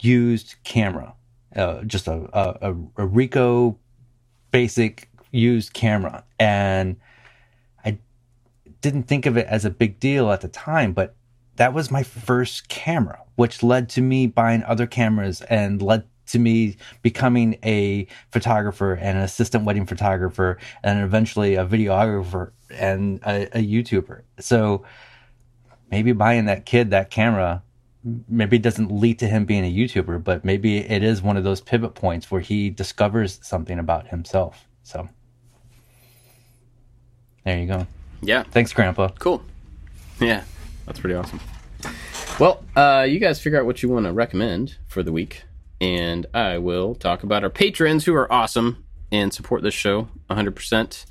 used 0.01 0.55
camera, 0.65 1.15
uh, 1.55 1.83
just 1.83 2.09
a, 2.09 2.27
a, 2.33 2.71
a, 2.71 2.73
a 2.73 3.07
Ricoh 3.07 3.77
basic 4.53 5.11
used 5.31 5.75
camera. 5.75 6.25
And 6.39 6.97
I 7.85 7.99
didn't 8.81 9.03
think 9.03 9.27
of 9.27 9.37
it 9.37 9.47
as 9.49 9.67
a 9.67 9.71
big 9.71 10.01
deal 10.01 10.33
at 10.33 10.41
the 10.41 10.49
time, 10.49 10.95
but 10.95 11.15
that 11.57 11.73
was 11.73 11.91
my 11.91 12.03
first 12.03 12.69
camera, 12.69 13.21
which 13.37 13.63
led 13.63 13.89
to 13.91 14.01
me 14.01 14.27
buying 14.27 14.63
other 14.65 14.87
cameras 14.87 15.41
and 15.43 15.81
led 15.81 16.05
to 16.27 16.39
me 16.39 16.77
becoming 17.03 17.59
a 17.65 18.07
photographer 18.31 18.95
and 18.95 19.19
an 19.19 19.25
assistant 19.25 19.65
wedding 19.65 19.87
photographer 19.87 20.59
and 20.83 21.01
eventually 21.01 21.55
a 21.55 21.67
videographer 21.67 22.51
and 22.71 23.21
a, 23.25 23.59
a 23.59 23.63
YouTuber. 23.63 24.23
So 24.41 24.85
maybe 25.91 26.13
buying 26.13 26.47
that 26.47 26.65
kid 26.65 26.91
that 26.91 27.11
camera 27.11 27.63
maybe 28.29 28.57
it 28.57 28.63
doesn't 28.63 28.91
lead 28.91 29.19
to 29.19 29.27
him 29.27 29.45
being 29.45 29.65
a 29.65 29.73
YouTuber, 29.73 30.23
but 30.23 30.45
maybe 30.45 30.79
it 30.79 31.03
is 31.03 31.23
one 31.23 31.37
of 31.37 31.45
those 31.45 31.61
pivot 31.61 31.95
points 31.95 32.31
where 32.31 32.41
he 32.41 32.71
discovers 32.71 33.41
something 33.43 33.79
about 33.79 34.09
himself. 34.09 34.69
So 34.83 35.09
there 37.45 37.59
you 37.59 37.67
go. 37.67 37.87
Yeah. 38.21 38.43
Thanks, 38.43 38.73
Grandpa. 38.73 39.09
Cool. 39.19 39.43
Yeah, 40.21 40.45
that's 40.87 41.01
pretty 41.01 41.15
awesome. 41.15 41.41
Well, 42.39 42.65
uh, 42.75 43.07
you 43.09 43.21
guys 43.21 43.41
figure 43.41 43.61
out 43.61 43.67
what 43.67 43.83
you 43.83 43.89
want 43.89 44.07
to 44.07 44.13
recommend 44.13 44.77
for 44.89 45.03
the 45.03 45.13
week, 45.13 45.45
and 45.81 46.27
I 46.35 46.59
will 46.59 46.95
talk 46.95 47.23
about 47.23 47.45
our 47.45 47.51
patrons 47.51 48.05
who 48.05 48.15
are 48.15 48.31
awesome 48.33 48.85
and 49.13 49.33
support 49.33 49.63
this 49.63 49.75
show 49.75 50.09
100%. 50.31 51.05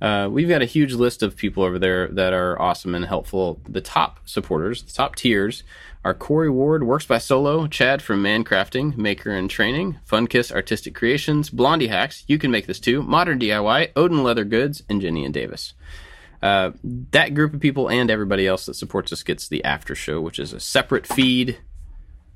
Uh, 0.00 0.28
we've 0.28 0.48
got 0.48 0.62
a 0.62 0.66
huge 0.66 0.94
list 0.94 1.22
of 1.22 1.36
people 1.36 1.62
over 1.62 1.78
there 1.78 2.08
that 2.08 2.32
are 2.32 2.60
awesome 2.60 2.94
and 2.94 3.04
helpful. 3.04 3.60
The 3.68 3.80
top 3.80 4.18
supporters, 4.24 4.82
the 4.82 4.92
top 4.92 5.14
tiers, 5.14 5.62
are 6.04 6.14
Corey 6.14 6.50
Ward, 6.50 6.82
Works 6.82 7.06
by 7.06 7.18
Solo, 7.18 7.68
Chad 7.68 8.02
from 8.02 8.22
Mancrafting, 8.22 8.96
Maker 8.96 9.30
and 9.30 9.48
Training, 9.48 9.98
Funkiss 10.10 10.50
Artistic 10.50 10.96
Creations, 10.96 11.50
Blondie 11.50 11.86
Hacks, 11.86 12.24
You 12.26 12.38
Can 12.38 12.50
Make 12.50 12.66
This 12.66 12.80
Too, 12.80 13.02
Modern 13.02 13.38
DIY, 13.38 13.92
Odin 13.94 14.24
Leather 14.24 14.44
Goods, 14.44 14.82
and 14.88 15.00
Jenny 15.00 15.24
and 15.24 15.32
Davis. 15.32 15.74
Uh, 16.42 16.72
that 17.12 17.34
group 17.34 17.54
of 17.54 17.60
people 17.60 17.88
and 17.88 18.10
everybody 18.10 18.46
else 18.46 18.66
that 18.66 18.74
supports 18.74 19.12
us 19.12 19.22
gets 19.22 19.46
the 19.46 19.62
after 19.64 19.94
show, 19.94 20.20
which 20.20 20.38
is 20.40 20.52
a 20.52 20.58
separate 20.58 21.06
feed 21.06 21.58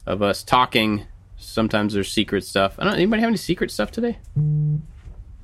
of 0.06 0.22
us 0.22 0.44
talking. 0.44 1.06
Sometimes 1.36 1.92
there's 1.94 2.10
secret 2.10 2.44
stuff. 2.44 2.76
I 2.78 2.84
don't. 2.84 2.94
Anybody 2.94 3.20
have 3.22 3.28
any 3.28 3.36
secret 3.36 3.70
stuff 3.70 3.90
today? 3.90 4.18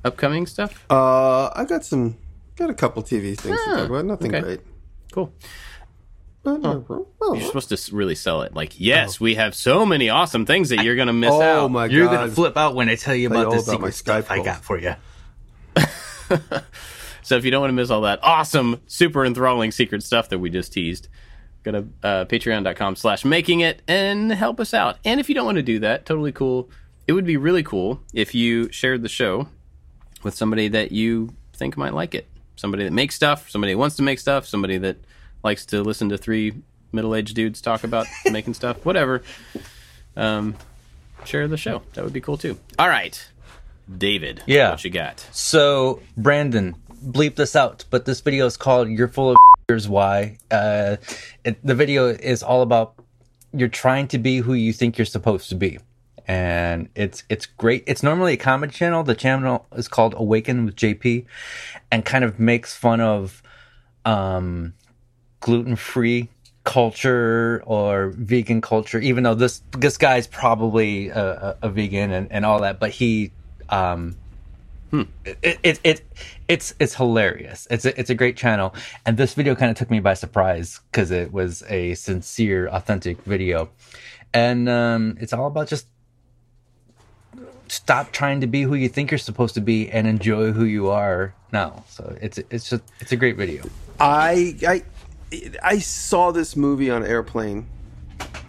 Upcoming 0.05 0.47
stuff? 0.47 0.85
Uh, 0.89 1.49
I 1.55 1.65
got 1.67 1.83
some, 1.85 2.17
got 2.55 2.69
a 2.69 2.73
couple 2.73 3.03
TV 3.03 3.37
things 3.37 3.57
to 3.57 3.71
Ah, 3.71 3.75
talk 3.75 3.89
about. 3.89 4.05
Nothing 4.05 4.33
okay. 4.33 4.41
great. 4.41 4.61
Cool. 5.11 5.33
But, 6.43 6.65
uh, 6.65 6.81
You're 7.21 7.41
supposed 7.41 7.69
to 7.69 7.95
really 7.95 8.15
sell 8.15 8.41
it. 8.41 8.53
Like, 8.53 8.77
yes, 8.79 9.17
we 9.19 9.35
have 9.35 9.55
so 9.55 9.85
many 9.85 10.09
awesome 10.09 10.45
things 10.45 10.69
that 10.69 10.83
you're 10.83 10.97
gonna 10.97 11.13
miss 11.13 11.31
oh 11.31 11.41
out. 11.41 11.59
Oh 11.63 11.69
my 11.69 11.87
god! 11.87 11.93
You're 11.93 12.07
gonna 12.07 12.31
flip 12.31 12.57
out 12.57 12.75
when 12.75 12.89
I 12.89 12.95
tell 12.95 13.15
you 13.15 13.29
Tell 13.29 13.37
you 13.37 13.43
about 13.43 13.45
all 13.53 13.59
this 13.59 13.67
about 13.67 13.79
my 13.81 13.89
secret 13.91 14.25
stuff 14.25 14.27
Skype 14.27 14.41
I 14.41 14.43
got 14.43 14.63
for 14.63 14.77
you. 14.77 14.95
So 17.23 17.35
if 17.37 17.45
you 17.45 17.51
don't 17.51 17.61
want 17.61 17.69
to 17.71 17.75
miss 17.75 17.89
all 17.89 18.01
that 18.01 18.19
awesome, 18.23 18.81
super 18.87 19.25
enthralling 19.25 19.71
secret 19.71 20.03
stuff 20.03 20.29
that 20.29 20.39
we 20.39 20.49
just 20.49 20.73
teased, 20.73 21.07
go 21.63 21.71
to 21.71 21.77
uh, 22.03 22.25
patreon.com 22.25 22.95
slash 22.95 23.23
making 23.25 23.61
it 23.61 23.81
and 23.87 24.31
help 24.31 24.59
us 24.59 24.73
out. 24.73 24.97
And 25.05 25.19
if 25.19 25.29
you 25.29 25.35
don't 25.35 25.45
want 25.45 25.55
to 25.57 25.63
do 25.63 25.79
that, 25.79 26.05
totally 26.05 26.31
cool. 26.31 26.69
It 27.07 27.13
would 27.13 27.25
be 27.25 27.37
really 27.37 27.63
cool 27.63 28.01
if 28.13 28.35
you 28.35 28.71
shared 28.71 29.01
the 29.01 29.09
show 29.09 29.47
with 30.23 30.33
somebody 30.35 30.67
that 30.69 30.91
you 30.91 31.33
think 31.53 31.75
might 31.77 31.93
like 31.93 32.13
it. 32.15 32.27
Somebody 32.55 32.83
that 32.83 32.91
makes 32.93 33.15
stuff, 33.15 33.49
somebody 33.49 33.73
that 33.73 33.77
wants 33.79 33.95
to 33.97 34.03
make 34.03 34.19
stuff, 34.19 34.45
somebody 34.45 34.77
that 34.77 34.97
likes 35.43 35.65
to 35.67 35.81
listen 35.81 36.09
to 36.09 36.17
three 36.17 36.53
middle-aged 36.91 37.35
dudes 37.35 37.61
talk 37.61 37.83
about 37.83 38.05
making 38.31 38.53
stuff, 38.53 38.85
whatever. 38.85 39.23
Um, 40.15 40.55
share 41.25 41.47
the 41.47 41.57
show. 41.57 41.81
That 41.93 42.03
would 42.03 42.13
be 42.13 42.21
cool 42.21 42.37
too. 42.37 42.57
All 42.77 42.87
right. 42.87 43.21
David, 43.97 44.41
Yeah. 44.45 44.71
what 44.71 44.83
you 44.85 44.91
got? 44.91 45.27
So, 45.33 46.01
Brandon, 46.15 46.75
bleep 47.03 47.35
this 47.35 47.55
out, 47.55 47.85
but 47.89 48.05
this 48.05 48.21
video 48.21 48.45
is 48.45 48.57
called 48.57 48.89
You're 48.89 49.07
Full 49.07 49.31
of 49.31 49.37
Here's 49.67 49.87
why. 49.87 50.37
Uh, 50.51 50.97
it, 51.43 51.65
the 51.65 51.75
video 51.75 52.07
is 52.07 52.43
all 52.43 52.61
about 52.61 52.95
you're 53.53 53.69
trying 53.69 54.07
to 54.09 54.17
be 54.17 54.37
who 54.37 54.53
you 54.53 54.73
think 54.73 54.97
you're 54.97 55.05
supposed 55.05 55.49
to 55.49 55.55
be. 55.55 55.79
And 56.25 56.89
it's 56.95 57.23
it's 57.29 57.45
great. 57.45 57.83
It's 57.85 58.01
normally 58.01 58.33
a 58.33 58.37
comedy 58.37 58.73
channel. 58.73 59.03
The 59.03 59.15
channel 59.15 59.65
is 59.75 59.89
called 59.89 60.15
Awaken 60.17 60.65
with 60.65 60.75
JP, 60.77 61.25
and 61.91 62.05
kind 62.05 62.23
of 62.23 62.39
makes 62.39 62.73
fun 62.75 63.01
of 63.01 63.43
um, 64.05 64.73
gluten 65.41 65.75
free 65.75 66.29
culture 66.63 67.61
or 67.65 68.13
vegan 68.15 68.61
culture. 68.61 68.99
Even 68.99 69.23
though 69.23 69.35
this 69.35 69.63
this 69.77 69.97
guy's 69.97 70.27
probably 70.27 71.09
a, 71.09 71.25
a, 71.25 71.57
a 71.63 71.69
vegan 71.69 72.11
and, 72.11 72.31
and 72.31 72.45
all 72.45 72.61
that, 72.61 72.79
but 72.79 72.91
he 72.91 73.31
um, 73.67 74.15
It, 75.25 75.59
it, 75.63 75.79
it, 75.83 76.01
it's 76.47 76.75
it's 76.79 76.93
hilarious. 76.93 77.67
It's 77.71 77.85
a, 77.85 77.99
it's 77.99 78.11
a 78.11 78.15
great 78.15 78.37
channel, 78.37 78.75
and 79.05 79.17
this 79.17 79.33
video 79.33 79.55
kind 79.55 79.71
of 79.71 79.77
took 79.77 79.89
me 79.89 79.99
by 79.99 80.13
surprise 80.13 80.79
because 80.91 81.09
it 81.09 81.33
was 81.33 81.63
a 81.67 81.95
sincere, 81.95 82.67
authentic 82.67 83.21
video, 83.23 83.69
and 84.33 84.69
um, 84.69 85.17
it's 85.19 85.33
all 85.33 85.47
about 85.47 85.67
just 85.67 85.87
stop 87.67 88.11
trying 88.11 88.41
to 88.41 88.47
be 88.47 88.61
who 88.61 88.75
you 88.75 88.87
think 88.87 89.09
you're 89.09 89.17
supposed 89.17 89.55
to 89.55 89.61
be 89.61 89.89
and 89.89 90.05
enjoy 90.05 90.51
who 90.51 90.63
you 90.63 90.89
are 90.89 91.33
now. 91.51 91.83
So 91.89 92.15
it's 92.21 92.37
it's 92.49 92.69
just 92.69 92.83
it's 92.99 93.11
a 93.11 93.15
great 93.15 93.35
video. 93.35 93.63
I 93.99 94.55
I 94.67 94.83
I 95.63 95.79
saw 95.79 96.31
this 96.31 96.55
movie 96.55 96.91
on 96.91 97.03
airplane 97.03 97.65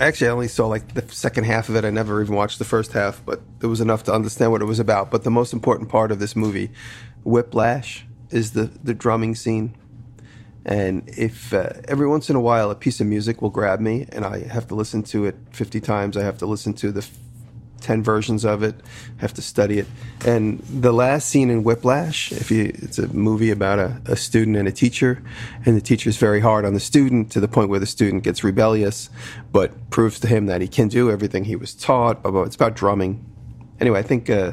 Actually, 0.00 0.26
I 0.26 0.30
only 0.30 0.48
saw 0.48 0.66
like 0.66 0.94
the 0.94 1.04
second 1.14 1.44
half 1.44 1.68
of 1.68 1.76
it. 1.76 1.84
I 1.84 1.90
never 1.90 2.20
even 2.20 2.34
watched 2.34 2.58
the 2.58 2.64
first 2.64 2.92
half, 2.92 3.24
but 3.24 3.40
it 3.62 3.66
was 3.66 3.80
enough 3.80 4.02
to 4.04 4.12
understand 4.12 4.50
what 4.50 4.60
it 4.60 4.64
was 4.64 4.80
about. 4.80 5.10
But 5.10 5.22
the 5.22 5.30
most 5.30 5.52
important 5.52 5.88
part 5.88 6.10
of 6.10 6.18
this 6.18 6.34
movie, 6.34 6.70
Whiplash, 7.22 8.04
is 8.30 8.52
the 8.52 8.64
the 8.82 8.94
drumming 8.94 9.34
scene. 9.36 9.76
And 10.66 11.08
if 11.08 11.52
uh, 11.52 11.74
every 11.86 12.08
once 12.08 12.30
in 12.30 12.36
a 12.36 12.40
while 12.40 12.70
a 12.70 12.74
piece 12.74 13.00
of 13.00 13.06
music 13.06 13.42
will 13.42 13.50
grab 13.50 13.80
me 13.80 14.06
and 14.10 14.24
I 14.24 14.44
have 14.46 14.66
to 14.68 14.74
listen 14.74 15.02
to 15.04 15.26
it 15.26 15.36
50 15.50 15.78
times, 15.80 16.16
I 16.16 16.22
have 16.22 16.38
to 16.38 16.46
listen 16.46 16.72
to 16.74 16.90
the 16.90 17.06
10 17.84 18.02
versions 18.02 18.44
of 18.46 18.62
it, 18.62 18.74
have 19.18 19.34
to 19.34 19.42
study 19.42 19.78
it. 19.78 19.86
And 20.26 20.58
the 20.60 20.92
last 20.92 21.28
scene 21.28 21.50
in 21.50 21.62
Whiplash, 21.64 22.32
if 22.32 22.50
you, 22.50 22.72
it's 22.74 22.98
a 22.98 23.08
movie 23.08 23.50
about 23.50 23.78
a, 23.78 24.00
a 24.06 24.16
student 24.16 24.56
and 24.56 24.66
a 24.66 24.72
teacher, 24.72 25.22
and 25.66 25.76
the 25.76 25.82
teacher's 25.82 26.16
very 26.16 26.40
hard 26.40 26.64
on 26.64 26.72
the 26.72 26.80
student 26.80 27.30
to 27.32 27.40
the 27.40 27.48
point 27.48 27.68
where 27.68 27.78
the 27.78 27.86
student 27.86 28.22
gets 28.22 28.42
rebellious, 28.42 29.10
but 29.52 29.90
proves 29.90 30.18
to 30.20 30.26
him 30.26 30.46
that 30.46 30.62
he 30.62 30.66
can 30.66 30.88
do 30.88 31.10
everything 31.10 31.44
he 31.44 31.56
was 31.56 31.74
taught. 31.74 32.20
It's 32.24 32.56
about 32.56 32.74
drumming. 32.74 33.22
Anyway, 33.80 33.98
I 33.98 34.02
think, 34.02 34.30
uh, 34.30 34.52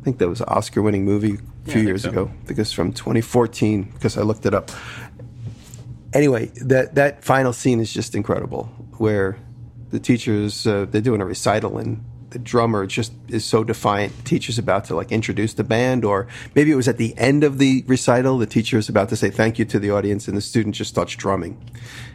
I 0.00 0.04
think 0.04 0.18
that 0.18 0.28
was 0.28 0.40
an 0.40 0.48
Oscar 0.48 0.82
winning 0.82 1.04
movie 1.04 1.38
a 1.66 1.70
few 1.70 1.82
yeah, 1.82 1.88
years 1.88 2.02
so. 2.02 2.10
ago. 2.10 2.30
I 2.42 2.46
think 2.46 2.60
it's 2.60 2.70
from 2.70 2.92
2014 2.92 3.82
because 3.82 4.16
I 4.16 4.22
looked 4.22 4.46
it 4.46 4.54
up. 4.54 4.70
Anyway, 6.12 6.46
that, 6.62 6.94
that 6.94 7.24
final 7.24 7.52
scene 7.52 7.80
is 7.80 7.92
just 7.92 8.14
incredible 8.14 8.66
where 8.98 9.36
the 9.90 9.98
teachers, 9.98 10.64
uh, 10.64 10.86
they're 10.88 11.00
doing 11.00 11.20
a 11.20 11.26
recital 11.26 11.78
and 11.78 12.04
drummer 12.42 12.86
just 12.86 13.12
is 13.28 13.44
so 13.44 13.64
defiant. 13.64 14.16
The 14.16 14.22
teacher's 14.22 14.58
about 14.58 14.84
to 14.86 14.94
like 14.94 15.12
introduce 15.12 15.54
the 15.54 15.64
band, 15.64 16.04
or 16.04 16.26
maybe 16.54 16.70
it 16.70 16.76
was 16.76 16.88
at 16.88 16.96
the 16.96 17.16
end 17.18 17.44
of 17.44 17.58
the 17.58 17.84
recital. 17.86 18.38
The 18.38 18.46
teacher 18.46 18.78
is 18.78 18.88
about 18.88 19.08
to 19.10 19.16
say 19.16 19.30
thank 19.30 19.58
you 19.58 19.64
to 19.66 19.78
the 19.78 19.90
audience, 19.90 20.28
and 20.28 20.36
the 20.36 20.40
student 20.40 20.74
just 20.74 20.90
starts 20.90 21.14
drumming, 21.14 21.58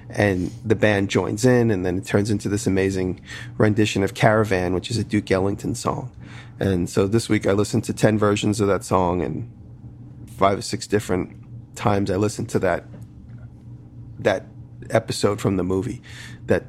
and 0.09 0.51
the 0.65 0.75
band 0.75 1.09
joins 1.09 1.45
in, 1.45 1.71
and 1.71 1.85
then 1.85 1.97
it 1.97 2.05
turns 2.05 2.29
into 2.29 2.49
this 2.49 2.67
amazing 2.67 3.21
rendition 3.57 4.03
of 4.03 4.13
"Caravan," 4.13 4.73
which 4.73 4.91
is 4.91 4.97
a 4.97 5.03
Duke 5.03 5.31
Ellington 5.31 5.75
song. 5.75 6.11
And 6.59 6.89
so 6.89 7.07
this 7.07 7.27
week 7.27 7.47
I 7.47 7.53
listened 7.53 7.83
to 7.85 7.93
ten 7.93 8.17
versions 8.17 8.61
of 8.61 8.67
that 8.67 8.83
song, 8.83 9.21
and 9.21 9.51
five 10.27 10.57
or 10.57 10.61
six 10.61 10.87
different 10.87 11.35
times 11.75 12.11
I 12.11 12.15
listened 12.15 12.49
to 12.49 12.59
that 12.59 12.85
that 14.19 14.45
episode 14.89 15.39
from 15.39 15.57
the 15.57 15.63
movie 15.63 16.01
that 16.45 16.65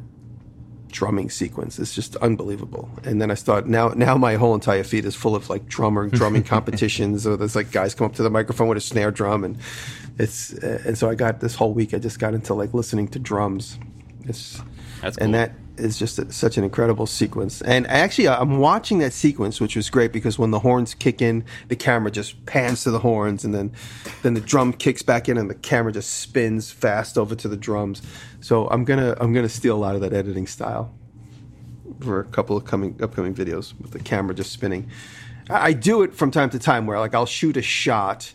drumming 0.93 1.31
sequence. 1.31 1.79
It's 1.79 1.95
just 1.95 2.15
unbelievable. 2.17 2.89
And 3.03 3.21
then 3.21 3.31
I 3.31 3.35
start 3.35 3.67
now. 3.67 3.89
Now 3.89 4.17
my 4.17 4.37
whole 4.37 4.55
entire 4.55 4.85
feed 4.85 5.05
is 5.05 5.17
full 5.17 5.35
of 5.35 5.51
like 5.51 5.67
drummer 5.67 6.09
drumming 6.09 6.45
competitions. 6.55 7.27
Or 7.27 7.37
there's 7.37 7.57
like 7.57 7.73
guys 7.73 7.95
come 7.95 8.05
up 8.07 8.15
to 8.15 8.23
the 8.23 8.31
microphone 8.31 8.69
with 8.69 8.79
a 8.79 8.83
snare 8.83 9.11
drum, 9.11 9.43
and 9.43 9.59
it's 10.19 10.53
uh, 10.55 10.83
and 10.87 10.97
so 10.97 11.11
I 11.11 11.17
got 11.17 11.41
this 11.41 11.55
whole 11.57 11.73
week. 11.75 11.93
I 11.95 11.99
just 11.99 12.21
got 12.21 12.35
into 12.35 12.55
like 12.55 12.73
listening 12.73 13.09
to 13.09 13.19
drums. 13.19 13.79
It's 14.25 14.63
That's 15.01 15.17
cool. 15.17 15.25
and 15.25 15.35
that 15.35 15.53
is 15.77 15.99
just 15.99 16.19
a, 16.19 16.31
such 16.33 16.59
an 16.59 16.65
incredible 16.65 17.07
sequence. 17.07 17.63
And 17.63 17.87
actually, 17.87 18.29
uh, 18.29 18.41
I'm 18.41 18.59
watching 18.59 18.99
that 18.99 19.13
sequence, 19.13 19.61
which 19.61 19.77
was 19.77 19.91
great 19.91 20.13
because 20.13 20.39
when 20.39 20.51
the 20.51 20.61
horns 20.61 20.95
kick 20.95 21.23
in, 21.23 21.45
the 21.69 21.77
camera 21.77 22.11
just 22.11 22.45
pans 22.47 22.85
to 22.85 22.91
the 22.91 22.99
horns, 23.01 23.45
and 23.45 23.55
then 23.55 23.73
then 24.23 24.35
the 24.35 24.41
drum 24.41 24.73
kicks 24.73 25.03
back 25.03 25.29
in, 25.29 25.39
and 25.39 25.49
the 25.49 25.55
camera 25.55 25.93
just 25.93 26.11
spins 26.21 26.71
fast 26.71 27.17
over 27.19 27.35
to 27.35 27.49
the 27.49 27.57
drums. 27.57 28.03
So 28.41 28.69
I'm 28.69 28.85
gonna 28.85 29.17
I'm 29.21 29.33
gonna 29.33 29.49
steal 29.49 29.77
a 29.77 29.79
lot 29.81 29.95
of 29.95 30.01
that 30.03 30.13
editing 30.13 30.47
style 30.47 30.95
for 32.01 32.21
a 32.21 32.25
couple 32.25 32.57
of 32.57 32.65
coming 32.65 32.99
upcoming 33.03 33.35
videos 33.35 33.79
with 33.81 33.93
the 33.93 33.99
camera 33.99 34.35
just 34.35 34.53
spinning. 34.53 34.91
I 35.51 35.73
do 35.73 36.03
it 36.03 36.15
from 36.15 36.31
time 36.31 36.51
to 36.51 36.59
time 36.59 36.87
where 36.87 36.99
like 36.99 37.15
I'll 37.15 37.27
shoot 37.27 37.57
a 37.57 37.63
shot 37.63 38.33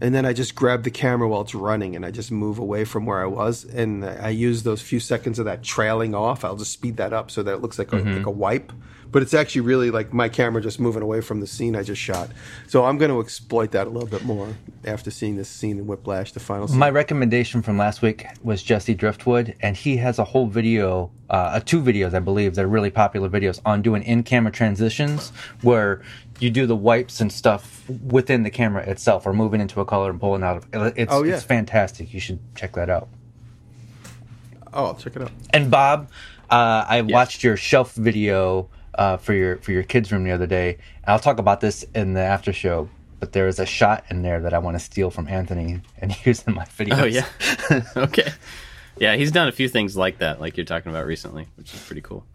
and 0.00 0.14
then 0.14 0.26
I 0.26 0.32
just 0.32 0.54
grab 0.54 0.82
the 0.82 0.90
camera 0.90 1.28
while 1.28 1.40
it's 1.40 1.54
running 1.54 1.96
and 1.96 2.04
I 2.04 2.10
just 2.10 2.30
move 2.30 2.58
away 2.58 2.84
from 2.84 3.06
where 3.06 3.22
I 3.22 3.26
was 3.26 3.64
and 3.64 4.04
I 4.04 4.28
use 4.28 4.62
those 4.62 4.82
few 4.82 5.00
seconds 5.00 5.38
of 5.38 5.46
that 5.46 5.62
trailing 5.62 6.14
off. 6.14 6.44
I'll 6.44 6.56
just 6.56 6.72
speed 6.72 6.98
that 6.98 7.12
up 7.12 7.30
so 7.30 7.42
that 7.42 7.54
it 7.54 7.62
looks 7.62 7.78
like 7.78 7.92
a, 7.92 7.96
mm-hmm. 7.96 8.16
like 8.16 8.26
a 8.26 8.30
wipe, 8.30 8.72
but 9.10 9.22
it's 9.22 9.34
actually 9.34 9.62
really 9.62 9.90
like 9.90 10.12
my 10.12 10.28
camera 10.28 10.60
just 10.60 10.80
moving 10.80 11.02
away 11.02 11.20
from 11.20 11.40
the 11.40 11.46
scene 11.46 11.76
I 11.76 11.82
just 11.82 12.00
shot. 12.00 12.30
So 12.66 12.84
I'm 12.84 12.98
going 12.98 13.10
to 13.10 13.20
exploit 13.20 13.70
that 13.72 13.86
a 13.86 13.90
little 13.90 14.08
bit 14.08 14.24
more 14.24 14.48
after 14.84 15.10
seeing 15.10 15.36
this 15.36 15.48
scene 15.48 15.78
in 15.78 15.86
Whiplash, 15.86 16.32
the 16.32 16.40
final 16.40 16.68
scene. 16.68 16.78
My 16.78 16.90
recommendation 16.90 17.62
from 17.62 17.78
last 17.78 18.02
week 18.02 18.26
was 18.42 18.62
Jesse 18.62 18.94
Driftwood, 18.94 19.54
and 19.60 19.76
he 19.76 19.96
has 19.98 20.18
a 20.18 20.24
whole 20.24 20.46
video, 20.46 21.10
uh, 21.30 21.60
two 21.60 21.82
videos, 21.82 22.14
I 22.14 22.20
believe, 22.20 22.54
that 22.54 22.64
are 22.64 22.68
really 22.68 22.90
popular 22.90 23.28
videos 23.28 23.60
on 23.64 23.82
doing 23.82 24.02
in-camera 24.02 24.52
transitions 24.52 25.30
where 25.62 26.02
you 26.38 26.50
do 26.50 26.66
the 26.66 26.76
wipes 26.76 27.20
and 27.20 27.32
stuff 27.32 27.88
within 27.88 28.42
the 28.42 28.50
camera 28.50 28.82
itself 28.82 29.26
or 29.26 29.32
moving 29.32 29.60
into 29.60 29.80
a 29.80 29.84
color 29.84 30.10
and 30.10 30.20
pulling 30.20 30.42
out 30.42 30.58
of 30.74 30.96
it's, 30.96 31.12
oh, 31.12 31.22
yeah. 31.22 31.34
it's 31.34 31.44
fantastic. 31.44 32.12
You 32.12 32.20
should 32.20 32.38
check 32.54 32.74
that 32.74 32.90
out. 32.90 33.08
Oh, 34.72 34.86
I'll 34.86 34.94
check 34.94 35.16
it 35.16 35.22
out. 35.22 35.30
And 35.50 35.70
Bob, 35.70 36.10
uh, 36.50 36.84
I 36.86 37.00
yes. 37.00 37.10
watched 37.10 37.42
your 37.42 37.56
shelf 37.56 37.94
video 37.94 38.68
uh, 38.96 39.16
for 39.16 39.32
your 39.32 39.56
for 39.58 39.72
your 39.72 39.82
kids' 39.82 40.10
room 40.12 40.24
the 40.24 40.32
other 40.32 40.46
day. 40.46 40.78
I'll 41.06 41.18
talk 41.18 41.38
about 41.38 41.60
this 41.60 41.84
in 41.94 42.14
the 42.14 42.20
after 42.20 42.52
show. 42.52 42.88
But 43.18 43.32
there 43.32 43.48
is 43.48 43.58
a 43.58 43.64
shot 43.64 44.04
in 44.10 44.20
there 44.20 44.40
that 44.40 44.52
I 44.52 44.58
want 44.58 44.76
to 44.76 44.78
steal 44.78 45.10
from 45.10 45.26
Anthony 45.26 45.80
and 45.98 46.14
use 46.26 46.42
in 46.42 46.54
my 46.54 46.64
videos. 46.66 47.00
Oh 47.00 47.04
yeah, 47.04 47.82
okay, 47.96 48.30
yeah. 48.98 49.16
He's 49.16 49.32
done 49.32 49.48
a 49.48 49.52
few 49.52 49.68
things 49.68 49.96
like 49.96 50.18
that, 50.18 50.38
like 50.38 50.58
you're 50.58 50.66
talking 50.66 50.90
about 50.90 51.06
recently, 51.06 51.48
which 51.56 51.72
is 51.72 51.80
pretty 51.80 52.02
cool. 52.02 52.26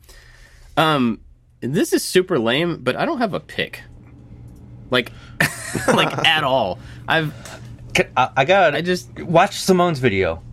Um, 0.78 1.22
this 1.59 1.93
is 1.93 2.03
super 2.03 2.39
lame, 2.39 2.80
but 2.82 2.95
I 2.95 3.05
don't 3.05 3.20
have 3.20 3.36
a 3.36 3.39
pick 3.39 3.84
like 4.91 5.12
like 5.88 6.28
at 6.28 6.43
all. 6.43 6.78
I've 7.07 7.34
I, 8.16 8.30
I 8.38 8.45
got 8.45 8.76
I 8.76 8.82
just 8.82 9.20
watch 9.20 9.59
Simone's 9.59 9.99
video. 9.99 10.43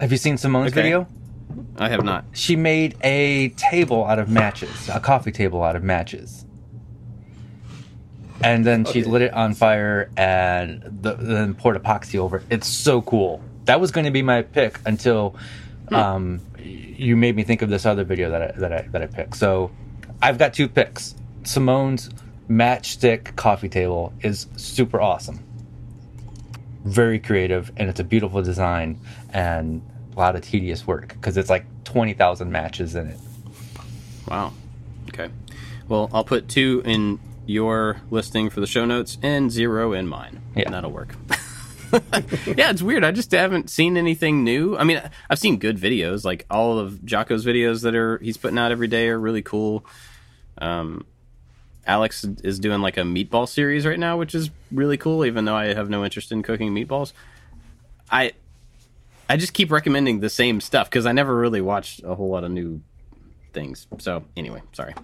Have 0.00 0.10
you 0.10 0.18
seen 0.18 0.36
Simone's 0.36 0.72
okay. 0.72 0.82
video? 0.82 1.06
I 1.78 1.88
have 1.88 2.04
not. 2.04 2.24
She 2.32 2.56
made 2.56 2.96
a 3.02 3.50
table 3.50 4.04
out 4.04 4.18
of 4.18 4.28
matches, 4.28 4.88
a 4.88 5.00
coffee 5.00 5.32
table 5.32 5.62
out 5.62 5.76
of 5.76 5.82
matches. 5.82 6.44
And 8.42 8.64
then 8.64 8.82
okay. 8.82 9.02
she 9.02 9.04
lit 9.04 9.22
it 9.22 9.32
on 9.32 9.54
fire 9.54 10.10
and 10.16 10.82
the, 11.02 11.14
then 11.14 11.54
poured 11.54 11.80
epoxy 11.82 12.18
over 12.18 12.38
it. 12.38 12.44
It's 12.50 12.68
so 12.68 13.02
cool. 13.02 13.42
That 13.64 13.80
was 13.80 13.90
going 13.90 14.04
to 14.04 14.10
be 14.10 14.22
my 14.22 14.42
pick 14.42 14.78
until 14.86 15.36
hmm. 15.88 15.94
um, 15.94 16.40
you 16.58 17.16
made 17.16 17.36
me 17.36 17.42
think 17.42 17.62
of 17.62 17.70
this 17.70 17.86
other 17.86 18.04
video 18.04 18.30
that 18.30 18.42
I, 18.42 18.52
that 18.58 18.72
I 18.72 18.82
that 18.92 19.02
I 19.02 19.06
picked. 19.06 19.36
So 19.36 19.70
I've 20.22 20.38
got 20.38 20.54
two 20.54 20.68
picks. 20.68 21.14
Simone's 21.44 22.10
matchstick 22.48 23.36
coffee 23.36 23.68
table 23.68 24.12
is 24.20 24.46
super 24.56 25.00
awesome. 25.00 25.44
Very 26.84 27.18
creative, 27.18 27.70
and 27.76 27.88
it's 27.88 28.00
a 28.00 28.04
beautiful 28.04 28.42
design 28.42 29.00
and 29.30 29.82
a 30.18 30.20
lot 30.20 30.36
of 30.36 30.42
tedious 30.42 30.86
work 30.86 31.08
because 31.08 31.36
it's 31.36 31.48
like 31.48 31.64
20,000 31.84 32.50
matches 32.50 32.94
in 32.94 33.06
it. 33.06 33.18
Wow. 34.28 34.52
Okay. 35.08 35.30
Well, 35.88 36.10
I'll 36.12 36.24
put 36.24 36.48
two 36.48 36.82
in 36.84 37.20
your 37.46 38.02
listing 38.10 38.50
for 38.50 38.60
the 38.60 38.66
show 38.66 38.84
notes 38.84 39.16
and 39.22 39.50
zero 39.50 39.92
in 39.92 40.06
mine. 40.06 40.42
Yeah. 40.54 40.64
And 40.66 40.74
that'll 40.74 40.90
work. 40.90 41.14
yeah, 41.92 42.70
it's 42.70 42.82
weird. 42.82 43.04
I 43.04 43.12
just 43.12 43.30
haven't 43.32 43.70
seen 43.70 43.96
anything 43.96 44.44
new. 44.44 44.76
I 44.76 44.84
mean, 44.84 45.00
I've 45.30 45.38
seen 45.38 45.58
good 45.58 45.78
videos, 45.78 46.24
like 46.24 46.44
all 46.50 46.78
of 46.78 47.00
Jocko's 47.04 47.46
videos 47.46 47.82
that 47.82 47.94
are 47.94 48.18
he's 48.18 48.36
putting 48.36 48.58
out 48.58 48.70
every 48.72 48.88
day 48.88 49.08
are 49.08 49.18
really 49.18 49.40
cool. 49.40 49.86
Um, 50.58 51.06
Alex 51.86 52.24
is 52.44 52.58
doing 52.58 52.82
like 52.82 52.98
a 52.98 53.02
meatball 53.02 53.48
series 53.48 53.86
right 53.86 53.98
now, 53.98 54.18
which 54.18 54.34
is 54.34 54.50
really 54.70 54.98
cool. 54.98 55.24
Even 55.24 55.46
though 55.46 55.54
I 55.54 55.72
have 55.72 55.88
no 55.88 56.04
interest 56.04 56.30
in 56.30 56.42
cooking 56.42 56.74
meatballs, 56.74 57.14
I 58.10 58.32
I 59.28 59.36
just 59.36 59.52
keep 59.52 59.70
recommending 59.70 60.20
the 60.20 60.30
same 60.30 60.60
stuff 60.60 60.88
because 60.88 61.06
I 61.06 61.12
never 61.12 61.34
really 61.34 61.60
watched 61.60 62.02
a 62.02 62.14
whole 62.14 62.30
lot 62.30 62.44
of 62.44 62.50
new 62.50 62.80
things. 63.52 63.86
So 63.98 64.24
anyway, 64.36 64.62
sorry. 64.72 64.94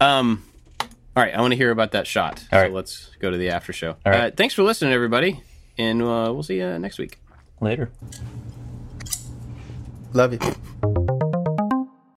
Um, 0.00 0.44
all 0.80 1.22
right, 1.22 1.34
I 1.34 1.40
want 1.40 1.52
to 1.52 1.56
hear 1.56 1.70
about 1.70 1.92
that 1.92 2.06
shot. 2.06 2.44
All 2.52 2.58
so 2.58 2.62
right. 2.62 2.72
let's 2.72 3.10
go 3.20 3.30
to 3.30 3.36
the 3.36 3.50
after 3.50 3.72
show. 3.72 3.90
All 4.04 4.12
right. 4.12 4.32
Uh, 4.32 4.36
thanks 4.36 4.54
for 4.54 4.62
listening, 4.62 4.92
everybody, 4.92 5.40
and 5.78 6.02
uh, 6.02 6.30
we'll 6.32 6.42
see 6.42 6.56
you 6.58 6.78
next 6.78 6.98
week. 6.98 7.18
Later. 7.60 7.90
Love 10.12 10.32
you. 10.32 11.03